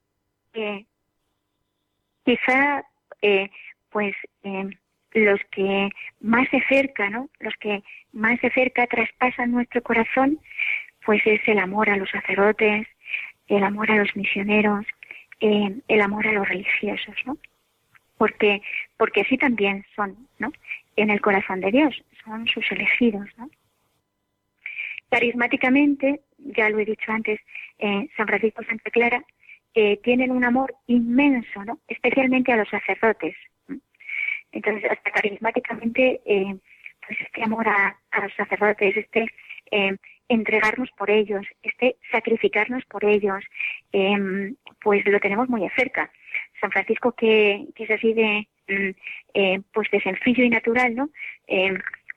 Eh, 0.55 0.87
quizá, 2.24 2.82
eh, 3.20 3.51
pues, 3.91 4.14
eh, 4.45 4.70
los 5.12 5.39
que 5.51 5.91
más 6.20 6.51
de 6.51 6.64
cerca, 6.70 7.11
¿no? 7.11 7.28
Los 7.39 7.53
que 7.57 7.82
más 8.14 8.41
de 8.41 8.51
cerca 8.51 8.87
traspasan 8.87 9.53
nuestro 9.53 9.82
corazón, 9.82 10.41
pues 11.05 11.20
es 11.26 11.47
el 11.47 11.59
amor 11.59 11.91
a 11.91 11.99
los 11.99 12.09
sacerdotes, 12.09 12.87
el 13.49 13.62
amor 13.62 13.91
a 13.91 13.97
los 13.97 14.16
misioneros, 14.16 14.87
el 15.41 16.01
amor 16.01 16.26
a 16.28 16.32
los 16.32 16.49
religiosos, 16.49 17.14
¿no? 17.26 17.37
porque 18.16 18.62
porque 18.97 19.20
así 19.20 19.37
también 19.37 19.84
son, 19.95 20.16
¿no? 20.39 20.51
En 20.97 21.11
el 21.11 21.20
corazón 21.20 21.61
de 21.61 21.70
Dios, 21.70 22.03
son 22.24 22.47
sus 22.49 22.64
elegidos, 22.72 23.28
¿no? 23.37 23.51
Carismáticamente, 25.11 26.20
ya 26.38 26.68
lo 26.68 26.78
he 26.78 26.84
dicho 26.84 27.11
antes, 27.12 27.40
San 27.78 28.26
Francisco 28.26 28.62
Santa 28.64 28.90
Clara 28.90 29.24
eh, 29.78 30.00
tienen 30.02 30.30
un 30.30 30.42
amor 30.42 30.74
inmenso, 30.86 31.62
¿no? 31.66 31.80
Especialmente 31.86 32.50
a 32.50 32.57
los 32.57 32.68
sacerdotes. 32.70 33.36
Entonces, 34.50 34.90
hasta 34.90 35.11
carismáticamente, 35.11 36.22
eh, 36.24 36.57
pues 37.07 37.20
este 37.20 37.42
amor 37.42 37.68
a, 37.68 37.94
los 38.22 38.32
sacerdotes, 38.32 38.96
este 38.96 39.26
eh, 39.70 39.94
entregarnos 40.30 40.90
por 40.92 41.11
ellos, 41.11 41.44
este 41.62 41.96
sacrificarnos 42.11 42.86
por 42.86 43.04
ellos, 43.04 43.44
pues 44.80 45.04
lo 45.04 45.20
tenemos 45.20 45.46
muy 45.50 45.68
cerca. 45.76 46.11
San 46.59 46.70
Francisco 46.70 47.12
que, 47.12 47.66
que 47.74 47.84
es 47.84 47.90
así 47.90 48.14
de 48.14 48.48
mm, 48.68 49.61
pues 49.74 49.90
de 49.90 50.00
sencillo 50.00 50.42
y 50.42 50.48
natural, 50.48 50.94
¿no? 50.94 51.11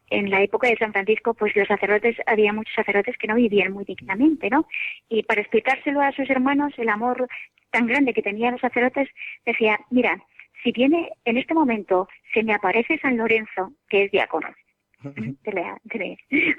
En 0.10 0.30
la 0.30 0.41
época 0.41 0.68
de 0.68 0.78
San 0.78 0.91
Francisco, 0.91 1.34
pues 1.34 1.55
los 1.55 1.68
sacerdotes, 1.68 2.18
había 2.26 2.53
muchos 2.53 2.74
sacerdotes 2.74 3.18
que 3.18 3.28
no 3.28 3.36
vivían 3.36 3.74
muy 3.74 3.86
dignamente, 3.86 4.49
¿no? 4.49 4.68
Y 5.07 5.24
para 5.24 5.41
explicárselo 5.41 6.01
a 6.01 6.12
sus 6.12 6.30
hermanos, 6.30 6.74
el 6.78 6.89
amor 6.89 7.28
tan 7.72 7.88
grande 7.88 8.14
que 8.14 8.22
tenían 8.22 8.53
los 8.53 8.62
sacerdotes, 8.62 9.07
decía, 9.45 9.80
mira, 9.91 10.18
si 10.64 10.72
viene 10.72 11.12
en 11.26 11.38
este 11.38 11.53
momento, 11.53 12.07
se 12.34 12.43
me 12.43 12.53
aparece 12.53 12.97
San 12.99 13.18
Lorenzo, 13.18 13.74
que 13.88 14.05
es 14.05 14.12
diácono, 14.12 14.49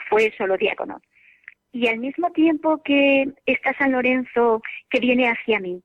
fue 0.08 0.32
solo 0.38 0.56
diácono, 0.56 1.00
y 1.72 1.86
al 1.86 1.98
mismo 1.98 2.30
tiempo 2.32 2.82
que 2.82 3.28
está 3.46 3.74
San 3.74 3.92
Lorenzo 3.92 4.62
que 4.88 5.00
viene 5.00 5.28
hacia 5.28 5.60
mí, 5.60 5.82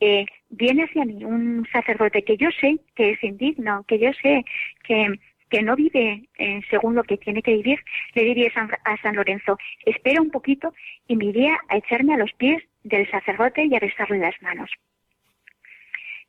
eh, 0.00 0.26
viene 0.50 0.84
hacia 0.84 1.04
mí 1.04 1.24
un 1.24 1.66
sacerdote 1.72 2.24
que 2.24 2.36
yo 2.36 2.50
sé 2.60 2.78
que 2.94 3.12
es 3.12 3.22
indigno, 3.22 3.84
que 3.86 3.98
yo 3.98 4.12
sé 4.20 4.44
que, 4.82 5.14
que 5.52 5.62
no 5.62 5.76
vive 5.76 6.30
eh, 6.38 6.62
según 6.70 6.94
lo 6.94 7.04
que 7.04 7.18
tiene 7.18 7.42
que 7.42 7.52
vivir, 7.52 7.78
le 8.14 8.24
diría 8.24 8.50
a 8.84 8.96
San, 9.02 9.14
Lorenzo, 9.14 9.58
espera 9.84 10.22
un 10.22 10.30
poquito 10.30 10.72
y 11.06 11.14
me 11.14 11.26
iría 11.26 11.58
a 11.68 11.76
echarme 11.76 12.14
a 12.14 12.16
los 12.16 12.32
pies 12.32 12.62
del 12.84 13.08
sacerdote 13.10 13.62
y 13.66 13.74
a 13.76 13.78
besarle 13.78 14.18
las 14.18 14.40
manos. 14.40 14.70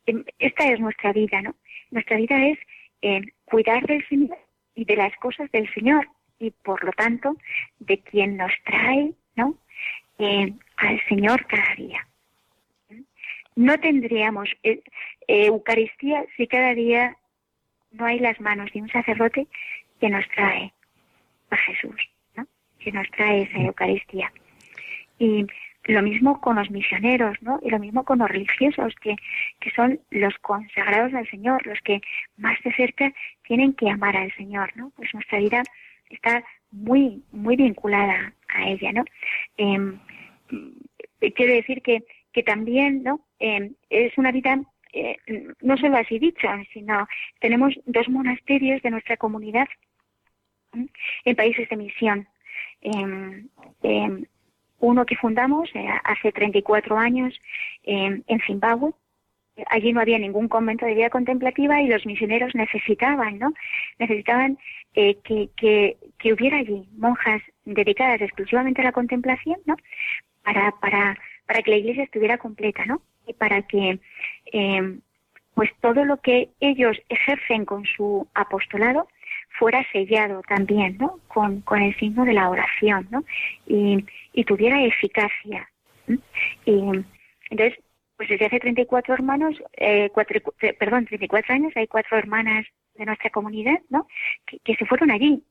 Em, 0.08 0.26
esta 0.40 0.66
es 0.70 0.82
nuestra 0.82 1.14
vida, 1.14 1.42
¿no? 1.42 1.56
Nuestra 1.90 2.18
vida 2.18 2.48
es 2.48 2.60
eh, 3.02 3.22
cuidar 3.46 3.86
del 3.86 4.06
Señor 4.10 4.38
y 4.76 4.84
de 4.84 4.98
las 4.98 5.16
cosas 5.16 5.50
del 5.52 5.74
Señor 5.74 6.06
y 6.38 6.52
por 6.52 6.84
lo 6.84 6.92
tanto 6.92 7.38
de 7.80 8.00
quien 8.00 8.36
nos 8.36 8.52
trae 8.66 9.14
¿no? 9.38 9.56
Eh, 10.20 10.52
al 10.76 11.02
Señor 11.08 11.46
cada 11.48 11.76
día. 11.76 12.06
No 13.56 13.80
tendríamos 13.80 14.50
eh, 14.64 14.82
Eucaristía 15.28 16.26
si 16.36 16.46
cada 16.46 16.74
día 16.74 17.16
no 17.94 18.06
hay 18.06 18.20
las 18.20 18.40
manos 18.42 18.72
de 18.74 18.82
un 18.82 18.90
sacerdote 18.90 19.48
que 20.00 20.10
nos 20.10 20.28
trae 20.30 20.74
a 21.50 21.58
Jesús, 21.58 21.96
¿no? 22.36 22.46
que 22.80 22.92
nos 22.92 23.10
trae 23.12 23.44
esa 23.44 23.60
Eucaristía. 23.60 24.32
Y 25.20 25.46
lo 25.86 26.02
mismo 26.02 26.40
con 26.40 26.56
los 26.56 26.70
misioneros, 26.72 27.42
¿no? 27.42 27.60
Y 27.62 27.70
lo 27.70 27.80
mismo 27.80 28.06
con 28.06 28.20
los 28.20 28.30
religiosos, 28.30 28.94
que, 29.02 29.16
que 29.60 29.70
son 29.72 30.00
los 30.12 30.34
consagrados 30.40 31.14
al 31.14 31.30
Señor, 31.30 31.66
los 31.68 31.80
que 31.82 32.02
más 32.38 32.58
de 32.64 32.74
cerca 32.74 33.14
tienen 33.46 33.74
que 33.74 33.90
amar 33.90 34.16
al 34.16 34.34
Señor, 34.36 34.72
¿no? 34.76 34.92
Pues 34.96 35.14
nuestra 35.14 35.40
vida 35.40 35.64
está 36.10 36.44
muy, 36.72 37.22
muy 37.32 37.56
vinculada 37.58 38.34
a 38.48 38.70
ella, 38.70 38.94
¿no? 38.94 39.04
Eh, 39.58 39.98
quiero 41.36 41.54
decir 41.54 41.82
que, 41.82 42.04
que 42.32 42.44
también, 42.44 43.04
¿no? 43.04 43.20
Em, 43.40 43.74
es 43.90 44.18
una 44.18 44.32
vida 44.32 44.60
eh, 44.94 45.18
no 45.62 45.78
solo 45.78 45.98
así 45.98 46.20
dicha, 46.20 46.62
sino 46.72 47.08
tenemos 47.40 47.74
dos 47.86 48.08
monasterios 48.10 48.82
de 48.82 48.92
nuestra 48.92 49.18
comunidad 49.18 49.68
en 51.26 51.36
países 51.36 51.68
de 51.70 51.78
misión. 51.78 52.28
Em, 52.82 53.48
uno 54.80 55.06
que 55.06 55.16
fundamos 55.16 55.70
eh, 55.76 55.88
hace 56.04 56.32
34 56.32 56.98
años 56.98 57.40
en 57.84 58.24
Zimbabue, 58.46 58.94
allí 59.68 59.94
no 59.94 60.02
había 60.02 60.20
ningún 60.20 60.48
convento 60.48 60.86
de 60.86 60.96
vida 60.96 61.10
contemplativa 61.10 61.82
y 61.82 61.88
los 61.88 62.06
misioneros 62.06 62.56
necesitaban, 62.56 63.40
¿no? 63.40 63.54
Necesitaban 64.00 64.58
eh, 64.96 65.18
que, 65.24 65.98
hubiera 66.32 66.58
allí 66.58 66.88
monjas 66.98 67.42
dedicadas 67.66 68.22
exclusivamente 68.22 68.82
a 68.82 68.86
la 68.86 68.92
contemplación, 68.92 69.60
¿no? 69.66 69.76
Para, 70.44 70.72
para, 70.80 71.18
para 71.46 71.62
que 71.62 71.72
la 71.72 71.78
iglesia 71.78 72.04
estuviera 72.04 72.38
completa, 72.38 72.86
¿no? 72.86 73.02
Y 73.28 73.34
para 73.34 73.62
que, 73.64 74.00
eh, 74.52 75.00
pues 75.54 75.70
todo 75.82 76.06
lo 76.06 76.18
que 76.18 76.50
ellos 76.60 76.98
ejercen 77.10 77.66
con 77.66 77.86
su 77.86 78.28
apostolado 78.34 79.08
fuera 79.58 79.86
sellado 79.92 80.42
también, 80.48 80.98
¿no? 80.98 81.20
Con, 81.28 81.62
con 81.62 81.82
el 81.82 81.96
signo 81.98 82.26
de 82.26 82.34
la 82.34 82.50
oración, 82.50 83.08
¿no? 83.12 83.24
Y, 83.68 84.06
y 84.34 84.44
tuviera 84.46 84.84
eficacia. 84.84 85.70
Y 86.66 87.06
entonces, 87.50 87.80
pues 88.18 88.30
desde 88.30 88.46
hace 88.46 88.60
34 88.60 89.14
hermanos, 89.14 89.56
eh, 89.74 90.10
cuatro, 90.14 90.40
perdón, 90.80 91.06
34 91.06 91.54
años, 91.54 91.74
hay 91.76 91.88
cuatro 91.88 92.18
hermanas 92.18 92.66
de 92.96 93.06
nuestra 93.06 93.30
comunidad, 93.30 93.80
¿no? 93.90 94.08
Que, 94.64 94.76
se 94.76 94.86
fueron 94.86 95.12
allí, 95.12 95.44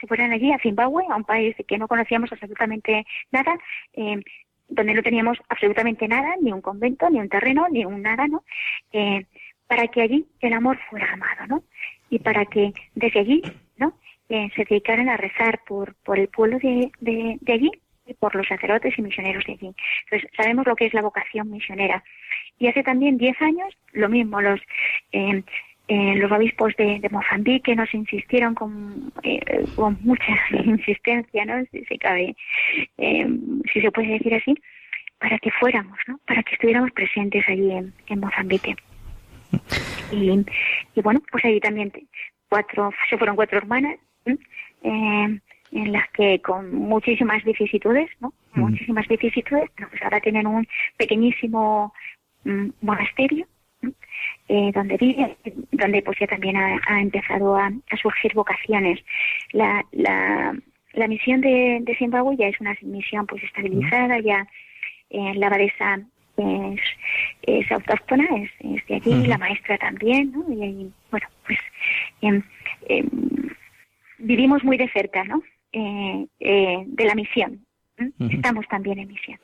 se 0.00 0.06
fueron 0.06 0.32
allí 0.32 0.52
a 0.52 0.58
Zimbabue, 0.58 1.04
a 1.08 1.16
un 1.16 1.24
país 1.24 1.56
que 1.66 1.78
no 1.78 1.88
conocíamos 1.88 2.30
absolutamente 2.32 3.04
nada, 3.30 3.58
eh, 3.94 4.22
donde 4.68 4.94
no 4.94 5.02
teníamos 5.02 5.38
absolutamente 5.48 6.08
nada, 6.08 6.34
ni 6.40 6.52
un 6.52 6.60
convento, 6.60 7.08
ni 7.10 7.18
un 7.20 7.28
terreno, 7.28 7.66
ni 7.70 7.84
un 7.84 8.02
nada, 8.02 8.26
¿no? 8.26 8.44
Eh, 8.92 9.24
para 9.66 9.88
que 9.88 10.02
allí 10.02 10.26
el 10.40 10.52
amor 10.52 10.78
fuera 10.90 11.12
amado, 11.12 11.46
¿no? 11.48 11.64
Y 12.10 12.18
para 12.18 12.44
que 12.46 12.72
desde 12.94 13.20
allí, 13.20 13.42
¿no? 13.76 13.98
Eh, 14.28 14.48
se 14.54 14.64
dedicaran 14.64 15.08
a 15.08 15.16
rezar 15.16 15.60
por, 15.66 15.94
por 15.96 16.18
el 16.18 16.28
pueblo 16.28 16.58
de, 16.58 16.90
de, 17.00 17.38
de 17.40 17.52
allí 17.52 17.70
por 18.14 18.34
los 18.34 18.46
sacerdotes 18.46 18.96
y 18.98 19.02
misioneros 19.02 19.44
de 19.44 19.52
allí. 19.54 19.74
Entonces, 20.04 20.30
sabemos 20.36 20.66
lo 20.66 20.76
que 20.76 20.86
es 20.86 20.94
la 20.94 21.02
vocación 21.02 21.50
misionera. 21.50 22.04
Y 22.58 22.68
hace 22.68 22.82
también 22.82 23.18
diez 23.18 23.40
años, 23.42 23.76
lo 23.92 24.08
mismo, 24.08 24.40
los, 24.40 24.60
eh, 25.12 25.42
eh, 25.88 26.16
los 26.16 26.32
obispos 26.32 26.74
de, 26.76 27.00
Mozambique 27.10 27.74
nos 27.76 27.92
insistieron 27.94 28.54
con, 28.54 29.12
eh, 29.22 29.64
con 29.76 29.96
mucha 30.02 30.36
insistencia, 30.64 31.44
¿no? 31.44 31.64
Si 31.70 31.84
se 31.84 31.98
cabe, 31.98 32.36
si 32.96 33.80
se 33.80 33.92
puede 33.92 34.08
decir 34.08 34.34
así, 34.34 34.54
para 35.18 35.38
que 35.38 35.50
fuéramos, 35.52 35.98
¿no? 36.06 36.18
Para 36.26 36.42
que 36.42 36.54
estuviéramos 36.54 36.90
presentes 36.92 37.44
allí 37.48 37.70
en, 37.72 38.20
Mozambique. 38.20 38.76
Y, 40.12 40.30
y, 40.94 41.00
bueno, 41.02 41.20
pues 41.30 41.44
ahí 41.44 41.60
también 41.60 41.92
cuatro, 42.48 42.92
se 43.08 43.16
fueron 43.16 43.36
cuatro 43.36 43.58
hermanas, 43.58 43.96
eh, 44.26 45.40
en 45.72 45.92
las 45.92 46.08
que 46.10 46.40
con 46.40 46.74
muchísimas 46.74 47.42
vicisitudes, 47.44 48.08
¿no? 48.20 48.32
Muchísimas 48.54 49.06
vicisitudes, 49.08 49.70
pues 49.76 50.02
ahora 50.02 50.20
tienen 50.20 50.46
un 50.46 50.66
pequeñísimo 50.96 51.92
mm, 52.44 52.68
monasterio 52.80 53.46
eh, 54.48 54.70
donde 54.74 54.96
vive, 54.96 55.36
donde 55.72 56.02
pues 56.02 56.18
ya 56.18 56.26
también 56.26 56.56
ha, 56.56 57.00
empezado 57.00 57.56
a, 57.56 57.70
surgir 58.00 58.34
vocaciones. 58.34 59.00
La, 59.52 59.84
la, 59.92 60.54
la 60.92 61.08
misión 61.08 61.40
de, 61.40 61.78
de, 61.82 61.96
Zimbabue 61.96 62.36
ya 62.36 62.48
es 62.48 62.60
una 62.60 62.76
misión 62.82 63.26
pues 63.26 63.42
estabilizada, 63.42 64.18
ya 64.20 64.46
eh, 65.10 65.34
la 65.34 65.48
abadesa 65.48 66.00
es, 66.36 66.80
es 67.42 67.72
autóctona, 67.72 68.24
es, 68.36 68.50
es 68.60 68.86
de 68.86 68.94
allí, 68.96 69.26
la 69.26 69.38
maestra 69.38 69.78
también, 69.78 70.32
¿no? 70.32 70.44
Y, 70.52 70.90
bueno, 71.10 71.26
pues 71.46 71.58
em, 72.20 72.42
em, 72.88 73.08
vivimos 74.18 74.62
muy 74.64 74.76
de 74.76 74.88
cerca, 74.90 75.24
¿no? 75.24 75.42
Eh, 75.72 76.26
eh, 76.40 76.84
de 76.86 77.04
la 77.04 77.14
misión 77.14 77.66
Estamos 78.30 78.66
también 78.68 78.98
en 78.98 79.08
misión. 79.08 79.38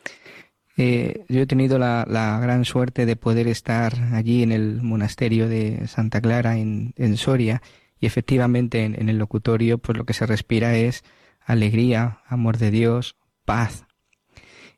Eh, 0.76 1.24
yo 1.28 1.42
he 1.42 1.46
tenido 1.46 1.78
la, 1.78 2.04
gran 2.40 2.64
suerte 2.64 3.04
de 3.04 3.16
poder 3.16 3.46
estar 3.46 3.94
allí 4.12 4.42
en 4.42 4.52
el 4.52 4.82
monasterio 4.82 5.48
de 5.48 5.86
Santa 5.86 6.20
Clara 6.20 6.56
en, 6.56 7.16
Soria 7.16 7.62
y 8.00 8.06
efectivamente 8.06 8.84
en, 8.84 9.08
el 9.08 9.18
locutorio 9.18 9.78
pues 9.78 9.98
lo 9.98 10.04
que 10.04 10.14
se 10.14 10.26
respira 10.26 10.74
es 10.76 11.04
alegría, 11.44 12.20
amor 12.26 12.56
de 12.58 12.70
Dios, 12.70 13.16
paz. 13.44 13.84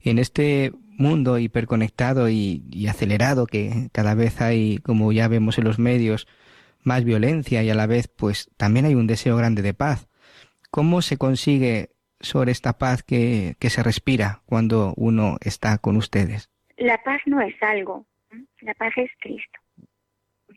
En 0.01 0.19
este 0.19 0.73
mundo 0.97 1.39
hiperconectado 1.39 2.29
y, 2.29 2.65
y 2.71 2.89
acelerado 2.89 3.47
que 3.47 3.89
cada 3.93 4.15
vez 4.15 4.41
hay, 4.41 4.79
como 4.79 5.13
ya 5.13 5.29
vemos 5.29 5.59
en 5.59 5.65
los 5.65 5.79
medios, 5.79 6.27
más 6.83 7.05
violencia 7.05 7.63
y 7.63 7.71
a 7.71 7.75
la 7.75 7.87
vez 7.87 8.09
pues 8.09 8.51
también 8.57 8.85
hay 8.85 8.95
un 8.95 9.07
deseo 9.07 9.37
grande 9.37 9.63
de 9.63 9.75
paz. 9.75 10.09
¿Cómo 10.71 11.03
se 11.03 11.17
consigue 11.17 11.94
sobre 12.25 12.53
esta 12.53 12.79
paz 12.79 13.03
que, 13.03 13.57
se 13.61 13.83
respira 13.83 14.41
cuando 14.47 14.95
uno 14.97 15.37
está 15.41 15.79
con 15.79 15.97
ustedes? 15.97 16.51
La 16.77 17.03
paz 17.03 17.21
no 17.27 17.41
es 17.41 17.55
algo, 17.63 18.07
la 18.61 18.75
paz 18.75 18.93
es 18.97 19.11
Cristo. 19.21 19.61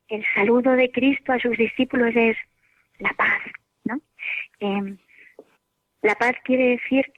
El 0.07 0.25
saludo 0.33 0.71
de 0.71 0.91
Cristo 0.91 1.33
a 1.33 1.39
sus 1.39 1.57
discípulos 1.57 2.13
es 2.15 2.37
la 2.99 3.13
paz, 3.13 3.41
¿no? 3.83 3.99
Em, 4.59 4.97
la 6.01 6.15
paz 6.15 6.35
quiere 6.43 6.69
decir 6.77 7.11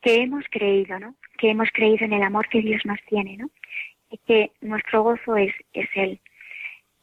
que 0.00 0.22
hemos 0.22 0.44
creído, 0.50 0.98
¿no? 0.98 1.16
Que 1.38 1.50
hemos 1.50 1.70
creído 1.72 2.04
en 2.04 2.12
el 2.12 2.22
amor 2.22 2.48
que 2.48 2.60
Dios 2.60 2.82
nos 2.84 3.00
tiene, 3.08 3.36
¿no? 3.36 3.50
Y 4.10 4.18
que 4.18 4.52
nuestro 4.60 5.02
gozo 5.02 5.36
es, 5.36 5.52
es 5.72 5.88
Él. 5.94 6.20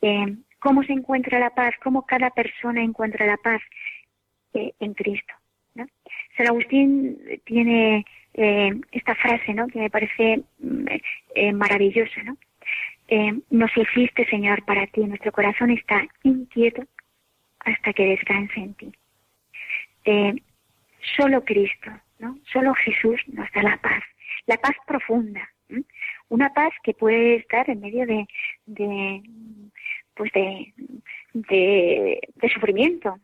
Em, 0.01 0.43
¿Cómo 0.59 0.83
se 0.83 0.93
encuentra 0.93 1.39
la 1.39 1.49
paz? 1.49 1.73
¿Cómo 1.83 2.05
cada 2.05 2.29
persona 2.29 2.81
encuentra 2.81 3.25
la 3.25 3.37
paz? 3.37 3.61
Eh, 4.53 4.73
en 4.79 4.93
Cristo. 4.93 5.33
San 5.75 6.47
Agustín 6.47 7.17
tiene 7.45 8.05
eh, 8.33 8.71
esta 8.91 9.15
frase, 9.15 9.53
¿no? 9.53 9.67
Que 9.67 9.79
me 9.79 9.89
parece 9.89 10.43
mm, 10.59 10.85
eh, 11.35 11.53
maravillosa, 11.53 12.23
¿no? 12.23 12.37
Eh, 13.07 13.39
nos 13.49 13.71
hiciste, 13.77 14.25
Señor, 14.27 14.63
para 14.65 14.87
ti. 14.87 15.01
Nuestro 15.01 15.31
corazón 15.31 15.71
está 15.71 16.05
inquieto 16.23 16.83
hasta 17.59 17.93
que 17.93 18.05
descanse 18.05 18.59
en 18.59 18.73
ti. 18.73 18.91
solo 21.15 21.43
Cristo, 21.43 21.91
¿no? 22.19 22.37
Solo 22.51 22.73
Jesús 22.73 23.21
nos 23.27 23.49
da 23.51 23.63
la 23.63 23.77
paz, 23.77 24.03
la 24.47 24.57
paz 24.57 24.75
profunda, 24.87 25.49
una 26.29 26.53
paz 26.53 26.73
que 26.83 26.93
puede 26.93 27.35
estar 27.35 27.69
en 27.69 27.81
medio 27.81 28.05
de, 28.05 28.25
pues 30.15 30.31
de 30.33 30.73
sufrimiento, 32.53 33.19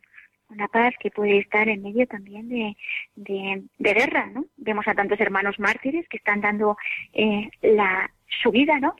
una 0.50 0.68
paz 0.68 0.94
que 0.98 1.10
puede 1.10 1.38
estar 1.38 1.68
en 1.68 1.82
medio 1.82 2.06
también 2.06 2.48
de, 2.48 2.76
de, 3.16 3.62
guerra, 3.78 4.26
¿no? 4.26 4.46
Vemos 4.56 4.86
a 4.88 4.94
tantos 4.94 5.20
hermanos 5.20 5.58
mártires 5.58 6.06
que 6.08 6.16
están 6.16 6.40
dando 6.40 6.76
eh, 7.12 7.48
la, 7.62 8.10
su 8.42 8.50
vida, 8.50 8.78
¿no? 8.78 8.94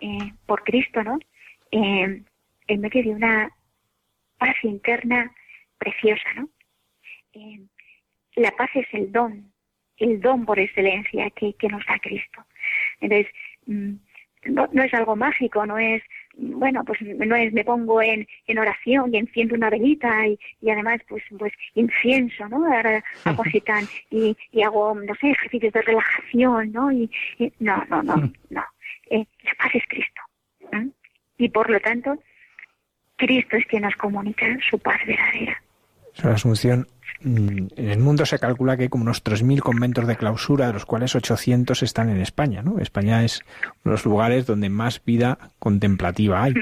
Eh, 0.00 0.32
por 0.46 0.62
Cristo, 0.62 1.02
¿no? 1.02 1.18
Eh, 1.70 2.22
en 2.66 2.80
medio 2.80 3.02
de 3.02 3.10
una 3.10 3.50
paz 4.38 4.56
interna 4.62 5.32
preciosa, 5.78 6.28
¿no? 6.36 6.48
la 8.36 8.50
paz 8.52 8.70
es 8.74 8.86
el 8.92 9.12
don, 9.12 9.52
el 9.98 10.20
don 10.20 10.44
por 10.44 10.58
excelencia 10.58 11.30
que, 11.30 11.54
que 11.54 11.68
nos 11.68 11.84
da 11.86 11.98
Cristo. 11.98 12.44
Entonces, 13.00 13.32
mm, 13.66 13.94
no, 14.46 14.68
no 14.72 14.82
es 14.82 14.92
algo 14.94 15.16
mágico, 15.16 15.66
no 15.66 15.78
es 15.78 16.02
bueno, 16.36 16.84
pues 16.84 17.00
no 17.02 17.36
es, 17.36 17.52
me 17.52 17.64
pongo 17.64 18.00
en, 18.02 18.26
en 18.46 18.58
oración 18.58 19.14
y 19.14 19.18
enciendo 19.18 19.54
una 19.54 19.70
velita 19.70 20.26
y, 20.26 20.38
y 20.60 20.70
además 20.70 21.00
pues 21.08 21.22
pues 21.38 21.52
incienso, 21.74 22.48
¿no? 22.48 22.64
Así 23.24 23.60
tan, 23.60 23.84
y, 24.10 24.36
y 24.52 24.62
hago, 24.62 24.94
no 24.94 25.14
sé, 25.16 25.30
ejercicios 25.30 25.72
de 25.72 25.82
relajación, 25.82 26.72
¿no? 26.72 26.92
Y, 26.92 27.10
no, 27.58 27.84
no, 27.88 28.02
no, 28.02 28.16
mm. 28.16 28.32
no. 28.50 28.64
Eh, 29.10 29.26
la 29.44 29.54
paz 29.58 29.74
es 29.74 29.84
Cristo. 29.88 30.20
Y 31.38 31.48
por 31.48 31.70
lo 31.70 31.80
tanto, 31.80 32.18
Cristo 33.16 33.56
es 33.56 33.66
quien 33.66 33.82
nos 33.82 33.94
comunica 33.96 34.46
su 34.68 34.78
paz 34.78 35.00
verdadera. 35.06 35.60
La 36.22 36.32
Asunción, 36.32 36.80
mm, 36.80 36.99
en 37.22 37.70
el 37.76 37.98
mundo 37.98 38.24
se 38.24 38.38
calcula 38.38 38.76
que 38.76 38.84
hay 38.84 38.88
como 38.88 39.02
unos 39.02 39.22
3.000 39.24 39.60
conventos 39.60 40.06
de 40.06 40.16
clausura, 40.16 40.68
de 40.68 40.72
los 40.72 40.86
cuales 40.86 41.14
800 41.14 41.82
están 41.82 42.08
en 42.08 42.20
España. 42.20 42.62
¿no? 42.62 42.78
España 42.78 43.24
es 43.24 43.42
uno 43.64 43.74
de 43.84 43.90
los 43.90 44.04
lugares 44.04 44.46
donde 44.46 44.68
más 44.70 45.02
vida 45.04 45.38
contemplativa 45.58 46.42
hay. 46.42 46.54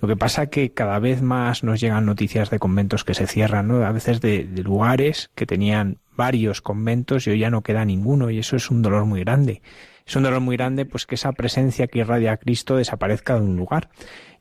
Lo 0.00 0.08
que 0.08 0.16
pasa 0.16 0.46
que 0.46 0.70
cada 0.72 0.98
vez 0.98 1.22
más 1.22 1.64
nos 1.64 1.80
llegan 1.80 2.06
noticias 2.06 2.50
de 2.50 2.58
conventos 2.58 3.04
que 3.04 3.14
se 3.14 3.26
cierran, 3.26 3.68
¿no? 3.68 3.84
a 3.84 3.92
veces 3.92 4.20
de, 4.20 4.44
de 4.44 4.62
lugares 4.62 5.30
que 5.34 5.46
tenían 5.46 5.98
varios 6.16 6.60
conventos 6.60 7.26
y 7.26 7.30
hoy 7.30 7.38
ya 7.40 7.50
no 7.50 7.62
queda 7.62 7.84
ninguno 7.84 8.30
y 8.30 8.38
eso 8.38 8.56
es 8.56 8.70
un 8.70 8.82
dolor 8.82 9.04
muy 9.04 9.20
grande. 9.20 9.62
Es 10.06 10.16
un 10.16 10.22
dolor 10.22 10.40
muy 10.40 10.56
grande 10.56 10.84
pues 10.84 11.06
que 11.06 11.14
esa 11.14 11.32
presencia 11.32 11.86
que 11.86 12.00
irradia 12.00 12.32
a 12.32 12.36
Cristo 12.36 12.76
desaparezca 12.76 13.34
de 13.34 13.40
un 13.40 13.56
lugar. 13.56 13.88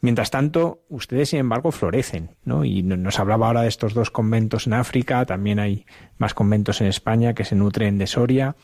Mientras 0.02 0.30
tanto, 0.32 0.84
ustedes, 0.90 1.30
sin 1.30 1.40
embargo, 1.40 1.72
florecen, 1.72 2.32
¿no? 2.44 2.66
Y 2.66 2.84
nos 2.84 3.20
hablaba 3.20 3.48
ahora 3.48 3.62
de 3.62 3.70
estos 3.70 3.94
dos 3.94 4.12
conventos 4.12 4.68
en 4.68 4.74
África, 4.74 5.26
también 5.26 5.60
hay 5.60 5.86
más 6.18 6.34
conventos 6.34 6.82
en 6.82 6.88
España 6.88 7.34
que 7.34 7.46
se 7.46 7.56
nutren 7.56 7.98
de 7.98 8.08
Soria. 8.08 8.58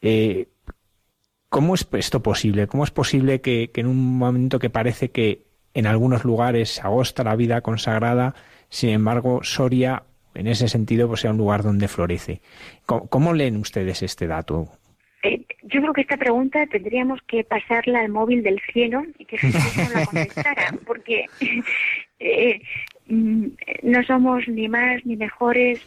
Eh, 0.00 0.48
¿Cómo 1.48 1.74
es 1.74 1.86
esto 1.92 2.22
posible? 2.22 2.66
¿Cómo 2.66 2.82
es 2.82 2.90
posible 2.90 3.40
que, 3.40 3.70
en 3.74 3.86
un 3.86 4.18
momento 4.18 4.58
que 4.58 4.70
parece 4.70 5.10
que 5.10 5.46
en 5.74 5.86
algunos 5.86 6.24
lugares 6.24 6.74
se 6.74 6.80
agosta 6.80 7.22
la 7.22 7.36
vida 7.36 7.60
consagrada, 7.60 8.34
sin 8.68 8.90
embargo, 8.90 9.40
Soria, 9.44 10.04
en 10.34 10.48
ese 10.48 10.68
sentido, 10.68 11.06
pues 11.06 11.20
sea 11.20 11.30
un 11.30 11.38
lugar 11.38 11.62
donde 11.62 11.86
florece? 11.86 12.42
cómo 12.86 13.32
leen 13.32 13.56
ustedes 13.56 14.02
este 14.02 14.26
dato? 14.26 14.68
Yo 15.70 15.80
creo 15.80 15.92
que 15.92 16.00
esta 16.00 16.16
pregunta 16.16 16.66
tendríamos 16.66 17.20
que 17.22 17.44
pasarla 17.44 18.00
al 18.00 18.08
móvil 18.08 18.42
del 18.42 18.60
cielo 18.72 19.04
y 19.18 19.24
que 19.24 19.38
Jesús 19.38 19.94
la 19.94 20.04
contestara, 20.04 20.74
porque 20.86 21.26
eh, 22.18 22.60
mm, 23.06 23.46
no 23.84 24.02
somos 24.02 24.48
ni 24.48 24.68
más 24.68 25.04
ni 25.06 25.16
mejores 25.16 25.80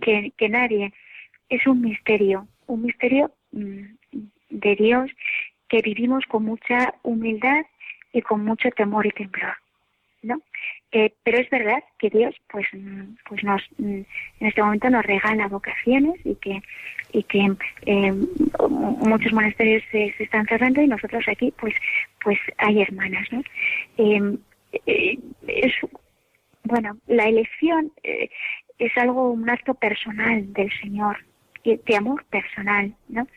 que, 0.00 0.32
que, 0.36 0.48
nadie. 0.48 0.92
Es 1.48 1.66
un 1.66 1.82
misterio, 1.82 2.48
un 2.66 2.82
misterio 2.82 3.32
mm, 3.52 3.82
de 4.50 4.76
Dios 4.76 5.10
que 5.68 5.82
vivimos 5.82 6.24
con 6.26 6.44
mucha 6.44 6.94
humildad 7.02 7.64
y 8.12 8.22
con 8.22 8.44
mucho 8.44 8.70
temor 8.70 9.06
y 9.06 9.10
temblor. 9.10 9.54
Eh, 10.92 11.12
pero 11.22 11.38
es 11.38 11.48
verdad 11.50 11.84
que 11.98 12.10
Dios, 12.10 12.34
pues, 12.50 12.66
mm, 12.72 13.14
pues 13.28 13.44
nos, 13.44 13.62
mm, 13.78 14.00
en 14.40 14.46
este 14.46 14.62
momento 14.62 14.90
nos 14.90 15.04
regala 15.06 15.46
vocaciones 15.46 16.14
y 16.24 16.34
que, 16.36 16.60
y 17.12 17.22
que 17.24 17.52
eh, 17.86 18.12
muchos 18.68 19.32
monasterios 19.32 19.84
se, 19.92 20.14
están 20.18 20.46
cerrando 20.46 20.82
y 20.82 20.88
nosotros 20.88 21.24
aquí, 21.28 21.52
pues, 21.60 21.74
pues 22.24 22.38
hay 22.58 22.82
hermanas, 22.82 23.26
¿no? 23.30 23.42
Em, 23.98 24.38
eh, 24.86 25.18
bueno, 26.64 26.96
la 27.06 27.24
elección 27.24 27.92
es 28.02 28.96
algo, 28.96 29.30
un 29.30 29.48
acto 29.48 29.74
personal 29.74 30.52
del 30.52 30.70
Señor, 30.80 31.18
de 31.64 31.96
amor 31.96 32.24
personal, 32.26 32.94
¿no? 33.08 33.28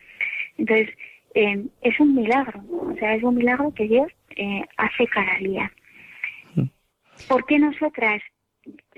Entonces, 0.58 0.90
em, 1.34 1.68
es 1.82 1.98
un 2.00 2.14
milagro, 2.16 2.64
o 2.68 2.94
sea, 2.98 3.14
es 3.14 3.22
un 3.22 3.36
milagro 3.36 3.72
que 3.74 3.86
Dios 3.86 4.12
hace 4.76 5.06
cada 5.06 5.38
día. 5.38 5.70
¿Por 7.28 7.46
qué 7.46 7.58
nosotras? 7.58 8.22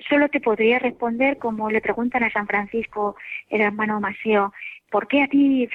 Solo 0.09 0.29
te 0.29 0.41
podría 0.41 0.79
responder 0.79 1.39
como 1.39 1.71
le 1.71 1.81
preguntan 1.81 2.23
a 2.23 2.31
San 2.31 2.47
Francisco, 2.47 3.17
el 3.49 3.61
hermano 3.61 4.01
Maseo, 4.01 4.53
¿por 4.91 5.09
qué 5.09 5.23
a 5.23 5.29
ti, 5.29 5.69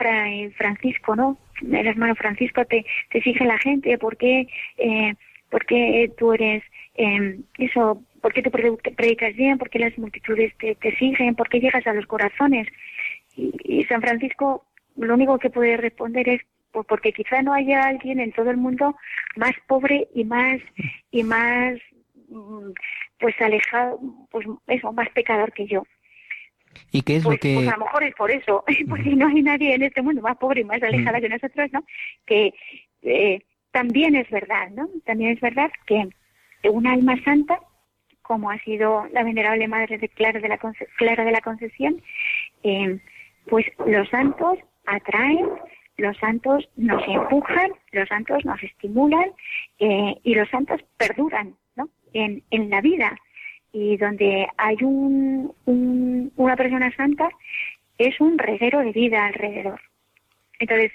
Francisco, 0.58 1.16
no? 1.16 1.38
El 1.62 1.88
hermano 1.88 2.16
Francisco 2.16 2.64
te, 2.66 2.86
te 3.12 3.22
sigue 3.22 3.46
la 3.46 3.58
gente, 3.58 3.98
¿por 3.98 4.18
qué, 4.18 4.48
eh, 4.78 5.14
¿por 5.50 5.66
qué 5.66 6.12
tú 6.18 6.34
eres 6.34 6.64
eh, 6.96 7.40
eso? 7.58 8.02
¿Por 8.22 8.34
qué 8.34 8.42
te 8.42 8.52
predicas 8.52 9.36
bien? 9.36 9.58
¿Por 9.58 9.70
qué 9.70 9.80
las 9.80 9.98
multitudes 9.98 10.56
te, 10.58 10.76
te 10.76 10.96
siguen? 10.96 11.36
¿Por 11.36 11.50
qué 11.50 11.60
llegas 11.60 11.86
a 11.88 11.94
los 11.94 12.06
corazones? 12.06 12.68
Y, 13.36 13.52
y 13.64 13.84
San 13.86 14.02
Francisco 14.02 14.66
lo 14.96 15.14
único 15.14 15.40
que 15.40 15.50
puede 15.50 15.78
responder 15.78 16.30
es 16.30 16.42
pues 16.72 16.86
porque 16.88 17.12
quizá 17.12 17.42
no 17.42 17.54
haya 17.54 17.84
alguien 17.84 18.20
en 18.20 18.32
todo 18.32 18.50
el 18.50 18.58
mundo 18.58 18.96
más 19.36 19.54
pobre 19.68 20.08
y 20.14 20.24
más 20.24 20.62
y 21.12 21.24
más 21.24 21.78
pues 23.20 23.36
alejado, 23.42 24.00
pues 24.30 24.48
eso, 24.68 24.92
más 24.94 25.10
pecador 25.10 25.52
que 25.54 25.68
yo. 25.68 25.84
¿Y 26.92 27.02
qué 27.02 27.18
es 27.18 27.24
pues, 27.24 27.36
lo 27.36 27.40
que...? 27.40 27.56
Pues 27.56 27.68
a 27.68 27.78
lo 27.78 27.86
mejor 27.86 28.04
es 28.04 28.16
por 28.16 28.32
eso, 28.32 28.64
pues 28.90 29.04
si 29.04 29.16
no 29.16 29.28
hay 29.28 29.42
nadie 29.42 29.76
en 29.76 29.84
este 29.84 30.02
mundo 30.02 30.22
más 30.22 30.38
pobre 30.38 30.62
y 30.62 30.66
más 30.66 30.82
alejada 30.82 31.22
que 31.22 31.30
nosotros, 31.30 31.70
¿no? 31.72 31.84
Que 32.26 32.54
eh, 33.04 33.42
también 33.72 34.16
es 34.16 34.30
verdad, 34.30 34.70
¿no? 34.72 34.90
También 35.06 35.32
es 35.32 35.42
verdad 35.42 35.72
que 35.86 36.10
un 36.70 36.88
alma 36.88 37.22
santa, 37.24 37.60
como 38.22 38.52
ha 38.52 38.60
sido 38.60 39.08
la 39.12 39.24
venerable 39.24 39.68
Madre 39.68 39.98
de 39.98 40.10
Clara 40.10 40.40
de 40.40 40.48
la, 40.48 40.58
Clara 40.58 41.26
de 41.26 41.32
la 41.32 41.42
Concesión, 41.42 42.02
eh, 42.64 43.00
pues 43.48 43.66
los 43.86 44.08
santos 44.10 44.60
atraen, 44.86 45.50
los 45.98 46.18
santos 46.18 46.70
nos 46.76 47.04
empujan, 47.08 47.72
los 47.92 48.08
santos 48.08 48.46
nos 48.46 48.62
estimulan 48.64 49.32
eh, 49.80 50.16
y 50.24 50.36
los 50.36 50.50
santos 50.50 50.82
perduran, 50.98 51.56
en, 52.14 52.44
en 52.52 52.70
la 52.70 52.82
vida 52.82 53.18
y 53.74 53.98
donde 53.98 54.48
hay 54.58 54.78
un, 54.82 55.54
una 56.36 56.56
persona 56.56 56.94
santa 56.96 57.30
es 57.98 58.20
un 58.20 58.38
reguero 58.38 58.80
de 58.80 58.92
vida 58.92 59.26
alrededor. 59.26 59.80
Entonces, 60.60 60.92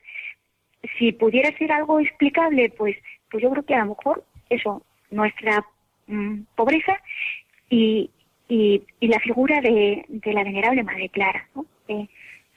si 0.99 1.13
pudiera 1.13 1.57
ser 1.57 1.73
algo 1.73 2.01
explicable, 2.01 2.71
pues, 2.71 2.97
pues 3.31 3.43
yo 3.43 3.51
creo 3.51 3.65
que 3.65 3.75
a 3.75 3.85
lo 3.85 3.97
mejor 3.97 4.25
eso, 4.51 4.83
nuestra 5.11 5.65
mm, 6.07 6.43
pobreza 6.55 7.01
y, 7.71 8.11
y, 8.49 8.83
la 9.01 9.19
figura 9.21 9.61
de, 9.61 10.05
de, 10.09 10.33
la 10.33 10.45
venerable 10.45 10.83
Madre 10.83 11.09
Clara, 11.09 11.49
¿no? 11.55 11.67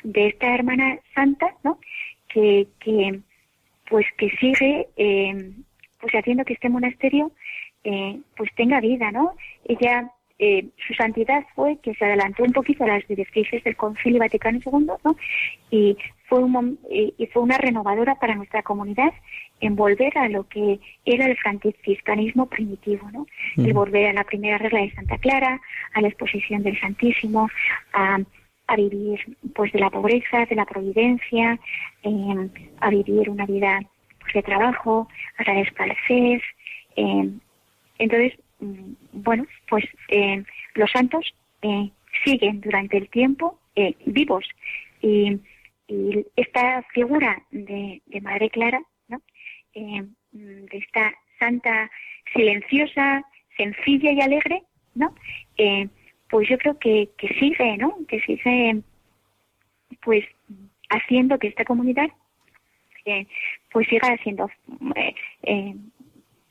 de 0.04 0.28
esta 0.28 0.54
hermana 0.54 1.00
santa, 1.14 1.56
¿no? 1.64 1.80
Que, 2.30 2.68
que 2.80 3.20
pues 3.90 4.06
que 4.18 4.30
sigue 4.38 4.88
eh, 4.98 5.52
pues 6.00 6.14
haciendo 6.14 6.46
que 6.46 6.54
este 6.54 6.70
monasterio 6.70 7.32
eh, 7.84 8.20
pues 8.36 8.50
tenga 8.56 8.80
vida, 8.80 9.12
¿no? 9.12 9.34
Ella 9.66 10.12
eh, 10.42 10.70
su 10.88 10.94
santidad 10.94 11.44
fue 11.54 11.78
que 11.84 11.94
se 11.96 12.06
adelantó 12.06 12.44
un 12.44 12.54
poquito 12.54 12.86
a 12.86 12.88
las 12.88 13.06
directrices 13.08 13.62
del 13.64 13.76
Concilio 13.76 14.20
Vaticano 14.20 14.60
II, 14.66 14.86
¿no? 15.04 15.16
Y 15.70 15.98
fue, 16.28 16.40
un, 16.40 16.80
y 16.90 17.26
fue 17.28 17.42
una 17.42 17.58
renovadora 17.58 18.16
para 18.16 18.36
nuestra 18.36 18.64
comunidad 18.64 19.12
en 19.60 19.76
volver 19.76 20.18
a 20.18 20.30
lo 20.30 20.48
que 20.48 20.80
era 21.04 21.26
el 21.26 21.36
franciscanismo 21.38 22.46
primitivo, 22.46 23.10
¿no? 23.12 23.26
El 23.58 23.74
volver 23.74 24.08
a 24.08 24.14
la 24.14 24.24
primera 24.24 24.58
regla 24.58 24.80
de 24.80 24.92
Santa 24.92 25.18
Clara, 25.18 25.60
a 25.94 26.02
la 26.02 26.08
exposición 26.08 26.64
del 26.64 26.80
Santísimo, 26.80 27.50
a, 27.92 28.20
a 28.68 28.76
vivir 28.78 29.20
pues 29.54 29.74
de 29.74 29.80
la 29.80 29.90
pobreza, 29.90 30.46
de 30.46 30.56
la 30.56 30.66
providencia, 30.66 31.60
eh, 32.04 32.50
a 32.80 32.90
vivir 32.90 33.30
una 33.30 33.46
vida 33.46 33.80
pues, 34.22 34.34
de 34.36 34.44
trabajo, 34.44 35.10
a 35.38 35.44
la 35.44 35.60
escasez. 35.60 36.42
Eh, 36.96 37.30
entonces, 38.00 38.40
mm, 38.60 38.94
bueno, 39.12 39.46
pues 39.70 39.86
eh, 40.08 40.44
los 40.74 40.90
santos 40.92 41.34
eh, 41.62 41.92
siguen 42.24 42.62
durante 42.62 42.98
el 42.98 43.10
tiempo 43.10 43.60
eh, 43.76 43.94
vivos 44.06 44.46
y, 45.02 45.40
esta 46.36 46.84
figura 46.94 47.42
de, 47.50 48.00
Madre 48.22 48.52
Clara, 48.52 48.80
¿no? 49.08 49.20
De 49.74 50.68
esta 50.78 51.16
santa 51.40 51.90
silenciosa, 52.32 53.24
sencilla 53.58 54.12
y 54.12 54.22
alegre, 54.22 54.62
¿no? 54.94 55.16
Pues 56.30 56.48
yo 56.48 56.60
creo 56.60 56.78
que, 56.78 57.10
que 57.18 57.30
sigue, 57.40 57.78
¿no? 57.78 57.98
Que 58.08 58.20
sigue, 58.22 58.84
pues, 60.04 60.24
haciendo 60.92 61.40
que 61.40 61.48
esta 61.48 61.66
comunidad, 61.66 62.10
pues, 63.72 63.88
siga 63.88 64.16
eh, 65.44 65.76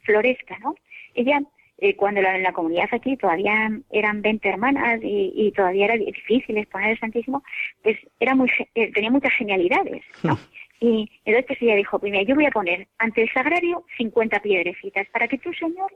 florezca, 0.03 0.59
¿no? 0.59 0.75
Ella, 1.19 1.43
eh, 1.79 1.97
cuando 1.97 2.23
la, 2.23 2.37
en 2.37 2.45
la 2.45 2.53
comunidad 2.53 2.89
aquí 2.93 3.17
todavía 3.17 3.71
eran 3.91 4.23
20 4.23 4.49
hermanas 4.49 5.01
y, 5.03 5.33
y, 5.35 5.53
todavía 5.53 5.87
era 5.87 5.97
difícil 5.97 6.57
exponer 6.57 6.91
el 6.91 7.01
Santísimo, 7.01 7.43
pues 7.83 7.97
era 8.21 8.35
muy, 8.35 8.49
eh, 8.75 8.93
tenía 8.93 9.11
muchas 9.11 9.33
genialidades, 9.33 10.05
¿no? 10.23 10.39
Y 10.81 11.11
entonces 11.25 11.45
pues 11.47 11.63
ella 11.63 11.75
dijo, 11.75 11.99
pues 11.99 12.13
mira, 12.13 12.23
yo 12.23 12.37
voy 12.37 12.47
a 12.47 12.53
poner 12.53 12.87
ante 12.99 13.23
el 13.23 13.33
sagrario 13.33 13.85
50 13.97 14.41
piedrecitas 14.41 15.09
para 15.09 15.27
que 15.27 15.39
tú, 15.39 15.53
Señor, 15.55 15.93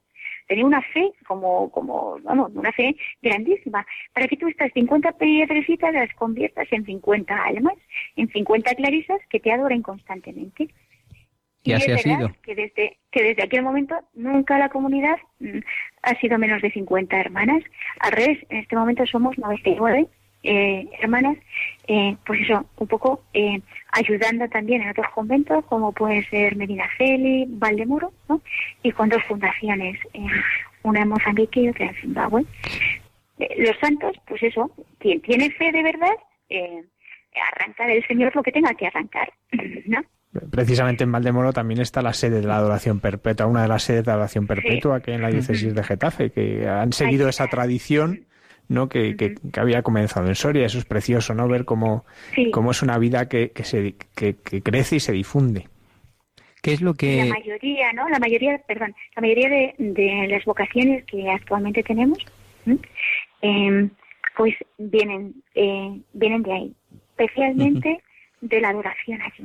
tenía 0.48 0.66
una 0.66 0.82
fe 0.82 1.12
como, 1.26 1.70
como, 1.70 2.18
vamos, 2.22 2.50
una 2.54 2.72
fe 2.72 2.96
grandísima, 3.22 3.86
para 4.12 4.26
que 4.26 4.36
tú 4.36 4.48
estas 4.48 4.72
50 4.72 5.12
piedrecitas 5.12 5.94
las 5.94 6.12
conviertas 6.14 6.66
en 6.72 6.84
50 6.84 7.44
almas, 7.44 7.74
en 8.16 8.28
50 8.28 8.74
clarisas 8.74 9.20
que 9.30 9.38
te 9.38 9.52
adoren 9.52 9.82
constantemente. 9.82 10.68
Y, 11.64 11.70
y 11.70 11.74
así 11.74 11.90
ha 11.92 11.98
sido. 11.98 12.32
Que 12.42 12.54
desde, 12.54 12.98
que 13.10 13.22
desde 13.22 13.42
aquel 13.42 13.62
momento 13.62 13.94
nunca 14.14 14.58
la 14.58 14.68
comunidad 14.68 15.16
mm, 15.40 15.58
ha 16.02 16.14
sido 16.20 16.38
menos 16.38 16.62
de 16.62 16.72
50 16.72 17.16
hermanas. 17.16 17.62
Al 18.00 18.12
revés, 18.12 18.38
en 18.48 18.58
este 18.58 18.76
momento 18.76 19.06
somos 19.06 19.38
99 19.38 20.08
eh, 20.44 20.88
hermanas, 21.00 21.36
eh, 21.86 22.16
pues 22.26 22.40
eso, 22.40 22.66
un 22.76 22.88
poco 22.88 23.22
eh, 23.32 23.60
ayudando 23.92 24.48
también 24.48 24.82
en 24.82 24.90
otros 24.90 25.06
conventos, 25.14 25.64
como 25.66 25.92
puede 25.92 26.24
ser 26.24 26.56
Medina 26.56 26.88
Celi, 26.98 27.46
Valdemoro, 27.48 28.12
¿no? 28.28 28.40
y 28.82 28.90
con 28.92 29.08
dos 29.08 29.22
fundaciones, 29.24 29.98
eh, 30.14 30.26
una 30.82 31.02
en 31.02 31.08
Mozambique 31.08 31.60
y 31.60 31.68
otra 31.68 31.86
en 31.86 31.94
Zimbabue. 31.94 32.44
Eh, 33.38 33.54
los 33.58 33.76
santos, 33.78 34.16
pues 34.26 34.42
eso, 34.42 34.70
quien 34.98 35.20
tiene 35.20 35.50
fe 35.50 35.70
de 35.70 35.82
verdad, 35.82 36.16
eh, 36.48 36.82
arranca 37.52 37.86
del 37.86 38.06
Señor 38.06 38.34
lo 38.34 38.42
que 38.42 38.52
tenga 38.52 38.74
que 38.74 38.86
arrancar, 38.86 39.32
¿no? 39.86 40.02
Precisamente 40.50 41.04
en 41.04 41.12
Valdemoro 41.12 41.52
también 41.52 41.80
está 41.80 42.00
la 42.00 42.14
sede 42.14 42.40
de 42.40 42.46
la 42.46 42.56
adoración 42.56 43.00
perpetua, 43.00 43.46
una 43.46 43.62
de 43.62 43.68
las 43.68 43.82
sedes 43.82 44.04
de 44.04 44.10
la 44.10 44.14
adoración 44.14 44.46
perpetua 44.46 44.98
sí. 44.98 45.04
que 45.04 45.12
en 45.12 45.22
la 45.22 45.28
diócesis 45.28 45.74
de 45.74 45.82
Getafe, 45.82 46.30
que 46.30 46.66
han 46.66 46.92
seguido 46.92 47.28
esa 47.28 47.48
tradición 47.48 48.26
¿no? 48.68 48.88
Que, 48.88 49.16
que, 49.16 49.34
que, 49.34 49.60
había 49.60 49.82
comenzado 49.82 50.26
en 50.28 50.34
Soria. 50.34 50.66
Eso 50.66 50.78
es 50.78 50.84
precioso, 50.84 51.34
¿no? 51.34 51.48
Ver 51.48 51.64
cómo, 51.64 52.04
sí. 52.34 52.50
cómo 52.50 52.70
es 52.70 52.82
una 52.82 52.98
vida 52.98 53.28
que, 53.28 53.50
que, 53.50 53.64
se, 53.64 53.96
que, 54.14 54.36
que 54.36 54.62
crece 54.62 54.96
y 54.96 55.00
se 55.00 55.12
difunde. 55.12 55.68
¿Qué 56.62 56.72
es 56.72 56.80
lo 56.80 56.94
que...? 56.94 57.24
La 57.24 57.34
mayoría, 57.34 57.92
¿no? 57.92 58.08
La 58.08 58.18
mayoría, 58.18 58.58
perdón, 58.66 58.94
la 59.16 59.22
mayoría 59.22 59.48
de, 59.48 59.74
de 59.78 60.28
las 60.28 60.44
vocaciones 60.44 61.04
que 61.04 61.28
actualmente 61.28 61.82
tenemos, 61.82 62.18
eh, 63.42 63.88
pues 64.36 64.54
vienen, 64.78 65.34
eh, 65.54 66.00
vienen 66.12 66.42
de 66.42 66.52
ahí, 66.52 66.74
especialmente 67.10 67.88
uh 67.88 67.92
-huh. 67.92 68.48
de 68.48 68.60
la 68.60 68.68
adoración 68.70 69.20
aquí. 69.22 69.44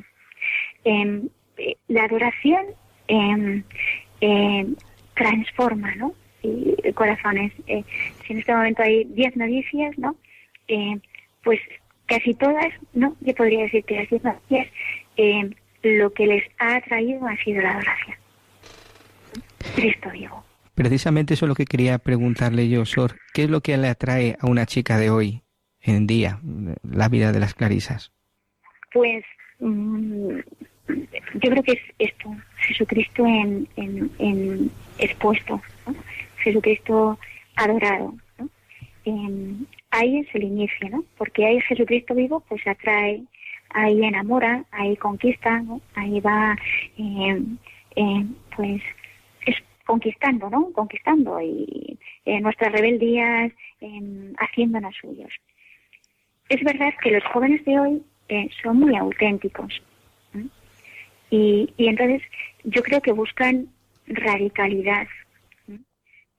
Eh, 0.86 1.28
la 1.88 2.03
adoración 2.03 2.65
transforma, 5.13 5.95
¿no? 5.95 6.13
y 6.41 6.93
corazones. 6.93 7.51
Eh, 7.67 7.84
si 8.25 8.34
en 8.34 8.39
este 8.39 8.53
momento 8.53 8.84
hay 8.84 9.05
10 9.05 9.38
novicias, 9.38 9.97
¿no? 9.97 10.15
Eh, 10.67 10.99
pues 11.43 11.59
casi 12.05 12.34
todas, 12.34 12.73
¿no? 12.93 13.15
Yo 13.21 13.34
podría 13.36 13.63
decir 13.63 13.84
que 13.86 13.95
las 13.95 14.09
10 14.09 14.23
novicias, 14.23 14.67
lo 15.84 16.11
que 16.13 16.28
les 16.28 16.43
ha 16.59 16.75
atraído 16.75 17.25
ha 17.28 17.38
sido 17.38 17.61
la 17.61 17.71
adoración. 17.71 18.15
Cristo 19.75 20.09
vivo. 20.11 20.43
Precisamente 20.75 21.34
eso 21.34 21.45
es 21.45 21.49
lo 21.49 21.55
que 21.55 21.65
quería 21.65 21.97
preguntarle 21.97 22.69
yo, 22.69 22.86
Sor. 22.86 23.15
¿Qué 23.34 23.43
es 23.43 23.49
lo 23.49 23.61
que 23.61 23.78
le 23.78 23.88
atrae 23.88 24.38
a 24.39 24.47
una 24.47 24.65
chica 24.65 24.97
de 24.97 25.09
hoy 25.09 25.41
en 25.82 26.07
día, 26.07 26.39
la 26.84 27.09
vida 27.09 27.32
de 27.32 27.39
las 27.39 27.53
clarisas? 27.53 28.11
Pues 28.93 29.23
mmm, 29.60 30.39
yo 30.88 31.49
creo 31.51 31.64
que 31.64 31.74
es 31.74 31.82
esto, 31.99 32.36
Jesucristo 32.58 33.26
en, 33.26 33.68
en, 33.76 34.72
expuesto. 34.99 35.62
Jesucristo 36.39 37.20
adorado. 37.55 38.16
Eh, 39.05 39.55
ahí 39.91 40.20
es 40.20 40.28
el 40.34 40.43
inicio, 40.43 40.89
¿no? 40.89 41.03
Porque 41.18 41.45
ahí 41.45 41.60
Jesucristo 41.62 42.14
vivo 42.16 42.41
pues 42.47 42.66
atrae, 42.66 43.24
ahí 43.70 44.03
enamora, 44.03 44.64
ahí 44.72 44.95
conquista, 44.97 45.64
ahí 45.95 46.20
va 46.20 46.55
eh, 46.97 47.41
eh, 47.95 48.26
pues 48.55 48.82
es 49.45 49.55
conquistando, 49.86 50.49
¿no? 50.49 50.72
Conquistando 50.72 51.39
y 51.41 51.97
eh, 52.26 52.39
nuestras 52.41 52.72
rebeldías 52.72 53.51
haciéndonos 54.39 54.95
suyos. 54.95 55.32
Es 56.49 56.64
verdad 56.64 56.93
que 57.01 57.12
los 57.12 57.24
jóvenes 57.26 57.64
de 57.66 57.80
hoy 57.80 58.03
eh, 58.30 58.49
son 58.61 58.80
muy 58.80 58.95
auténticos. 58.95 59.82
Y, 61.30 61.73
y 61.75 61.88
entonces 61.88 62.21
yo 62.63 62.82
creo 62.84 63.01
que 63.01 63.11
buscan 63.11 63.67
radicalidad, 64.07 65.07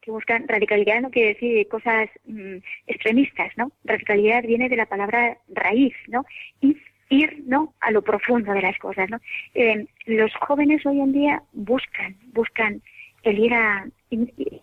que 0.00 0.10
buscan 0.10 0.48
radicalidad 0.48 1.02
no 1.02 1.10
quiere 1.10 1.34
decir 1.34 1.68
cosas 1.68 2.08
mmm, 2.24 2.56
extremistas, 2.86 3.52
¿no? 3.58 3.70
Radicalidad 3.84 4.42
viene 4.44 4.70
de 4.70 4.76
la 4.76 4.86
palabra 4.86 5.36
raíz, 5.48 5.94
¿no? 6.06 6.24
Y 6.62 6.78
ir, 7.10 7.42
¿no? 7.46 7.74
A 7.80 7.90
lo 7.90 8.00
profundo 8.00 8.52
de 8.52 8.62
las 8.62 8.78
cosas, 8.78 9.10
¿no? 9.10 9.18
Eh, 9.54 9.86
los 10.06 10.34
jóvenes 10.36 10.84
hoy 10.86 11.00
en 11.00 11.12
día 11.12 11.42
buscan, 11.52 12.16
buscan 12.32 12.80
el 13.22 13.38
ir 13.38 13.52
a, 13.52 13.86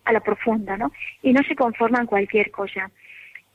a 0.04 0.12
lo 0.12 0.20
profundo, 0.22 0.76
¿no? 0.76 0.90
Y 1.22 1.32
no 1.32 1.42
se 1.44 1.54
conforman 1.54 2.06
cualquier 2.06 2.50
cosa, 2.50 2.90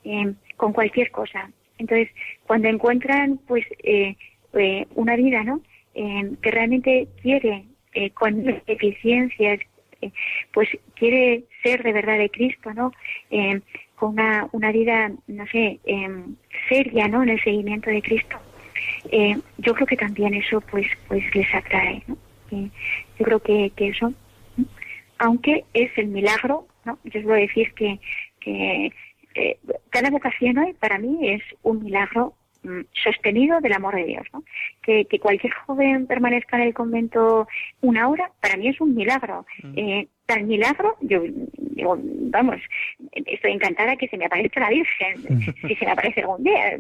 eh, 0.06 0.34
con 0.56 0.72
cualquier 0.72 1.12
cosa. 1.12 1.50
Entonces, 1.82 2.10
cuando 2.48 2.68
encuentran, 2.68 3.40
pues, 3.48 3.66
eh, 3.84 4.16
eh 4.54 4.86
una 4.96 5.16
vida, 5.16 5.44
¿no? 5.44 5.62
que 5.94 6.52
realmente 6.52 7.10
quiere, 7.22 7.66
con 8.14 8.62
eficiencias, 8.66 9.60
pues 10.54 10.70
quiere 10.96 11.44
ser 11.64 11.84
de 11.84 11.94
verdad 11.94 12.18
de 12.18 12.30
Cristo, 12.30 12.74
¿no? 12.74 12.92
Eh, 13.30 13.62
con 13.96 14.12
una, 14.12 14.48
una 14.52 14.72
vida, 14.72 15.12
no 15.28 15.46
sé, 15.48 15.80
eh, 15.86 16.24
seria, 16.70 17.08
¿no? 17.08 17.24
En 17.24 17.30
el 17.30 17.44
seguimiento 17.44 17.90
de 17.90 18.02
Cristo. 18.02 18.38
Eh, 19.12 19.38
yo 19.58 19.74
creo 19.74 19.88
que 19.88 19.98
también 19.98 20.34
eso, 20.34 20.62
pues, 20.62 20.88
pues 21.08 21.24
les 21.36 21.54
atrae, 21.54 22.04
¿no? 22.08 22.18
yo 22.52 23.26
creo 23.26 23.40
que, 23.40 23.72
que 23.78 23.88
eso, 23.88 24.14
aunque 25.20 25.64
es 25.74 25.90
el 25.98 26.08
milagro, 26.08 26.68
¿no? 26.84 27.00
Yo 27.06 27.22
os 27.22 27.26
voy 27.26 27.44
a 27.44 27.48
que, 27.48 28.00
que 28.42 28.92
eh, 29.36 29.58
cada 29.90 30.10
vocación 30.10 30.58
hoy 30.58 30.74
para 30.74 30.98
mí 30.98 31.30
es 31.30 31.42
un 31.64 31.84
milagro 31.84 32.34
mm, 32.64 32.82
sostenido 33.04 33.60
del 33.62 33.74
amor 33.74 33.96
de 33.96 34.06
Dios, 34.06 34.28
¿no? 34.34 34.44
Que, 34.82 35.06
que, 35.06 35.20
cualquier 35.20 35.54
joven 35.54 36.08
permanezca 36.08 36.58
en 36.58 36.64
el 36.64 36.74
convento 36.74 37.48
una 37.82 38.10
hora, 38.10 38.32
para 38.42 38.58
mí 38.58 38.68
es 38.68 38.80
un 38.82 38.96
milagro. 38.96 39.46
Mm. 39.64 39.74
Eh, 39.78 40.08
tal 40.26 40.44
milagro, 40.44 40.98
yo 41.02 41.22
digo, 41.58 41.98
vamos, 42.02 42.62
estoy 43.12 43.52
encantada 43.52 43.98
que 43.98 44.08
se 44.08 44.18
me 44.18 44.26
aparezca 44.26 44.60
la 44.60 44.70
Virgen, 44.70 45.56
si 45.68 45.76
se 45.76 45.86
me 45.86 45.92
aparece 45.92 46.22
algún 46.22 46.44
día, 46.44 46.78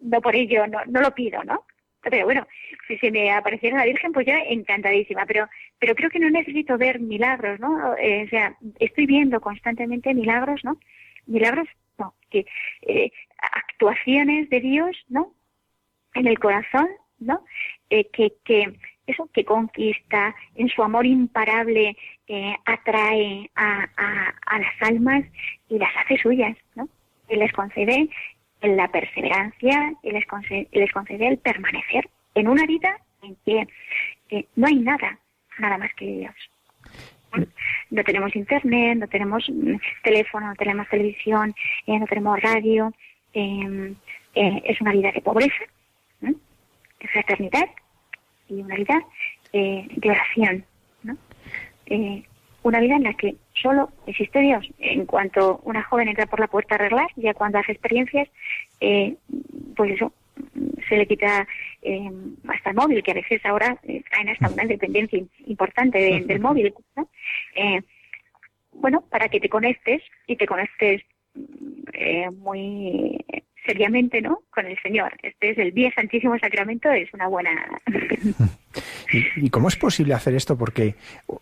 no 0.00 0.20
por 0.20 0.36
ello, 0.36 0.66
no, 0.66 0.78
no 0.86 1.00
lo 1.00 1.12
pido, 1.14 1.42
¿no? 1.44 1.64
Pero 2.02 2.24
bueno, 2.24 2.46
si 2.88 2.98
se 2.98 3.10
me 3.10 3.30
apareciera 3.30 3.78
la 3.78 3.84
Virgen, 3.84 4.12
pues 4.12 4.26
ya 4.26 4.38
encantadísima. 4.38 5.24
Pero, 5.26 5.48
pero 5.78 5.94
creo 5.94 6.10
que 6.10 6.18
no 6.18 6.30
necesito 6.30 6.76
ver 6.76 7.00
milagros, 7.00 7.60
¿no? 7.60 7.96
Eh, 7.96 8.24
o 8.26 8.28
sea, 8.28 8.56
estoy 8.80 9.06
viendo 9.06 9.40
constantemente 9.40 10.12
milagros, 10.12 10.64
¿no? 10.64 10.78
Milagros, 11.26 11.68
que 12.30 12.46
eh, 12.82 13.10
actuaciones 13.38 14.48
de 14.50 14.60
Dios, 14.60 14.96
¿no? 15.08 15.32
En 16.14 16.26
el 16.26 16.38
corazón, 16.38 16.88
¿no? 17.18 17.44
Eh, 17.90 18.08
que, 18.12 18.34
que 18.44 18.74
eso 19.06 19.28
que 19.32 19.44
conquista, 19.44 20.34
en 20.54 20.68
su 20.68 20.82
amor 20.82 21.06
imparable 21.06 21.96
eh, 22.28 22.54
atrae 22.64 23.50
a, 23.54 23.88
a, 23.96 24.58
las 24.58 24.82
almas 24.82 25.24
y 25.68 25.78
las 25.78 25.90
hace 25.96 26.16
suyas, 26.18 26.56
¿no? 26.74 26.88
Y 27.28 27.36
les 27.36 27.52
concede 27.52 28.08
la 28.62 28.88
perseverancia 28.88 29.94
y 30.02 30.12
les 30.12 30.26
concede, 30.26 30.68
les 30.72 30.92
concede 30.92 31.28
el 31.28 31.38
permanecer 31.38 32.08
en 32.34 32.48
una 32.48 32.64
vida 32.66 32.96
en 33.22 33.36
que 33.44 33.66
no 34.56 34.66
hay 34.66 34.76
nada, 34.76 35.18
nada 35.58 35.78
más 35.78 35.92
que 35.94 36.06
Dios. 36.06 36.34
¿No? 37.90 38.04
tenemos 38.04 38.34
internet, 38.36 38.98
no 38.98 39.08
tenemos 39.08 39.48
mm, 39.48 39.76
teléfono, 40.02 40.48
no 40.48 40.54
tenemos 40.54 40.88
televisión, 40.88 41.54
eh, 41.86 41.98
no 41.98 42.06
tenemos 42.06 42.40
radio. 42.40 42.92
Em, 43.34 43.94
eh, 44.34 44.62
es 44.64 44.80
una 44.80 44.92
vida 44.92 45.12
de 45.12 45.20
pobreza, 45.20 45.64
de 46.20 47.08
fraternidad, 47.08 47.68
y 48.48 48.54
una 48.54 48.76
vida 48.76 49.02
eh, 49.52 49.86
de 49.96 50.10
oración, 50.10 50.64
¿no? 51.02 51.16
Una 52.64 52.78
vida 52.78 52.94
en 52.94 53.02
la 53.02 53.14
que 53.14 53.34
solo 53.54 53.90
existe 54.06 54.40
Dios. 54.40 54.64
En 54.78 55.04
cuanto 55.04 55.60
una 55.64 55.82
joven 55.82 56.08
entra 56.08 56.26
por 56.26 56.38
la 56.38 56.46
puerta 56.46 56.74
a 56.74 56.78
arreglar, 56.78 57.08
ya 57.16 57.34
cuando 57.34 57.58
hace 57.58 57.72
experiencias, 57.72 58.28
pues 58.78 59.90
eso, 59.90 60.12
se 60.88 60.96
le 60.96 61.06
quita 61.06 61.46
hasta 62.48 62.70
el 62.70 62.76
móvil, 62.76 63.02
que 63.02 63.10
a 63.10 63.14
veces 63.14 63.44
ahora 63.44 63.78
traen 64.10 64.28
hasta 64.28 64.50
una 64.50 64.64
dependencia 64.64 65.20
importante 65.46 66.22
del 66.26 66.40
móvil. 66.40 66.72
¿no? 66.96 67.08
bueno, 68.72 69.04
para 69.10 69.28
que 69.28 69.40
te 69.40 69.48
conectes 69.48 70.02
y 70.26 70.36
te 70.36 70.46
conectes 70.46 71.02
muy 72.38 73.18
seriamente, 73.66 74.20
¿no? 74.20 74.42
Con 74.50 74.66
el 74.66 74.78
Señor. 74.82 75.12
Este 75.22 75.50
es 75.50 75.58
el 75.58 75.72
Día 75.72 75.92
Santísimo 75.94 76.38
Sacramento, 76.38 76.90
es 76.90 77.12
una 77.14 77.28
buena. 77.28 77.50
¿Y, 79.12 79.46
¿Y 79.46 79.50
cómo 79.50 79.68
es 79.68 79.76
posible 79.76 80.14
hacer 80.14 80.34
esto? 80.34 80.56
Porque 80.56 80.94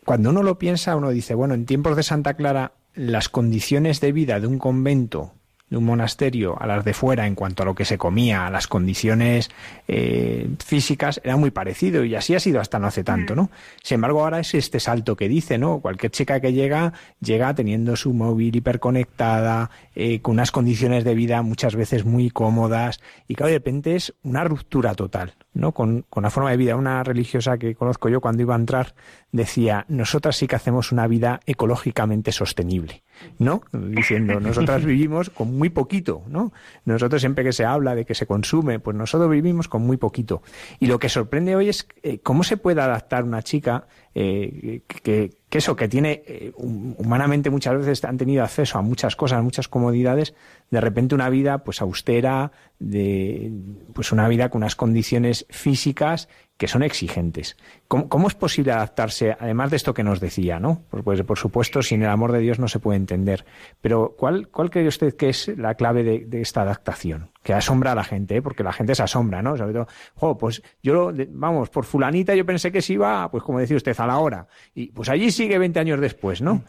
cuando 0.04 0.30
uno 0.30 0.42
lo 0.42 0.58
piensa, 0.58 0.96
uno 0.96 1.10
dice, 1.10 1.34
bueno, 1.34 1.54
en 1.54 1.66
tiempos 1.66 1.96
de 1.96 2.02
Santa 2.02 2.34
Clara, 2.34 2.72
las 2.94 3.28
condiciones 3.28 4.00
de 4.00 4.12
vida 4.12 4.40
de 4.40 4.46
un 4.46 4.58
convento 4.58 5.32
de 5.70 5.76
un 5.76 5.84
monasterio 5.84 6.60
a 6.60 6.66
las 6.66 6.84
de 6.84 6.92
fuera 6.92 7.26
en 7.26 7.34
cuanto 7.34 7.62
a 7.62 7.66
lo 7.66 7.74
que 7.74 7.84
se 7.84 7.96
comía, 7.96 8.46
a 8.46 8.50
las 8.50 8.66
condiciones 8.66 9.50
eh, 9.88 10.48
físicas, 10.64 11.20
era 11.24 11.36
muy 11.36 11.50
parecido 11.50 12.04
y 12.04 12.14
así 12.16 12.34
ha 12.34 12.40
sido 12.40 12.60
hasta 12.60 12.78
no 12.78 12.88
hace 12.88 13.04
tanto, 13.04 13.36
¿no? 13.36 13.50
Sin 13.82 13.96
embargo, 13.96 14.22
ahora 14.22 14.40
es 14.40 14.54
este 14.54 14.80
salto 14.80 15.16
que 15.16 15.28
dice, 15.28 15.58
¿no? 15.58 15.80
Cualquier 15.80 16.10
chica 16.10 16.40
que 16.40 16.52
llega, 16.52 16.92
llega 17.20 17.54
teniendo 17.54 17.96
su 17.96 18.12
móvil 18.12 18.54
hiperconectada, 18.56 19.70
eh, 19.94 20.20
con 20.20 20.34
unas 20.34 20.50
condiciones 20.50 21.04
de 21.04 21.14
vida 21.14 21.42
muchas 21.42 21.76
veces 21.76 22.04
muy 22.04 22.30
cómodas 22.30 23.00
y 23.28 23.34
que 23.34 23.44
de 23.44 23.52
repente 23.52 23.94
es 23.94 24.14
una 24.22 24.44
ruptura 24.44 24.94
total, 24.94 25.34
Con, 25.74 26.04
con 26.08 26.22
la 26.22 26.30
forma 26.30 26.52
de 26.52 26.56
vida. 26.56 26.76
Una 26.76 27.02
religiosa 27.02 27.58
que 27.58 27.74
conozco 27.74 28.08
yo 28.08 28.20
cuando 28.20 28.42
iba 28.42 28.54
a 28.54 28.58
entrar 28.58 28.94
decía, 29.32 29.84
nosotras 29.88 30.36
sí 30.36 30.46
que 30.46 30.56
hacemos 30.56 30.92
una 30.92 31.08
vida 31.08 31.40
ecológicamente 31.44 32.30
sostenible, 32.30 33.02
¿no? 33.38 33.62
Diciendo, 33.72 34.38
nosotras 34.38 34.84
vivimos 34.84 35.28
con 35.28 35.58
muy 35.58 35.68
poquito, 35.68 36.22
¿no? 36.28 36.52
Nosotros 36.84 37.20
siempre 37.20 37.42
que 37.44 37.52
se 37.52 37.64
habla 37.64 37.96
de 37.96 38.04
que 38.04 38.14
se 38.14 38.26
consume, 38.26 38.78
pues 38.78 38.96
nosotros 38.96 39.28
vivimos 39.28 39.66
con 39.66 39.82
muy 39.82 39.96
poquito. 39.96 40.42
Y 40.78 40.86
lo 40.86 40.98
que 40.98 41.08
sorprende 41.08 41.56
hoy 41.56 41.68
es 41.68 41.86
eh, 42.02 42.20
cómo 42.20 42.44
se 42.44 42.56
puede 42.56 42.80
adaptar 42.80 43.24
una 43.24 43.42
chica 43.42 43.86
eh, 44.14 44.82
que, 44.88 45.30
que, 45.48 45.58
eso, 45.58 45.76
que 45.76 45.88
tiene, 45.88 46.22
eh, 46.26 46.52
humanamente 46.56 47.48
muchas 47.48 47.78
veces 47.78 48.04
han 48.04 48.18
tenido 48.18 48.42
acceso 48.42 48.78
a 48.78 48.82
muchas 48.82 49.14
cosas, 49.14 49.42
muchas 49.42 49.68
comodidades, 49.68 50.34
de 50.70 50.80
repente 50.80 51.14
una 51.14 51.30
vida 51.30 51.58
pues 51.58 51.80
austera, 51.80 52.50
de, 52.78 53.52
pues 53.92 54.10
una 54.10 54.26
vida 54.28 54.48
con 54.48 54.62
unas 54.62 54.74
condiciones 54.74 55.46
físicas 55.48 56.28
que 56.60 56.68
son 56.68 56.82
exigentes. 56.82 57.56
¿Cómo, 57.88 58.28
es 58.28 58.34
posible 58.34 58.72
adaptarse, 58.72 59.34
además 59.40 59.70
de 59.70 59.78
esto 59.78 59.94
que 59.94 60.04
nos 60.04 60.20
decía, 60.20 60.60
¿no? 60.60 60.84
Pues, 60.90 61.22
por 61.22 61.38
supuesto, 61.38 61.80
sin 61.80 62.02
el 62.02 62.10
amor 62.10 62.32
de 62.32 62.40
Dios 62.40 62.58
no 62.58 62.68
se 62.68 62.78
puede 62.78 62.98
entender. 62.98 63.46
Pero 63.80 64.14
¿cuál, 64.14 64.48
cuál 64.48 64.68
cree 64.68 64.86
usted 64.86 65.16
que 65.16 65.30
es 65.30 65.48
la 65.56 65.74
clave 65.74 66.04
de, 66.04 66.40
esta 66.42 66.60
adaptación? 66.60 67.30
Que 67.42 67.54
asombra 67.54 67.92
a 67.92 67.94
la 67.94 68.04
gente, 68.04 68.36
¿eh? 68.36 68.42
porque 68.42 68.62
la 68.62 68.74
gente 68.74 68.94
se 68.94 69.02
asombra, 69.02 69.40
¿no? 69.40 69.56
Sobre 69.56 69.72
todo, 69.72 70.36
pues 70.36 70.62
yo, 70.82 71.10
vamos, 71.30 71.70
por 71.70 71.86
fulanita 71.86 72.34
yo 72.34 72.44
pensé 72.44 72.70
que 72.70 72.82
se 72.82 72.92
iba, 72.92 73.30
pues 73.30 73.42
como 73.42 73.58
decía 73.58 73.78
usted, 73.78 73.98
a 73.98 74.06
la 74.06 74.18
hora. 74.18 74.46
Y 74.74 74.92
pues 74.92 75.08
allí 75.08 75.30
sigue 75.30 75.56
20 75.56 75.80
años 75.80 75.98
después, 75.98 76.42
¿no? 76.42 76.62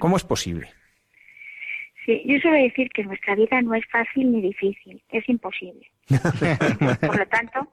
¿Cómo 0.00 0.16
es 0.16 0.24
posible? 0.24 0.70
Sí, 2.04 2.20
yo 2.26 2.36
suelo 2.40 2.56
decir 2.56 2.88
que 2.92 3.04
nuestra 3.04 3.36
vida 3.36 3.62
no 3.62 3.76
es 3.76 3.84
fácil 3.92 4.32
ni 4.32 4.40
difícil, 4.40 5.00
es 5.10 5.28
imposible. 5.28 5.86
Por 7.00 7.16
lo 7.16 7.26
tanto, 7.26 7.68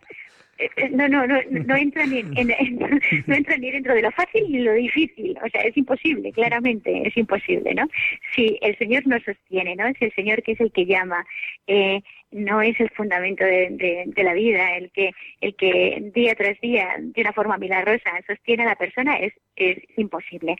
no, 0.92 1.08
no, 1.08 1.28
no, 1.28 1.36
no 1.50 1.76
entra 1.76 2.06
ni 2.06 2.20
en, 2.20 2.80
no 3.28 3.36
entra 3.36 3.58
ni 3.58 3.72
dentro 3.72 3.94
de 3.94 4.02
lo 4.02 4.12
fácil 4.12 4.46
ni 4.50 4.60
lo 4.60 4.74
difícil, 4.74 5.38
o 5.44 5.50
sea, 5.50 5.62
es 5.62 5.76
imposible, 5.78 6.32
claramente, 6.32 7.08
es 7.08 7.16
imposible, 7.18 7.74
¿no? 7.74 7.88
Si 8.36 8.58
el 8.62 8.78
Señor 8.78 9.06
nos 9.08 9.24
sostiene, 9.24 9.76
¿no? 9.76 9.88
Es 9.88 10.02
el 10.02 10.14
Señor 10.14 10.42
que 10.42 10.54
es 10.54 10.60
el 10.60 10.72
que 10.72 10.86
llama, 10.86 11.26
eh, 11.68 12.02
no 12.32 12.62
es 12.62 12.80
el 12.80 12.90
fundamento 12.92 13.44
de, 13.44 14.06
de, 14.06 14.24
la 14.24 14.34
vida, 14.34 14.76
el 14.78 14.92
que, 14.92 15.12
el 15.42 15.56
que 15.56 16.12
día 16.14 16.36
tras 16.36 16.60
día, 16.60 16.96
de 17.00 17.22
una 17.22 17.34
forma 17.34 17.58
milagrosa, 17.58 18.12
sostiene 18.26 18.64
a 18.64 18.68
la 18.68 18.76
persona, 18.76 19.18
es, 19.18 19.34
es 19.56 19.78
imposible. 19.98 20.58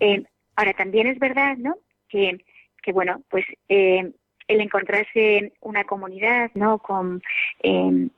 Eh, 0.00 0.22
ahora, 0.54 0.72
también 0.72 1.06
es 1.06 1.18
verdad, 1.18 1.56
¿no? 1.56 1.76
Que, 2.08 2.38
que 2.82 2.92
bueno, 2.92 3.22
pues 3.28 3.44
eh, 3.68 4.10
el 4.48 4.60
encontrarse 4.60 5.52
una 5.60 5.84
comunidad, 5.84 6.50
¿no? 6.54 6.78
Con 6.78 7.22
eh, 7.62 8.08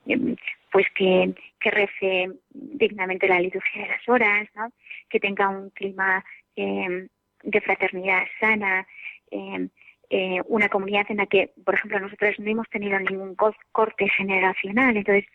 pues 0.70 0.86
que, 0.94 1.34
que 1.60 1.70
rece 1.70 2.30
dignamente 2.50 3.28
la 3.28 3.40
liturgia 3.40 3.82
de 3.82 3.88
las 3.88 4.08
horas, 4.08 4.48
¿no? 4.54 4.72
que 5.08 5.20
tenga 5.20 5.48
un 5.48 5.70
clima 5.70 6.24
eh, 6.56 7.08
de 7.42 7.60
fraternidad 7.60 8.24
sana, 8.40 8.86
eh, 9.30 9.68
eh, 10.10 10.40
una 10.46 10.68
comunidad 10.68 11.06
en 11.08 11.18
la 11.18 11.26
que, 11.26 11.52
por 11.64 11.74
ejemplo, 11.74 12.00
nosotros 12.00 12.38
no 12.38 12.50
hemos 12.50 12.68
tenido 12.68 12.98
ningún 12.98 13.36
corte 13.36 14.08
generacional, 14.16 14.96
entonces 14.96 15.26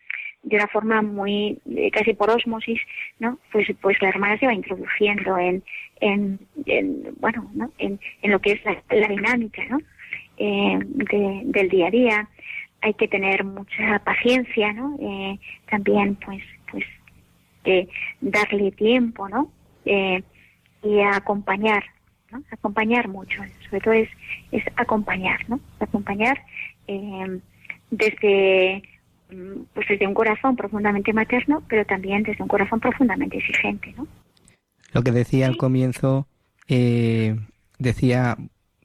de 0.41 0.57
una 0.57 0.67
forma 0.67 1.01
muy 1.01 1.57
casi 1.93 2.13
por 2.13 2.29
osmosis, 2.29 2.81
¿no? 3.19 3.39
Pues 3.53 3.67
pues 3.81 4.01
la 4.01 4.09
hermana 4.09 4.37
se 4.37 4.47
va 4.47 4.53
introduciendo 4.53 5.37
en, 5.37 5.63
en, 6.01 6.39
bueno, 7.21 7.49
¿no? 7.53 7.71
En, 7.77 7.97
en, 8.21 8.31
lo 8.31 8.39
que 8.39 8.51
es 8.53 8.61
la, 8.65 9.07
dinámica, 9.07 9.63
¿no? 9.69 9.79
del 10.37 11.69
día 11.69 11.87
a 11.87 11.91
día 11.91 12.29
hay 12.83 12.93
que 12.95 13.07
tener 13.07 13.45
mucha 13.45 13.99
paciencia, 14.03 14.73
¿no? 14.73 14.97
Eh, 14.99 15.39
también, 15.69 16.15
pues, 16.15 16.43
pues, 16.69 16.83
eh, 17.63 17.87
darle 18.19 18.71
tiempo, 18.71 19.29
¿no? 19.29 19.49
Eh, 19.85 20.21
y 20.83 20.99
acompañar, 20.99 21.83
¿no? 22.29 22.43
Acompañar 22.51 23.07
mucho, 23.07 23.41
sobre 23.65 23.79
todo 23.79 23.93
es, 23.93 24.09
es 24.51 24.63
acompañar, 24.75 25.39
¿no? 25.47 25.61
Acompañar 25.79 26.41
desde, 27.89 28.83
mm, 29.31 29.61
pues 29.73 29.87
desde 29.87 30.05
un 30.05 30.13
corazón 30.13 30.57
profundamente 30.57 31.13
materno, 31.13 31.63
pero 31.69 31.85
también 31.85 32.23
desde 32.23 32.43
un 32.43 32.49
corazón 32.49 32.81
profundamente 32.81 33.37
exigente, 33.37 33.93
¿no? 33.95 34.05
Lo 34.91 35.01
que 35.03 35.11
decía 35.11 35.47
al 35.47 35.55
comienzo, 35.55 36.27
decía 36.67 38.37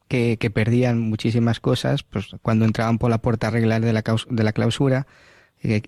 que, 0.08 0.50
perdían 0.52 0.98
muchísimas 1.00 1.60
cosas 1.60 2.02
pues 2.02 2.34
cuando 2.42 2.64
entraban 2.64 2.98
por 2.98 3.10
la 3.10 3.18
puerta 3.18 3.50
regular 3.50 3.80
de 3.80 3.92
la, 3.92 4.02
de 4.02 4.44
la 4.44 4.52
clausura, 4.52 5.06
eh, 5.62 5.82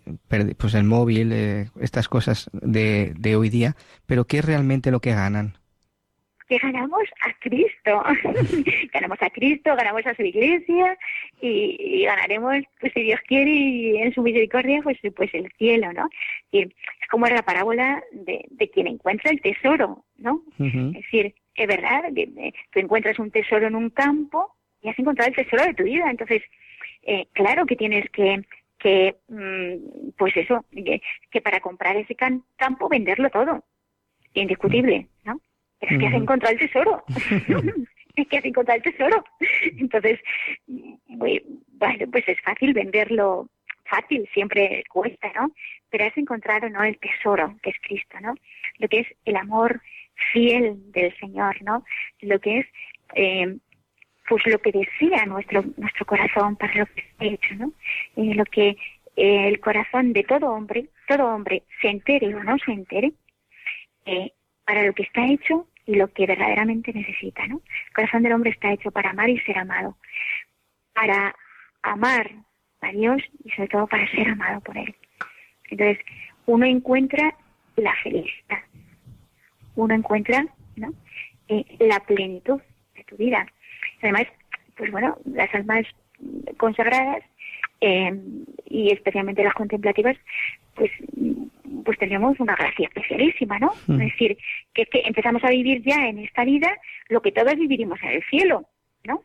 pues 0.56 0.74
el 0.74 0.84
móvil, 0.84 1.32
eh, 1.32 1.70
estas 1.80 2.08
cosas 2.08 2.50
de, 2.52 3.14
de 3.18 3.36
hoy 3.36 3.48
día, 3.48 3.76
pero 4.06 4.26
¿qué 4.26 4.38
es 4.38 4.44
realmente 4.44 4.90
lo 4.90 5.00
que 5.00 5.14
ganan? 5.14 5.60
que 6.50 6.58
ganamos 6.58 7.04
a 7.22 7.32
Cristo. 7.38 8.02
ganamos 8.92 9.22
a 9.22 9.30
Cristo, 9.30 9.76
ganamos 9.76 10.04
a 10.04 10.14
su 10.14 10.22
iglesia 10.22 10.98
y, 11.40 12.04
ganaremos, 12.04 12.64
pues 12.80 12.92
si 12.92 13.02
Dios 13.02 13.20
quiere 13.26 13.50
y 13.50 13.96
en 13.98 14.12
su 14.12 14.20
misericordia, 14.20 14.80
pues, 14.82 14.98
pues 15.14 15.32
el 15.32 15.48
cielo, 15.56 15.92
¿no? 15.92 16.08
Y 16.50 16.62
es 16.62 17.08
como 17.08 17.26
la 17.26 17.42
parábola 17.42 18.02
de, 18.12 18.44
de 18.50 18.68
quien 18.68 18.88
encuentra 18.88 19.30
el 19.30 19.40
tesoro, 19.40 20.04
¿no? 20.18 20.42
Es 20.58 20.92
decir, 20.92 21.34
es 21.62 21.68
verdad, 21.68 22.04
que 22.14 22.52
tú 22.72 22.80
encuentras 22.80 23.18
un 23.18 23.30
tesoro 23.30 23.66
en 23.66 23.74
un 23.74 23.90
campo 23.90 24.54
y 24.82 24.88
has 24.88 24.98
encontrado 24.98 25.30
el 25.30 25.36
tesoro 25.36 25.64
de 25.64 25.74
tu 25.74 25.84
vida. 25.84 26.10
Entonces, 26.10 26.42
eh, 27.02 27.26
claro 27.32 27.66
que 27.66 27.76
tienes 27.76 28.08
que, 28.10 28.42
que 28.78 29.16
mm, 29.28 30.10
pues 30.16 30.36
eso, 30.36 30.64
que, 30.72 31.40
para 31.40 31.60
comprar 31.60 31.96
ese 31.96 32.14
campo 32.14 32.88
venderlo 32.88 33.30
todo, 33.30 33.64
indiscutible, 34.34 35.06
¿no? 35.24 35.40
Pero 35.78 35.94
es 35.94 35.98
que 35.98 36.06
has 36.06 36.14
encontrado 36.14 36.54
el 36.54 36.60
tesoro. 36.60 37.04
es 38.16 38.28
que 38.28 38.38
has 38.38 38.44
encontrado 38.44 38.80
el 38.82 38.92
tesoro. 38.92 39.24
Entonces, 39.78 40.20
bueno, 40.66 42.06
pues 42.10 42.28
es 42.28 42.40
fácil 42.42 42.74
venderlo 42.74 43.48
fácil, 43.90 44.28
siempre 44.32 44.84
cuesta, 44.88 45.32
¿no? 45.34 45.52
Pero 45.90 46.04
has 46.04 46.16
encontrado, 46.16 46.68
¿no? 46.68 46.82
El 46.84 46.98
tesoro 46.98 47.56
que 47.62 47.70
es 47.70 47.76
Cristo, 47.82 48.18
¿no? 48.20 48.34
Lo 48.78 48.88
que 48.88 49.00
es 49.00 49.06
el 49.24 49.36
amor 49.36 49.82
fiel 50.32 50.92
del 50.92 51.16
Señor, 51.18 51.62
¿no? 51.62 51.84
Lo 52.20 52.38
que 52.40 52.60
es, 52.60 52.66
eh, 53.14 53.56
pues 54.28 54.46
lo 54.46 54.58
que 54.60 54.72
desea 54.72 55.26
nuestro 55.26 55.64
nuestro 55.76 56.06
corazón 56.06 56.56
para 56.56 56.74
lo 56.74 56.86
que 56.86 57.00
está 57.00 57.24
hecho, 57.24 57.54
¿no? 57.56 57.72
Eh, 58.16 58.34
lo 58.34 58.44
que 58.44 58.76
eh, 59.16 59.48
el 59.48 59.60
corazón 59.60 60.12
de 60.12 60.22
todo 60.24 60.50
hombre, 60.50 60.86
todo 61.08 61.26
hombre, 61.26 61.64
se 61.80 61.88
entere 61.88 62.34
o 62.34 62.42
no 62.42 62.56
se 62.58 62.72
entere, 62.72 63.12
eh, 64.06 64.32
para 64.64 64.84
lo 64.84 64.92
que 64.94 65.02
está 65.02 65.26
hecho 65.26 65.66
y 65.84 65.96
lo 65.96 66.12
que 66.12 66.26
verdaderamente 66.26 66.92
necesita, 66.92 67.46
¿no? 67.46 67.60
El 67.88 67.92
corazón 67.94 68.22
del 68.22 68.32
hombre 68.32 68.50
está 68.50 68.72
hecho 68.72 68.90
para 68.90 69.10
amar 69.10 69.28
y 69.28 69.38
ser 69.40 69.58
amado, 69.58 69.96
para 70.94 71.34
amar 71.82 72.30
a 72.80 72.92
Dios 72.92 73.20
y 73.44 73.50
sobre 73.50 73.68
todo 73.68 73.86
para 73.86 74.08
ser 74.10 74.28
amado 74.28 74.60
por 74.60 74.78
Él. 74.78 74.94
Entonces, 75.70 75.98
uno 76.46 76.66
encuentra 76.66 77.34
la 77.76 77.94
felicidad, 78.02 78.62
uno 79.80 79.94
encuentra 79.94 80.46
¿no? 80.76 80.92
Eh, 81.48 81.64
la 81.80 82.00
plenitud 82.00 82.60
de 82.94 83.04
tu 83.04 83.16
vida. 83.16 83.46
Además, 84.02 84.26
pues 84.76 84.90
bueno, 84.90 85.18
las 85.24 85.52
almas 85.54 85.86
consagradas 86.56 87.22
eh, 87.80 88.14
y 88.66 88.92
especialmente 88.92 89.42
las 89.42 89.54
contemplativas, 89.54 90.16
pues 90.74 90.90
pues 91.84 91.98
tenemos 91.98 92.38
una 92.40 92.54
gracia 92.54 92.88
especialísima, 92.88 93.58
¿no? 93.58 93.72
Mm. 93.86 94.00
Es 94.00 94.12
decir, 94.12 94.38
que 94.74 94.86
que 94.86 95.02
empezamos 95.04 95.42
a 95.44 95.50
vivir 95.50 95.82
ya 95.82 96.06
en 96.06 96.18
esta 96.18 96.44
vida 96.44 96.70
lo 97.08 97.20
que 97.22 97.32
todos 97.32 97.56
viviremos 97.56 97.98
en 98.02 98.10
el 98.10 98.22
cielo, 98.24 98.66
¿no? 99.04 99.22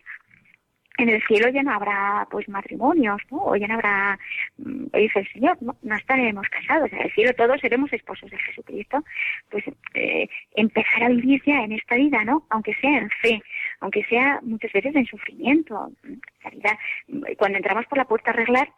En 0.98 1.10
el 1.10 1.22
cielo 1.24 1.50
ya 1.50 1.62
no 1.62 1.74
habrá 1.74 2.28
pues 2.32 2.48
matrimonios, 2.48 3.22
¿no? 3.30 3.44
O 3.44 3.56
ya 3.56 3.68
no 3.68 3.76
habrá, 3.76 4.18
mm, 4.58 4.86
dice 4.94 5.20
el 5.20 5.32
Señor, 5.34 5.58
no, 5.62 5.76
no 5.82 5.96
estaremos 5.96 6.48
casados. 6.50 6.92
En 6.94 7.02
el 7.02 7.12
cielo 7.12 7.34
todos 7.34 7.60
seremos 7.60 7.92
esposos 7.92 8.30
de 8.32 8.38
Jesucristo. 8.38 9.04
Pues 9.50 9.64
eh, 9.94 10.30
empezar 10.56 11.04
a 11.04 11.10
vivir 11.10 11.42
ya 11.46 11.64
en 11.64 11.74
esta 11.74 11.96
vida, 11.96 12.24
¿no? 12.24 12.46
Aunque 12.50 12.74
sea 12.76 12.98
en 12.98 13.10
fe, 13.22 13.42
aunque 13.82 14.04
sea 14.06 14.40
muchas 14.42 14.72
veces 14.72 14.96
en 14.96 15.06
sufrimiento. 15.06 15.92
En 16.04 16.22
realidad, 16.42 16.78
cuando 17.38 17.58
entramos 17.58 17.86
por 17.88 17.98
la 17.98 18.06
puerta 18.06 18.32
a 18.32 18.34
arreglar, 18.34 18.72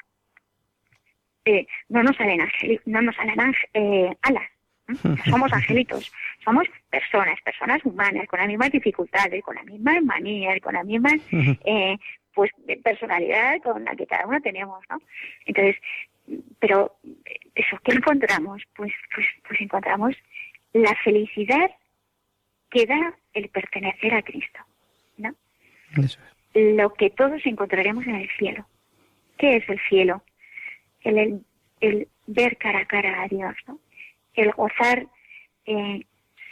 eh, 1.45 1.65
no 1.89 2.03
nos 2.03 2.15
salen, 2.18 2.41
no 2.85 3.02
nos 3.02 3.15
salen 3.15 3.53
eh, 3.73 4.15
alas. 4.23 4.56
Somos 5.30 5.51
angelitos, 5.51 6.11
somos 6.43 6.68
personas, 6.89 7.39
personas 7.41 7.84
humanas, 7.84 8.27
con 8.27 8.39
las 8.39 8.47
mismas 8.47 8.72
dificultades, 8.72 9.43
con 9.43 9.55
las 9.55 9.65
mismas 9.65 10.01
manías, 10.03 10.59
con 10.61 10.73
la 10.73 10.84
misma 10.84 11.11
eh, 11.31 11.97
pues, 12.34 12.51
personalidad 12.84 13.61
con 13.61 13.84
la 13.84 13.95
que 13.95 14.07
cada 14.07 14.26
uno 14.26 14.39
tenemos, 14.41 14.84
¿no? 14.89 14.99
Entonces, 15.45 15.76
pero 16.59 16.95
eso, 17.55 17.77
¿qué 17.84 17.93
encontramos? 17.93 18.61
Pues, 18.76 18.93
pues, 19.14 19.26
pues 19.47 19.61
encontramos 19.61 20.15
la 20.73 20.93
felicidad 21.03 21.72
que 22.69 22.85
da 22.85 23.14
el 23.34 23.49
pertenecer 23.49 24.14
a 24.14 24.22
Cristo, 24.22 24.59
¿no? 25.18 25.34
Eso 25.97 26.19
es. 26.53 26.76
lo 26.76 26.93
que 26.93 27.09
todos 27.09 27.45
encontraremos 27.45 28.05
en 28.07 28.15
el 28.15 28.30
cielo. 28.38 28.65
¿Qué 29.38 29.57
es 29.57 29.69
el 29.69 29.80
cielo? 29.89 30.23
El, 31.01 31.18
el, 31.18 31.41
el 31.81 32.07
ver 32.26 32.57
cara 32.57 32.80
a 32.80 32.85
cara 32.85 33.22
a 33.22 33.27
Dios, 33.27 33.55
¿no? 33.68 33.80
El 34.38 34.53
gozar 34.53 35.05
eh, 35.65 36.05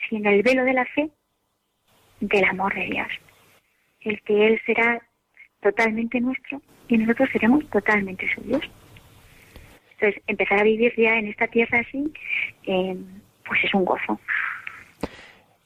sin 0.10 0.26
el 0.28 0.44
velo 0.44 0.66
de 0.66 0.74
la 0.74 0.86
fe 0.86 1.10
del 2.20 2.44
amor 2.44 2.74
de 2.76 2.86
Dios. 2.86 3.08
El 4.02 4.22
que 4.24 4.48
Él 4.48 4.62
será 4.66 5.02
totalmente 5.62 6.20
nuestro 6.20 6.62
y 6.88 6.98
nosotros 6.98 7.30
seremos 7.32 7.68
totalmente 7.70 8.28
suyos. 8.36 8.62
Entonces, 9.94 10.22
empezar 10.28 10.60
a 10.60 10.64
vivir 10.64 10.94
ya 10.98 11.18
en 11.18 11.28
esta 11.28 11.48
tierra 11.48 11.80
así, 11.80 12.12
eh, 12.68 12.98
pues 13.46 13.64
es 13.64 13.74
un 13.74 13.86
gozo. 13.86 14.20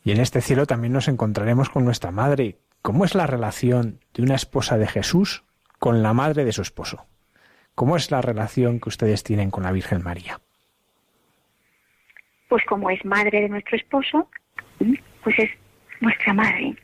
Y 0.03 0.11
en 0.11 0.19
este 0.19 0.41
cielo 0.41 0.65
también 0.65 0.93
nos 0.93 1.07
encontraremos 1.07 1.69
con 1.69 1.83
nuestra 1.83 2.11
madre. 2.11 2.57
¿Cómo 2.81 3.03
es 3.03 3.15
la 3.15 3.27
relación 3.27 3.99
de 4.13 4.23
una 4.23 4.35
esposa 4.35 4.77
de 4.77 4.87
Jesús 4.87 5.43
con 5.79 6.01
la 6.01 6.13
madre 6.13 6.45
de 6.45 6.53
su 6.53 6.61
esposo? 6.61 7.07
¿Cómo 7.75 7.95
es 7.95 8.11
la 8.11 8.21
relación 8.21 8.79
que 8.79 8.89
ustedes 8.89 9.23
tienen 9.23 9.51
con 9.51 9.63
la 9.63 9.71
Virgen 9.71 10.01
María? 10.03 10.39
Pues 12.49 12.65
como 12.65 12.89
es 12.89 13.03
madre 13.05 13.41
de 13.41 13.49
nuestro 13.49 13.77
esposo, 13.77 14.29
pues 15.23 15.39
es 15.39 15.49
nuestra 16.01 16.33
madre. 16.33 16.75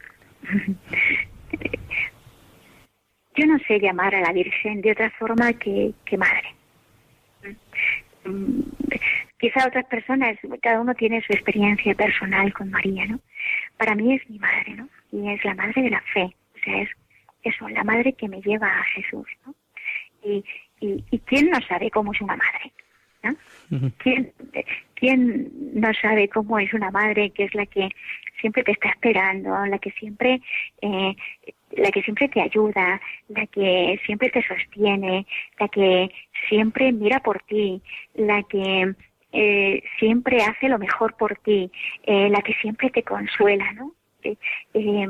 Yo 3.36 3.46
no 3.48 3.60
sé 3.68 3.80
llamar 3.80 4.16
a 4.16 4.22
la 4.22 4.32
Virgen 4.32 4.82
de 4.82 4.92
otra 4.92 5.10
forma 5.12 5.52
que, 5.54 5.94
que 6.06 6.18
madre. 6.18 6.56
Mm, 8.24 8.62
Quizá 9.38 9.68
otras 9.68 9.86
personas, 9.86 10.38
cada 10.62 10.80
uno 10.80 10.96
tiene 10.96 11.22
su 11.22 11.34
experiencia 11.34 11.94
personal 11.94 12.54
con 12.54 12.72
María, 12.72 13.06
¿no? 13.06 13.20
Para 13.78 13.94
mí 13.94 14.16
es 14.16 14.28
mi 14.30 14.40
madre, 14.40 14.74
¿no? 14.76 14.88
Y 15.12 15.30
es 15.30 15.44
la 15.44 15.54
madre 15.54 15.82
de 15.82 15.90
la 15.90 16.02
fe, 16.14 16.24
o 16.56 16.60
sea, 16.64 16.82
es 16.82 16.90
eso, 17.44 17.68
la 17.70 17.84
madre 17.84 18.14
que 18.14 18.30
me 18.30 18.42
lleva 18.42 18.68
a 18.68 18.84
Jesús, 18.86 19.28
¿no? 19.46 19.54
Y, 20.24 20.44
y, 20.80 21.04
y 21.12 21.20
quién 21.20 21.50
no 21.50 21.60
sabe 21.68 21.92
cómo 21.92 22.14
es 22.14 22.22
una 22.22 22.38
madre, 22.38 22.72
¿Quién, 23.98 24.32
¿Quién 24.96 25.52
no 25.74 25.94
sabe 26.02 26.30
cómo 26.30 26.60
es 26.60 26.74
una 26.74 26.92
madre 26.92 27.32
que 27.32 27.46
es 27.46 27.56
la 27.56 27.66
que 27.66 27.90
siempre 28.40 28.64
te 28.64 28.74
está 28.74 28.90
esperando, 28.90 29.66
la 29.66 29.80
que 29.80 29.92
siempre, 29.92 30.42
eh, 30.82 31.16
la 31.72 31.92
que 31.92 32.02
siempre 32.04 32.28
te 32.28 32.42
ayuda, 32.42 33.02
la 33.30 33.48
que 33.48 34.00
siempre 34.06 34.30
te 34.30 34.44
sostiene, 34.44 35.26
la 35.60 35.68
que 35.68 36.10
siempre 36.48 36.92
mira 36.92 37.20
por 37.22 37.42
ti, 37.44 37.82
la 38.14 38.44
que 38.44 38.94
eh, 39.32 39.84
siempre 40.00 40.44
hace 40.44 40.70
lo 40.70 40.80
mejor 40.80 41.16
por 41.18 41.36
ti, 41.40 41.70
eh, 42.04 42.30
la 42.30 42.42
que 42.42 42.54
siempre 42.54 42.90
te 42.90 43.04
consuela, 43.04 43.72
¿no? 43.74 43.94
Eh, 44.24 44.38
eh, 44.74 45.10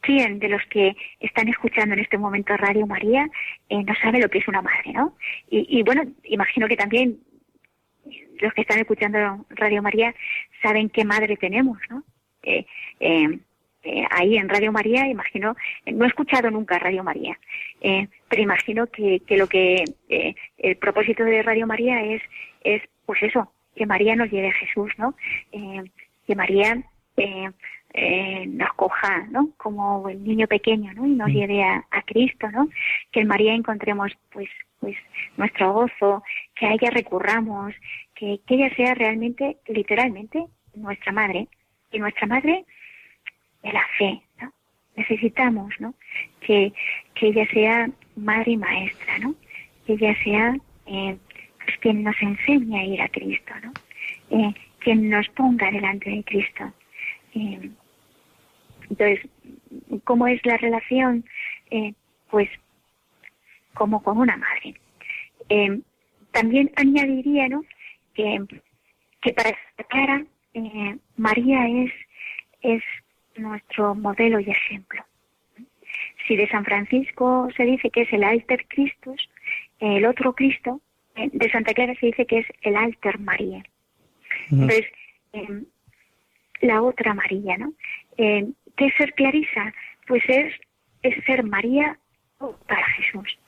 ¿Quién 0.00 0.38
de 0.38 0.48
los 0.48 0.62
que 0.70 0.96
están 1.20 1.48
escuchando 1.48 1.92
en 1.94 2.00
este 2.00 2.16
momento 2.16 2.56
Radio 2.56 2.86
María 2.86 3.28
no 3.68 3.94
sabe 4.02 4.18
lo 4.18 4.30
que 4.30 4.38
es 4.38 4.48
una 4.48 4.62
madre, 4.62 4.94
¿no? 4.94 5.14
Y, 5.50 5.78
y 5.78 5.82
bueno, 5.82 6.02
imagino 6.24 6.66
que 6.66 6.76
también 6.76 7.18
los 8.40 8.52
que 8.54 8.62
están 8.62 8.78
escuchando 8.78 9.44
Radio 9.50 9.82
María 9.82 10.14
saben 10.62 10.88
qué 10.88 11.04
madre 11.04 11.36
tenemos, 11.36 11.78
¿no? 11.88 12.02
Eh, 12.42 12.66
eh, 13.00 13.38
eh, 13.82 14.04
ahí 14.10 14.36
en 14.36 14.48
Radio 14.48 14.72
María, 14.72 15.06
imagino, 15.06 15.56
no 15.86 16.04
he 16.04 16.08
escuchado 16.08 16.50
nunca 16.50 16.78
Radio 16.78 17.02
María, 17.02 17.38
eh, 17.80 18.08
pero 18.28 18.42
imagino 18.42 18.86
que, 18.88 19.20
que 19.20 19.38
lo 19.38 19.46
que 19.46 19.84
el 20.58 20.76
propósito 20.76 21.24
de 21.24 21.42
Radio 21.42 21.66
María 21.66 22.02
es, 22.02 22.20
es, 22.62 22.82
pues 23.06 23.22
eso, 23.22 23.50
que 23.74 23.86
María 23.86 24.16
nos 24.16 24.30
lleve 24.30 24.48
a 24.48 24.52
Jesús, 24.52 24.92
¿no? 24.98 25.14
Que 26.26 26.36
María 26.36 26.82
nos 27.16 28.72
coja, 28.76 29.26
¿no? 29.30 29.50
Como 29.56 30.10
el 30.10 30.22
niño 30.22 30.46
pequeño, 30.46 30.92
¿no? 30.92 31.06
Y 31.06 31.14
nos 31.14 31.30
lleve 31.30 31.62
a, 31.62 31.82
a 31.90 32.02
Cristo, 32.02 32.50
¿no? 32.50 32.68
Que 33.10 33.20
en 33.20 33.28
María 33.28 33.54
encontremos, 33.54 34.12
pues, 34.30 34.50
pues, 34.80 34.96
nuestro 35.36 35.72
gozo, 35.72 36.22
que 36.54 36.66
a 36.66 36.72
ella 36.72 36.90
recurramos, 36.90 37.74
que, 38.14 38.40
que 38.46 38.54
ella 38.54 38.74
sea 38.74 38.94
realmente, 38.94 39.58
literalmente, 39.68 40.44
nuestra 40.74 41.12
madre. 41.12 41.48
Y 41.92 41.98
nuestra 41.98 42.26
madre 42.26 42.64
de 43.62 43.72
la 43.72 43.84
fe, 43.98 44.22
¿no? 44.40 44.52
Necesitamos, 44.96 45.74
¿no? 45.80 45.94
Que, 46.40 46.72
que 47.14 47.28
ella 47.28 47.46
sea 47.52 47.90
madre 48.16 48.52
y 48.52 48.56
maestra, 48.56 49.18
¿no? 49.18 49.34
Que 49.86 49.94
ella 49.94 50.14
sea 50.22 50.56
eh, 50.86 51.16
pues 51.64 51.78
quien 51.78 52.02
nos 52.02 52.16
enseñe 52.20 52.78
a 52.78 52.84
ir 52.84 53.02
a 53.02 53.08
Cristo, 53.08 53.52
¿no? 53.62 53.72
Eh, 54.30 54.54
quien 54.78 55.10
nos 55.10 55.28
ponga 55.30 55.70
delante 55.70 56.10
de 56.10 56.24
Cristo. 56.24 56.72
Eh, 57.34 57.70
entonces, 58.88 59.20
¿cómo 60.04 60.26
es 60.26 60.44
la 60.44 60.56
relación? 60.56 61.24
Eh, 61.70 61.92
pues 62.30 62.48
como 63.74 64.02
con 64.02 64.18
una 64.18 64.36
madre. 64.36 64.74
Eh, 65.48 65.80
también 66.32 66.70
añadiría, 66.76 67.48
¿no? 67.48 67.64
Que, 68.14 68.40
que 69.22 69.32
para 69.32 69.56
clara, 69.88 70.24
eh, 70.54 70.96
María 71.16 71.66
es, 71.68 71.92
es 72.62 72.82
nuestro 73.36 73.94
modelo 73.94 74.40
y 74.40 74.50
ejemplo. 74.50 75.04
Si 76.26 76.36
de 76.36 76.48
San 76.48 76.64
Francisco 76.64 77.48
se 77.56 77.64
dice 77.64 77.90
que 77.90 78.02
es 78.02 78.12
el 78.12 78.24
alter 78.24 78.66
Christus, 78.68 79.28
el 79.80 80.04
otro 80.06 80.34
Cristo, 80.34 80.80
eh, 81.16 81.30
de 81.32 81.50
Santa 81.50 81.74
Clara 81.74 81.94
se 81.98 82.06
dice 82.06 82.26
que 82.26 82.38
es 82.38 82.46
el 82.62 82.76
alter 82.76 83.18
María. 83.18 83.64
Entonces, 84.50 84.86
eh, 85.32 85.62
la 86.60 86.82
otra 86.82 87.14
María, 87.14 87.56
¿no? 87.58 87.72
Eh, 88.16 88.46
¿Qué 88.76 88.86
es 88.86 88.94
ser 88.96 89.12
Clarisa? 89.14 89.72
Pues 90.06 90.22
es, 90.28 90.54
es 91.02 91.24
ser 91.24 91.42
María 91.42 91.98
para 92.38 92.86
Jesús. 92.92 93.38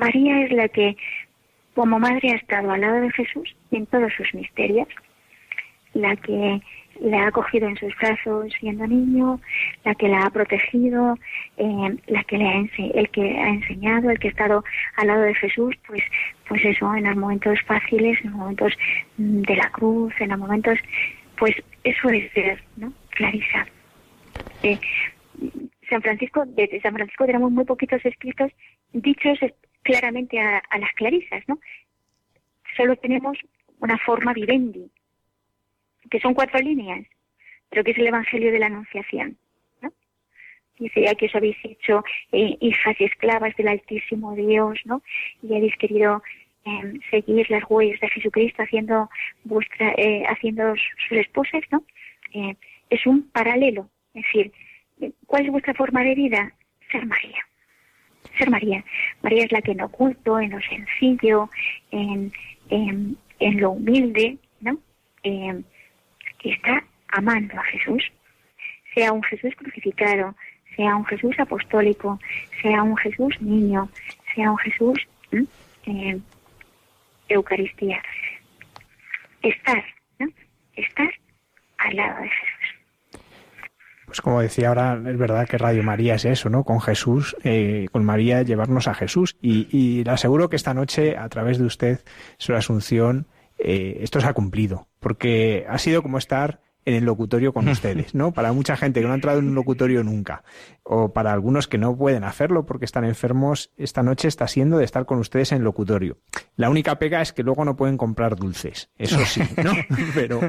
María 0.00 0.44
es 0.46 0.52
la 0.52 0.68
que, 0.68 0.96
como 1.74 1.98
madre, 1.98 2.30
ha 2.30 2.36
estado 2.36 2.70
al 2.70 2.80
lado 2.80 3.02
de 3.02 3.10
Jesús 3.12 3.54
en 3.70 3.84
todos 3.86 4.10
sus 4.14 4.32
misterios, 4.34 4.88
la 5.92 6.16
que 6.16 6.60
le 7.00 7.16
ha 7.16 7.26
acogido 7.26 7.68
en 7.68 7.76
sus 7.76 7.94
brazos 7.96 8.52
siendo 8.58 8.86
niño, 8.86 9.40
la 9.84 9.94
que 9.94 10.08
la 10.08 10.22
ha 10.22 10.30
protegido, 10.30 11.18
eh, 11.58 11.96
la 12.06 12.24
que 12.24 12.38
le 12.38 12.48
ha 12.48 12.64
el 12.94 13.10
que 13.10 13.38
ha 13.38 13.48
enseñado, 13.48 14.10
el 14.10 14.18
que 14.18 14.28
ha 14.28 14.30
estado 14.30 14.64
al 14.96 15.06
lado 15.08 15.22
de 15.22 15.34
Jesús, 15.34 15.74
pues, 15.86 16.02
pues 16.48 16.64
eso, 16.64 16.94
en 16.94 17.04
los 17.04 17.16
momentos 17.16 17.60
fáciles, 17.66 18.18
en 18.22 18.30
los 18.30 18.38
momentos 18.38 18.72
mm, 19.18 19.42
de 19.42 19.56
la 19.56 19.70
cruz, 19.70 20.14
en 20.18 20.30
los 20.30 20.38
momentos, 20.38 20.78
pues 21.38 21.54
eso 21.84 22.08
es 22.08 22.32
ver, 22.34 22.62
¿no? 22.76 22.92
Clarisa. 23.10 23.66
Eh, 24.62 24.78
San 25.90 26.00
Francisco, 26.02 26.44
desde 26.46 26.80
San 26.80 26.94
Francisco 26.94 27.26
tenemos 27.26 27.50
muy 27.50 27.64
poquitos 27.64 28.04
escritos 28.04 28.50
dichos 28.92 29.38
claramente 29.82 30.38
a, 30.38 30.58
a 30.58 30.78
las 30.78 30.92
clarisas, 30.94 31.42
¿no? 31.48 31.58
Solo 32.76 32.96
tenemos 32.96 33.36
una 33.80 33.98
forma 33.98 34.32
vivendi, 34.32 34.90
que 36.10 36.20
son 36.20 36.34
cuatro 36.34 36.60
líneas, 36.60 37.06
pero 37.68 37.84
que 37.84 37.92
es 37.92 37.98
el 37.98 38.08
Evangelio 38.08 38.52
de 38.52 38.58
la 38.58 38.66
Anunciación. 38.66 39.36
¿no? 39.80 39.92
Dice, 40.78 41.02
ya 41.02 41.14
que 41.14 41.26
os 41.26 41.34
habéis 41.34 41.56
hecho 41.64 42.04
eh, 42.32 42.56
hijas 42.60 42.96
y 43.00 43.04
esclavas 43.04 43.56
del 43.56 43.68
Altísimo 43.68 44.34
Dios, 44.34 44.78
¿no? 44.84 45.02
Y 45.42 45.54
habéis 45.54 45.76
querido 45.76 46.22
em, 46.64 47.00
seguir 47.10 47.50
las 47.50 47.64
huellas 47.68 48.00
de 48.00 48.08
Jesucristo 48.10 48.62
haciendo 48.62 49.08
vuestra, 49.44 49.92
eh, 49.96 50.24
haciendo 50.26 50.74
sus 51.08 51.18
esposas, 51.18 51.62
¿no? 51.70 51.84
Eh, 52.34 52.56
es 52.90 53.06
un 53.06 53.30
paralelo, 53.30 53.88
es 54.14 54.24
decir, 54.24 54.52
¿cuál 55.26 55.46
es 55.46 55.52
vuestra 55.52 55.74
forma 55.74 56.02
de 56.02 56.14
vida? 56.14 56.52
Ser 56.90 57.06
María. 57.06 57.49
Ser 58.38 58.50
María. 58.50 58.84
María 59.22 59.44
es 59.44 59.52
la 59.52 59.62
que 59.62 59.72
en 59.72 59.82
oculto, 59.82 60.38
en 60.38 60.50
lo 60.50 60.60
sencillo, 60.60 61.50
en, 61.90 62.32
en, 62.68 63.16
en 63.38 63.60
lo 63.60 63.70
humilde, 63.72 64.38
¿no? 64.60 64.78
Eh, 65.22 65.62
está 66.44 66.82
amando 67.08 67.58
a 67.58 67.64
Jesús, 67.64 68.02
sea 68.94 69.12
un 69.12 69.22
Jesús 69.22 69.54
crucificado, 69.56 70.34
sea 70.76 70.96
un 70.96 71.04
Jesús 71.04 71.38
apostólico, 71.38 72.18
sea 72.62 72.82
un 72.82 72.96
Jesús 72.96 73.40
niño, 73.40 73.88
sea 74.34 74.50
un 74.50 74.58
Jesús 74.58 75.08
eh, 75.86 76.18
Eucaristía. 77.28 78.02
Estar, 79.42 79.84
¿no? 80.18 80.28
Estar 80.74 81.10
al 81.78 81.96
lado 81.96 82.22
de 82.22 82.28
Jesús. 82.28 82.49
Pues 84.10 84.22
como 84.22 84.40
decía 84.40 84.70
ahora, 84.70 85.00
es 85.06 85.16
verdad 85.16 85.46
que 85.46 85.56
Radio 85.56 85.84
María 85.84 86.16
es 86.16 86.24
eso, 86.24 86.50
¿no? 86.50 86.64
Con 86.64 86.80
Jesús, 86.80 87.36
eh, 87.44 87.86
con 87.92 88.04
María, 88.04 88.42
llevarnos 88.42 88.88
a 88.88 88.94
Jesús. 88.94 89.36
Y, 89.40 90.02
le 90.02 90.10
aseguro 90.10 90.50
que 90.50 90.56
esta 90.56 90.74
noche, 90.74 91.16
a 91.16 91.28
través 91.28 91.58
de 91.58 91.64
usted, 91.64 92.00
su 92.36 92.52
Asunción, 92.52 93.28
eh, 93.56 93.98
esto 94.00 94.20
se 94.20 94.26
ha 94.26 94.32
cumplido, 94.32 94.88
porque 94.98 95.64
ha 95.68 95.78
sido 95.78 96.02
como 96.02 96.18
estar 96.18 96.60
en 96.84 96.94
el 96.94 97.04
locutorio 97.04 97.52
con 97.52 97.68
ustedes, 97.68 98.14
¿no? 98.14 98.32
Para 98.32 98.52
mucha 98.52 98.76
gente 98.76 99.00
que 99.00 99.06
no 99.06 99.12
ha 99.12 99.16
entrado 99.16 99.38
en 99.38 99.48
un 99.48 99.54
locutorio 99.54 100.02
nunca, 100.02 100.42
o 100.82 101.12
para 101.12 101.32
algunos 101.32 101.68
que 101.68 101.78
no 101.78 101.96
pueden 101.96 102.24
hacerlo 102.24 102.66
porque 102.66 102.84
están 102.84 103.04
enfermos, 103.04 103.70
esta 103.76 104.02
noche 104.02 104.28
está 104.28 104.48
siendo 104.48 104.78
de 104.78 104.84
estar 104.84 105.06
con 105.06 105.18
ustedes 105.18 105.52
en 105.52 105.58
el 105.58 105.64
locutorio. 105.64 106.18
La 106.56 106.70
única 106.70 106.98
pega 106.98 107.22
es 107.22 107.32
que 107.32 107.42
luego 107.42 107.64
no 107.64 107.76
pueden 107.76 107.96
comprar 107.96 108.36
dulces, 108.36 108.90
eso 108.98 109.18
sí, 109.24 109.42
¿no? 109.64 109.72
Pero, 110.14 110.40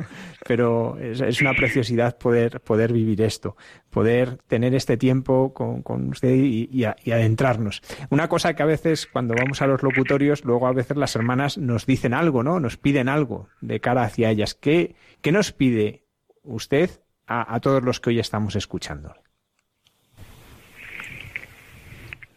pero 0.48 0.98
es, 1.00 1.42
una 1.42 1.54
preciosidad 1.54 2.18
poder, 2.18 2.62
poder 2.62 2.92
vivir 2.94 3.22
esto, 3.22 3.56
poder 3.90 4.38
tener 4.48 4.74
este 4.76 4.98
tiempo 4.98 5.54
con, 5.54 5.82
con 5.82 6.10
usted 6.10 6.34
y, 6.36 6.84
adentrarnos. 6.84 7.82
Una 8.10 8.28
cosa 8.28 8.56
que 8.56 8.64
a 8.64 8.66
veces 8.66 9.08
cuando 9.08 9.36
vamos 9.36 9.62
a 9.62 9.68
los 9.68 9.84
locutorios, 9.84 10.44
luego 10.46 10.68
a 10.68 10.74
veces 10.74 10.98
las 10.98 11.16
hermanas 11.16 11.58
nos 11.58 11.86
dicen 11.86 12.14
algo, 12.14 12.44
¿no? 12.44 12.60
Nos 12.60 12.78
piden 12.78 13.10
algo 13.10 13.50
de 13.62 13.80
cara 13.80 14.04
hacia 14.04 14.30
ellas. 14.30 14.56
¿Qué, 14.56 14.96
qué 15.22 15.32
nos 15.32 15.52
pide 15.52 16.01
usted 16.44 16.90
a, 17.28 17.60
todos 17.60 17.84
los 17.84 18.00
que 18.00 18.10
hoy 18.10 18.20
estamos 18.20 18.56
escuchando? 18.56 19.14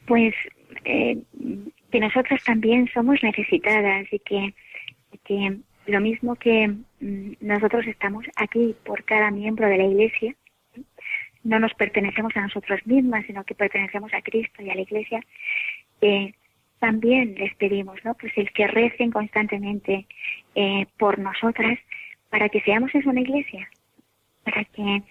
Pues 0.07 0.35
eh, 0.85 1.19
que 1.91 2.01
nosotras 2.01 2.43
también 2.45 2.89
somos 2.93 3.23
necesitadas 3.23 4.07
y 4.13 4.19
que, 4.21 4.55
que 5.25 5.59
lo 5.87 6.01
mismo 6.01 6.37
que 6.37 6.69
mm, 7.01 7.33
nosotros 7.41 7.87
estamos 7.87 8.25
aquí 8.37 8.77
por 8.85 9.05
cada 9.05 9.31
miembro 9.31 9.69
de 9.69 9.79
la 9.79 9.85
Iglesia, 9.85 10.35
no 11.43 11.59
nos 11.59 11.75
pertenecemos 11.75 12.37
a 12.37 12.43
nosotros 12.43 12.81
mismas, 12.87 13.27
sino 13.27 13.45
que 13.45 13.55
pertenecemos 13.55 14.13
a 14.15 14.23
Cristo 14.23 14.63
y 14.63 14.71
a 14.71 14.75
la 14.75 14.81
Iglesia, 14.83 15.21
eh, 16.01 16.33
también 16.79 17.35
les 17.37 17.55
pedimos, 17.55 17.99
¿no? 18.05 18.15
Pues 18.15 18.33
el 18.37 18.53
que 18.53 18.67
recen 18.67 19.11
constantemente 19.11 20.07
eh, 20.55 20.87
por 20.99 21.19
nosotras 21.19 21.79
para 22.29 22.49
que 22.49 22.61
seamos 22.61 22.95
en 22.95 23.09
una 23.09 23.21
iglesia, 23.21 23.69
para 24.45 24.65
que, 24.65 25.03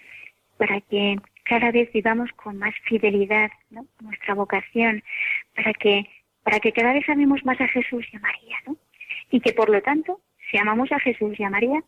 para 0.56 0.80
que 0.80 1.16
cada 1.44 1.70
vez 1.70 1.92
vivamos 1.92 2.30
con 2.32 2.58
más 2.58 2.74
fidelidad 2.84 3.50
¿no? 3.70 3.86
nuestra 4.00 4.34
vocación, 4.34 5.02
para 5.54 5.72
que, 5.74 6.08
para 6.42 6.60
que 6.60 6.72
cada 6.72 6.92
vez 6.92 7.08
amemos 7.08 7.44
más 7.44 7.60
a 7.60 7.68
Jesús 7.68 8.06
y 8.12 8.16
a 8.16 8.20
María, 8.20 8.56
¿no? 8.66 8.76
Y 9.30 9.40
que 9.40 9.52
por 9.52 9.68
lo 9.68 9.80
tanto, 9.82 10.20
si 10.50 10.58
amamos 10.58 10.90
a 10.92 11.00
Jesús 11.00 11.38
y 11.38 11.44
a 11.44 11.50
María, 11.50 11.82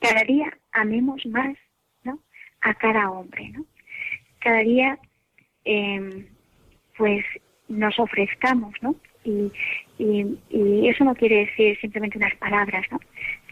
cada 0.00 0.24
día 0.24 0.52
amemos 0.72 1.24
más 1.26 1.56
¿no? 2.02 2.18
a 2.60 2.74
cada 2.74 3.10
hombre, 3.10 3.50
¿no? 3.50 3.64
Cada 4.40 4.60
día 4.60 4.98
eh, 5.64 6.26
pues 6.96 7.24
nos 7.68 7.98
ofrezcamos, 7.98 8.74
¿no? 8.82 8.94
Y, 9.24 9.52
y, 9.98 10.38
y, 10.50 10.88
eso 10.88 11.04
no 11.04 11.14
quiere 11.14 11.46
decir 11.46 11.78
simplemente 11.80 12.18
unas 12.18 12.34
palabras, 12.36 12.84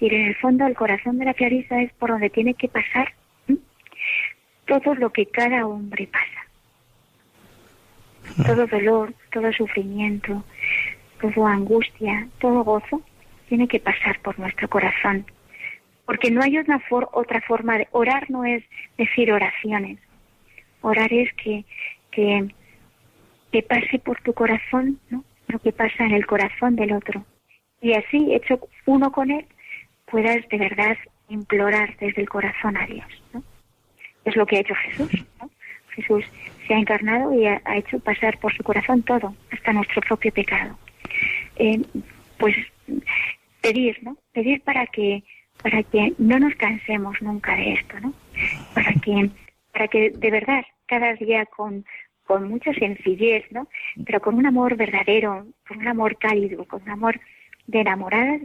en 0.00 0.26
el 0.26 0.34
fondo 0.36 0.66
el 0.66 0.74
corazón 0.74 1.18
de 1.18 1.26
la 1.26 1.34
Clarisa 1.34 1.80
es 1.80 1.92
por 1.92 2.10
donde 2.10 2.30
tiene 2.30 2.54
que 2.54 2.68
pasar 2.68 3.12
todo 4.66 4.94
lo 4.94 5.10
que 5.10 5.26
cada 5.26 5.66
hombre 5.66 6.06
pasa. 6.06 6.40
Todo 8.46 8.66
dolor, 8.66 9.12
todo 9.32 9.52
sufrimiento, 9.52 10.44
toda 11.20 11.52
angustia, 11.52 12.28
todo 12.38 12.62
gozo, 12.62 13.02
tiene 13.48 13.66
que 13.66 13.80
pasar 13.80 14.20
por 14.20 14.38
nuestro 14.38 14.68
corazón. 14.68 15.26
Porque 16.06 16.30
no 16.30 16.42
hay 16.42 16.58
otra, 16.58 16.80
otra 17.12 17.40
forma 17.42 17.78
de 17.78 17.88
orar, 17.90 18.30
no 18.30 18.44
es 18.44 18.62
decir 18.96 19.32
oraciones. 19.32 19.98
Orar 20.82 21.12
es 21.12 21.32
que, 21.34 21.64
que, 22.10 23.62
pase 23.62 23.98
por 23.98 24.20
tu 24.22 24.32
corazón 24.32 24.98
lo 25.48 25.58
que 25.58 25.72
pasa 25.72 26.04
en 26.04 26.12
el 26.12 26.26
corazón 26.26 26.76
del 26.76 26.92
otro. 26.92 27.24
Y 27.82 27.94
así, 27.94 28.34
hecho 28.34 28.60
uno 28.86 29.10
con 29.10 29.30
él, 29.30 29.46
puedas 30.06 30.46
de 30.48 30.58
verdad 30.58 30.96
implorar 31.28 31.96
desde 31.98 32.22
el 32.22 32.28
corazón 32.28 32.76
a 32.76 32.86
Dios. 32.86 33.06
Es 34.24 34.36
lo 34.36 34.46
que 34.46 34.56
ha 34.56 34.60
hecho 34.60 34.74
Jesús. 34.74 35.10
Jesús 35.90 36.24
se 36.66 36.74
ha 36.74 36.78
encarnado 36.78 37.34
y 37.34 37.46
ha, 37.46 37.60
hecho 37.76 37.98
pasar 37.98 38.38
por 38.38 38.54
su 38.54 38.62
corazón 38.62 39.02
todo, 39.02 39.34
hasta 39.50 39.72
nuestro 39.72 40.00
propio 40.02 40.32
pecado. 40.32 40.78
Eh, 41.56 41.82
pues 42.38 42.56
pedir, 43.60 43.98
¿no? 44.02 44.16
Pedir 44.32 44.62
para 44.62 44.86
que 44.86 45.22
para 45.62 45.82
que 45.82 46.14
no 46.16 46.38
nos 46.38 46.54
cansemos 46.54 47.20
nunca 47.20 47.54
de 47.54 47.74
esto, 47.74 48.00
¿no? 48.00 48.14
Para 48.74 48.92
que 48.94 49.30
para 49.72 49.88
que 49.88 50.10
de 50.10 50.30
verdad 50.30 50.64
cada 50.86 51.14
día 51.14 51.44
con 51.46 51.84
con 52.24 52.48
mucha 52.48 52.72
sencillez, 52.74 53.44
¿no? 53.50 53.66
Pero 54.06 54.20
con 54.20 54.36
un 54.36 54.46
amor 54.46 54.76
verdadero, 54.76 55.46
con 55.66 55.78
un 55.78 55.88
amor 55.88 56.16
cálido, 56.16 56.64
con 56.64 56.82
un 56.82 56.90
amor 56.90 57.20
de 57.66 57.80
enamorada, 57.80 58.38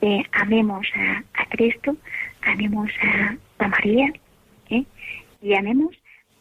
eh, 0.00 0.22
amemos 0.32 0.86
a, 0.94 1.24
a, 1.34 1.46
Cristo, 1.46 1.96
amemos 2.42 2.88
a, 3.02 3.36
a 3.64 3.68
María, 3.68 4.12
¿eh? 4.70 4.84
y 5.42 5.54
amemos 5.54 5.94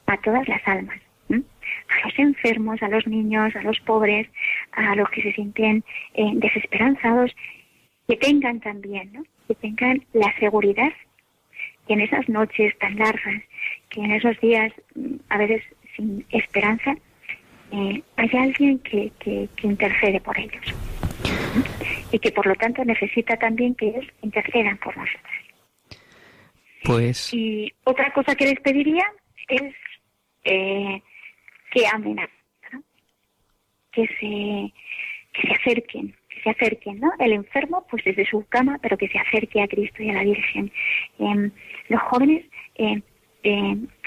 a 0.08 0.18
todas 0.18 0.48
las 0.48 0.66
almas, 0.68 1.00
a 1.30 2.08
los 2.08 2.20
enfermos, 2.20 2.82
a 2.82 2.90
los 2.90 3.08
niños, 3.08 3.56
a 3.56 3.62
los 3.62 3.80
pobres, 3.82 4.28
a 4.72 4.96
los 4.96 5.10
que 5.10 5.22
se 5.22 5.34
sienten 5.34 5.84
eh, 6.14 6.32
desesperanzados, 6.36 7.36
que 8.08 8.18
tengan 8.18 8.60
también, 8.60 9.12
¿no? 9.14 9.24
que 9.48 9.56
tengan 9.56 10.04
la 10.14 10.34
seguridad 10.40 10.92
que 11.88 11.94
en 11.94 12.02
esas 12.02 12.28
noches 12.30 12.78
tan 12.80 12.96
largas, 12.98 13.44
que 13.90 14.02
en 14.02 14.12
esos 14.12 14.40
días 14.40 14.72
mm, 14.96 15.16
a 15.30 15.38
veces 15.38 15.64
sin 15.96 16.26
esperanza, 16.30 16.96
eh, 17.72 18.02
hay 18.18 18.30
alguien 18.34 18.80
que, 18.80 19.12
que, 19.20 19.48
que, 19.56 19.68
intercede 19.68 20.20
por 20.20 20.38
ellos 20.38 20.66
y 22.12 22.20
que 22.20 22.32
por 22.32 22.46
lo 22.46 22.56
tanto 22.56 22.84
necesita 22.86 23.38
también 23.38 23.76
que 23.76 23.88
ellos 23.88 24.06
intercedan 24.22 24.78
por 24.78 24.96
nosotros. 24.98 25.45
Pues. 26.86 27.34
Y 27.34 27.74
otra 27.84 28.14
cosa 28.14 28.36
que 28.36 28.46
les 28.46 28.60
pediría 28.60 29.04
es 29.48 29.74
eh, 30.44 31.02
que 31.72 31.88
amen, 31.88 32.18
que 33.92 34.08
se 34.20 34.74
que 35.34 35.48
se 35.48 35.54
acerquen, 35.54 36.16
que 36.30 36.42
se 36.44 36.50
acerquen, 36.50 37.00
¿no? 37.00 37.12
El 37.20 37.34
enfermo, 37.34 37.86
pues 37.90 38.04
desde 38.06 38.26
su 38.26 38.46
cama, 38.48 38.78
pero 38.82 38.98
que 38.98 39.10
se 39.10 39.18
acerque 39.18 39.62
a 39.62 39.68
Cristo 39.68 40.02
y 40.02 40.10
a 40.10 40.14
la 40.14 40.24
Virgen. 40.24 40.72
Em, 41.20 41.52
los 41.90 42.02
jóvenes, 42.04 42.46
em, 42.76 43.02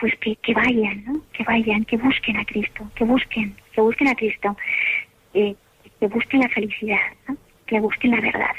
pues 0.00 0.14
que, 0.20 0.36
que 0.36 0.54
vayan, 0.54 1.04
¿no? 1.04 1.22
Que 1.32 1.44
vayan, 1.44 1.84
que 1.84 1.96
busquen 1.96 2.36
a 2.38 2.44
Cristo, 2.44 2.90
que 2.94 3.04
busquen, 3.04 3.54
que 3.72 3.80
busquen 3.80 4.08
a 4.08 4.14
Cristo, 4.14 4.56
eh, 5.34 5.54
que 6.00 6.06
busquen 6.06 6.40
la 6.40 6.48
felicidad, 6.48 7.12
¿no? 7.28 7.36
Que 7.66 7.80
busquen 7.80 8.12
la 8.12 8.20
verdad. 8.20 8.54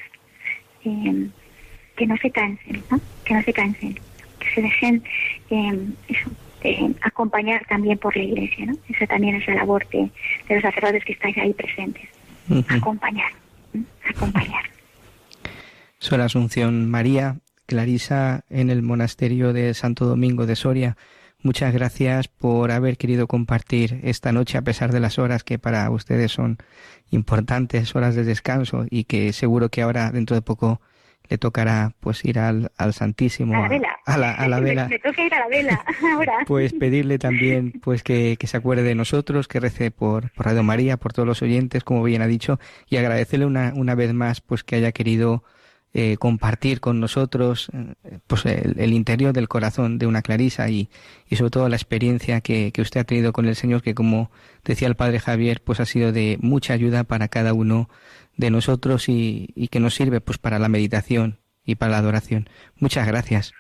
que 1.97 2.07
no 2.07 2.15
se 2.17 2.31
cansen, 2.31 2.81
¿no? 2.89 2.97
Que 3.25 3.33
no 3.33 3.41
se 3.41 3.51
cansen 3.51 3.99
que 4.39 4.49
se 4.55 4.61
dejen 4.61 5.03
eh, 6.61 6.93
acompañar 7.01 7.65
también 7.67 7.97
por 7.97 8.15
la 8.15 8.23
iglesia, 8.23 8.65
¿no? 8.65 8.73
Esa 8.89 9.07
también 9.07 9.35
es 9.35 9.47
la 9.47 9.55
labor 9.55 9.87
de, 9.89 10.09
los 10.49 10.61
sacerdotes 10.61 11.05
que 11.05 11.13
estáis 11.13 11.37
ahí 11.37 11.53
presentes. 11.53 12.07
Acompañar, 12.67 13.31
acompañar. 14.09 14.63
Soy 15.99 16.19
Asunción 16.21 16.89
María, 16.89 17.37
Clarisa 17.67 18.43
en 18.49 18.69
el 18.69 18.81
monasterio 18.81 19.53
de 19.53 19.73
Santo 19.73 20.05
Domingo 20.05 20.47
de 20.47 20.55
Soria. 20.55 20.97
Muchas 21.41 21.73
gracias 21.73 22.27
por 22.27 22.71
haber 22.71 22.97
querido 22.97 23.27
compartir 23.27 23.99
esta 24.03 24.31
noche 24.31 24.57
a 24.57 24.61
pesar 24.61 24.91
de 24.91 24.99
las 24.99 25.19
horas 25.19 25.43
que 25.43 25.59
para 25.59 25.89
ustedes 25.89 26.31
son 26.31 26.57
importantes, 27.11 27.95
horas 27.95 28.15
de 28.15 28.23
descanso 28.23 28.85
y 28.89 29.05
que 29.05 29.31
seguro 29.31 29.69
que 29.69 29.81
ahora 29.81 30.11
dentro 30.11 30.35
de 30.35 30.41
poco 30.41 30.81
le 31.29 31.37
tocará 31.37 31.93
pues 31.99 32.25
ir 32.25 32.39
al, 32.39 32.71
al 32.77 32.93
Santísimo. 32.93 33.55
A 33.55 33.61
la 33.61 33.67
vela. 33.69 33.99
A, 34.05 34.17
la, 34.17 34.33
a 34.33 34.47
la 34.47 34.59
vela. 34.61 34.87
Me, 34.87 34.99
toca 34.99 35.23
ir 35.23 35.33
a 35.33 35.39
la 35.39 35.47
vela 35.47 35.85
ahora. 36.13 36.33
Pues 36.45 36.73
pedirle 36.73 37.19
también 37.19 37.73
pues 37.83 38.03
que, 38.03 38.35
que, 38.37 38.47
se 38.47 38.57
acuerde 38.57 38.83
de 38.83 38.95
nosotros, 38.95 39.47
que 39.47 39.59
rece 39.59 39.91
por, 39.91 40.31
por 40.31 40.47
Radio 40.47 40.63
María, 40.63 40.97
por 40.97 41.13
todos 41.13 41.27
los 41.27 41.41
oyentes, 41.41 41.83
como 41.83 42.03
bien 42.03 42.21
ha 42.21 42.27
dicho, 42.27 42.59
y 42.89 42.97
agradecerle 42.97 43.45
una, 43.45 43.73
una 43.75 43.95
vez 43.95 44.13
más 44.13 44.41
pues 44.41 44.63
que 44.63 44.75
haya 44.75 44.91
querido 44.91 45.43
eh, 45.91 46.17
compartir 46.17 46.81
con 46.81 46.99
nosotros 46.99 47.71
eh, 47.73 48.19
pues 48.27 48.45
el, 48.45 48.93
interior 48.93 49.33
del 49.33 49.47
corazón 49.47 49.97
de 49.97 50.05
una 50.05 50.21
Clarisa 50.21 50.69
y, 50.69 50.87
y 51.27 51.35
sobre 51.35 51.49
todo 51.49 51.67
la 51.67 51.77
experiencia 51.77 52.41
que, 52.41 52.71
que, 52.71 52.83
usted 52.83 52.99
ha 52.99 53.05
tenido 53.05 53.33
con 53.33 53.47
el 53.47 53.55
Señor, 53.55 53.81
que 53.81 53.95
como 53.95 54.29
decía 54.63 54.87
el 54.87 54.93
Padre 54.93 55.19
Javier, 55.19 55.63
pues 55.63 55.79
ha 55.79 55.85
sido 55.85 56.11
de 56.11 56.37
mucha 56.41 56.73
ayuda 56.73 57.05
para 57.05 57.27
cada 57.27 57.53
uno 57.53 57.89
de 58.39 58.51
nosotros 58.51 59.09
y, 59.09 59.49
y 59.53 59.67
que 59.67 59.81
nos 59.81 59.95
sirve 59.95 60.21
pues 60.21 60.37
para 60.37 60.59
la 60.59 60.69
meditación 60.69 61.39
y 61.65 61.75
para 61.75 61.91
la 61.91 61.97
adoración. 61.97 62.49
Muchas 62.79 63.05
gracias. 63.05 63.53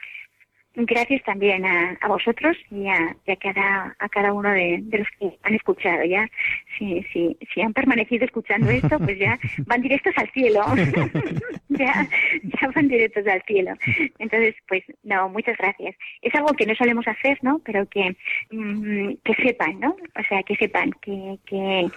Gracias 0.75 1.21
también 1.23 1.65
a, 1.65 1.97
vosotros 2.07 2.55
y 2.71 2.87
a, 2.87 3.15
cada, 3.41 3.95
a 3.99 4.07
cada 4.07 4.31
uno 4.31 4.49
de, 4.51 4.81
los 4.91 5.07
que 5.19 5.37
han 5.43 5.55
escuchado. 5.55 6.05
Ya, 6.05 6.29
si, 6.77 7.03
si, 7.11 7.37
si 7.53 7.61
han 7.61 7.73
permanecido 7.73 8.23
escuchando 8.23 8.69
esto, 8.69 8.97
pues 8.99 9.19
ya 9.19 9.37
van 9.65 9.81
directos 9.81 10.13
al 10.15 10.29
cielo. 10.31 10.63
ya, 11.69 12.07
ya 12.43 12.67
van 12.73 12.87
directos 12.87 13.27
al 13.27 13.41
cielo. 13.43 13.73
Entonces, 14.19 14.55
pues 14.67 14.83
no, 15.03 15.27
muchas 15.29 15.57
gracias. 15.57 15.95
Es 16.21 16.33
algo 16.35 16.53
que 16.53 16.65
no 16.65 16.75
solemos 16.75 17.05
hacer, 17.07 17.37
¿no? 17.41 17.59
Pero 17.65 17.85
que, 17.89 18.15
mm, 18.51 19.15
que 19.23 19.33
sepan, 19.43 19.79
¿no? 19.79 19.97
O 20.17 20.23
sea, 20.29 20.43
que 20.43 20.55
sepan 20.55 20.91
que, 21.01 21.39
que, 21.45 21.89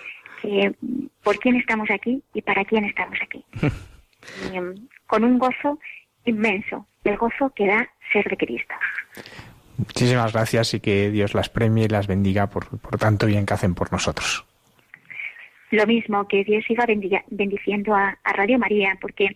que 0.42 0.74
por 1.22 1.38
quién 1.38 1.56
estamos 1.56 1.88
aquí 1.90 2.22
y 2.34 2.42
para 2.42 2.64
quién 2.64 2.84
estamos 2.84 3.18
aquí. 3.22 3.44
Mm, 4.52 4.86
con 5.06 5.24
un 5.24 5.38
gozo 5.38 5.78
inmenso, 6.24 6.86
el 7.04 7.16
gozo 7.16 7.52
que 7.54 7.66
da 7.66 7.88
ser 8.12 8.28
de 8.28 8.36
Cristo. 8.36 8.74
Muchísimas 9.78 10.32
gracias 10.32 10.74
y 10.74 10.80
que 10.80 11.10
Dios 11.10 11.34
las 11.34 11.48
premie 11.48 11.84
y 11.84 11.88
las 11.88 12.06
bendiga 12.06 12.48
por, 12.48 12.78
por 12.80 12.98
tanto 12.98 13.26
bien 13.26 13.46
que 13.46 13.54
hacen 13.54 13.74
por 13.74 13.90
nosotros. 13.92 14.44
Lo 15.70 15.86
mismo, 15.86 16.28
que 16.28 16.44
Dios 16.44 16.64
siga 16.66 16.86
bendiciendo 17.30 17.94
a, 17.94 18.18
Radio 18.24 18.58
María, 18.58 18.98
porque 19.00 19.34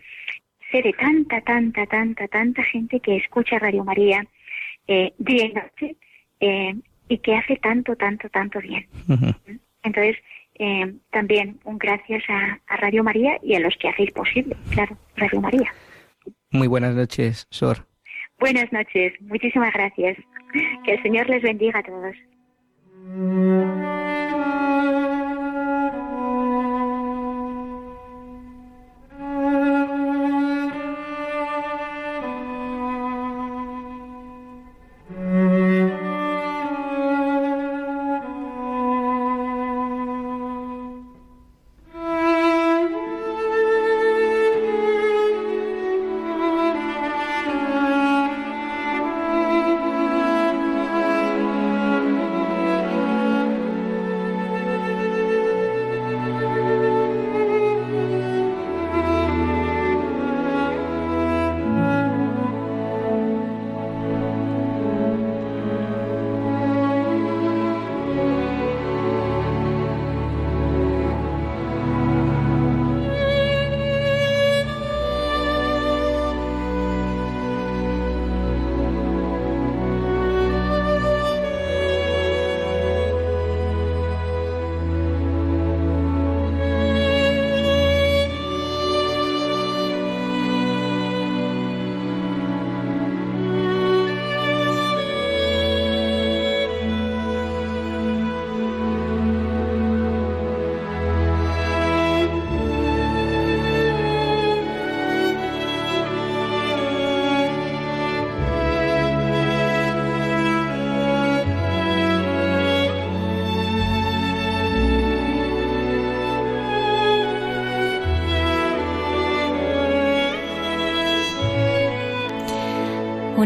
sé 0.70 0.82
de 0.82 0.92
tanta, 0.92 1.40
tanta, 1.40 1.86
tanta, 1.86 2.28
tanta 2.28 2.62
gente 2.62 3.00
que 3.00 3.16
escucha 3.16 3.58
Radio 3.58 3.84
María 3.84 4.26
eh, 4.86 5.14
día 5.16 5.46
y 5.46 5.52
noche 5.54 5.96
eh, 6.40 6.74
y 7.08 7.18
que 7.18 7.34
hace 7.34 7.56
tanto, 7.56 7.96
tanto, 7.96 8.28
tanto 8.28 8.60
bien. 8.60 8.86
Entonces, 9.82 10.16
eh, 10.58 10.94
también 11.10 11.58
un 11.64 11.78
gracias 11.78 12.22
a, 12.28 12.60
a 12.66 12.76
Radio 12.76 13.04
María 13.04 13.38
y 13.42 13.54
a 13.54 13.60
los 13.60 13.76
que 13.76 13.88
hacéis 13.88 14.12
posible, 14.12 14.56
claro, 14.70 14.96
Radio 15.16 15.40
María. 15.40 15.72
Muy 16.50 16.68
buenas 16.68 16.94
noches, 16.94 17.46
Sor. 17.50 17.86
Buenas 18.38 18.70
noches, 18.72 19.12
muchísimas 19.20 19.72
gracias. 19.72 20.16
Que 20.84 20.94
el 20.94 21.02
Señor 21.02 21.28
les 21.28 21.42
bendiga 21.42 21.80
a 21.80 21.82
todos. 21.82 22.16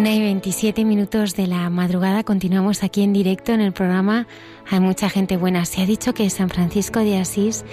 Una 0.01 0.15
y 0.15 0.21
27 0.21 0.87
minutos 0.87 1.37
de 1.37 1.47
la 1.47 1.69
madrugada 1.69 2.25
continuamos 2.25 2.83
aquí 2.83 3.03
en 3.03 3.13
directo 3.13 3.53
en 3.53 3.61
el 3.61 3.75
programa 3.75 4.27
Hay 4.71 4.81
mucha 4.81 5.11
gente 5.11 5.37
buena. 5.37 5.67
Se 5.67 5.83
ha 5.83 5.85
dicho 5.85 6.15
que 6.15 6.31
San 6.31 6.49
Francisco 6.49 7.01
de 7.01 7.19
Asís 7.19 7.67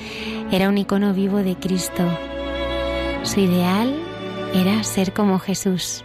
era 0.51 0.67
un 0.67 0.77
icono 0.77 1.13
vivo 1.13 1.37
de 1.37 1.55
Cristo. 1.55 2.03
Su 3.23 3.39
ideal 3.39 3.95
era 4.53 4.83
ser 4.83 5.13
como 5.13 5.39
Jesús, 5.39 6.03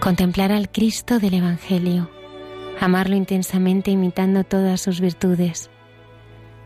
contemplar 0.00 0.50
al 0.50 0.68
Cristo 0.68 1.20
del 1.20 1.34
Evangelio, 1.34 2.10
amarlo 2.80 3.14
intensamente 3.14 3.92
imitando 3.92 4.42
todas 4.42 4.80
sus 4.80 5.00
virtudes. 5.00 5.70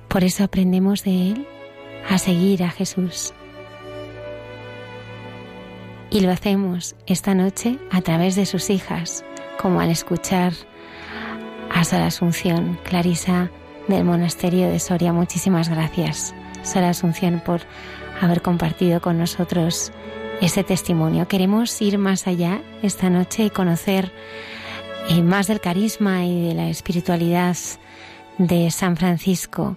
Por 0.08 0.24
eso 0.24 0.42
aprendemos 0.42 1.04
de 1.04 1.32
él 1.32 1.46
a 2.08 2.16
seguir 2.16 2.62
a 2.62 2.70
Jesús. 2.70 3.34
Y 6.12 6.20
lo 6.20 6.32
hacemos 6.32 6.96
esta 7.06 7.34
noche 7.36 7.78
a 7.92 8.00
través 8.00 8.34
de 8.34 8.44
sus 8.44 8.68
hijas, 8.68 9.24
como 9.62 9.80
al 9.80 9.90
escuchar 9.90 10.52
a 11.72 11.84
Sara 11.84 12.06
Asunción, 12.06 12.80
Clarisa 12.82 13.48
del 13.86 14.02
Monasterio 14.04 14.68
de 14.68 14.80
Soria. 14.80 15.12
Muchísimas 15.12 15.68
gracias, 15.68 16.34
Sara 16.62 16.90
Asunción, 16.90 17.40
por 17.46 17.60
haber 18.20 18.42
compartido 18.42 19.00
con 19.00 19.18
nosotros 19.18 19.92
ese 20.40 20.64
testimonio. 20.64 21.28
Queremos 21.28 21.80
ir 21.80 21.96
más 21.96 22.26
allá 22.26 22.60
esta 22.82 23.08
noche 23.08 23.44
y 23.44 23.50
conocer 23.50 24.12
eh, 25.10 25.22
más 25.22 25.46
del 25.46 25.60
carisma 25.60 26.24
y 26.24 26.48
de 26.48 26.54
la 26.54 26.68
espiritualidad 26.70 27.56
de 28.38 28.70
San 28.72 28.96
Francisco, 28.96 29.76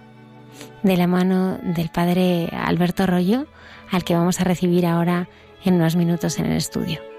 de 0.82 0.96
la 0.96 1.06
mano 1.06 1.58
del 1.62 1.90
Padre 1.90 2.48
Alberto 2.52 3.06
Rollo, 3.06 3.46
al 3.92 4.02
que 4.02 4.16
vamos 4.16 4.40
a 4.40 4.44
recibir 4.44 4.84
ahora 4.84 5.28
en 5.64 5.74
unos 5.74 5.96
minutos 5.96 6.38
en 6.38 6.46
el 6.46 6.56
estudio. 6.56 7.13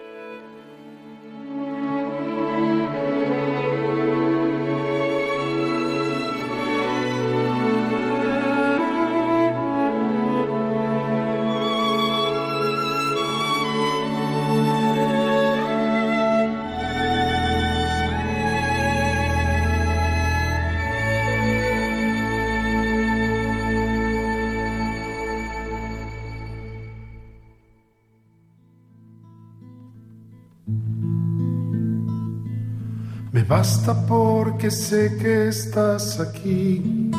Basta 33.57 33.93
porque 34.05 34.69
sé 34.69 35.15
que 35.15 35.47
estás 35.47 36.19
aquí, 36.19 37.09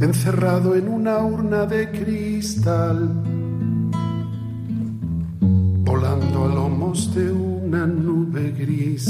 encerrado 0.00 0.74
en 0.74 0.88
una 0.88 1.18
urna 1.18 1.66
de 1.66 1.88
cristal, 1.92 2.98
volando 5.90 6.36
a 6.46 6.48
lomos 6.48 7.14
de 7.14 7.30
una 7.30 7.86
nube 7.86 8.50
gris, 8.58 9.06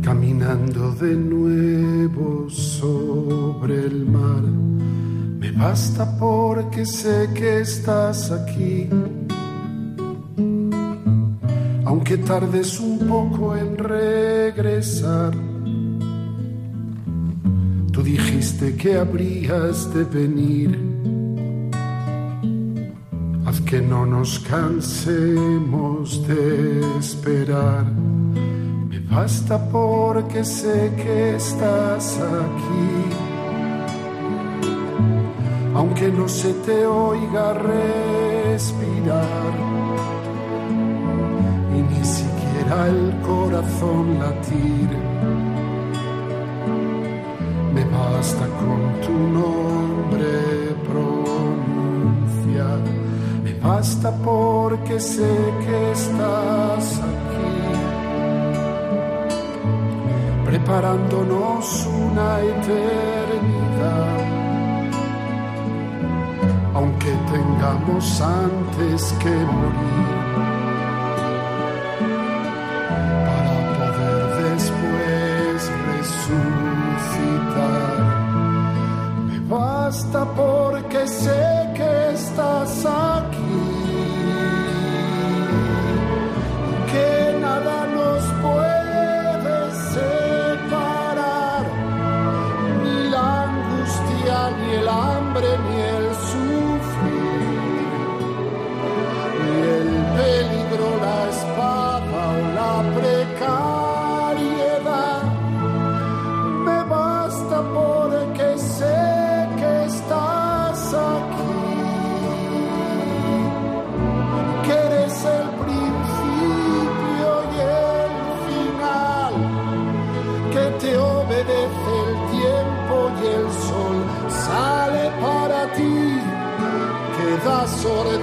caminando 0.00 0.92
de 0.92 1.16
nuevo 1.16 2.48
sobre 2.48 3.84
el 3.90 4.06
mar. 4.06 4.44
Me 5.40 5.50
basta 5.50 6.04
porque 6.16 6.86
sé 6.86 7.30
que 7.34 7.62
estás 7.62 8.30
aquí 8.30 8.88
aunque 11.88 12.18
tardes 12.18 12.78
un 12.80 12.98
poco 13.08 13.56
en 13.56 13.78
regresar. 13.78 15.32
Tú 17.90 18.02
dijiste 18.02 18.76
que 18.76 18.98
habrías 18.98 19.94
de 19.94 20.04
venir. 20.04 20.78
Haz 23.46 23.62
que 23.62 23.80
no 23.80 24.04
nos 24.04 24.38
cansemos 24.40 26.28
de 26.28 26.98
esperar. 26.98 27.86
Me 28.90 29.00
basta 29.10 29.56
porque 29.70 30.44
sé 30.44 30.92
que 30.94 31.36
estás 31.36 32.18
aquí. 32.18 32.90
Aunque 35.74 36.08
no 36.08 36.28
se 36.28 36.52
te 36.66 36.84
oiga 36.84 37.54
respirar 38.52 38.98
el 42.86 43.14
corazón 43.22 44.18
latir. 44.18 44.90
Me 47.74 47.84
basta 47.84 48.46
con 48.60 48.80
tu 49.04 49.12
nombre 49.12 50.74
pronunciar. 50.88 52.80
Me 53.42 53.54
basta 53.54 54.10
porque 54.24 55.00
sé 55.00 55.34
que 55.64 55.92
estás 55.92 57.00
aquí. 57.10 57.52
Preparándonos 60.46 61.86
una 61.86 62.40
eternidad. 62.40 64.18
Aunque 66.74 67.12
tengamos 67.32 68.20
antes 68.20 69.12
que 69.20 69.30
morir 69.30 70.27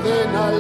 das 0.06 0.36
orden 0.36 0.55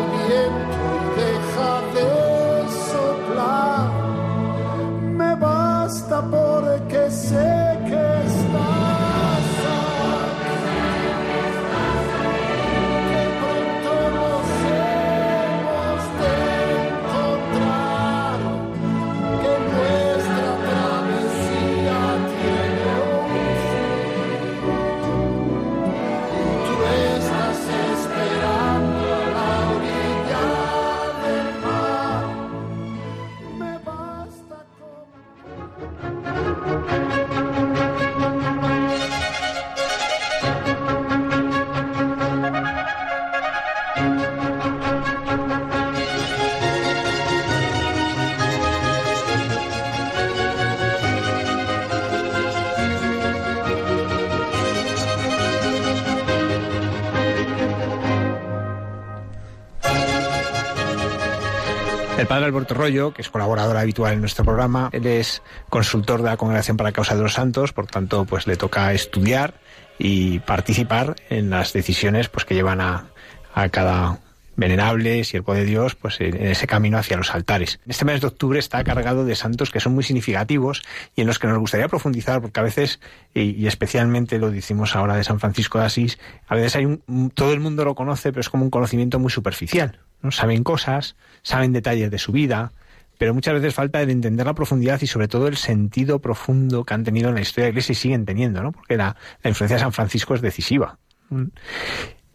Alberto 62.46 62.74
Rollo, 62.74 63.14
que 63.14 63.22
es 63.22 63.30
colaborador 63.30 63.78
habitual 63.78 64.14
en 64.14 64.22
nuestro 64.22 64.46
programa, 64.46 64.90
él 64.92 65.06
es 65.08 65.42
consultor 65.70 66.22
de 66.22 66.30
la 66.30 66.38
Congregación 66.38 66.78
para 66.78 66.90
la 66.90 66.94
Causa 66.94 67.16
de 67.16 67.22
los 67.22 67.34
Santos, 67.34 67.74
por 67.74 67.88
tanto, 67.88 68.26
pues 68.26 68.48
le 68.48 68.56
toca 68.56 68.94
estudiar 68.94 69.56
y 69.98 70.40
participar 70.40 71.16
en 71.30 71.50
las 71.50 71.74
decisiones 71.74 72.30
pues 72.30 72.46
que 72.46 72.56
llevan 72.56 72.82
a, 72.82 73.08
a 73.54 73.70
cada 73.70 74.20
venerable, 74.56 75.24
siervo 75.24 75.54
de 75.54 75.66
Dios, 75.66 75.96
pues 75.96 76.20
en 76.22 76.36
ese 76.46 76.68
camino 76.68 76.98
hacia 76.98 77.18
los 77.18 77.34
altares. 77.34 77.80
Este 77.88 78.06
mes 78.06 78.22
de 78.22 78.28
octubre 78.28 78.60
está 78.60 78.84
cargado 78.84 79.26
de 79.26 79.36
santos 79.36 79.72
que 79.72 79.80
son 79.80 79.94
muy 79.94 80.04
significativos 80.04 80.84
y 81.16 81.22
en 81.22 81.28
los 81.28 81.40
que 81.40 81.48
nos 81.48 81.58
gustaría 81.60 81.88
profundizar, 81.88 82.42
porque 82.42 82.60
a 82.60 82.64
veces, 82.64 83.00
y, 83.34 83.68
especialmente 83.68 84.40
lo 84.40 84.52
decimos 84.52 84.96
ahora 84.96 85.16
de 85.16 85.24
San 85.24 85.40
Francisco 85.40 85.80
de 85.80 85.86
Asís, 85.86 86.20
a 86.48 86.56
veces 86.56 86.76
hay 86.76 86.86
un, 86.86 87.32
todo 87.34 87.54
el 87.54 87.60
mundo 87.60 87.86
lo 87.86 87.96
conoce, 87.96 88.32
pero 88.32 88.42
es 88.42 88.50
como 88.50 88.64
un 88.64 88.70
conocimiento 88.70 89.20
muy 89.20 89.32
superficial. 89.32 90.00
¿no? 90.22 90.32
Saben 90.32 90.64
cosas, 90.64 91.16
saben 91.42 91.74
detalles 91.74 92.12
de 92.12 92.18
su 92.18 92.32
vida, 92.32 92.72
pero 93.18 93.34
muchas 93.34 93.54
veces 93.54 93.74
falta 93.74 94.02
el 94.02 94.10
entender 94.10 94.46
la 94.46 94.54
profundidad 94.54 95.02
y 95.02 95.08
sobre 95.08 95.28
todo 95.28 95.48
el 95.48 95.58
sentido 95.58 96.20
profundo 96.20 96.84
que 96.84 96.94
han 96.94 97.04
tenido 97.04 97.30
en 97.30 97.36
la 97.36 97.42
historia 97.42 97.66
de 97.66 97.70
la 97.70 97.74
Iglesia 97.74 97.94
y 97.94 97.96
siguen 97.96 98.26
teniendo, 98.26 98.62
¿no? 98.62 98.72
Porque 98.72 98.98
la, 98.98 99.16
influencia 99.44 99.78
de 99.78 99.82
San 99.82 99.94
Francisco 99.94 100.36
es 100.36 100.42
decisiva. 100.42 100.98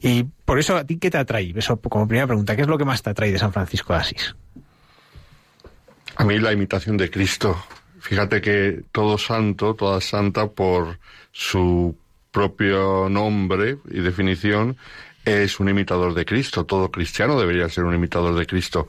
Y 0.02 0.24
por 0.44 0.58
eso, 0.58 0.76
¿a 0.76 0.84
ti 0.84 0.98
qué 0.98 1.10
te 1.10 1.18
atrae? 1.18 1.52
Eso 1.54 1.78
como 1.78 2.08
primera 2.08 2.26
pregunta, 2.26 2.56
¿qué 2.56 2.62
es 2.62 2.68
lo 2.68 2.78
que 2.78 2.84
más 2.84 3.02
te 3.02 3.10
atrae 3.10 3.32
de 3.32 3.38
San 3.38 3.52
Francisco 3.52 3.92
de 3.92 3.98
Asís? 3.98 4.34
A 6.16 6.24
mí 6.24 6.38
la 6.38 6.52
imitación 6.52 6.96
de 6.96 7.10
Cristo. 7.10 7.62
Fíjate 8.00 8.40
que 8.40 8.82
todo 8.92 9.18
santo, 9.18 9.74
toda 9.74 10.00
santa, 10.00 10.48
por 10.48 10.98
su 11.32 11.96
propio 12.30 13.08
nombre 13.10 13.76
y 13.90 14.00
definición, 14.00 14.76
es 15.24 15.60
un 15.60 15.68
imitador 15.68 16.14
de 16.14 16.24
Cristo. 16.24 16.64
Todo 16.64 16.90
cristiano 16.90 17.38
debería 17.38 17.68
ser 17.68 17.84
un 17.84 17.94
imitador 17.94 18.34
de 18.34 18.46
Cristo. 18.46 18.88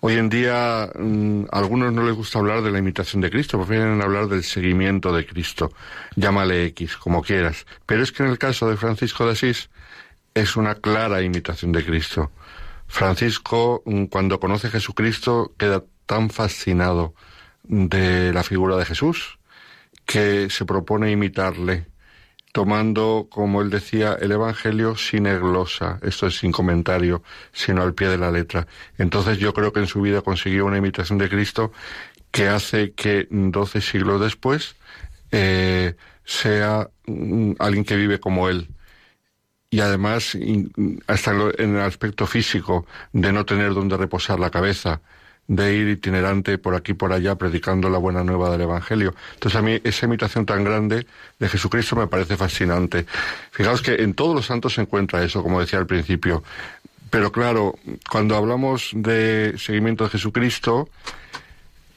Hoy 0.00 0.14
en 0.14 0.30
día 0.30 0.90
mm, 0.94 1.44
a 1.52 1.58
algunos 1.58 1.92
no 1.92 2.02
les 2.02 2.14
gusta 2.14 2.38
hablar 2.38 2.62
de 2.62 2.70
la 2.70 2.78
imitación 2.78 3.20
de 3.20 3.30
Cristo, 3.30 3.58
prefieren 3.58 4.00
hablar 4.00 4.28
del 4.28 4.42
seguimiento 4.42 5.14
de 5.14 5.26
Cristo. 5.26 5.72
Llámale 6.14 6.64
X, 6.66 6.96
como 6.96 7.22
quieras. 7.22 7.66
Pero 7.84 8.02
es 8.02 8.10
que 8.10 8.22
en 8.22 8.30
el 8.30 8.38
caso 8.38 8.68
de 8.70 8.76
Francisco 8.76 9.26
de 9.26 9.32
Asís 9.32 9.68
es 10.36 10.54
una 10.56 10.74
clara 10.74 11.22
imitación 11.22 11.72
de 11.72 11.84
Cristo. 11.84 12.30
Francisco, 12.86 13.82
mm, 13.86 14.04
cuando 14.04 14.38
conoce 14.38 14.66
a 14.66 14.70
Jesucristo, 14.70 15.54
queda 15.58 15.82
tan 16.04 16.28
fascinado 16.28 17.14
de 17.64 18.32
la 18.34 18.42
figura 18.42 18.76
de 18.76 18.84
Jesús 18.84 19.38
que 20.04 20.50
se 20.50 20.66
propone 20.66 21.10
imitarle 21.10 21.86
tomando, 22.52 23.28
como 23.30 23.62
él 23.62 23.70
decía, 23.70 24.16
el 24.20 24.32
Evangelio 24.32 24.96
sin 24.96 25.24
glosa, 25.24 25.98
esto 26.02 26.26
es 26.26 26.38
sin 26.38 26.52
comentario, 26.52 27.22
sino 27.52 27.82
al 27.82 27.94
pie 27.94 28.08
de 28.08 28.18
la 28.18 28.30
letra. 28.30 28.66
Entonces 28.98 29.38
yo 29.38 29.52
creo 29.54 29.72
que 29.72 29.80
en 29.80 29.86
su 29.86 30.02
vida 30.02 30.20
consiguió 30.22 30.66
una 30.66 30.78
imitación 30.78 31.18
de 31.18 31.28
Cristo 31.30 31.72
que 32.30 32.48
hace 32.48 32.92
que 32.92 33.26
doce 33.30 33.80
siglos 33.80 34.20
después 34.20 34.76
eh, 35.32 35.96
sea 36.24 36.90
mm, 37.06 37.52
alguien 37.58 37.84
que 37.84 37.96
vive 37.96 38.20
como 38.20 38.48
él. 38.48 38.68
Y 39.76 39.80
además, 39.80 40.34
hasta 41.06 41.32
en 41.58 41.76
el 41.76 41.82
aspecto 41.82 42.26
físico, 42.26 42.86
de 43.12 43.30
no 43.30 43.44
tener 43.44 43.74
donde 43.74 43.98
reposar 43.98 44.40
la 44.40 44.48
cabeza, 44.48 45.02
de 45.48 45.74
ir 45.74 45.88
itinerante 45.88 46.56
por 46.56 46.74
aquí 46.74 46.94
por 46.94 47.12
allá 47.12 47.34
predicando 47.34 47.90
la 47.90 47.98
buena 47.98 48.24
nueva 48.24 48.48
del 48.48 48.62
Evangelio. 48.62 49.14
Entonces 49.34 49.58
a 49.58 49.60
mí 49.60 49.78
esa 49.84 50.06
imitación 50.06 50.46
tan 50.46 50.64
grande 50.64 51.06
de 51.38 51.48
Jesucristo 51.50 51.94
me 51.94 52.06
parece 52.06 52.38
fascinante. 52.38 53.04
Fijaos 53.50 53.82
que 53.82 53.96
en 53.96 54.14
todos 54.14 54.34
los 54.34 54.46
santos 54.46 54.72
se 54.72 54.80
encuentra 54.80 55.22
eso, 55.22 55.42
como 55.42 55.60
decía 55.60 55.78
al 55.78 55.86
principio. 55.86 56.42
Pero 57.10 57.30
claro, 57.30 57.78
cuando 58.10 58.34
hablamos 58.34 58.92
de 58.94 59.56
seguimiento 59.58 60.04
de 60.04 60.10
Jesucristo, 60.10 60.88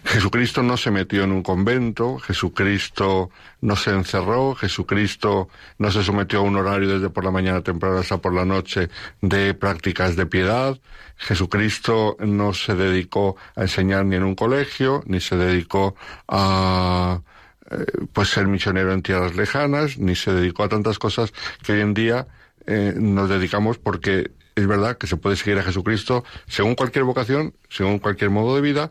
Jesucristo 0.05 0.63
no 0.63 0.77
se 0.77 0.91
metió 0.91 1.23
en 1.23 1.31
un 1.31 1.43
convento, 1.43 2.19
Jesucristo 2.19 3.29
no 3.61 3.75
se 3.75 3.91
encerró, 3.91 4.55
Jesucristo 4.55 5.49
no 5.77 5.91
se 5.91 6.03
sometió 6.03 6.39
a 6.39 6.43
un 6.43 6.55
horario 6.55 6.89
desde 6.89 7.09
por 7.09 7.25
la 7.25 7.31
mañana 7.31 7.61
temprano 7.61 7.97
hasta 7.97 8.17
por 8.17 8.33
la 8.33 8.45
noche 8.45 8.89
de 9.21 9.53
prácticas 9.53 10.15
de 10.15 10.25
piedad, 10.25 10.79
Jesucristo 11.19 12.15
no 12.19 12.53
se 12.53 12.75
dedicó 12.75 13.35
a 13.55 13.63
enseñar 13.63 14.05
ni 14.05 14.15
en 14.15 14.23
un 14.23 14.35
colegio, 14.35 15.03
ni 15.05 15.19
se 15.19 15.35
dedicó 15.35 15.95
a 16.29 17.21
eh, 17.69 17.85
pues 18.13 18.29
ser 18.29 18.47
misionero 18.47 18.93
en 18.93 19.01
tierras 19.01 19.35
lejanas, 19.35 19.97
ni 19.97 20.15
se 20.15 20.31
dedicó 20.31 20.63
a 20.63 20.69
tantas 20.69 20.97
cosas 20.97 21.33
que 21.61 21.73
hoy 21.73 21.81
en 21.81 21.93
día 21.93 22.27
eh, 22.65 22.93
nos 22.95 23.29
dedicamos 23.29 23.77
porque 23.77 24.31
es 24.55 24.67
verdad 24.67 24.97
que 24.97 25.07
se 25.07 25.17
puede 25.17 25.35
seguir 25.35 25.59
a 25.59 25.63
Jesucristo 25.63 26.23
según 26.47 26.75
cualquier 26.75 27.03
vocación, 27.03 27.53
según 27.69 27.99
cualquier 27.99 28.29
modo 28.29 28.55
de 28.55 28.61
vida, 28.61 28.89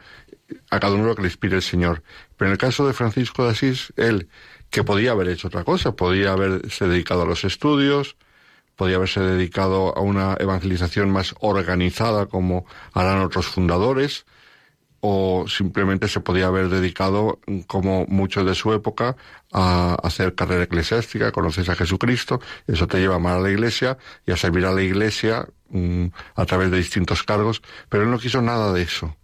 a 0.71 0.81
cada 0.81 0.95
uno 0.95 1.07
lo 1.07 1.15
que 1.15 1.23
le 1.23 1.29
inspire 1.29 1.57
el 1.57 1.63
Señor. 1.63 2.03
Pero 2.37 2.49
en 2.49 2.53
el 2.53 2.59
caso 2.59 2.87
de 2.87 2.93
Francisco 2.93 3.45
de 3.45 3.51
Asís, 3.51 3.93
él, 3.97 4.29
que 4.71 4.85
podía 4.85 5.13
haber 5.13 5.29
hecho 5.29 5.49
otra 5.49 5.65
cosa, 5.65 5.97
podía 5.97 6.33
haberse 6.33 6.87
dedicado 6.87 7.23
a 7.23 7.27
los 7.27 7.45
estudios, 7.45 8.17
podía 8.77 8.97
haberse 8.97 9.21
dedicado 9.21 9.97
a 9.97 10.01
una 10.01 10.37
evangelización 10.39 11.11
más 11.11 11.35
organizada 11.41 12.27
como 12.27 12.67
harán 12.93 13.23
otros 13.23 13.47
fundadores, 13.47 14.25
o 15.01 15.45
simplemente 15.49 16.09
se 16.09 16.21
podía 16.21 16.47
haber 16.47 16.69
dedicado, 16.69 17.39
como 17.67 18.05
muchos 18.07 18.45
de 18.45 18.55
su 18.55 18.73
época, 18.73 19.17
a 19.53 19.97
hacer 20.03 20.35
carrera 20.35 20.65
eclesiástica, 20.65 21.33
conoces 21.33 21.69
a 21.69 21.77
Jesucristo, 21.77 22.41
eso 22.67 22.89
te 22.89 22.99
lleva 22.99 23.15
a 23.15 23.17
amar 23.17 23.37
a 23.37 23.41
la 23.41 23.51
iglesia 23.51 23.97
y 24.27 24.33
a 24.33 24.37
servir 24.37 24.67
a 24.67 24.73
la 24.73 24.83
iglesia 24.83 25.47
mm, 25.71 26.07
a 26.35 26.47
través 26.47 26.71
de 26.71 26.79
distintos 26.79 27.23
cargos, 27.23 27.63
pero 27.89 28.03
él 28.05 28.11
no 28.11 28.19
quiso 28.19 28.43
nada 28.43 28.73
de 28.73 28.83
eso. 28.83 29.17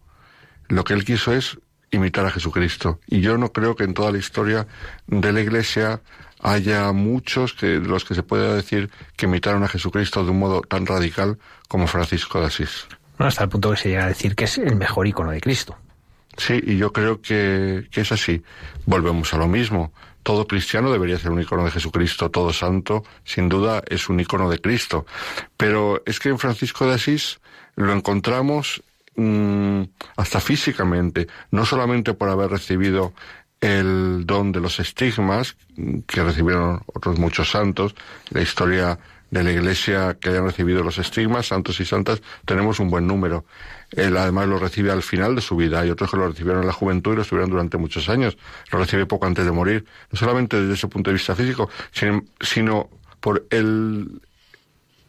Lo 0.75 0.83
que 0.83 0.93
él 0.93 1.05
quiso 1.05 1.33
es 1.33 1.57
imitar 1.93 2.27
a 2.27 2.33
Jesucristo. 2.33 2.99
Y 3.07 3.21
yo 3.21 3.39
no 3.39 3.53
creo 3.53 3.77
que 3.77 3.85
en 3.85 3.95
toda 3.95 4.11
la 4.11 4.19
historia 4.19 4.67
de 5.07 5.33
la 5.33 5.41
Iglesia 5.41 6.01
haya 6.43 6.91
muchos 6.91 7.55
que 7.55 7.77
los 7.77 8.05
que 8.05 8.17
se 8.17 8.25
pueda 8.25 8.57
decir 8.57 8.91
que 9.17 9.27
imitaron 9.27 9.63
a 9.63 9.69
Jesucristo 9.69 10.25
de 10.25 10.33
un 10.33 10.41
modo 10.41 10.63
tan 10.63 10.85
radical 10.85 11.39
como 11.69 11.87
Francisco 11.87 12.41
de 12.41 12.47
Asís. 12.47 12.89
hasta 13.19 13.45
el 13.45 13.51
punto 13.51 13.71
que 13.71 13.77
se 13.77 13.91
llega 13.91 14.07
a 14.07 14.09
decir 14.09 14.35
que 14.35 14.45
es 14.45 14.59
el 14.59 14.75
mejor 14.75 15.07
icono 15.07 15.31
de 15.31 15.41
Cristo. 15.41 15.79
Sí, 16.37 16.61
y 16.67 16.77
yo 16.77 16.93
creo 16.93 17.23
que, 17.23 17.87
que 17.93 18.01
es 18.01 18.11
así. 18.11 18.43
Volvemos 18.85 19.33
a 19.33 19.39
lo 19.39 19.47
mismo. 19.47 19.93
Todo 20.25 20.49
cristiano 20.49 20.91
debería 20.91 21.21
ser 21.21 21.31
un 21.31 21.41
icono 21.41 21.65
de 21.65 21.71
Jesucristo, 21.71 22.33
todo 22.33 22.53
santo, 22.53 23.05
sin 23.23 23.49
duda, 23.49 23.81
es 23.87 24.09
un 24.09 24.19
icono 24.19 24.51
de 24.51 24.61
Cristo. 24.61 25.07
Pero 25.57 26.03
es 26.05 26.19
que 26.19 26.31
en 26.31 26.41
Francisco 26.41 26.85
de 26.85 26.95
Asís 26.95 27.39
lo 27.77 27.93
encontramos 27.93 28.83
hasta 30.17 30.41
físicamente, 30.41 31.29
no 31.51 31.65
solamente 31.65 32.15
por 32.15 32.29
haber 32.29 32.51
recibido 32.51 33.13
el 33.61 34.27
don 34.27 34.53
de 34.53 34.61
los 34.61 34.79
estigmas 34.81 35.57
que 36.07 36.23
recibieron 36.23 36.83
otros 36.87 37.19
muchos 37.19 37.51
santos, 37.51 37.95
la 38.31 38.43
historia 38.43 38.99
de 39.31 39.43
la 39.43 39.53
iglesia 39.53 40.17
que 40.21 40.29
hayan 40.29 40.45
recibido 40.45 40.85
los 40.85 40.99
estigmas, 40.99 41.47
santos 41.47 41.81
y 41.81 41.85
santas, 41.85 42.23
tenemos 42.45 42.79
un 42.79 42.89
buen 42.89 43.07
número. 43.07 43.45
Él 43.91 44.17
además 44.17 44.49
lo 44.49 44.59
recibe 44.59 44.93
al 44.93 45.03
final 45.03 45.35
de 45.35 45.41
su 45.41 45.57
vida. 45.57 45.81
Hay 45.81 45.91
otros 45.91 46.11
que 46.11 46.17
lo 46.17 46.29
recibieron 46.29 46.61
en 46.61 46.69
la 46.69 46.73
juventud 46.73 47.13
y 47.13 47.17
lo 47.17 47.23
recibieron 47.23 47.51
durante 47.51 47.77
muchos 47.77 48.09
años. 48.09 48.37
Lo 48.71 48.79
recibe 48.79 49.07
poco 49.07 49.27
antes 49.27 49.45
de 49.45 49.51
morir. 49.51 49.85
No 50.13 50.19
solamente 50.19 50.61
desde 50.61 50.75
ese 50.75 50.87
punto 50.87 51.11
de 51.11 51.15
vista 51.15 51.35
físico, 51.35 51.69
sino 52.41 52.89
por 53.21 53.45
el, 53.51 54.21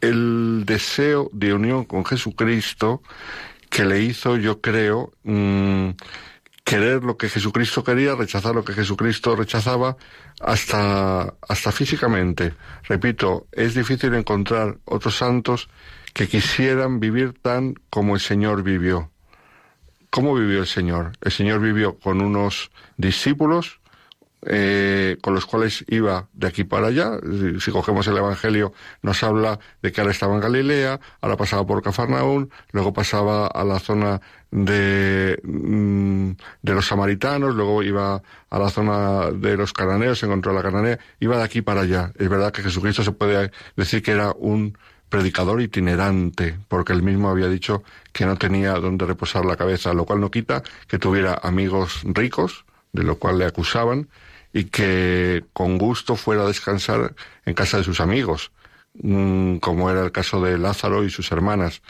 el 0.00 0.64
deseo 0.66 1.30
de 1.32 1.54
unión 1.54 1.84
con 1.84 2.04
Jesucristo 2.04 3.02
que 3.70 3.84
le 3.84 4.00
hizo, 4.00 4.36
yo 4.36 4.60
creo, 4.60 5.12
mm, 5.24 5.90
querer 6.64 7.04
lo 7.04 7.16
que 7.16 7.28
Jesucristo 7.28 7.84
quería, 7.84 8.14
rechazar 8.14 8.54
lo 8.54 8.64
que 8.64 8.72
Jesucristo 8.72 9.36
rechazaba, 9.36 9.96
hasta, 10.40 11.34
hasta 11.48 11.72
físicamente. 11.72 12.54
Repito, 12.88 13.46
es 13.52 13.74
difícil 13.74 14.14
encontrar 14.14 14.78
otros 14.84 15.16
santos 15.16 15.68
que 16.12 16.28
quisieran 16.28 16.98
vivir 16.98 17.34
tan 17.40 17.74
como 17.90 18.14
el 18.14 18.20
Señor 18.20 18.62
vivió. 18.62 19.10
¿Cómo 20.10 20.34
vivió 20.34 20.60
el 20.60 20.66
Señor? 20.66 21.12
El 21.20 21.30
Señor 21.30 21.60
vivió 21.60 21.98
con 21.98 22.20
unos 22.20 22.70
discípulos 22.96 23.80
eh, 24.48 25.18
con 25.20 25.34
los 25.34 25.44
cuales 25.44 25.84
iba 25.88 26.28
de 26.32 26.46
aquí 26.46 26.64
para 26.64 26.86
allá. 26.86 27.18
Si, 27.60 27.70
cogemos 27.70 28.06
el 28.06 28.16
Evangelio, 28.16 28.72
nos 29.02 29.22
habla 29.22 29.58
de 29.82 29.90
que 29.90 30.00
ahora 30.00 30.12
estaba 30.12 30.34
en 30.34 30.40
Galilea, 30.40 31.00
ahora 31.20 31.36
pasaba 31.36 31.66
por 31.66 31.82
Cafarnaún, 31.82 32.50
luego 32.70 32.92
pasaba 32.92 33.48
a 33.48 33.64
la 33.64 33.80
zona 33.80 34.20
de, 34.52 35.40
mm, 35.42 36.30
de 36.62 36.74
los 36.74 36.86
samaritanos, 36.86 37.54
luego 37.56 37.82
iba 37.82 38.22
a 38.50 38.58
la 38.58 38.70
zona 38.70 39.32
de 39.32 39.56
los 39.56 39.72
cananeos, 39.72 40.22
encontró 40.22 40.52
la 40.52 40.62
cananea, 40.62 40.98
iba 41.18 41.36
de 41.36 41.42
aquí 41.42 41.62
para 41.62 41.80
allá. 41.80 42.12
Es 42.16 42.28
verdad 42.28 42.52
que 42.52 42.62
Jesucristo 42.62 43.02
se 43.02 43.12
puede 43.12 43.50
decir 43.76 44.02
que 44.02 44.12
era 44.12 44.32
un 44.32 44.78
predicador 45.08 45.60
itinerante, 45.60 46.56
porque 46.68 46.92
él 46.92 47.02
mismo 47.02 47.28
había 47.28 47.48
dicho 47.48 47.82
que 48.12 48.26
no 48.26 48.36
tenía 48.36 48.74
donde 48.74 49.06
reposar 49.06 49.44
la 49.44 49.56
cabeza, 49.56 49.92
lo 49.92 50.04
cual 50.04 50.20
no 50.20 50.30
quita 50.30 50.62
que 50.86 50.98
tuviera 50.98 51.38
amigos 51.42 52.02
ricos, 52.04 52.64
de 52.92 53.02
lo 53.02 53.18
cual 53.18 53.38
le 53.38 53.44
acusaban, 53.44 54.08
y 54.56 54.64
que 54.64 55.44
con 55.52 55.76
gusto 55.76 56.16
fuera 56.16 56.44
a 56.44 56.46
descansar 56.46 57.14
en 57.44 57.52
casa 57.52 57.76
de 57.76 57.84
sus 57.84 58.00
amigos, 58.00 58.52
mm, 58.94 59.56
como 59.58 59.90
era 59.90 60.02
el 60.02 60.12
caso 60.12 60.40
de 60.40 60.56
Lázaro 60.56 61.04
y 61.04 61.10
sus 61.10 61.30
hermanas. 61.30 61.82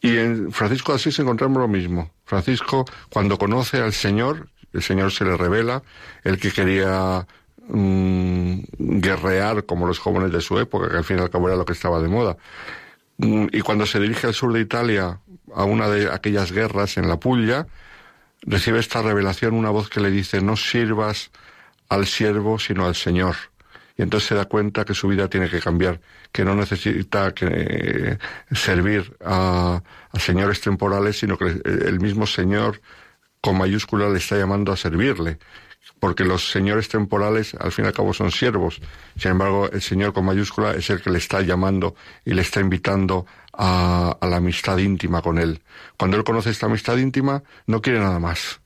Y 0.00 0.16
en 0.16 0.52
Francisco 0.52 0.92
de 0.92 0.96
Asís 0.96 1.18
encontramos 1.18 1.58
lo 1.58 1.66
mismo. 1.66 2.12
Francisco, 2.24 2.84
cuando 3.10 3.36
conoce 3.36 3.78
al 3.78 3.92
Señor, 3.92 4.48
el 4.72 4.80
Señor 4.80 5.10
se 5.10 5.24
le 5.24 5.36
revela, 5.36 5.82
el 6.22 6.38
que 6.38 6.52
quería 6.52 7.26
mm, 7.66 8.60
guerrear 9.00 9.66
como 9.66 9.88
los 9.88 9.98
jóvenes 9.98 10.30
de 10.30 10.42
su 10.42 10.60
época, 10.60 10.88
que 10.88 10.98
al 10.98 11.04
fin 11.04 11.18
y 11.18 11.22
al 11.22 11.30
cabo 11.30 11.48
era 11.48 11.56
lo 11.56 11.64
que 11.64 11.72
estaba 11.72 12.00
de 12.00 12.06
moda. 12.06 12.36
Mm, 13.18 13.46
y 13.50 13.60
cuando 13.62 13.86
se 13.86 13.98
dirige 13.98 14.28
al 14.28 14.34
sur 14.34 14.52
de 14.52 14.60
Italia 14.60 15.18
a 15.52 15.64
una 15.64 15.88
de 15.88 16.12
aquellas 16.12 16.52
guerras 16.52 16.96
en 16.96 17.08
la 17.08 17.18
Puglia, 17.18 17.66
recibe 18.42 18.78
esta 18.78 19.02
revelación, 19.02 19.54
una 19.54 19.70
voz 19.70 19.88
que 19.88 19.98
le 19.98 20.12
dice, 20.12 20.40
no 20.40 20.54
sirvas 20.54 21.32
al 21.88 22.06
siervo, 22.06 22.58
sino 22.58 22.86
al 22.86 22.94
Señor. 22.94 23.36
Y 23.96 24.02
entonces 24.02 24.28
se 24.28 24.34
da 24.34 24.44
cuenta 24.44 24.84
que 24.84 24.94
su 24.94 25.08
vida 25.08 25.28
tiene 25.28 25.48
que 25.48 25.60
cambiar, 25.60 26.00
que 26.30 26.44
no 26.44 26.54
necesita 26.54 27.32
eh, 27.40 28.18
servir 28.52 29.16
a, 29.24 29.82
señores 30.18 30.60
temporales, 30.60 31.18
sino 31.18 31.38
que 31.38 31.60
el 31.64 31.98
mismo 32.00 32.26
Señor 32.26 32.80
con 33.40 33.56
mayúscula 33.56 34.08
le 34.08 34.18
está 34.18 34.36
llamando 34.36 34.72
a 34.72 34.76
servirle, 34.76 35.38
porque 35.98 36.24
los 36.24 36.50
señores 36.50 36.88
temporales 36.88 37.54
al 37.54 37.72
fin 37.72 37.86
y 37.86 37.88
al 37.88 37.94
cabo 37.94 38.12
son 38.12 38.30
siervos. 38.30 38.82
Sin 39.16 39.30
embargo, 39.30 39.70
el 39.70 39.80
Señor 39.80 40.12
con 40.12 40.26
mayúscula 40.26 40.72
es 40.72 40.90
el 40.90 41.00
que 41.00 41.10
le 41.10 41.18
está 41.18 41.40
llamando 41.40 41.94
y 42.24 42.34
le 42.34 42.42
está 42.42 42.60
invitando 42.60 43.24
a 43.54 44.18
la 44.20 44.36
amistad 44.36 44.76
íntima 44.76 45.22
con 45.22 45.38
Él. 45.38 45.62
Cuando 45.96 46.18
Él 46.18 46.24
conoce 46.24 46.50
esta 46.50 46.66
amistad 46.66 46.98
íntima, 46.98 47.42
no 47.66 47.80
quiere 47.80 48.00
nada 48.00 48.18
más 48.18 48.60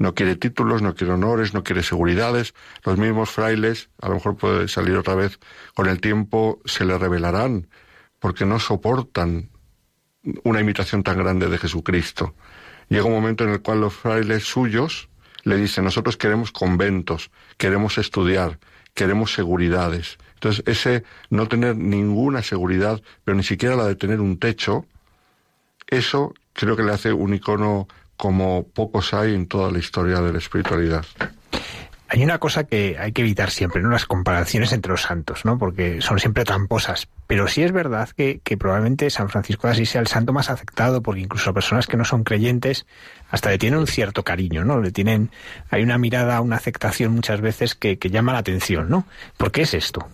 no 0.00 0.14
quiere 0.14 0.34
títulos, 0.34 0.80
no 0.80 0.94
quiere 0.94 1.12
honores, 1.12 1.52
no 1.52 1.62
quiere 1.62 1.82
seguridades. 1.82 2.54
Los 2.84 2.96
mismos 2.96 3.28
frailes, 3.28 3.90
a 4.00 4.08
lo 4.08 4.14
mejor 4.14 4.34
puede 4.34 4.66
salir 4.66 4.96
otra 4.96 5.14
vez, 5.14 5.38
con 5.74 5.88
el 5.88 6.00
tiempo 6.00 6.58
se 6.64 6.86
le 6.86 6.96
revelarán, 6.96 7.68
porque 8.18 8.46
no 8.46 8.58
soportan 8.58 9.50
una 10.42 10.60
imitación 10.60 11.02
tan 11.02 11.18
grande 11.18 11.48
de 11.48 11.58
Jesucristo. 11.58 12.34
Llega 12.88 13.04
un 13.04 13.12
momento 13.12 13.44
en 13.44 13.50
el 13.50 13.60
cual 13.60 13.82
los 13.82 13.92
frailes 13.92 14.44
suyos 14.44 15.10
le 15.42 15.56
dicen, 15.56 15.84
nosotros 15.84 16.16
queremos 16.16 16.50
conventos, 16.50 17.30
queremos 17.58 17.98
estudiar, 17.98 18.58
queremos 18.94 19.34
seguridades. 19.34 20.16
Entonces, 20.32 20.64
ese 20.66 21.04
no 21.28 21.46
tener 21.46 21.76
ninguna 21.76 22.42
seguridad, 22.42 23.02
pero 23.22 23.36
ni 23.36 23.42
siquiera 23.42 23.76
la 23.76 23.86
de 23.86 23.96
tener 23.96 24.22
un 24.22 24.38
techo, 24.38 24.86
eso 25.88 26.32
creo 26.54 26.74
que 26.74 26.84
le 26.84 26.92
hace 26.92 27.12
un 27.12 27.34
icono 27.34 27.86
como 28.20 28.66
pocos 28.74 29.14
hay 29.14 29.34
en 29.34 29.46
toda 29.46 29.72
la 29.72 29.78
historia 29.78 30.20
de 30.20 30.30
la 30.30 30.38
espiritualidad. 30.38 31.06
Hay 32.06 32.22
una 32.22 32.38
cosa 32.38 32.64
que 32.64 32.98
hay 32.98 33.12
que 33.12 33.22
evitar 33.22 33.50
siempre, 33.50 33.80
¿no? 33.80 33.88
Las 33.88 34.04
comparaciones 34.04 34.74
entre 34.74 34.90
los 34.92 35.00
santos, 35.00 35.46
¿no? 35.46 35.56
Porque 35.56 36.02
son 36.02 36.18
siempre 36.18 36.44
tramposas. 36.44 37.08
Pero 37.26 37.48
sí 37.48 37.62
es 37.62 37.72
verdad 37.72 38.10
que, 38.10 38.42
que 38.44 38.58
probablemente 38.58 39.08
San 39.08 39.30
Francisco 39.30 39.68
de 39.68 39.72
Asís 39.72 39.88
sea 39.88 40.02
el 40.02 40.06
santo 40.06 40.34
más 40.34 40.50
aceptado, 40.50 41.00
porque 41.00 41.22
incluso 41.22 41.54
personas 41.54 41.86
que 41.86 41.96
no 41.96 42.04
son 42.04 42.22
creyentes 42.22 42.84
hasta 43.30 43.48
le 43.48 43.56
tienen 43.56 43.78
un 43.78 43.86
cierto 43.86 44.22
cariño, 44.22 44.66
¿no? 44.66 44.82
Le 44.82 44.92
tienen, 44.92 45.30
hay 45.70 45.82
una 45.82 45.96
mirada, 45.96 46.42
una 46.42 46.56
aceptación 46.56 47.14
muchas 47.14 47.40
veces 47.40 47.74
que, 47.74 47.98
que 47.98 48.10
llama 48.10 48.34
la 48.34 48.40
atención, 48.40 48.90
¿no? 48.90 49.06
¿Por 49.38 49.50
qué 49.50 49.62
es 49.62 49.72
esto? 49.72 50.06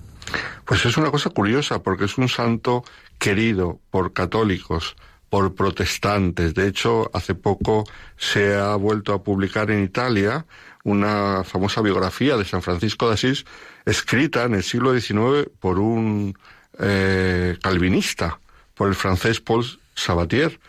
Pues 0.64 0.86
es 0.86 0.96
una 0.96 1.10
cosa 1.10 1.30
curiosa, 1.30 1.82
porque 1.82 2.04
es 2.04 2.16
un 2.18 2.28
santo 2.28 2.84
querido 3.18 3.80
por 3.90 4.12
católicos, 4.12 4.94
por 5.28 5.54
protestantes. 5.54 6.54
De 6.54 6.68
hecho, 6.68 7.10
hace 7.12 7.34
poco 7.34 7.84
se 8.16 8.54
ha 8.54 8.76
vuelto 8.76 9.12
a 9.12 9.22
publicar 9.22 9.70
en 9.70 9.82
Italia 9.82 10.46
una 10.84 11.42
famosa 11.44 11.80
biografía 11.80 12.36
de 12.36 12.44
San 12.44 12.62
Francisco 12.62 13.08
de 13.08 13.14
Asís, 13.14 13.44
escrita 13.84 14.44
en 14.44 14.54
el 14.54 14.62
siglo 14.62 14.98
XIX 14.98 15.48
por 15.58 15.78
un 15.80 16.38
eh, 16.78 17.58
calvinista, 17.60 18.38
por 18.74 18.88
el 18.88 18.94
francés 18.94 19.40
Paul 19.40 19.64
Sabatier, 19.94 20.60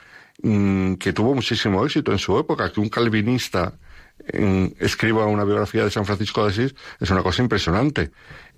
mm, 0.42 0.96
que 0.96 1.14
tuvo 1.14 1.36
muchísimo 1.36 1.86
éxito 1.86 2.12
en 2.12 2.18
su 2.18 2.38
época, 2.40 2.72
que 2.72 2.80
un 2.80 2.90
calvinista 2.90 3.74
escriba 4.80 5.26
una 5.26 5.44
biografía 5.44 5.84
de 5.84 5.92
San 5.92 6.06
Francisco 6.06 6.44
de 6.44 6.52
Asís 6.52 6.76
es 7.00 7.10
una 7.10 7.24
cosa 7.24 7.42
impresionante. 7.42 8.12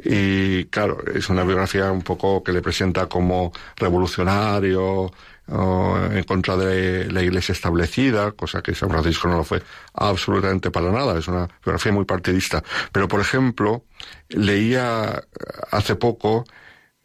Y 0.03 0.65
claro, 0.65 1.03
es 1.13 1.30
una 1.30 1.43
biografía 1.43 1.91
un 1.91 2.01
poco 2.01 2.43
que 2.43 2.51
le 2.51 2.61
presenta 2.61 3.07
como 3.07 3.51
revolucionario, 3.76 5.11
en 5.51 6.23
contra 6.23 6.55
de 6.55 7.11
la 7.11 7.23
iglesia 7.23 7.53
establecida, 7.53 8.31
cosa 8.34 8.61
que 8.61 8.76
San 8.76 8.89
Francisco 8.89 9.27
no 9.27 9.38
lo 9.38 9.43
fue 9.43 9.63
absolutamente 9.93 10.69
para 10.69 10.91
nada, 10.91 11.17
es 11.17 11.27
una 11.27 11.47
biografía 11.63 11.91
muy 11.91 12.05
partidista. 12.05 12.63
Pero, 12.91 13.07
por 13.07 13.19
ejemplo, 13.19 13.84
leía 14.30 15.23
hace 15.71 15.95
poco 15.95 16.45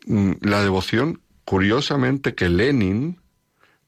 mm, 0.07 0.33
la 0.43 0.63
devoción, 0.63 1.23
curiosamente, 1.45 2.35
que 2.35 2.49
Lenin 2.49 3.19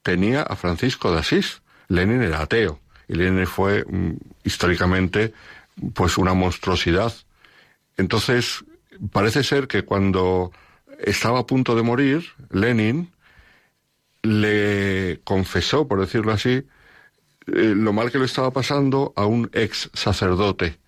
tenía 0.01 0.41
a 0.41 0.55
Francisco 0.55 1.11
de 1.11 1.19
Asís. 1.19 1.61
Lenin 1.87 2.21
era 2.21 2.41
ateo 2.41 2.79
y 3.07 3.15
Lenin 3.15 3.45
fue 3.45 3.85
mm, 3.85 4.17
históricamente 4.43 5.33
pues 5.93 6.17
una 6.17 6.33
monstruosidad. 6.33 7.13
Entonces, 7.95 8.65
parece 9.11 9.43
ser 9.43 9.67
que 9.67 9.83
cuando 9.83 10.51
estaba 10.99 11.39
a 11.39 11.45
punto 11.45 11.75
de 11.75 11.83
morir, 11.83 12.25
Lenin 12.49 13.11
le 14.23 15.21
confesó, 15.23 15.87
por 15.87 15.99
decirlo 15.99 16.31
así, 16.31 16.49
eh, 17.47 17.73
lo 17.75 17.93
mal 17.93 18.11
que 18.11 18.19
lo 18.19 18.25
estaba 18.25 18.51
pasando 18.51 19.13
a 19.15 19.25
un 19.25 19.49
ex 19.53 19.89
sacerdote. 19.93 20.79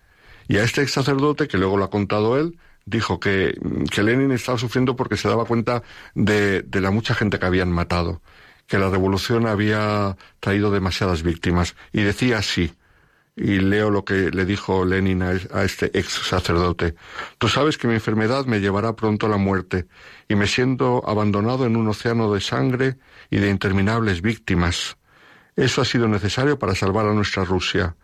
Y 0.48 0.58
a 0.58 0.64
este 0.64 0.82
ex 0.82 0.92
sacerdote, 0.92 1.48
que 1.48 1.58
luego 1.58 1.76
lo 1.76 1.84
ha 1.84 1.90
contado 1.90 2.38
él, 2.38 2.58
dijo 2.84 3.20
que, 3.20 3.58
que 3.90 4.02
Lenin 4.02 4.32
estaba 4.32 4.58
sufriendo 4.58 4.96
porque 4.96 5.16
se 5.16 5.28
daba 5.28 5.44
cuenta 5.44 5.82
de, 6.14 6.62
de 6.62 6.80
la 6.80 6.90
mucha 6.90 7.14
gente 7.14 7.38
que 7.38 7.46
habían 7.46 7.70
matado, 7.70 8.20
que 8.66 8.78
la 8.78 8.90
revolución 8.90 9.46
había 9.46 10.16
traído 10.40 10.70
demasiadas 10.70 11.22
víctimas. 11.22 11.76
Y 11.92 12.02
decía 12.02 12.38
así, 12.38 12.72
y 13.36 13.58
leo 13.60 13.90
lo 13.90 14.04
que 14.04 14.30
le 14.30 14.44
dijo 14.44 14.84
Lenin 14.84 15.22
a, 15.22 15.64
este 15.64 15.98
ex 15.98 16.12
sacerdote. 16.12 16.94
Tú 17.38 17.48
sabes 17.48 17.78
que 17.78 17.88
mi 17.88 17.94
enfermedad 17.94 18.44
me 18.44 18.60
llevará 18.60 18.94
pronto 18.94 19.26
a 19.26 19.28
la 19.30 19.38
muerte 19.38 19.86
y 20.28 20.34
me 20.34 20.46
siento 20.46 21.02
abandonado 21.08 21.64
en 21.64 21.76
un 21.76 21.88
océano 21.88 22.32
de 22.32 22.40
sangre 22.40 22.96
y 23.30 23.38
de 23.38 23.48
interminables 23.48 24.22
víctimas. 24.22 24.96
Eso 25.56 25.80
ha 25.80 25.84
sido 25.84 26.08
necesario 26.08 26.58
para 26.58 26.74
salvar 26.74 27.06
a 27.06 27.14
nuestra 27.14 27.44
Rusia, 27.44 27.96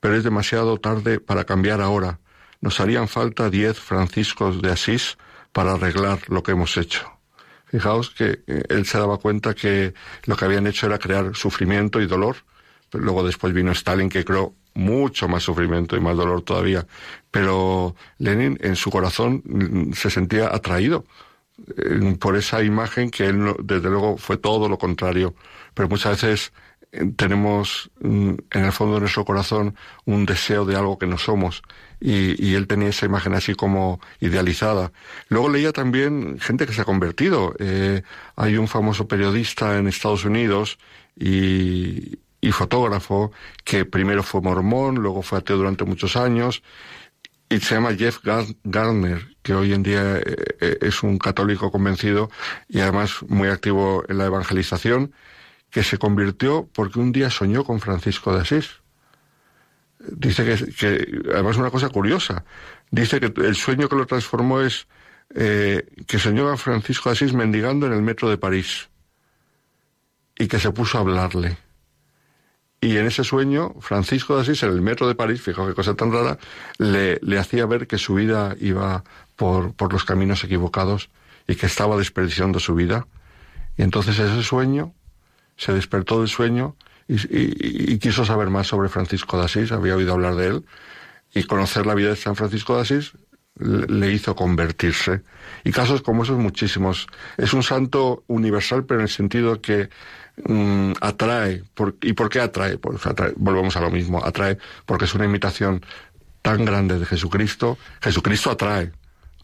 pero 0.00 0.16
es 0.16 0.24
demasiado 0.24 0.78
tarde 0.78 1.20
para 1.20 1.44
cambiar 1.44 1.80
ahora. 1.80 2.20
Nos 2.60 2.80
harían 2.80 3.08
falta 3.08 3.50
diez 3.50 3.78
franciscos 3.78 4.60
de 4.62 4.70
Asís 4.70 5.16
para 5.52 5.72
arreglar 5.72 6.20
lo 6.28 6.42
que 6.42 6.52
hemos 6.52 6.76
hecho. 6.76 7.10
Fijaos 7.66 8.10
que 8.10 8.42
eh, 8.46 8.62
él 8.68 8.84
se 8.86 8.98
daba 8.98 9.18
cuenta 9.18 9.54
que 9.54 9.94
lo 10.24 10.36
que 10.36 10.44
habían 10.44 10.66
hecho 10.66 10.86
era 10.86 10.98
crear 10.98 11.34
sufrimiento 11.34 12.00
y 12.00 12.06
dolor. 12.06 12.36
Pero 12.90 13.04
luego 13.04 13.24
después 13.24 13.54
vino 13.54 13.72
Stalin 13.72 14.10
que 14.10 14.24
creó 14.24 14.54
mucho 14.74 15.26
más 15.26 15.42
sufrimiento 15.42 15.96
y 15.96 16.00
más 16.00 16.16
dolor 16.16 16.42
todavía. 16.42 16.86
Pero 17.30 17.96
Lenin 18.18 18.58
en 18.60 18.76
su 18.76 18.90
corazón 18.90 19.42
mm, 19.44 19.92
se 19.94 20.10
sentía 20.10 20.54
atraído 20.54 21.06
por 22.18 22.36
esa 22.36 22.62
imagen 22.62 23.10
que 23.10 23.26
él, 23.26 23.54
desde 23.62 23.90
luego, 23.90 24.16
fue 24.16 24.36
todo 24.36 24.68
lo 24.68 24.78
contrario. 24.78 25.34
Pero 25.74 25.88
muchas 25.88 26.22
veces 26.22 26.52
eh, 26.92 27.10
tenemos 27.16 27.90
mm, 28.00 28.34
en 28.50 28.64
el 28.64 28.72
fondo 28.72 28.94
de 28.94 29.00
nuestro 29.00 29.24
corazón 29.24 29.74
un 30.04 30.26
deseo 30.26 30.64
de 30.64 30.76
algo 30.76 30.98
que 30.98 31.06
no 31.06 31.18
somos. 31.18 31.62
Y, 32.00 32.54
él 32.54 32.66
tenía 32.66 32.88
esa 32.88 33.06
imagen 33.06 33.34
así 33.34 33.54
como 33.54 34.00
idealizada. 34.20 34.92
Luego 35.28 35.48
leía 35.48 35.72
también 35.72 36.38
gente 36.40 36.66
que 36.66 36.72
se 36.72 36.82
ha 36.82 36.84
convertido. 36.84 37.54
Eh, 37.60 38.02
hay 38.36 38.56
un 38.56 38.66
famoso 38.66 39.06
periodista 39.06 39.78
en 39.78 39.86
Estados 39.86 40.24
Unidos 40.24 40.78
y, 41.16 42.18
y 42.40 42.50
fotógrafo 42.50 43.30
que 43.64 43.84
primero 43.84 44.24
fue 44.24 44.40
mormón, 44.40 44.96
luego 44.96 45.22
fue 45.22 45.38
ateo 45.38 45.58
durante 45.58 45.84
muchos 45.84 46.16
años 46.16 46.62
y 47.52 47.60
se 47.60 47.74
llama 47.74 47.94
Jeff 47.94 48.20
Gardner, 48.64 49.36
que 49.42 49.52
hoy 49.52 49.74
en 49.74 49.82
día 49.82 50.16
eh, 50.16 50.22
eh, 50.60 50.78
es 50.80 51.02
un 51.02 51.18
católico 51.18 51.70
convencido 51.70 52.30
y 52.66 52.80
además 52.80 53.22
muy 53.28 53.48
activo 53.48 54.04
en 54.08 54.16
la 54.16 54.24
evangelización, 54.24 55.12
que 55.70 55.82
se 55.82 55.98
convirtió 55.98 56.68
porque 56.72 56.98
un 56.98 57.12
día 57.12 57.28
soñó 57.28 57.64
con 57.64 57.80
Francisco 57.80 58.34
de 58.34 58.40
Asís. 58.40 58.80
Dice 59.98 60.44
que, 60.44 60.72
que 60.72 61.30
además 61.32 61.58
una 61.58 61.70
cosa 61.70 61.90
curiosa, 61.90 62.44
dice 62.90 63.20
que 63.20 63.32
el 63.42 63.54
sueño 63.54 63.88
que 63.88 63.96
lo 63.96 64.06
transformó 64.06 64.62
es 64.62 64.86
eh, 65.34 65.86
que 66.06 66.18
soñó 66.18 66.48
a 66.48 66.56
Francisco 66.56 67.10
de 67.10 67.14
Asís 67.14 67.34
mendigando 67.34 67.86
en 67.86 67.92
el 67.92 68.02
metro 68.02 68.30
de 68.30 68.38
París 68.38 68.88
y 70.38 70.48
que 70.48 70.58
se 70.58 70.70
puso 70.72 70.96
a 70.96 71.02
hablarle 71.02 71.58
y 72.82 72.96
en 72.96 73.06
ese 73.06 73.22
sueño, 73.22 73.76
Francisco 73.80 74.34
de 74.34 74.42
Asís, 74.42 74.62
en 74.64 74.70
el 74.70 74.82
metro 74.82 75.06
de 75.06 75.14
París, 75.14 75.40
fijaos 75.40 75.68
qué 75.68 75.74
cosa 75.74 75.94
tan 75.94 76.12
rara, 76.12 76.36
le, 76.78 77.20
le 77.22 77.38
hacía 77.38 77.64
ver 77.64 77.86
que 77.86 77.96
su 77.96 78.14
vida 78.14 78.56
iba 78.60 79.04
por, 79.36 79.72
por 79.74 79.92
los 79.92 80.04
caminos 80.04 80.42
equivocados 80.42 81.08
y 81.46 81.54
que 81.54 81.66
estaba 81.66 81.96
desperdiciando 81.96 82.58
su 82.58 82.74
vida. 82.74 83.06
Y 83.76 83.82
entonces 83.82 84.18
ese 84.18 84.42
sueño, 84.42 84.94
se 85.56 85.72
despertó 85.72 86.18
del 86.18 86.28
sueño 86.28 86.74
y, 87.06 87.98
quiso 87.98 88.24
saber 88.24 88.50
más 88.50 88.66
sobre 88.66 88.88
Francisco 88.88 89.38
de 89.38 89.44
Asís, 89.44 89.70
había 89.70 89.94
oído 89.94 90.14
hablar 90.14 90.34
de 90.34 90.48
él, 90.48 90.64
y 91.32 91.44
conocer 91.44 91.86
la 91.86 91.94
vida 91.94 92.10
de 92.10 92.16
San 92.16 92.34
Francisco 92.34 92.74
de 92.74 92.82
Asís 92.82 93.12
le 93.54 94.10
hizo 94.10 94.34
convertirse. 94.34 95.22
Y 95.62 95.70
casos 95.70 96.02
como 96.02 96.24
esos 96.24 96.38
muchísimos. 96.38 97.06
Es 97.36 97.52
un 97.52 97.62
santo 97.62 98.24
universal, 98.26 98.84
pero 98.86 99.00
en 99.00 99.04
el 99.04 99.10
sentido 99.10 99.60
que 99.60 99.88
Mm, 100.36 100.92
atrae. 101.00 101.62
¿Y 102.02 102.12
por 102.14 102.28
qué 102.28 102.40
atrae? 102.40 102.78
Pues 102.78 103.06
atrae? 103.06 103.32
Volvemos 103.36 103.76
a 103.76 103.80
lo 103.80 103.90
mismo. 103.90 104.24
Atrae 104.24 104.58
porque 104.86 105.04
es 105.04 105.14
una 105.14 105.24
imitación 105.24 105.84
tan 106.42 106.64
grande 106.64 106.98
de 106.98 107.06
Jesucristo. 107.06 107.78
Jesucristo 108.00 108.50
atrae. 108.50 108.92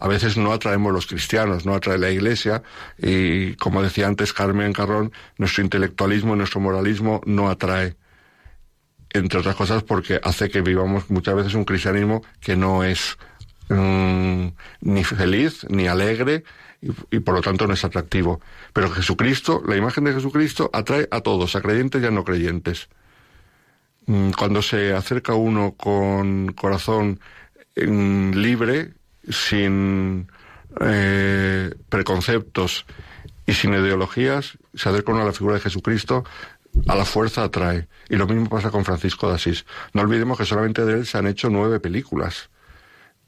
A 0.00 0.06
veces 0.06 0.36
no 0.36 0.52
atraemos 0.52 0.92
los 0.92 1.06
cristianos, 1.06 1.66
no 1.66 1.74
atrae 1.74 1.98
la 1.98 2.10
iglesia 2.10 2.62
y, 2.98 3.54
como 3.54 3.82
decía 3.82 4.06
antes 4.06 4.32
Carmen 4.32 4.72
Carrón, 4.72 5.12
nuestro 5.38 5.64
intelectualismo, 5.64 6.36
nuestro 6.36 6.60
moralismo 6.60 7.20
no 7.26 7.50
atrae. 7.50 7.96
Entre 9.10 9.40
otras 9.40 9.56
cosas 9.56 9.82
porque 9.82 10.20
hace 10.22 10.50
que 10.50 10.60
vivamos 10.60 11.10
muchas 11.10 11.34
veces 11.34 11.54
un 11.54 11.64
cristianismo 11.64 12.22
que 12.40 12.54
no 12.54 12.84
es 12.84 13.18
mm, 13.70 14.48
ni 14.82 15.02
feliz, 15.02 15.66
ni 15.68 15.88
alegre, 15.88 16.44
y, 16.80 17.20
por 17.20 17.34
lo 17.34 17.40
tanto 17.40 17.66
no 17.66 17.74
es 17.74 17.84
atractivo. 17.84 18.40
Pero 18.72 18.90
Jesucristo, 18.90 19.62
la 19.66 19.76
imagen 19.76 20.04
de 20.04 20.14
Jesucristo 20.14 20.70
atrae 20.72 21.08
a 21.10 21.20
todos, 21.20 21.56
a 21.56 21.60
creyentes 21.60 22.02
y 22.02 22.06
a 22.06 22.10
no 22.10 22.24
creyentes. 22.24 22.88
Mm, 24.06 24.30
cuando 24.30 24.62
se 24.62 24.94
acerca 24.94 25.34
uno 25.34 25.72
con 25.72 26.52
corazón 26.52 27.20
mm, 27.76 28.30
libre, 28.32 28.92
sin 29.28 30.28
eh, 30.80 31.74
preconceptos 31.88 32.86
y 33.46 33.54
sin 33.54 33.74
ideologías, 33.74 34.58
se 34.74 34.88
acerca 34.88 35.12
uno 35.12 35.22
a 35.22 35.26
la 35.26 35.32
figura 35.32 35.56
de 35.56 35.60
Jesucristo, 35.60 36.24
a 36.86 36.94
la 36.94 37.04
fuerza 37.04 37.44
atrae. 37.44 37.88
Y 38.08 38.16
lo 38.16 38.26
mismo 38.26 38.48
pasa 38.48 38.70
con 38.70 38.84
Francisco 38.84 39.28
de 39.28 39.34
Asís. 39.34 39.66
No 39.92 40.02
olvidemos 40.02 40.38
que 40.38 40.44
solamente 40.44 40.84
de 40.84 40.94
él 40.94 41.06
se 41.06 41.18
han 41.18 41.26
hecho 41.26 41.50
nueve 41.50 41.80
películas 41.80 42.50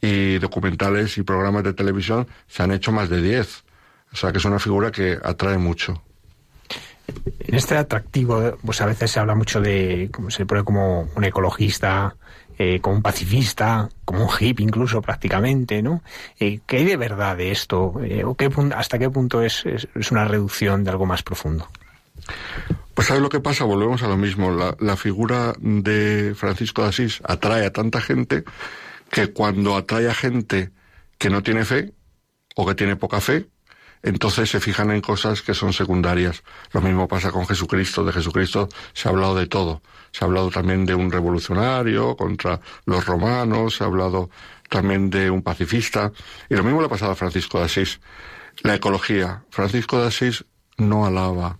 y 0.00 0.38
documentales 0.38 1.18
y 1.18 1.22
programas 1.22 1.64
de 1.64 1.72
televisión 1.72 2.26
se 2.46 2.62
han 2.62 2.72
hecho 2.72 2.92
más 2.92 3.08
de 3.08 3.22
10. 3.22 3.64
O 4.12 4.16
sea 4.16 4.32
que 4.32 4.38
es 4.38 4.44
una 4.44 4.58
figura 4.58 4.90
que 4.90 5.18
atrae 5.22 5.58
mucho. 5.58 6.02
En 7.40 7.54
este 7.54 7.76
atractivo, 7.76 8.56
pues 8.64 8.80
a 8.80 8.86
veces 8.86 9.10
se 9.10 9.20
habla 9.20 9.34
mucho 9.34 9.60
de, 9.60 10.08
como 10.12 10.30
se 10.30 10.46
pone 10.46 10.62
como 10.62 11.08
un 11.14 11.24
ecologista, 11.24 12.14
eh, 12.58 12.80
como 12.80 12.96
un 12.96 13.02
pacifista, 13.02 13.88
como 14.04 14.24
un 14.24 14.30
hippie 14.38 14.64
incluso 14.64 15.00
prácticamente, 15.02 15.82
¿no? 15.82 16.02
Eh, 16.38 16.60
¿Qué 16.66 16.78
hay 16.78 16.84
de 16.84 16.96
verdad 16.96 17.36
de 17.36 17.50
esto? 17.50 17.94
Eh, 18.04 18.22
¿o 18.24 18.34
qué, 18.34 18.50
¿Hasta 18.76 18.98
qué 18.98 19.10
punto 19.10 19.42
es, 19.42 19.64
es, 19.66 20.10
una 20.10 20.24
reducción 20.24 20.84
de 20.84 20.90
algo 20.90 21.06
más 21.06 21.22
profundo? 21.22 21.68
Pues 22.94 23.08
¿sabes 23.08 23.22
lo 23.22 23.30
que 23.30 23.40
pasa? 23.40 23.64
Volvemos 23.64 24.02
a 24.02 24.08
lo 24.08 24.16
mismo. 24.16 24.50
La, 24.50 24.76
la 24.78 24.96
figura 24.96 25.54
de 25.58 26.34
Francisco 26.36 26.82
de 26.82 26.88
Asís 26.90 27.20
atrae 27.24 27.64
a 27.64 27.72
tanta 27.72 28.00
gente 28.00 28.44
que 29.10 29.32
cuando 29.32 29.76
atrae 29.76 30.08
a 30.08 30.14
gente 30.14 30.72
que 31.18 31.30
no 31.30 31.42
tiene 31.42 31.64
fe 31.64 31.92
o 32.56 32.66
que 32.66 32.74
tiene 32.74 32.96
poca 32.96 33.20
fe, 33.20 33.48
entonces 34.02 34.48
se 34.48 34.60
fijan 34.60 34.90
en 34.90 35.02
cosas 35.02 35.42
que 35.42 35.52
son 35.52 35.72
secundarias. 35.72 36.42
Lo 36.72 36.80
mismo 36.80 37.06
pasa 37.06 37.30
con 37.30 37.46
Jesucristo. 37.46 38.04
De 38.04 38.12
Jesucristo 38.12 38.68
se 38.94 39.08
ha 39.08 39.10
hablado 39.10 39.34
de 39.34 39.46
todo. 39.46 39.82
Se 40.12 40.24
ha 40.24 40.26
hablado 40.26 40.50
también 40.50 40.86
de 40.86 40.94
un 40.94 41.10
revolucionario 41.10 42.16
contra 42.16 42.60
los 42.86 43.04
romanos, 43.04 43.76
se 43.76 43.84
ha 43.84 43.86
hablado 43.86 44.30
también 44.68 45.10
de 45.10 45.30
un 45.30 45.42
pacifista. 45.42 46.12
Y 46.48 46.54
lo 46.54 46.64
mismo 46.64 46.80
le 46.80 46.86
ha 46.86 46.90
pasado 46.90 47.12
a 47.12 47.16
Francisco 47.16 47.58
de 47.58 47.64
Asís. 47.66 48.00
La 48.62 48.74
ecología. 48.74 49.44
Francisco 49.50 50.00
de 50.00 50.08
Asís 50.08 50.44
no 50.78 51.04
alaba 51.04 51.58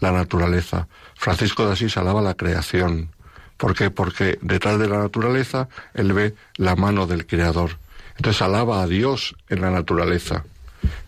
la 0.00 0.10
naturaleza. 0.10 0.88
Francisco 1.14 1.64
de 1.64 1.74
Asís 1.74 1.96
alaba 1.96 2.22
la 2.22 2.34
creación. 2.34 3.12
¿Por 3.58 3.74
qué? 3.74 3.90
Porque 3.90 4.38
detrás 4.40 4.78
de 4.78 4.88
la 4.88 4.98
naturaleza 4.98 5.68
él 5.92 6.14
ve 6.14 6.34
la 6.56 6.74
mano 6.76 7.06
del 7.06 7.26
Creador. 7.26 7.72
Entonces 8.16 8.40
alaba 8.40 8.82
a 8.82 8.86
Dios 8.86 9.36
en 9.50 9.60
la 9.60 9.70
naturaleza 9.70 10.44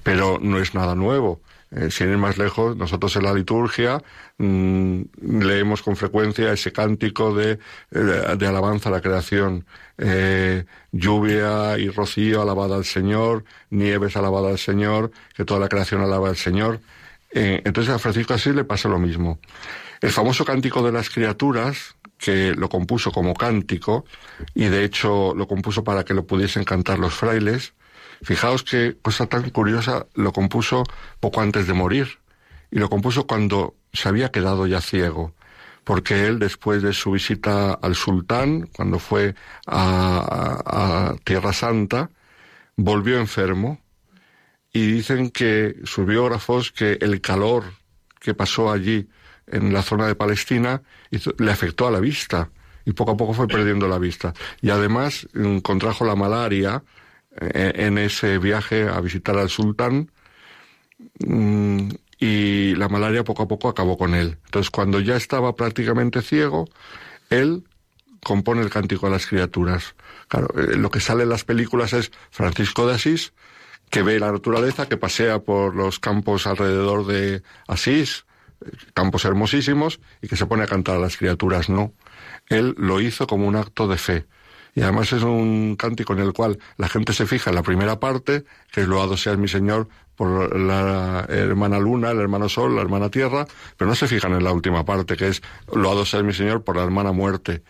pero 0.03 0.39
no 0.41 0.59
es 0.59 0.75
nada 0.75 0.95
nuevo. 0.95 1.41
Eh, 1.73 1.91
sin 1.93 2.11
ir 2.11 2.19
más 2.19 2.37
lejos, 2.37 2.77
nosotros 2.77 3.15
en 3.15 3.23
la 3.23 3.33
liturgia 3.33 4.03
mm, 4.39 5.03
leemos 5.21 5.83
con 5.83 5.95
frecuencia 5.95 6.53
ese 6.53 6.73
cántico 6.73 7.33
de, 7.33 7.61
eh, 7.93 8.37
de, 8.37 8.47
alabanza 8.47 8.89
a 8.89 8.93
la 8.93 9.01
creación. 9.01 9.65
Eh, 9.97 10.65
lluvia 10.91 11.79
y 11.79 11.89
rocío, 11.89 12.43
alabada 12.43 12.75
al 12.75 12.85
Señor, 12.85 13.45
nieves, 13.71 14.17
alabada 14.17 14.49
al 14.49 14.59
Señor, 14.59 15.13
que 15.37 15.45
toda 15.45 15.61
la 15.61 15.69
creación 15.69 16.01
alaba 16.01 16.29
al 16.29 16.37
Señor. 16.37 16.81
entonces 17.33 17.95
a 17.95 18.01
Francisco 18.01 18.35
así 18.35 18.53
le 18.53 18.65
pasa 18.65 18.89
lo 18.89 18.99
mismo. 18.99 19.39
El 20.01 20.11
famoso 20.11 20.45
cántico 20.45 20.83
de 20.83 20.91
las 20.91 21.11
criaturas, 21.11 21.95
que 22.21 22.55
lo 22.55 22.69
compuso 22.69 23.11
como 23.11 23.35
cántico, 23.35 24.05
y 24.55 24.67
de 24.67 24.85
hecho 24.85 25.35
lo 25.35 25.49
compuso 25.49 25.83
para 25.83 26.05
que 26.05 26.15
lo 26.15 26.27
pudiesen 26.27 26.65
cantar 26.65 26.99
los 26.99 27.15
frailes, 27.15 27.73
Fijaos 28.23 28.65
qué 28.65 28.99
cosa 29.01 29.27
tan 29.27 29.49
curiosa, 29.51 30.07
lo 30.15 30.33
compuso 30.33 30.85
poco 31.21 31.41
antes 31.41 31.67
de 31.67 31.73
morir 31.73 32.19
y 32.71 32.79
lo 32.79 32.91
compuso 32.91 33.27
cuando 33.27 33.75
se 33.93 34.09
había 34.09 34.31
quedado 34.31 34.67
ya 34.67 34.81
ciego, 34.81 35.35
porque 35.85 36.27
él 36.27 36.39
después 36.39 36.83
de 36.83 36.93
su 36.93 37.13
visita 37.13 37.73
al 37.73 37.95
sultán, 37.95 38.69
cuando 38.77 38.99
fue 38.99 39.35
a, 39.67 41.15
Tierra 41.25 41.53
Santa, 41.53 42.11
volvió 42.77 43.19
enfermo. 43.19 43.81
Y 44.73 44.87
dicen 44.93 45.31
que 45.31 45.77
sus 45.83 46.07
biógrafos 46.07 46.71
que 46.71 46.93
el 47.01 47.21
calor 47.21 47.65
que 48.21 48.35
pasó 48.35 48.71
allí 48.71 49.09
en 49.51 49.73
la 49.73 49.83
zona 49.83 50.07
de 50.07 50.15
Palestina 50.15 50.83
le 51.11 51.51
afectó 51.51 51.87
a 51.87 51.91
la 51.91 52.01
vista 52.01 52.51
y 52.85 52.93
poco 52.93 53.13
a 53.13 53.17
poco 53.17 53.35
fue 53.35 53.47
perdiendo 53.47 53.89
la 53.89 53.99
vista. 53.99 54.33
Y 54.61 54.71
además 54.71 55.29
mm, 55.35 55.59
contrajo 55.59 56.05
la 56.05 56.17
malaria 56.17 56.83
en 57.33 57.97
ese 57.97 58.39
viaje 58.39 58.89
a 58.89 59.01
visitar 59.01 59.39
al 59.39 59.49
sultán 59.49 60.11
mm, 61.21 61.89
y 62.19 62.75
la 62.75 62.89
malaria 62.89 63.25
poco 63.25 63.45
a 63.45 63.49
poco 63.49 63.69
acabó 63.69 63.97
con 63.97 64.15
él. 64.15 64.39
Entonces, 64.45 64.71
cuando 64.71 65.01
ya 65.01 65.17
estaba 65.17 65.57
prácticamente 65.57 66.21
ciego, 66.21 66.69
él 67.31 67.65
compone 68.23 68.61
el 68.61 68.71
cántico 68.71 69.07
a 69.07 69.11
las 69.11 69.27
criaturas. 69.27 69.95
Claro, 70.29 70.49
eh, 70.57 70.77
lo 70.77 70.91
que 70.91 71.01
sale 71.01 71.23
en 71.23 71.31
las 71.31 71.45
películas 71.45 71.95
es 71.95 72.13
Francisco 72.31 72.87
de 72.87 72.95
Asís, 72.95 73.33
que 73.89 74.03
ve 74.03 74.21
la 74.21 74.31
naturaleza, 74.31 74.87
que 74.87 74.99
pasea 74.99 75.41
por 75.41 75.75
los 75.75 75.99
campos 75.99 76.47
alrededor 76.47 77.07
de 77.07 77.43
Asís, 77.67 78.27
campos 78.95 79.25
hermosísimos, 79.25 80.01
y 80.23 80.29
que 80.29 80.37
se 80.37 80.47
pone 80.47 80.65
a 80.65 80.67
cantar 80.67 80.97
a 80.97 81.01
las 81.01 81.17
criaturas. 81.17 81.69
No, 81.69 81.93
él 82.49 82.75
lo 82.79 83.01
hizo 83.01 83.27
como 83.27 83.47
un 83.47 83.57
acto 83.57 83.89
de 83.89 83.99
fe. 83.99 84.27
Y 84.75 84.83
además 84.83 85.13
es 85.13 85.23
un 85.23 85.77
cántico 85.77 86.13
en 86.13 86.21
el 86.21 86.33
cual 86.33 86.59
la 86.77 86.89
gente 86.89 87.13
se 87.13 87.27
fija 87.27 87.51
en 87.51 87.57
la 87.57 87.63
primera 87.63 87.99
parte, 87.99 88.45
que 88.71 88.83
es 88.83 88.89
loado 88.89 89.17
sea 89.17 89.37
mi 89.37 89.49
Señor 89.49 89.89
por 90.15 90.57
la 90.57 91.27
hermana 91.29 91.79
luna, 91.79 92.11
el 92.11 92.21
hermano 92.21 92.49
sol, 92.49 92.77
la 92.77 92.83
hermana 92.83 93.09
tierra, 93.09 93.47
pero 93.77 93.89
no 93.89 93.95
se 93.95 94.07
fijan 94.07 94.33
en 94.35 94.45
la 94.45 94.53
última 94.53 94.85
parte, 94.85 95.17
que 95.17 95.29
es 95.29 95.43
loado 95.75 96.05
sea 96.05 96.23
mi 96.23 96.35
Señor 96.35 96.63
por 96.63 96.77
la 96.77 96.85
hermana 96.85 97.13
muerte. 97.13 97.63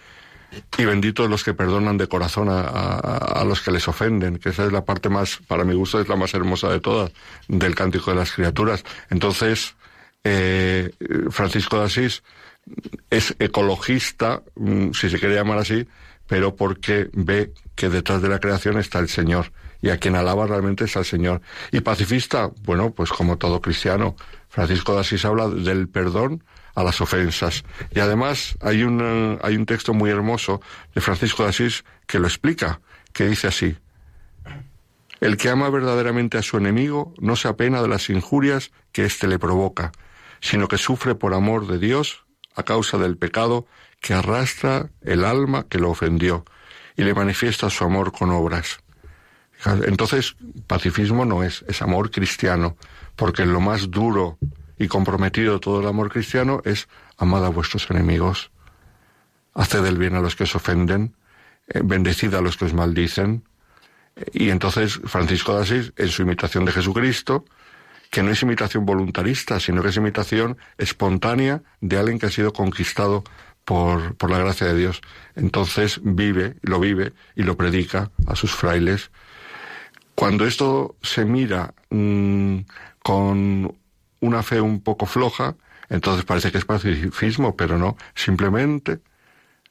Y 0.77 0.85
benditos 0.85 1.31
los 1.31 1.45
que 1.45 1.55
perdonan 1.55 1.97
de 1.97 2.09
corazón 2.09 2.49
a, 2.51 3.45
los 3.47 3.61
que 3.61 3.71
les 3.71 3.87
ofenden, 3.87 4.39
que 4.39 4.49
esa 4.49 4.67
es 4.67 4.73
la 4.73 4.85
parte 4.85 5.09
más, 5.09 5.39
para 5.47 5.65
mi 5.65 5.75
gusto, 5.75 6.01
es 6.01 6.09
la 6.09 6.17
más 6.17 6.35
hermosa 6.35 6.69
de 6.69 6.81
todas, 6.81 7.12
del 7.47 7.75
cántico 7.77 8.11
de 8.11 8.17
las 8.17 8.33
criaturas. 8.33 8.85
Entonces, 9.11 9.77
eh, 10.24 10.90
Francisco 11.30 11.78
de 11.78 11.86
Asís 11.86 12.22
es 13.10 13.34
ecologista, 13.38 14.42
mm, 14.55 14.92
si 14.92 15.10
se 15.10 15.18
quiere 15.18 15.34
llamar 15.34 15.59
así, 15.59 15.86
pero 16.26 16.55
porque 16.55 17.10
ve 17.12 17.52
que 17.74 17.88
detrás 17.88 18.22
de 18.22 18.28
la 18.28 18.38
creación 18.38 18.78
está 18.78 18.98
el 18.98 19.09
Señor 19.09 19.52
y 19.82 19.90
a 19.90 19.98
quien 19.98 20.14
alaba 20.14 20.47
realmente 20.47 20.84
es 20.84 20.97
al 20.97 21.05
Señor. 21.05 21.40
Y 21.72 21.80
pacifista, 21.80 22.51
bueno, 22.62 22.90
pues 22.92 23.10
como 23.10 23.38
todo 23.38 23.60
cristiano, 23.60 24.14
Francisco 24.48 24.94
de 24.94 25.01
Asís 25.01 25.24
habla 25.24 25.48
del 25.48 25.88
perdón 25.88 26.44
a 26.74 26.84
las 26.84 27.01
ofensas. 27.01 27.64
Y 27.90 28.01
además 28.01 28.56
hay 28.60 28.82
un, 28.82 29.38
hay 29.42 29.56
un 29.56 29.66
texto 29.66 29.94
muy 29.94 30.10
hermoso 30.10 30.60
de 30.94 31.01
Francisco 31.01 31.42
de 31.42 31.48
Asís 31.48 31.84
que 32.06 32.18
lo 32.18 32.26
explica, 32.26 32.80
que 33.12 33.26
dice 33.26 33.48
así, 33.48 33.76
el 35.20 35.36
que 35.36 35.51
ama 35.51 35.68
verdaderamente 35.68 36.38
a 36.38 36.42
su 36.42 36.56
enemigo 36.56 37.12
no 37.18 37.36
se 37.36 37.48
apena 37.48 37.82
de 37.82 37.88
las 37.88 38.09
injurias 38.09 38.70
que 38.92 39.05
éste 39.05 39.26
le 39.28 39.38
provoca, 39.38 39.92
sino 40.41 40.69
que 40.69 40.79
sufre 40.79 41.15
por 41.15 41.35
amor 41.35 41.67
de 41.67 41.79
Dios 41.79 42.25
a 42.55 42.62
causa 42.62 42.99
del 42.99 43.17
pecado 43.17 43.67
que 44.01 44.15
arrastra 44.15 44.91
el 45.03 45.25
alma 45.25 45.67
que 45.69 45.79
lo 45.79 45.91
ofendió 45.91 46.45
y 46.97 47.05
le 47.05 47.15
manifiesta 47.15 47.71
su 47.71 47.85
amor 47.85 48.12
con 48.12 48.31
obras. 48.31 48.81
Entonces, 49.65 50.37
pacifismo 50.67 51.25
no 51.25 51.43
es, 51.43 51.65
es 51.69 51.83
amor 51.83 52.11
cristiano, 52.11 52.77
porque 53.17 53.45
lo 53.45 53.61
más 53.61 53.91
duro 53.91 54.39
y 54.79 54.89
comprometido 54.89 55.55
de 55.55 55.61
todo 55.61 55.81
el 55.81 55.87
amor 55.87 56.11
cristiano 56.11 56.62
es 56.65 56.89
amad 57.19 57.45
a 57.45 57.51
vuestros 57.51 57.91
enemigos, 57.91 58.51
haced 59.53 59.85
el 59.85 59.99
bien 59.99 60.15
a 60.15 60.21
los 60.21 60.37
que 60.37 60.45
os 60.45 60.55
ofenden, 60.55 61.15
eh, 61.69 61.83
bendecid 61.85 62.33
a 62.35 62.41
los 62.41 62.57
que 62.57 62.65
os 62.65 62.73
maldicen. 62.73 63.45
Y 64.33 64.49
entonces 64.49 64.99
Francisco 65.05 65.55
de 65.55 65.62
Asís, 65.62 65.93
en 65.97 66.09
su 66.09 66.23
imitación 66.23 66.65
de 66.65 66.73
Jesucristo, 66.73 67.45
que 68.11 68.23
no 68.23 68.31
es 68.31 68.43
imitación 68.43 68.85
voluntarista, 68.85 69.61
sino 69.61 69.82
que 69.82 69.89
es 69.89 69.97
imitación 69.97 70.59
espontánea 70.78 71.62
de 71.81 71.97
alguien 71.97 72.19
que 72.19 72.27
ha 72.27 72.31
sido 72.31 72.53
conquistado 72.53 73.24
por, 73.65 74.16
por 74.16 74.31
la 74.31 74.39
gracia 74.39 74.66
de 74.66 74.74
Dios. 74.74 75.01
Entonces 75.37 76.01
vive, 76.03 76.57
lo 76.62 76.81
vive 76.81 77.12
y 77.37 77.45
lo 77.45 77.57
predica 77.57 78.11
a 78.27 78.35
sus 78.35 78.53
frailes. 78.53 79.11
Cuando 80.15 80.45
esto 80.45 80.97
se 81.03 81.24
mira 81.24 81.73
mm, 81.91 82.59
con 83.03 83.74
una 84.20 84.43
fe 84.43 84.61
un 84.61 84.82
poco 84.82 85.07
floja, 85.07 85.57
entonces 85.89 86.24
parece 86.24 86.53
que 86.53 86.59
es 86.59 86.65
pacifismo, 86.65 87.57
pero 87.57 87.78
no, 87.78 87.97
simplemente 88.15 89.01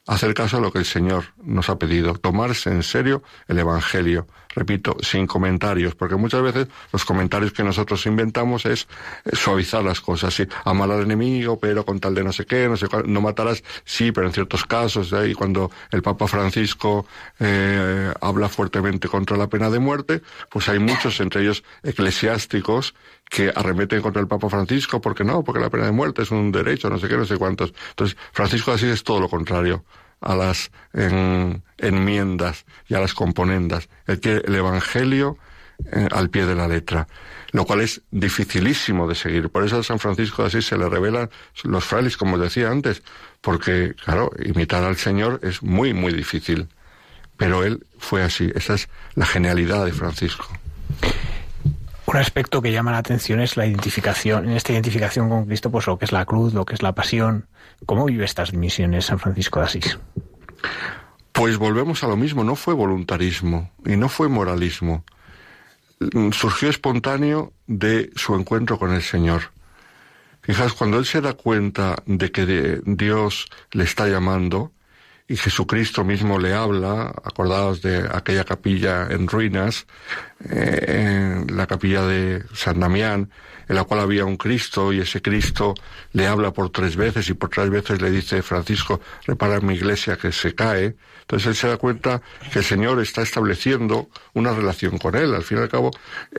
hacer 0.06 0.34
caso 0.34 0.56
a 0.56 0.60
lo 0.60 0.72
que 0.72 0.78
el 0.78 0.84
Señor 0.84 1.24
nos 1.42 1.70
ha 1.70 1.78
pedido, 1.78 2.14
tomarse 2.14 2.70
en 2.70 2.82
serio 2.82 3.22
el 3.48 3.58
Evangelio, 3.58 4.26
repito, 4.54 4.96
sin 5.00 5.26
comentarios, 5.26 5.94
porque 5.94 6.16
muchas 6.16 6.42
veces 6.42 6.68
los 6.92 7.04
comentarios 7.04 7.52
que 7.52 7.62
nosotros 7.62 8.04
inventamos 8.06 8.66
es 8.66 8.88
suavizar 9.32 9.84
las 9.84 10.00
cosas, 10.00 10.34
sí, 10.34 10.46
amar 10.64 10.90
al 10.90 11.02
enemigo, 11.02 11.58
pero 11.58 11.84
con 11.84 12.00
tal 12.00 12.14
de 12.14 12.24
no 12.24 12.32
sé 12.32 12.46
qué, 12.46 12.68
no 12.68 12.76
sé 12.76 12.88
cuál, 12.88 13.10
no 13.12 13.20
matarás, 13.20 13.62
sí, 13.84 14.12
pero 14.12 14.26
en 14.26 14.32
ciertos 14.32 14.64
casos, 14.64 15.12
¿eh? 15.12 15.28
y 15.30 15.34
cuando 15.34 15.70
el 15.90 16.02
Papa 16.02 16.26
Francisco 16.26 17.06
eh, 17.38 18.12
habla 18.20 18.48
fuertemente 18.48 19.08
contra 19.08 19.36
la 19.36 19.48
pena 19.48 19.70
de 19.70 19.78
muerte, 19.78 20.22
pues 20.50 20.68
hay 20.68 20.78
muchos, 20.78 21.20
entre 21.20 21.42
ellos 21.42 21.62
eclesiásticos, 21.82 22.94
que 23.28 23.52
arremeten 23.54 24.02
contra 24.02 24.20
el 24.20 24.26
Papa 24.26 24.50
Francisco, 24.50 25.00
porque 25.00 25.22
no, 25.22 25.44
porque 25.44 25.60
la 25.60 25.70
pena 25.70 25.84
de 25.84 25.92
muerte 25.92 26.22
es 26.22 26.32
un 26.32 26.50
derecho, 26.50 26.90
no 26.90 26.98
sé 26.98 27.06
qué, 27.06 27.16
no 27.16 27.24
sé 27.24 27.36
cuántos. 27.36 27.72
Entonces, 27.90 28.16
Francisco 28.32 28.72
así 28.72 28.86
es 28.88 29.04
todo 29.04 29.20
lo 29.20 29.28
contrario 29.28 29.84
a 30.20 30.34
las 30.34 30.70
enmiendas 31.78 32.64
y 32.88 32.94
a 32.94 33.00
las 33.00 33.14
componendas. 33.14 33.88
El, 34.06 34.20
el 34.24 34.54
Evangelio 34.54 35.38
eh, 35.92 36.08
al 36.12 36.28
pie 36.28 36.46
de 36.46 36.54
la 36.54 36.68
letra, 36.68 37.08
lo 37.52 37.64
cual 37.64 37.80
es 37.80 38.02
dificilísimo 38.10 39.08
de 39.08 39.14
seguir. 39.14 39.48
Por 39.48 39.64
eso 39.64 39.78
a 39.78 39.82
San 39.82 39.98
Francisco 39.98 40.42
de 40.42 40.48
Asís 40.48 40.66
se 40.66 40.76
le 40.76 40.88
revelan 40.88 41.30
los 41.64 41.84
frailes, 41.84 42.16
como 42.16 42.38
decía 42.38 42.70
antes, 42.70 43.02
porque, 43.40 43.94
claro, 44.04 44.30
imitar 44.44 44.84
al 44.84 44.96
Señor 44.96 45.40
es 45.42 45.62
muy, 45.62 45.94
muy 45.94 46.12
difícil. 46.12 46.68
Pero 47.36 47.64
él 47.64 47.86
fue 47.98 48.22
así. 48.22 48.52
Esa 48.54 48.74
es 48.74 48.88
la 49.14 49.24
genialidad 49.24 49.86
de 49.86 49.92
Francisco. 49.92 50.46
Un 52.04 52.16
aspecto 52.16 52.60
que 52.60 52.72
llama 52.72 52.92
la 52.92 52.98
atención 52.98 53.40
es 53.40 53.56
la 53.56 53.66
identificación, 53.66 54.50
en 54.50 54.56
esta 54.56 54.72
identificación 54.72 55.28
con 55.28 55.46
Cristo, 55.46 55.70
pues 55.70 55.86
lo 55.86 55.98
que 55.98 56.04
es 56.04 56.12
la 56.12 56.26
cruz, 56.26 56.52
lo 56.52 56.66
que 56.66 56.74
es 56.74 56.82
la 56.82 56.92
pasión. 56.92 57.46
¿Cómo 57.86 58.06
vive 58.06 58.24
estas 58.24 58.52
misiones 58.52 59.06
San 59.06 59.18
Francisco 59.18 59.60
de 59.60 59.66
Asís? 59.66 59.98
Pues 61.32 61.56
volvemos 61.56 62.04
a 62.04 62.08
lo 62.08 62.16
mismo, 62.16 62.44
no 62.44 62.54
fue 62.56 62.74
voluntarismo 62.74 63.70
y 63.84 63.96
no 63.96 64.08
fue 64.08 64.28
moralismo. 64.28 65.04
Surgió 66.32 66.68
espontáneo 66.68 67.52
de 67.66 68.10
su 68.16 68.34
encuentro 68.34 68.78
con 68.78 68.92
el 68.92 69.02
Señor. 69.02 69.52
Fijaos, 70.42 70.74
cuando 70.74 70.98
él 70.98 71.04
se 71.04 71.20
da 71.20 71.34
cuenta 71.34 72.02
de 72.06 72.32
que 72.32 72.80
Dios 72.84 73.46
le 73.72 73.84
está 73.84 74.08
llamando 74.08 74.72
y 75.30 75.36
Jesucristo 75.36 76.02
mismo 76.02 76.40
le 76.40 76.54
habla, 76.54 77.14
acordados 77.22 77.82
de 77.82 78.04
aquella 78.12 78.42
capilla 78.42 79.06
en 79.08 79.28
ruinas, 79.28 79.86
eh, 80.44 81.44
en 81.46 81.56
la 81.56 81.68
capilla 81.68 82.02
de 82.02 82.42
San 82.52 82.80
Damián, 82.80 83.30
en 83.68 83.76
la 83.76 83.84
cual 83.84 84.00
había 84.00 84.24
un 84.24 84.36
Cristo 84.36 84.92
y 84.92 84.98
ese 84.98 85.22
Cristo 85.22 85.74
le 86.14 86.26
habla 86.26 86.52
por 86.52 86.70
tres 86.70 86.96
veces 86.96 87.30
y 87.30 87.34
por 87.34 87.48
tres 87.48 87.70
veces 87.70 88.02
le 88.02 88.10
dice, 88.10 88.42
Francisco, 88.42 89.00
repara 89.24 89.60
mi 89.60 89.74
iglesia 89.74 90.16
que 90.16 90.32
se 90.32 90.56
cae. 90.56 90.96
Entonces 91.20 91.46
él 91.46 91.54
se 91.54 91.68
da 91.68 91.76
cuenta 91.76 92.20
que 92.52 92.58
el 92.58 92.64
Señor 92.64 93.00
está 93.00 93.22
estableciendo 93.22 94.08
una 94.34 94.52
relación 94.52 94.98
con 94.98 95.14
él. 95.14 95.32
Al 95.32 95.44
fin 95.44 95.58
y 95.58 95.60
al 95.60 95.68
cabo 95.68 95.92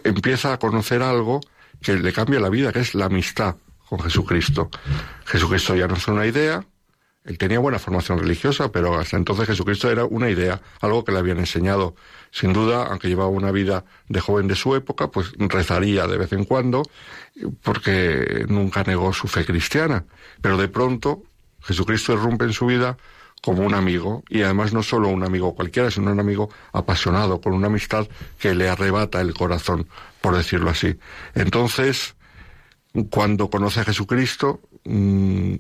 empieza 0.04 0.52
a 0.52 0.60
conocer 0.60 1.02
algo 1.02 1.40
que 1.82 1.94
le 1.94 2.12
cambia 2.12 2.42
la 2.42 2.50
vida, 2.50 2.74
que 2.74 2.82
es 2.82 2.94
la 2.94 3.06
amistad 3.06 3.56
con 3.88 4.02
Jesucristo. 4.02 4.70
Jesucristo 5.24 5.78
ya 5.78 5.88
no 5.88 5.96
es 5.96 6.06
una 6.10 6.26
idea, 6.26 6.66
él 7.24 7.38
tenía 7.38 7.60
buena 7.60 7.78
formación 7.78 8.18
religiosa, 8.18 8.72
pero 8.72 8.98
hasta 8.98 9.16
entonces 9.16 9.48
Jesucristo 9.48 9.92
era 9.92 10.06
una 10.06 10.30
idea, 10.30 10.62
algo 10.80 11.04
que 11.04 11.12
le 11.12 11.20
habían 11.20 11.38
enseñado. 11.38 11.96
Sin 12.32 12.52
duda, 12.52 12.88
aunque 12.88 13.10
llevaba 13.10 13.30
una 13.30 13.52
vida 13.52 13.86
de 14.10 14.20
joven 14.20 14.48
de 14.48 14.56
su 14.56 14.76
época, 14.76 15.12
pues 15.12 15.34
rezaría 15.38 16.08
de 16.08 16.18
vez 16.18 16.34
en 16.34 16.46
cuando, 16.46 16.84
porque 17.62 18.46
nunca 18.48 18.84
negó 18.84 19.14
su 19.14 19.28
fe 19.28 19.46
cristiana. 19.46 20.06
Pero 20.42 20.58
de 20.58 20.68
pronto, 20.68 21.22
Jesucristo 21.62 22.14
irrumpe 22.14 22.46
en 22.46 22.54
su 22.54 22.66
vida 22.66 22.98
como 23.44 23.64
un 23.64 23.76
amigo, 23.76 24.24
y 24.30 24.42
además 24.42 24.74
no 24.74 24.82
solo 24.82 25.10
un 25.10 25.24
amigo 25.24 25.56
cualquiera, 25.56 25.92
sino 25.92 26.12
un 26.12 26.20
amigo 26.20 26.50
apasionado, 26.74 27.40
con 27.42 27.54
una 27.54 27.68
amistad 27.68 28.08
que 28.40 28.56
le 28.56 28.70
arrebata 28.70 29.22
el 29.22 29.34
corazón, 29.34 29.88
por 30.22 30.36
decirlo 30.36 30.70
así. 30.72 30.98
Entonces, 31.36 32.16
cuando 33.10 33.50
conoce 33.50 33.80
a 33.80 33.84
Jesucristo, 33.84 34.60
mm, 34.86 35.56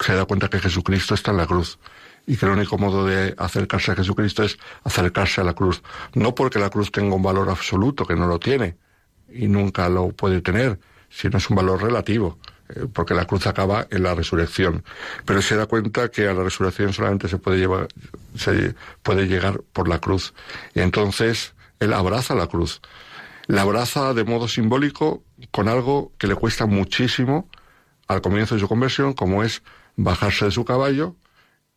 se 0.00 0.14
da 0.14 0.24
cuenta 0.24 0.48
que 0.48 0.60
Jesucristo 0.60 1.14
está 1.14 1.30
en 1.30 1.38
la 1.38 1.46
cruz 1.46 1.78
y 2.26 2.36
que 2.36 2.46
el 2.46 2.52
único 2.52 2.76
modo 2.76 3.06
de 3.06 3.34
acercarse 3.38 3.92
a 3.92 3.96
Jesucristo 3.96 4.42
es 4.42 4.58
acercarse 4.84 5.40
a 5.40 5.44
la 5.44 5.54
cruz. 5.54 5.82
No 6.14 6.34
porque 6.34 6.58
la 6.58 6.70
cruz 6.70 6.92
tenga 6.92 7.14
un 7.14 7.22
valor 7.22 7.48
absoluto, 7.48 8.04
que 8.04 8.14
no 8.14 8.26
lo 8.26 8.38
tiene 8.38 8.76
y 9.30 9.48
nunca 9.48 9.88
lo 9.88 10.10
puede 10.10 10.40
tener, 10.40 10.78
sino 11.08 11.38
es 11.38 11.48
un 11.48 11.56
valor 11.56 11.82
relativo, 11.82 12.38
eh, 12.68 12.86
porque 12.92 13.14
la 13.14 13.24
cruz 13.24 13.46
acaba 13.46 13.86
en 13.90 14.02
la 14.02 14.14
resurrección. 14.14 14.84
Pero 15.24 15.40
se 15.40 15.56
da 15.56 15.66
cuenta 15.66 16.10
que 16.10 16.28
a 16.28 16.34
la 16.34 16.42
resurrección 16.42 16.92
solamente 16.92 17.28
se 17.28 17.38
puede, 17.38 17.58
llevar, 17.58 17.88
se 18.36 18.74
puede 19.02 19.26
llegar 19.26 19.62
por 19.72 19.88
la 19.88 19.98
cruz. 19.98 20.34
Y 20.74 20.80
entonces 20.80 21.54
él 21.80 21.92
abraza 21.92 22.34
la 22.34 22.46
cruz. 22.46 22.80
La 23.46 23.62
abraza 23.62 24.12
de 24.12 24.24
modo 24.24 24.48
simbólico 24.48 25.22
con 25.50 25.68
algo 25.68 26.12
que 26.18 26.26
le 26.26 26.34
cuesta 26.34 26.66
muchísimo 26.66 27.48
al 28.06 28.20
comienzo 28.20 28.54
de 28.54 28.60
su 28.60 28.68
conversión, 28.68 29.14
como 29.14 29.42
es 29.42 29.62
bajarse 29.98 30.46
de 30.46 30.50
su 30.52 30.64
caballo 30.64 31.16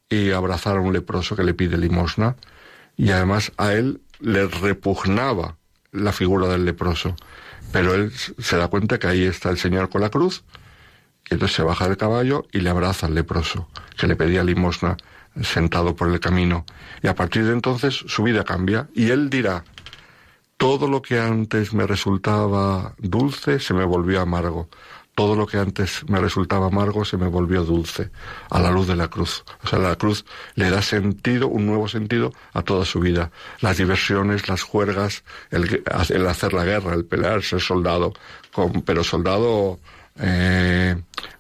y 0.10 0.31
abrazar 0.31 0.77
a 0.77 0.80
un 0.80 0.93
leproso 0.93 1.35
que 1.35 1.43
le 1.43 1.53
pide 1.53 1.77
limosna. 1.77 2.38
Y 2.95 3.10
además 3.10 3.52
a 3.57 3.73
él 3.73 4.02
le 4.19 4.48
repugnaba 4.48 5.57
la 5.91 6.14
figura 6.14 6.48
del 6.48 6.64
leproso. 6.64 7.15
Pero 7.73 7.95
él 7.95 8.11
se 8.11 8.57
da 8.57 8.68
cuenta 8.68 8.99
que 8.99 9.07
ahí 9.07 9.23
está 9.23 9.49
el 9.49 9.57
Señor 9.57 9.89
con 9.89 10.02
la 10.02 10.10
cruz, 10.10 10.43
y 11.30 11.34
entonces 11.34 11.56
se 11.56 11.64
baja 11.64 11.88
del 11.88 11.98
caballo 11.98 12.45
y 12.52 12.60
le 12.60 12.69
abraza 12.69 13.07
al 13.07 13.15
leproso, 13.15 13.69
que 13.98 14.07
le 14.07 14.15
pedía 14.15 14.43
limosna 14.43 14.98
sentado 15.41 15.95
por 15.95 16.10
el 16.10 16.19
camino. 16.19 16.65
Y 17.02 17.07
a 17.07 17.15
partir 17.15 17.45
de 17.45 17.53
entonces 17.53 18.03
su 18.07 18.23
vida 18.23 18.43
cambia 18.43 18.89
y 18.93 19.10
él 19.11 19.30
dirá, 19.30 19.64
todo 20.57 20.88
lo 20.88 21.02
que 21.02 21.19
antes 21.19 21.73
me 21.73 21.88
resultaba 21.88 22.93
dulce 22.98 23.60
se 23.60 23.73
me 23.73 23.85
volvió 23.85 24.22
amargo 24.22 24.69
todo 25.22 25.35
lo 25.35 25.45
que 25.45 25.60
antes 25.60 26.03
me 26.10 26.19
resultaba 26.19 26.65
amargo 26.65 27.06
se 27.06 27.15
me 27.15 27.27
volvió 27.27 27.64
dulce 27.64 28.10
a 28.49 28.60
la 28.60 28.72
luz 28.72 28.88
de 28.88 28.95
la 28.95 29.07
cruz. 29.07 29.43
O 29.64 29.68
sea, 29.68 29.77
la 29.77 29.95
cruz 29.95 30.26
le 30.56 30.72
da 30.72 30.81
sentido, 30.81 31.48
un 31.48 31.68
nuevo 31.68 31.88
sentido 31.88 32.34
a 32.53 32.64
toda 32.64 32.85
su 32.85 32.99
vida. 32.99 33.30
Las 33.60 33.77
diversiones, 33.77 34.49
las 34.49 34.64
juergas, 34.64 35.23
el, 35.52 35.84
hacer 35.85 36.53
la 36.53 36.65
guerra, 36.65 36.95
el 36.95 37.06
pelear, 37.06 37.43
ser 37.43 37.61
soldado, 37.61 38.14
pero 38.84 39.03
soldado 39.03 39.80
eh, 40.19 40.99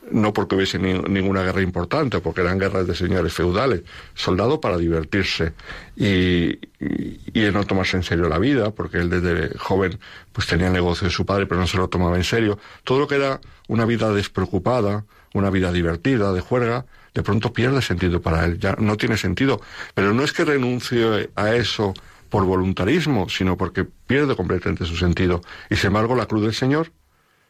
no 0.09 0.33
porque 0.33 0.55
hubiese 0.55 0.79
ninguna 0.79 1.43
guerra 1.43 1.61
importante, 1.61 2.19
porque 2.19 2.41
eran 2.41 2.57
guerras 2.57 2.87
de 2.87 2.95
señores 2.95 3.33
feudales, 3.33 3.83
soldado 4.13 4.59
para 4.59 4.77
divertirse 4.77 5.53
y, 5.95 6.59
y, 6.79 7.51
no 7.53 7.63
tomarse 7.65 7.97
en 7.97 8.03
serio 8.03 8.27
la 8.27 8.39
vida, 8.39 8.71
porque 8.71 8.97
él 8.97 9.09
desde 9.09 9.57
joven 9.57 9.99
pues 10.31 10.47
tenía 10.47 10.67
el 10.67 10.73
negocio 10.73 11.05
de 11.05 11.13
su 11.13 11.25
padre, 11.25 11.45
pero 11.45 11.59
no 11.61 11.67
se 11.67 11.77
lo 11.77 11.87
tomaba 11.87 12.17
en 12.17 12.23
serio. 12.23 12.57
Todo 12.83 12.99
lo 12.99 13.07
que 13.07 13.15
era 13.15 13.39
una 13.67 13.85
vida 13.85 14.11
despreocupada, 14.11 15.05
una 15.33 15.49
vida 15.49 15.71
divertida, 15.71 16.33
de 16.33 16.41
juerga, 16.41 16.85
de 17.13 17.23
pronto 17.23 17.53
pierde 17.53 17.81
sentido 17.81 18.21
para 18.21 18.45
él, 18.45 18.59
ya 18.59 18.75
no 18.79 18.97
tiene 18.97 19.17
sentido. 19.17 19.61
Pero 19.93 20.13
no 20.13 20.23
es 20.23 20.33
que 20.33 20.45
renuncie 20.45 21.29
a 21.35 21.53
eso 21.53 21.93
por 22.29 22.45
voluntarismo, 22.45 23.29
sino 23.29 23.57
porque 23.57 23.83
pierde 23.83 24.35
completamente 24.35 24.85
su 24.85 24.95
sentido. 24.95 25.41
Y 25.69 25.75
sin 25.75 25.87
embargo, 25.87 26.15
la 26.15 26.25
cruz 26.25 26.43
del 26.43 26.53
Señor 26.53 26.91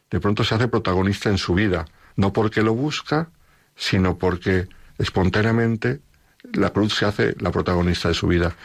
de 0.10 0.20
pronto 0.20 0.44
se 0.44 0.56
hace 0.56 0.68
protagonista 0.68 1.30
en 1.30 1.38
su 1.38 1.54
vida, 1.54 1.86
no 2.22 2.32
porque 2.32 2.62
lo 2.62 2.76
busca, 2.76 3.30
sino 3.76 4.18
porque 4.18 4.68
espontáneamente 5.00 6.02
la 6.54 6.70
cruz 6.70 6.96
se 6.96 7.06
hace 7.06 7.36
la 7.40 7.52
protagonista 7.52 8.10
de 8.10 8.14
su 8.14 8.28
vida. 8.28 8.56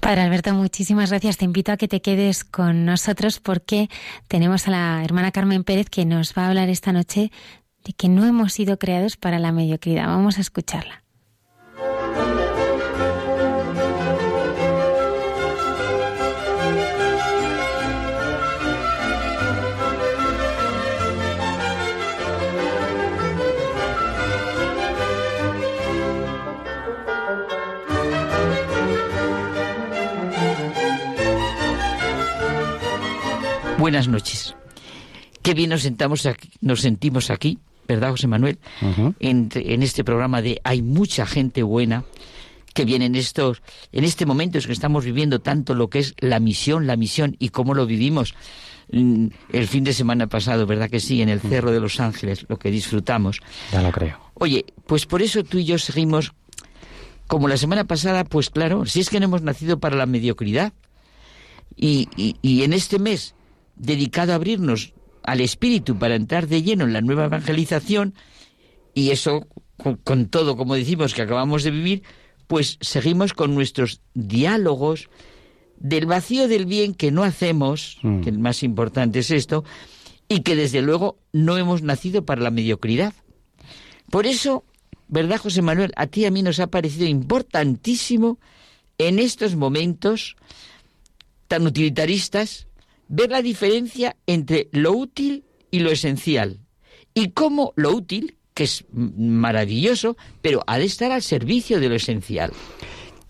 Padre 0.00 0.22
Alberto, 0.22 0.54
muchísimas 0.54 1.10
gracias. 1.10 1.36
Te 1.36 1.44
invito 1.44 1.70
a 1.70 1.76
que 1.76 1.86
te 1.86 2.00
quedes 2.00 2.44
con 2.44 2.86
nosotros 2.86 3.40
porque 3.40 3.90
tenemos 4.26 4.66
a 4.66 4.70
la 4.70 5.04
hermana 5.04 5.32
Carmen 5.32 5.64
Pérez 5.64 5.90
que 5.90 6.06
nos 6.06 6.32
va 6.32 6.44
a 6.44 6.48
hablar 6.48 6.70
esta 6.70 6.92
noche 6.92 7.30
de 7.84 7.92
que 7.92 8.08
no 8.08 8.24
hemos 8.24 8.54
sido 8.54 8.78
creados 8.78 9.18
para 9.18 9.38
la 9.38 9.52
mediocridad. 9.52 10.06
Vamos 10.06 10.38
a 10.38 10.40
escucharla. 10.40 11.02
Buenas 33.80 34.08
noches. 34.08 34.54
Qué 35.40 35.54
bien 35.54 35.70
nos, 35.70 35.80
sentamos 35.80 36.28
nos 36.60 36.82
sentimos 36.82 37.30
aquí, 37.30 37.60
¿verdad, 37.88 38.10
José 38.10 38.26
Manuel? 38.26 38.58
en, 39.20 39.82
este 39.82 40.04
programa 40.04 40.42
de 40.42 40.60
Hay 40.64 40.82
mucha 40.82 41.24
gente 41.24 41.62
buena 41.62 42.04
que 42.74 42.84
viene 42.84 43.06
en 43.06 43.14
estos, 43.14 43.62
en 43.90 44.04
este 44.04 44.26
momento 44.26 44.58
es 44.58 44.66
que 44.66 44.74
estamos 44.74 45.06
viviendo 45.06 45.40
tanto 45.40 45.74
lo 45.74 45.88
que 45.88 46.00
es 46.00 46.14
la 46.18 46.40
misión, 46.40 46.86
la 46.86 46.96
misión 46.96 47.36
y 47.38 47.48
cómo 47.48 47.72
lo 47.72 47.86
vivimos 47.86 48.34
mm, 48.92 49.28
el 49.50 49.66
fin 49.66 49.84
de 49.84 49.94
semana 49.94 50.26
pasado, 50.26 50.66
¿verdad 50.66 50.90
que 50.90 51.00
sí? 51.00 51.22
En 51.22 51.30
el 51.30 51.40
Cerro 51.40 51.70
de 51.70 51.80
los 51.80 52.00
Ángeles, 52.00 52.44
lo 52.50 52.58
que 52.58 52.70
disfrutamos. 52.70 53.40
Ya 53.72 53.80
lo 53.80 53.92
creo. 53.92 54.18
Oye, 54.34 54.66
pues 54.86 55.06
por 55.06 55.22
eso 55.22 55.42
tú 55.42 55.56
y 55.56 55.64
yo 55.64 55.78
seguimos 55.78 56.34
como 57.26 57.48
la 57.48 57.56
semana 57.56 57.84
pasada, 57.84 58.24
pues 58.24 58.50
claro, 58.50 58.84
si 58.84 59.00
es 59.00 59.08
que 59.08 59.20
no 59.20 59.24
hemos 59.24 59.40
nacido 59.40 59.80
para 59.80 59.96
la 59.96 60.04
mediocridad. 60.04 60.74
y, 61.78 62.10
y 62.42 62.62
en 62.62 62.74
este 62.74 62.98
mes 62.98 63.34
dedicado 63.80 64.32
a 64.32 64.36
abrirnos 64.36 64.92
al 65.22 65.40
Espíritu 65.40 65.98
para 65.98 66.14
entrar 66.14 66.46
de 66.46 66.62
lleno 66.62 66.84
en 66.84 66.92
la 66.92 67.00
nueva 67.00 67.24
evangelización, 67.24 68.14
y 68.94 69.10
eso 69.10 69.46
con, 70.04 70.26
todo, 70.26 70.56
como 70.56 70.74
decimos, 70.74 71.14
que 71.14 71.22
acabamos 71.22 71.62
de 71.64 71.70
vivir, 71.70 72.02
pues 72.46 72.78
seguimos 72.80 73.32
con 73.32 73.54
nuestros 73.54 74.02
diálogos 74.14 75.08
del 75.78 76.06
vacío 76.06 76.48
del 76.48 76.66
bien 76.66 76.94
que 76.94 77.10
no 77.10 77.22
hacemos, 77.22 77.98
mm. 78.02 78.20
que 78.20 78.30
el 78.30 78.38
más 78.38 78.62
importante 78.62 79.20
es 79.20 79.30
esto, 79.30 79.64
y 80.28 80.40
que 80.40 80.56
desde 80.56 80.82
luego 80.82 81.18
no 81.32 81.56
hemos 81.56 81.82
nacido 81.82 82.24
para 82.24 82.42
la 82.42 82.50
mediocridad. 82.50 83.14
Por 84.10 84.26
eso, 84.26 84.64
¿verdad, 85.08 85.38
José 85.38 85.62
Manuel? 85.62 85.92
A 85.96 86.06
ti 86.06 86.22
y 86.22 86.24
a 86.26 86.30
mí 86.30 86.42
nos 86.42 86.60
ha 86.60 86.66
parecido 86.66 87.06
importantísimo 87.06 88.38
en 88.98 89.18
estos 89.18 89.56
momentos 89.56 90.36
tan 91.48 91.66
utilitaristas 91.66 92.68
ver 93.10 93.30
la 93.30 93.42
diferencia 93.42 94.16
entre 94.26 94.68
lo 94.72 94.92
útil 94.92 95.44
y 95.70 95.80
lo 95.80 95.90
esencial. 95.90 96.60
Y 97.12 97.30
cómo 97.30 97.74
lo 97.76 97.90
útil, 97.90 98.36
que 98.54 98.64
es 98.64 98.84
maravilloso, 98.92 100.16
pero 100.40 100.62
ha 100.66 100.78
de 100.78 100.84
estar 100.84 101.10
al 101.12 101.22
servicio 101.22 101.80
de 101.80 101.88
lo 101.88 101.96
esencial. 101.96 102.52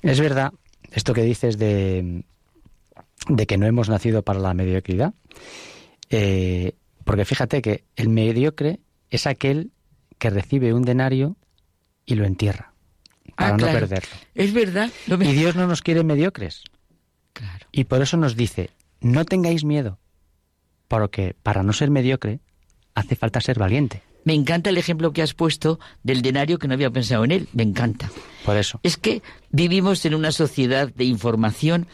Es 0.03 0.21
verdad 0.21 0.53
esto 0.93 1.15
que 1.15 1.23
dices 1.23 1.59
de, 1.59 2.25
de 3.29 3.47
que 3.47 3.57
no 3.57 3.67
hemos 3.67 3.89
nacido 3.89 4.23
para 4.23 4.39
la 4.39 4.55
mediocridad. 4.55 5.15
Eh, 6.11 6.75
porque 7.05 7.25
fíjate 7.25 7.63
que 7.63 7.85
el 7.97 8.09
mediocre 8.09 8.81
es 9.09 9.27
aquel 9.27 9.71
que 10.19 10.31
recibe 10.31 10.75
un 10.75 10.83
denario 10.83 11.37
y 12.05 12.17
lo 12.17 12.27
entierra 12.27 12.75
para 13.37 13.55
ah, 13.55 13.57
no 13.57 13.67
perderlo. 13.67 14.11
Es 14.35 14.53
verdad. 14.53 14.91
Y 15.07 15.33
Dios 15.33 15.57
no 15.57 15.67
nos 15.67 15.81
quiere 15.81 16.05
mediocres. 16.05 16.65
Claro. 17.33 17.67
Y 17.73 17.85
por 17.85 18.03
eso 18.03 18.17
nos 18.17 18.37
dice, 18.37 18.71
no 19.01 19.25
tengáis 19.25 19.65
miedo, 19.65 19.99
porque 20.89 21.35
para 21.43 21.63
no 21.63 21.73
ser 21.73 21.91
mediocre 21.91 22.41
hace 22.95 23.17
falta 23.17 23.41
ser 23.41 23.59
valiente. 23.59 24.03
Me 24.25 24.35
encanta 24.35 24.71
el 24.71 24.79
ejemplo 24.79 25.13
que 25.13 25.23
has 25.23 25.35
puesto 25.35 25.81
del 26.03 26.23
denario 26.23 26.59
que 26.59 26.69
no 26.69 26.75
había 26.75 26.91
pensado 26.91 27.25
en 27.25 27.31
él. 27.31 27.49
Me 27.53 27.63
encanta. 27.63 28.11
Por 28.45 28.57
eso. 28.57 28.81
Es 28.83 28.97
que 28.97 29.23
vivimos 29.51 30.05
en 30.05 30.15
una 30.15 30.33
sociedad 30.33 30.93
de 30.93 31.05
información 31.05 31.87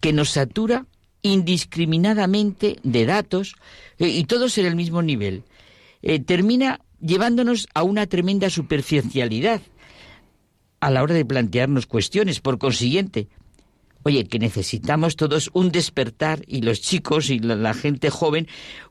que 0.00 0.12
nos 0.12 0.30
satura 0.30 0.86
indiscriminadamente 1.22 2.78
de 2.82 3.06
datos 3.06 3.54
eh, 3.98 4.08
y 4.08 4.24
todos 4.24 4.56
en 4.58 4.66
el 4.66 4.76
mismo 4.76 5.02
nivel. 5.02 5.44
Eh, 6.02 6.20
termina 6.20 6.80
llevándonos 7.00 7.66
a 7.74 7.82
una 7.82 8.06
tremenda 8.06 8.50
superficialidad 8.50 9.60
a 10.80 10.90
la 10.90 11.02
hora 11.02 11.14
de 11.14 11.24
plantearnos 11.24 11.86
cuestiones. 11.86 12.40
Por 12.40 12.58
consiguiente, 12.58 13.28
oye, 14.02 14.24
que 14.24 14.38
necesitamos 14.38 15.16
todos 15.16 15.50
un 15.52 15.70
despertar 15.70 16.42
y 16.46 16.62
los 16.62 16.80
chicos 16.80 17.30
y 17.30 17.38
la, 17.38 17.74
gente 17.74 18.10
joven, 18.10 18.48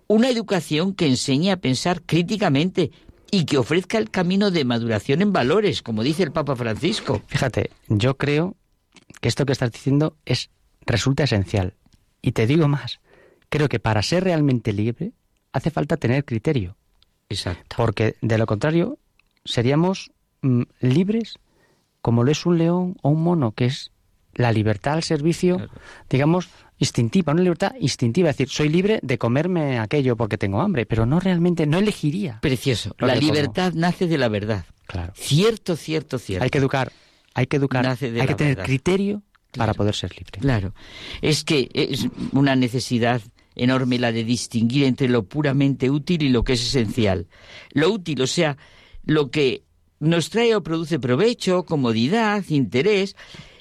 una 0.08 0.30
educación 0.30 0.94
que 0.94 1.08
enseñe 1.08 1.52
a 1.52 1.58
pensar 1.58 2.02
críticamente 2.04 2.92
y 3.32 3.46
que 3.46 3.58
ofrezca 3.58 3.98
el 3.98 4.10
camino 4.10 4.52
de 4.52 4.66
maduración 4.66 5.22
en 5.22 5.34
valores, 5.34 5.82
como 5.82 6.04
dice 6.04 6.24
el 6.24 6.32
Papa 6.32 6.56
Francisco. 6.56 7.22
Fíjate, 7.28 7.72
yo 7.88 8.18
creo 8.18 8.56
que 9.22 9.30
esto 9.30 9.46
que 9.46 9.54
estás 9.54 9.72
diciendo 9.72 10.16
es 10.26 10.50
resulta 10.86 11.24
esencial. 11.24 11.76
Y 12.22 12.32
te 12.32 12.48
digo 12.48 12.68
más, 12.68 13.00
creo 13.50 13.70
que 13.70 13.80
para 13.80 14.02
ser 14.02 14.24
realmente 14.24 14.74
libre 14.74 15.12
hace 15.54 15.72
falta 15.72 15.98
tener 15.98 16.26
criterio. 16.26 16.76
Exacto. 17.30 17.76
Porque 17.78 18.16
de 18.22 18.38
lo 18.38 18.46
contrario 18.46 18.98
seríamos 19.46 20.12
mm, 20.42 20.64
libres 20.82 21.38
como 22.02 22.24
lo 22.24 22.32
es 22.32 22.46
un 22.46 22.58
león 22.58 22.98
o 23.02 23.10
un 23.10 23.24
mono, 23.24 23.52
que 23.52 23.66
es 23.66 23.92
la 24.40 24.54
libertad 24.54 24.94
al 24.94 25.04
servicio, 25.04 25.70
digamos, 26.10 26.48
instintiva, 26.78 27.34
una 27.34 27.42
libertad 27.42 27.74
instintiva, 27.78 28.30
es 28.30 28.38
decir, 28.38 28.50
soy 28.50 28.70
libre 28.70 29.00
de 29.04 29.18
comerme 29.18 29.80
aquello 29.80 30.16
porque 30.16 30.38
tengo 30.38 30.62
hambre, 30.62 30.86
pero 30.86 31.06
no 31.06 31.20
realmente, 31.20 31.68
no 31.68 31.78
elegiría. 31.78 32.40
Precioso. 32.42 32.96
La 33.00 33.16
libertad 33.16 33.74
nace 33.74 34.08
de 34.08 34.18
la 34.18 34.30
verdad. 34.30 34.64
Claro. 34.88 35.12
Cierto, 35.14 35.76
cierto, 35.76 36.18
cierto. 36.20 36.46
Hay 36.46 36.50
que 36.50 36.58
educar, 36.58 36.94
hay 37.34 37.48
que 37.48 37.58
educar, 37.58 37.86
hay 37.86 38.28
que 38.28 38.36
tener 38.36 38.58
criterio 38.60 39.24
para 39.58 39.74
poder 39.74 39.94
ser 39.94 40.12
libre. 40.12 40.40
Claro. 40.40 40.74
Es 41.22 41.44
que 41.44 41.70
es 41.74 42.08
una 42.32 42.56
necesidad 42.56 43.22
enorme 43.56 44.00
la 44.00 44.14
de 44.14 44.24
distinguir 44.24 44.86
entre 44.86 45.10
lo 45.10 45.24
puramente 45.24 45.90
útil 45.90 46.24
y 46.24 46.30
lo 46.30 46.46
que 46.46 46.54
es 46.54 46.62
esencial. 46.62 47.28
Lo 47.72 47.92
útil, 47.92 48.22
o 48.22 48.28
sea, 48.28 48.56
lo 49.04 49.32
que 49.32 49.64
nos 50.00 50.30
trae 50.30 50.56
o 50.56 50.64
produce 50.64 50.98
provecho, 50.98 51.66
comodidad, 51.66 52.46
interés, 52.48 53.18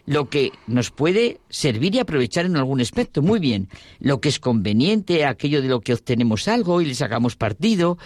lo 0.08 0.30
que 0.30 0.52
nos 0.66 0.90
puede 0.90 1.38
servir 1.50 1.94
y 1.94 1.98
aprovechar 1.98 2.46
en 2.46 2.56
algún 2.56 2.80
aspecto. 2.80 3.20
Muy 3.20 3.40
bien, 3.40 3.68
lo 4.00 4.22
que 4.22 4.30
es 4.30 4.40
conveniente, 4.40 5.26
aquello 5.26 5.60
de 5.60 5.68
lo 5.68 5.82
que 5.82 5.92
obtenemos 5.92 6.48
algo 6.48 6.80
y 6.80 6.86
le 6.86 6.94
sacamos 6.94 7.36
partido. 7.36 7.98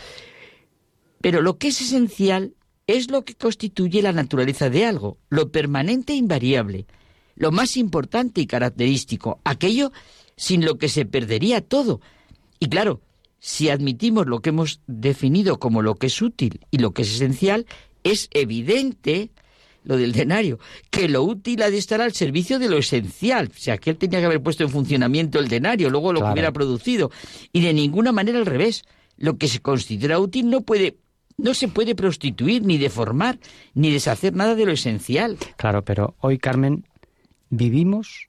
Pero 1.21 1.43
lo 1.43 1.59
que 1.59 1.69
es 1.69 1.81
esencial 1.81 2.55
es 2.89 3.09
lo 3.09 3.25
que 3.25 3.37
constituye 3.37 4.03
la 4.03 4.13
naturaleza 4.13 4.69
de 4.69 4.85
algo, 4.85 5.19
lo 5.29 5.53
permanente 5.53 6.15
e 6.15 6.17
invariable, 6.17 6.87
lo 7.37 7.53
más 7.53 7.77
importante 7.77 8.41
y 8.41 8.49
característico, 8.49 9.41
aquello 9.45 9.93
sin 10.35 10.65
lo 10.65 10.79
que 10.79 10.89
se 10.89 11.05
perdería 11.05 11.61
todo. 11.61 12.01
Y 12.59 12.69
claro, 12.69 13.01
si 13.39 13.69
admitimos 13.69 14.27
lo 14.27 14.41
que 14.41 14.49
hemos 14.49 14.81
definido 14.89 15.61
como 15.61 15.83
lo 15.83 15.95
que 15.95 16.09
es 16.09 16.21
útil 16.21 16.67
y 16.73 16.79
lo 16.79 16.95
que 16.95 17.03
es 17.03 17.15
esencial, 17.15 17.65
es 18.03 18.29
evidente 18.33 19.31
lo 19.85 19.97
del 19.97 20.13
denario, 20.13 20.59
que 20.91 21.09
lo 21.09 21.23
útil 21.23 21.63
ha 21.63 21.71
de 21.71 21.79
estar 21.79 22.01
al 22.01 22.13
servicio 22.13 22.59
de 22.59 22.69
lo 22.69 22.79
esencial. 22.79 23.51
O 23.55 23.59
sea, 23.59 23.79
que 23.79 23.91
él 23.91 23.97
tenía 23.97 24.21
que 24.21 24.27
haber 24.27 24.43
puesto 24.43 24.63
en 24.63 24.71
funcionamiento 24.71 25.39
el 25.39 25.49
denario, 25.49 25.91
luego 25.91 26.13
lo 26.13 26.21
que 26.21 26.33
hubiera 26.33 26.53
producido. 26.53 27.11
Y 27.53 27.61
de 27.61 27.73
ninguna 27.73 28.13
manera 28.13 28.39
al 28.39 28.47
revés. 28.47 28.85
Lo 29.19 29.37
que 29.37 29.47
se 29.47 29.61
considera 29.61 30.19
útil 30.19 30.51
no 30.51 30.63
puede 30.63 30.97
no 31.37 31.55
se 31.55 31.69
puede 31.69 31.95
prostituir, 31.95 32.65
ni 32.65 32.79
deformar, 32.79 33.39
ni 33.75 33.91
deshacer 33.91 34.35
nada 34.35 34.55
de 34.55 34.67
lo 34.67 34.73
esencial. 34.73 35.39
Claro, 35.57 35.85
pero 35.85 36.15
hoy, 36.21 36.39
Carmen, 36.39 36.87
vivimos, 37.51 38.29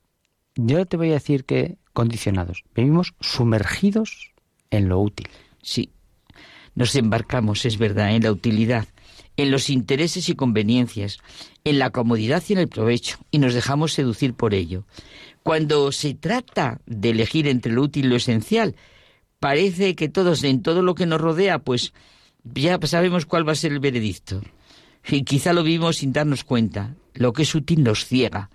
yo 0.55 0.85
te 0.85 0.97
voy 0.97 1.09
a 1.11 1.13
decir 1.13 1.45
que 1.45 1.77
condicionados, 1.93 2.63
vivimos 2.73 3.13
sumergidos 3.19 4.31
en 4.71 4.89
lo 4.89 4.99
útil. 4.99 5.27
Sí, 5.61 5.91
nos 6.75 6.95
embarcamos, 6.95 7.65
es 7.65 7.77
verdad, 7.77 8.15
en 8.15 8.23
la 8.23 8.31
utilidad, 8.31 8.87
en 9.37 9.51
los 9.51 9.69
intereses 9.69 10.29
y 10.29 10.35
conveniencias, 10.35 11.19
en 11.63 11.79
la 11.79 11.89
comodidad 11.89 12.43
y 12.47 12.53
en 12.53 12.59
el 12.59 12.67
provecho, 12.67 13.17
y 13.31 13.39
nos 13.39 13.53
dejamos 13.53 13.93
seducir 13.93 14.33
por 14.33 14.53
ello. 14.53 14.85
Cuando 15.43 15.91
se 15.91 16.13
trata 16.13 16.79
de 16.85 17.09
elegir 17.09 17.47
entre 17.47 17.71
lo 17.71 17.81
útil 17.81 18.05
y 18.05 18.09
lo 18.09 18.15
esencial, 18.15 18.75
parece 19.39 19.95
que 19.95 20.09
todos, 20.09 20.43
en 20.43 20.61
todo 20.61 20.81
lo 20.81 20.95
que 20.95 21.05
nos 21.05 21.19
rodea, 21.19 21.59
pues 21.59 21.93
ya 22.43 22.79
sabemos 22.83 23.25
cuál 23.25 23.47
va 23.47 23.53
a 23.53 23.55
ser 23.55 23.71
el 23.71 23.79
veredicto. 23.79 24.41
Y 25.07 25.23
quizá 25.23 25.53
lo 25.53 25.63
vivimos 25.63 25.97
sin 25.97 26.13
darnos 26.13 26.43
cuenta. 26.43 26.95
Lo 27.13 27.33
que 27.33 27.43
es 27.43 27.53
útil 27.53 27.83
nos 27.83 28.05
ciega. 28.05 28.49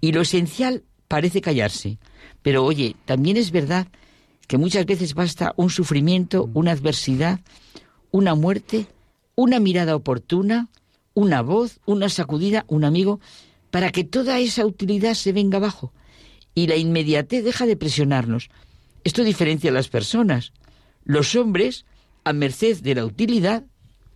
Y 0.00 0.12
lo 0.12 0.22
esencial 0.22 0.82
parece 1.06 1.40
callarse. 1.40 1.98
Pero 2.42 2.64
oye, 2.64 2.96
también 3.04 3.36
es 3.36 3.52
verdad 3.52 3.86
que 4.48 4.58
muchas 4.58 4.86
veces 4.86 5.14
basta 5.14 5.54
un 5.56 5.70
sufrimiento, 5.70 6.50
una 6.52 6.72
adversidad, 6.72 7.40
una 8.10 8.34
muerte 8.34 8.86
una 9.36 9.60
mirada 9.60 9.96
oportuna, 9.96 10.68
una 11.14 11.42
voz, 11.42 11.80
una 11.86 12.08
sacudida, 12.08 12.64
un 12.68 12.84
amigo, 12.84 13.20
para 13.70 13.90
que 13.90 14.04
toda 14.04 14.38
esa 14.38 14.66
utilidad 14.66 15.14
se 15.14 15.32
venga 15.32 15.58
abajo 15.58 15.92
y 16.54 16.66
la 16.66 16.76
inmediatez 16.76 17.44
deja 17.44 17.66
de 17.66 17.76
presionarnos. 17.76 18.50
Esto 19.02 19.24
diferencia 19.24 19.70
a 19.70 19.74
las 19.74 19.88
personas. 19.88 20.52
Los 21.04 21.34
hombres, 21.34 21.84
a 22.24 22.32
merced 22.32 22.80
de 22.80 22.94
la 22.94 23.04
utilidad, 23.04 23.64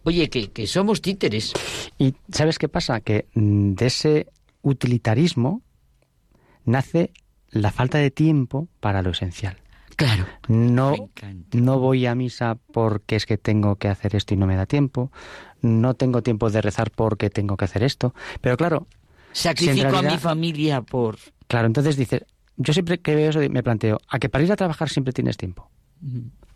oye, 0.04 0.30
que, 0.30 0.50
que 0.50 0.66
somos 0.66 1.02
títeres. 1.02 1.52
Y 1.98 2.14
¿sabes 2.32 2.58
qué 2.58 2.68
pasa? 2.68 3.00
Que 3.00 3.26
mm, 3.34 3.74
de 3.74 3.86
ese 3.86 4.26
utilitarismo 4.62 5.62
nace 6.64 7.12
la 7.50 7.70
falta 7.70 7.98
de 7.98 8.10
tiempo 8.10 8.68
para 8.80 9.02
lo 9.02 9.10
esencial. 9.10 9.58
Claro. 9.98 10.26
No, 10.46 11.10
no 11.50 11.80
voy 11.80 12.06
a 12.06 12.14
misa 12.14 12.56
porque 12.72 13.16
es 13.16 13.26
que 13.26 13.36
tengo 13.36 13.74
que 13.76 13.88
hacer 13.88 14.14
esto 14.14 14.32
y 14.32 14.36
no 14.36 14.46
me 14.46 14.54
da 14.54 14.64
tiempo. 14.64 15.10
No 15.60 15.94
tengo 15.94 16.22
tiempo 16.22 16.50
de 16.50 16.62
rezar 16.62 16.92
porque 16.92 17.30
tengo 17.30 17.56
que 17.56 17.64
hacer 17.64 17.82
esto. 17.82 18.14
Pero 18.40 18.56
claro. 18.56 18.86
Sacrifico 19.32 19.96
a 19.96 20.02
mi 20.02 20.16
familia 20.16 20.82
por. 20.82 21.18
Claro, 21.48 21.66
entonces 21.66 21.96
dices, 21.96 22.24
yo 22.56 22.72
siempre 22.72 23.00
que 23.00 23.16
veo 23.16 23.30
eso 23.30 23.40
me 23.50 23.64
planteo, 23.64 23.98
¿a 24.08 24.20
que 24.20 24.28
para 24.28 24.44
ir 24.44 24.52
a 24.52 24.56
trabajar 24.56 24.88
siempre 24.88 25.12
tienes 25.12 25.36
tiempo? 25.36 25.68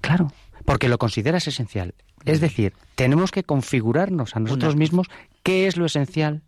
Claro, 0.00 0.32
porque 0.64 0.88
lo 0.88 0.98
consideras 0.98 1.48
esencial. 1.48 1.96
Es 2.24 2.40
decir, 2.40 2.74
tenemos 2.94 3.32
que 3.32 3.42
configurarnos 3.42 4.36
a 4.36 4.40
nosotros 4.40 4.76
mismos 4.76 5.08
qué 5.42 5.66
es 5.66 5.76
lo 5.76 5.84
esencial 5.84 6.42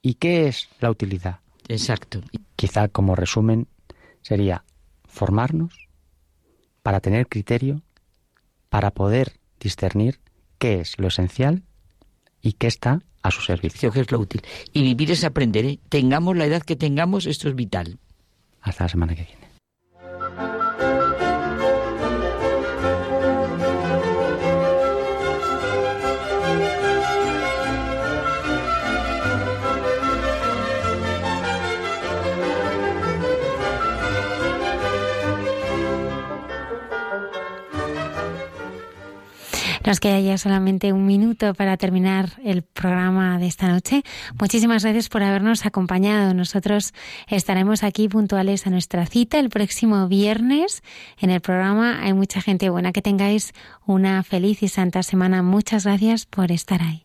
y 0.00 0.14
qué 0.14 0.48
es 0.48 0.70
la 0.80 0.90
utilidad. 0.90 1.40
Exacto. 1.68 2.22
Quizá 2.56 2.88
como 2.88 3.14
resumen 3.14 3.68
sería 4.22 4.64
formarnos, 5.06 5.83
para 6.84 7.00
tener 7.00 7.26
criterio, 7.28 7.80
para 8.68 8.90
poder 8.90 9.40
discernir 9.58 10.20
qué 10.58 10.80
es 10.80 10.98
lo 10.98 11.08
esencial 11.08 11.62
y 12.42 12.52
qué 12.52 12.66
está 12.66 13.00
a 13.22 13.30
su 13.30 13.40
servicio. 13.40 13.90
¿Qué 13.90 14.00
es 14.00 14.12
lo 14.12 14.20
útil? 14.20 14.42
Y 14.74 14.82
vivir 14.82 15.10
es 15.10 15.24
aprender. 15.24 15.64
¿eh? 15.64 15.80
Tengamos 15.88 16.36
la 16.36 16.44
edad 16.44 16.62
que 16.62 16.76
tengamos, 16.76 17.24
esto 17.24 17.48
es 17.48 17.54
vital. 17.54 17.98
Hasta 18.60 18.84
la 18.84 18.88
semana 18.90 19.14
que 19.14 19.22
viene. 19.22 19.43
Nos 39.84 40.00
queda 40.00 40.18
ya 40.20 40.38
solamente 40.38 40.92
un 40.92 41.06
minuto 41.06 41.52
para 41.54 41.76
terminar 41.76 42.30
el 42.42 42.62
programa 42.62 43.38
de 43.38 43.46
esta 43.46 43.68
noche. 43.68 44.02
Muchísimas 44.40 44.82
gracias 44.82 45.10
por 45.10 45.22
habernos 45.22 45.66
acompañado. 45.66 46.32
Nosotros 46.32 46.94
estaremos 47.28 47.82
aquí 47.82 48.08
puntuales 48.08 48.66
a 48.66 48.70
nuestra 48.70 49.04
cita 49.06 49.38
el 49.38 49.50
próximo 49.50 50.08
viernes. 50.08 50.82
En 51.18 51.30
el 51.30 51.40
programa 51.40 52.02
hay 52.02 52.14
mucha 52.14 52.40
gente 52.40 52.70
buena. 52.70 52.92
Que 52.92 53.02
tengáis 53.02 53.52
una 53.84 54.22
feliz 54.22 54.62
y 54.62 54.68
santa 54.68 55.02
semana. 55.02 55.42
Muchas 55.42 55.84
gracias 55.84 56.24
por 56.24 56.50
estar 56.50 56.80
ahí. 56.80 57.04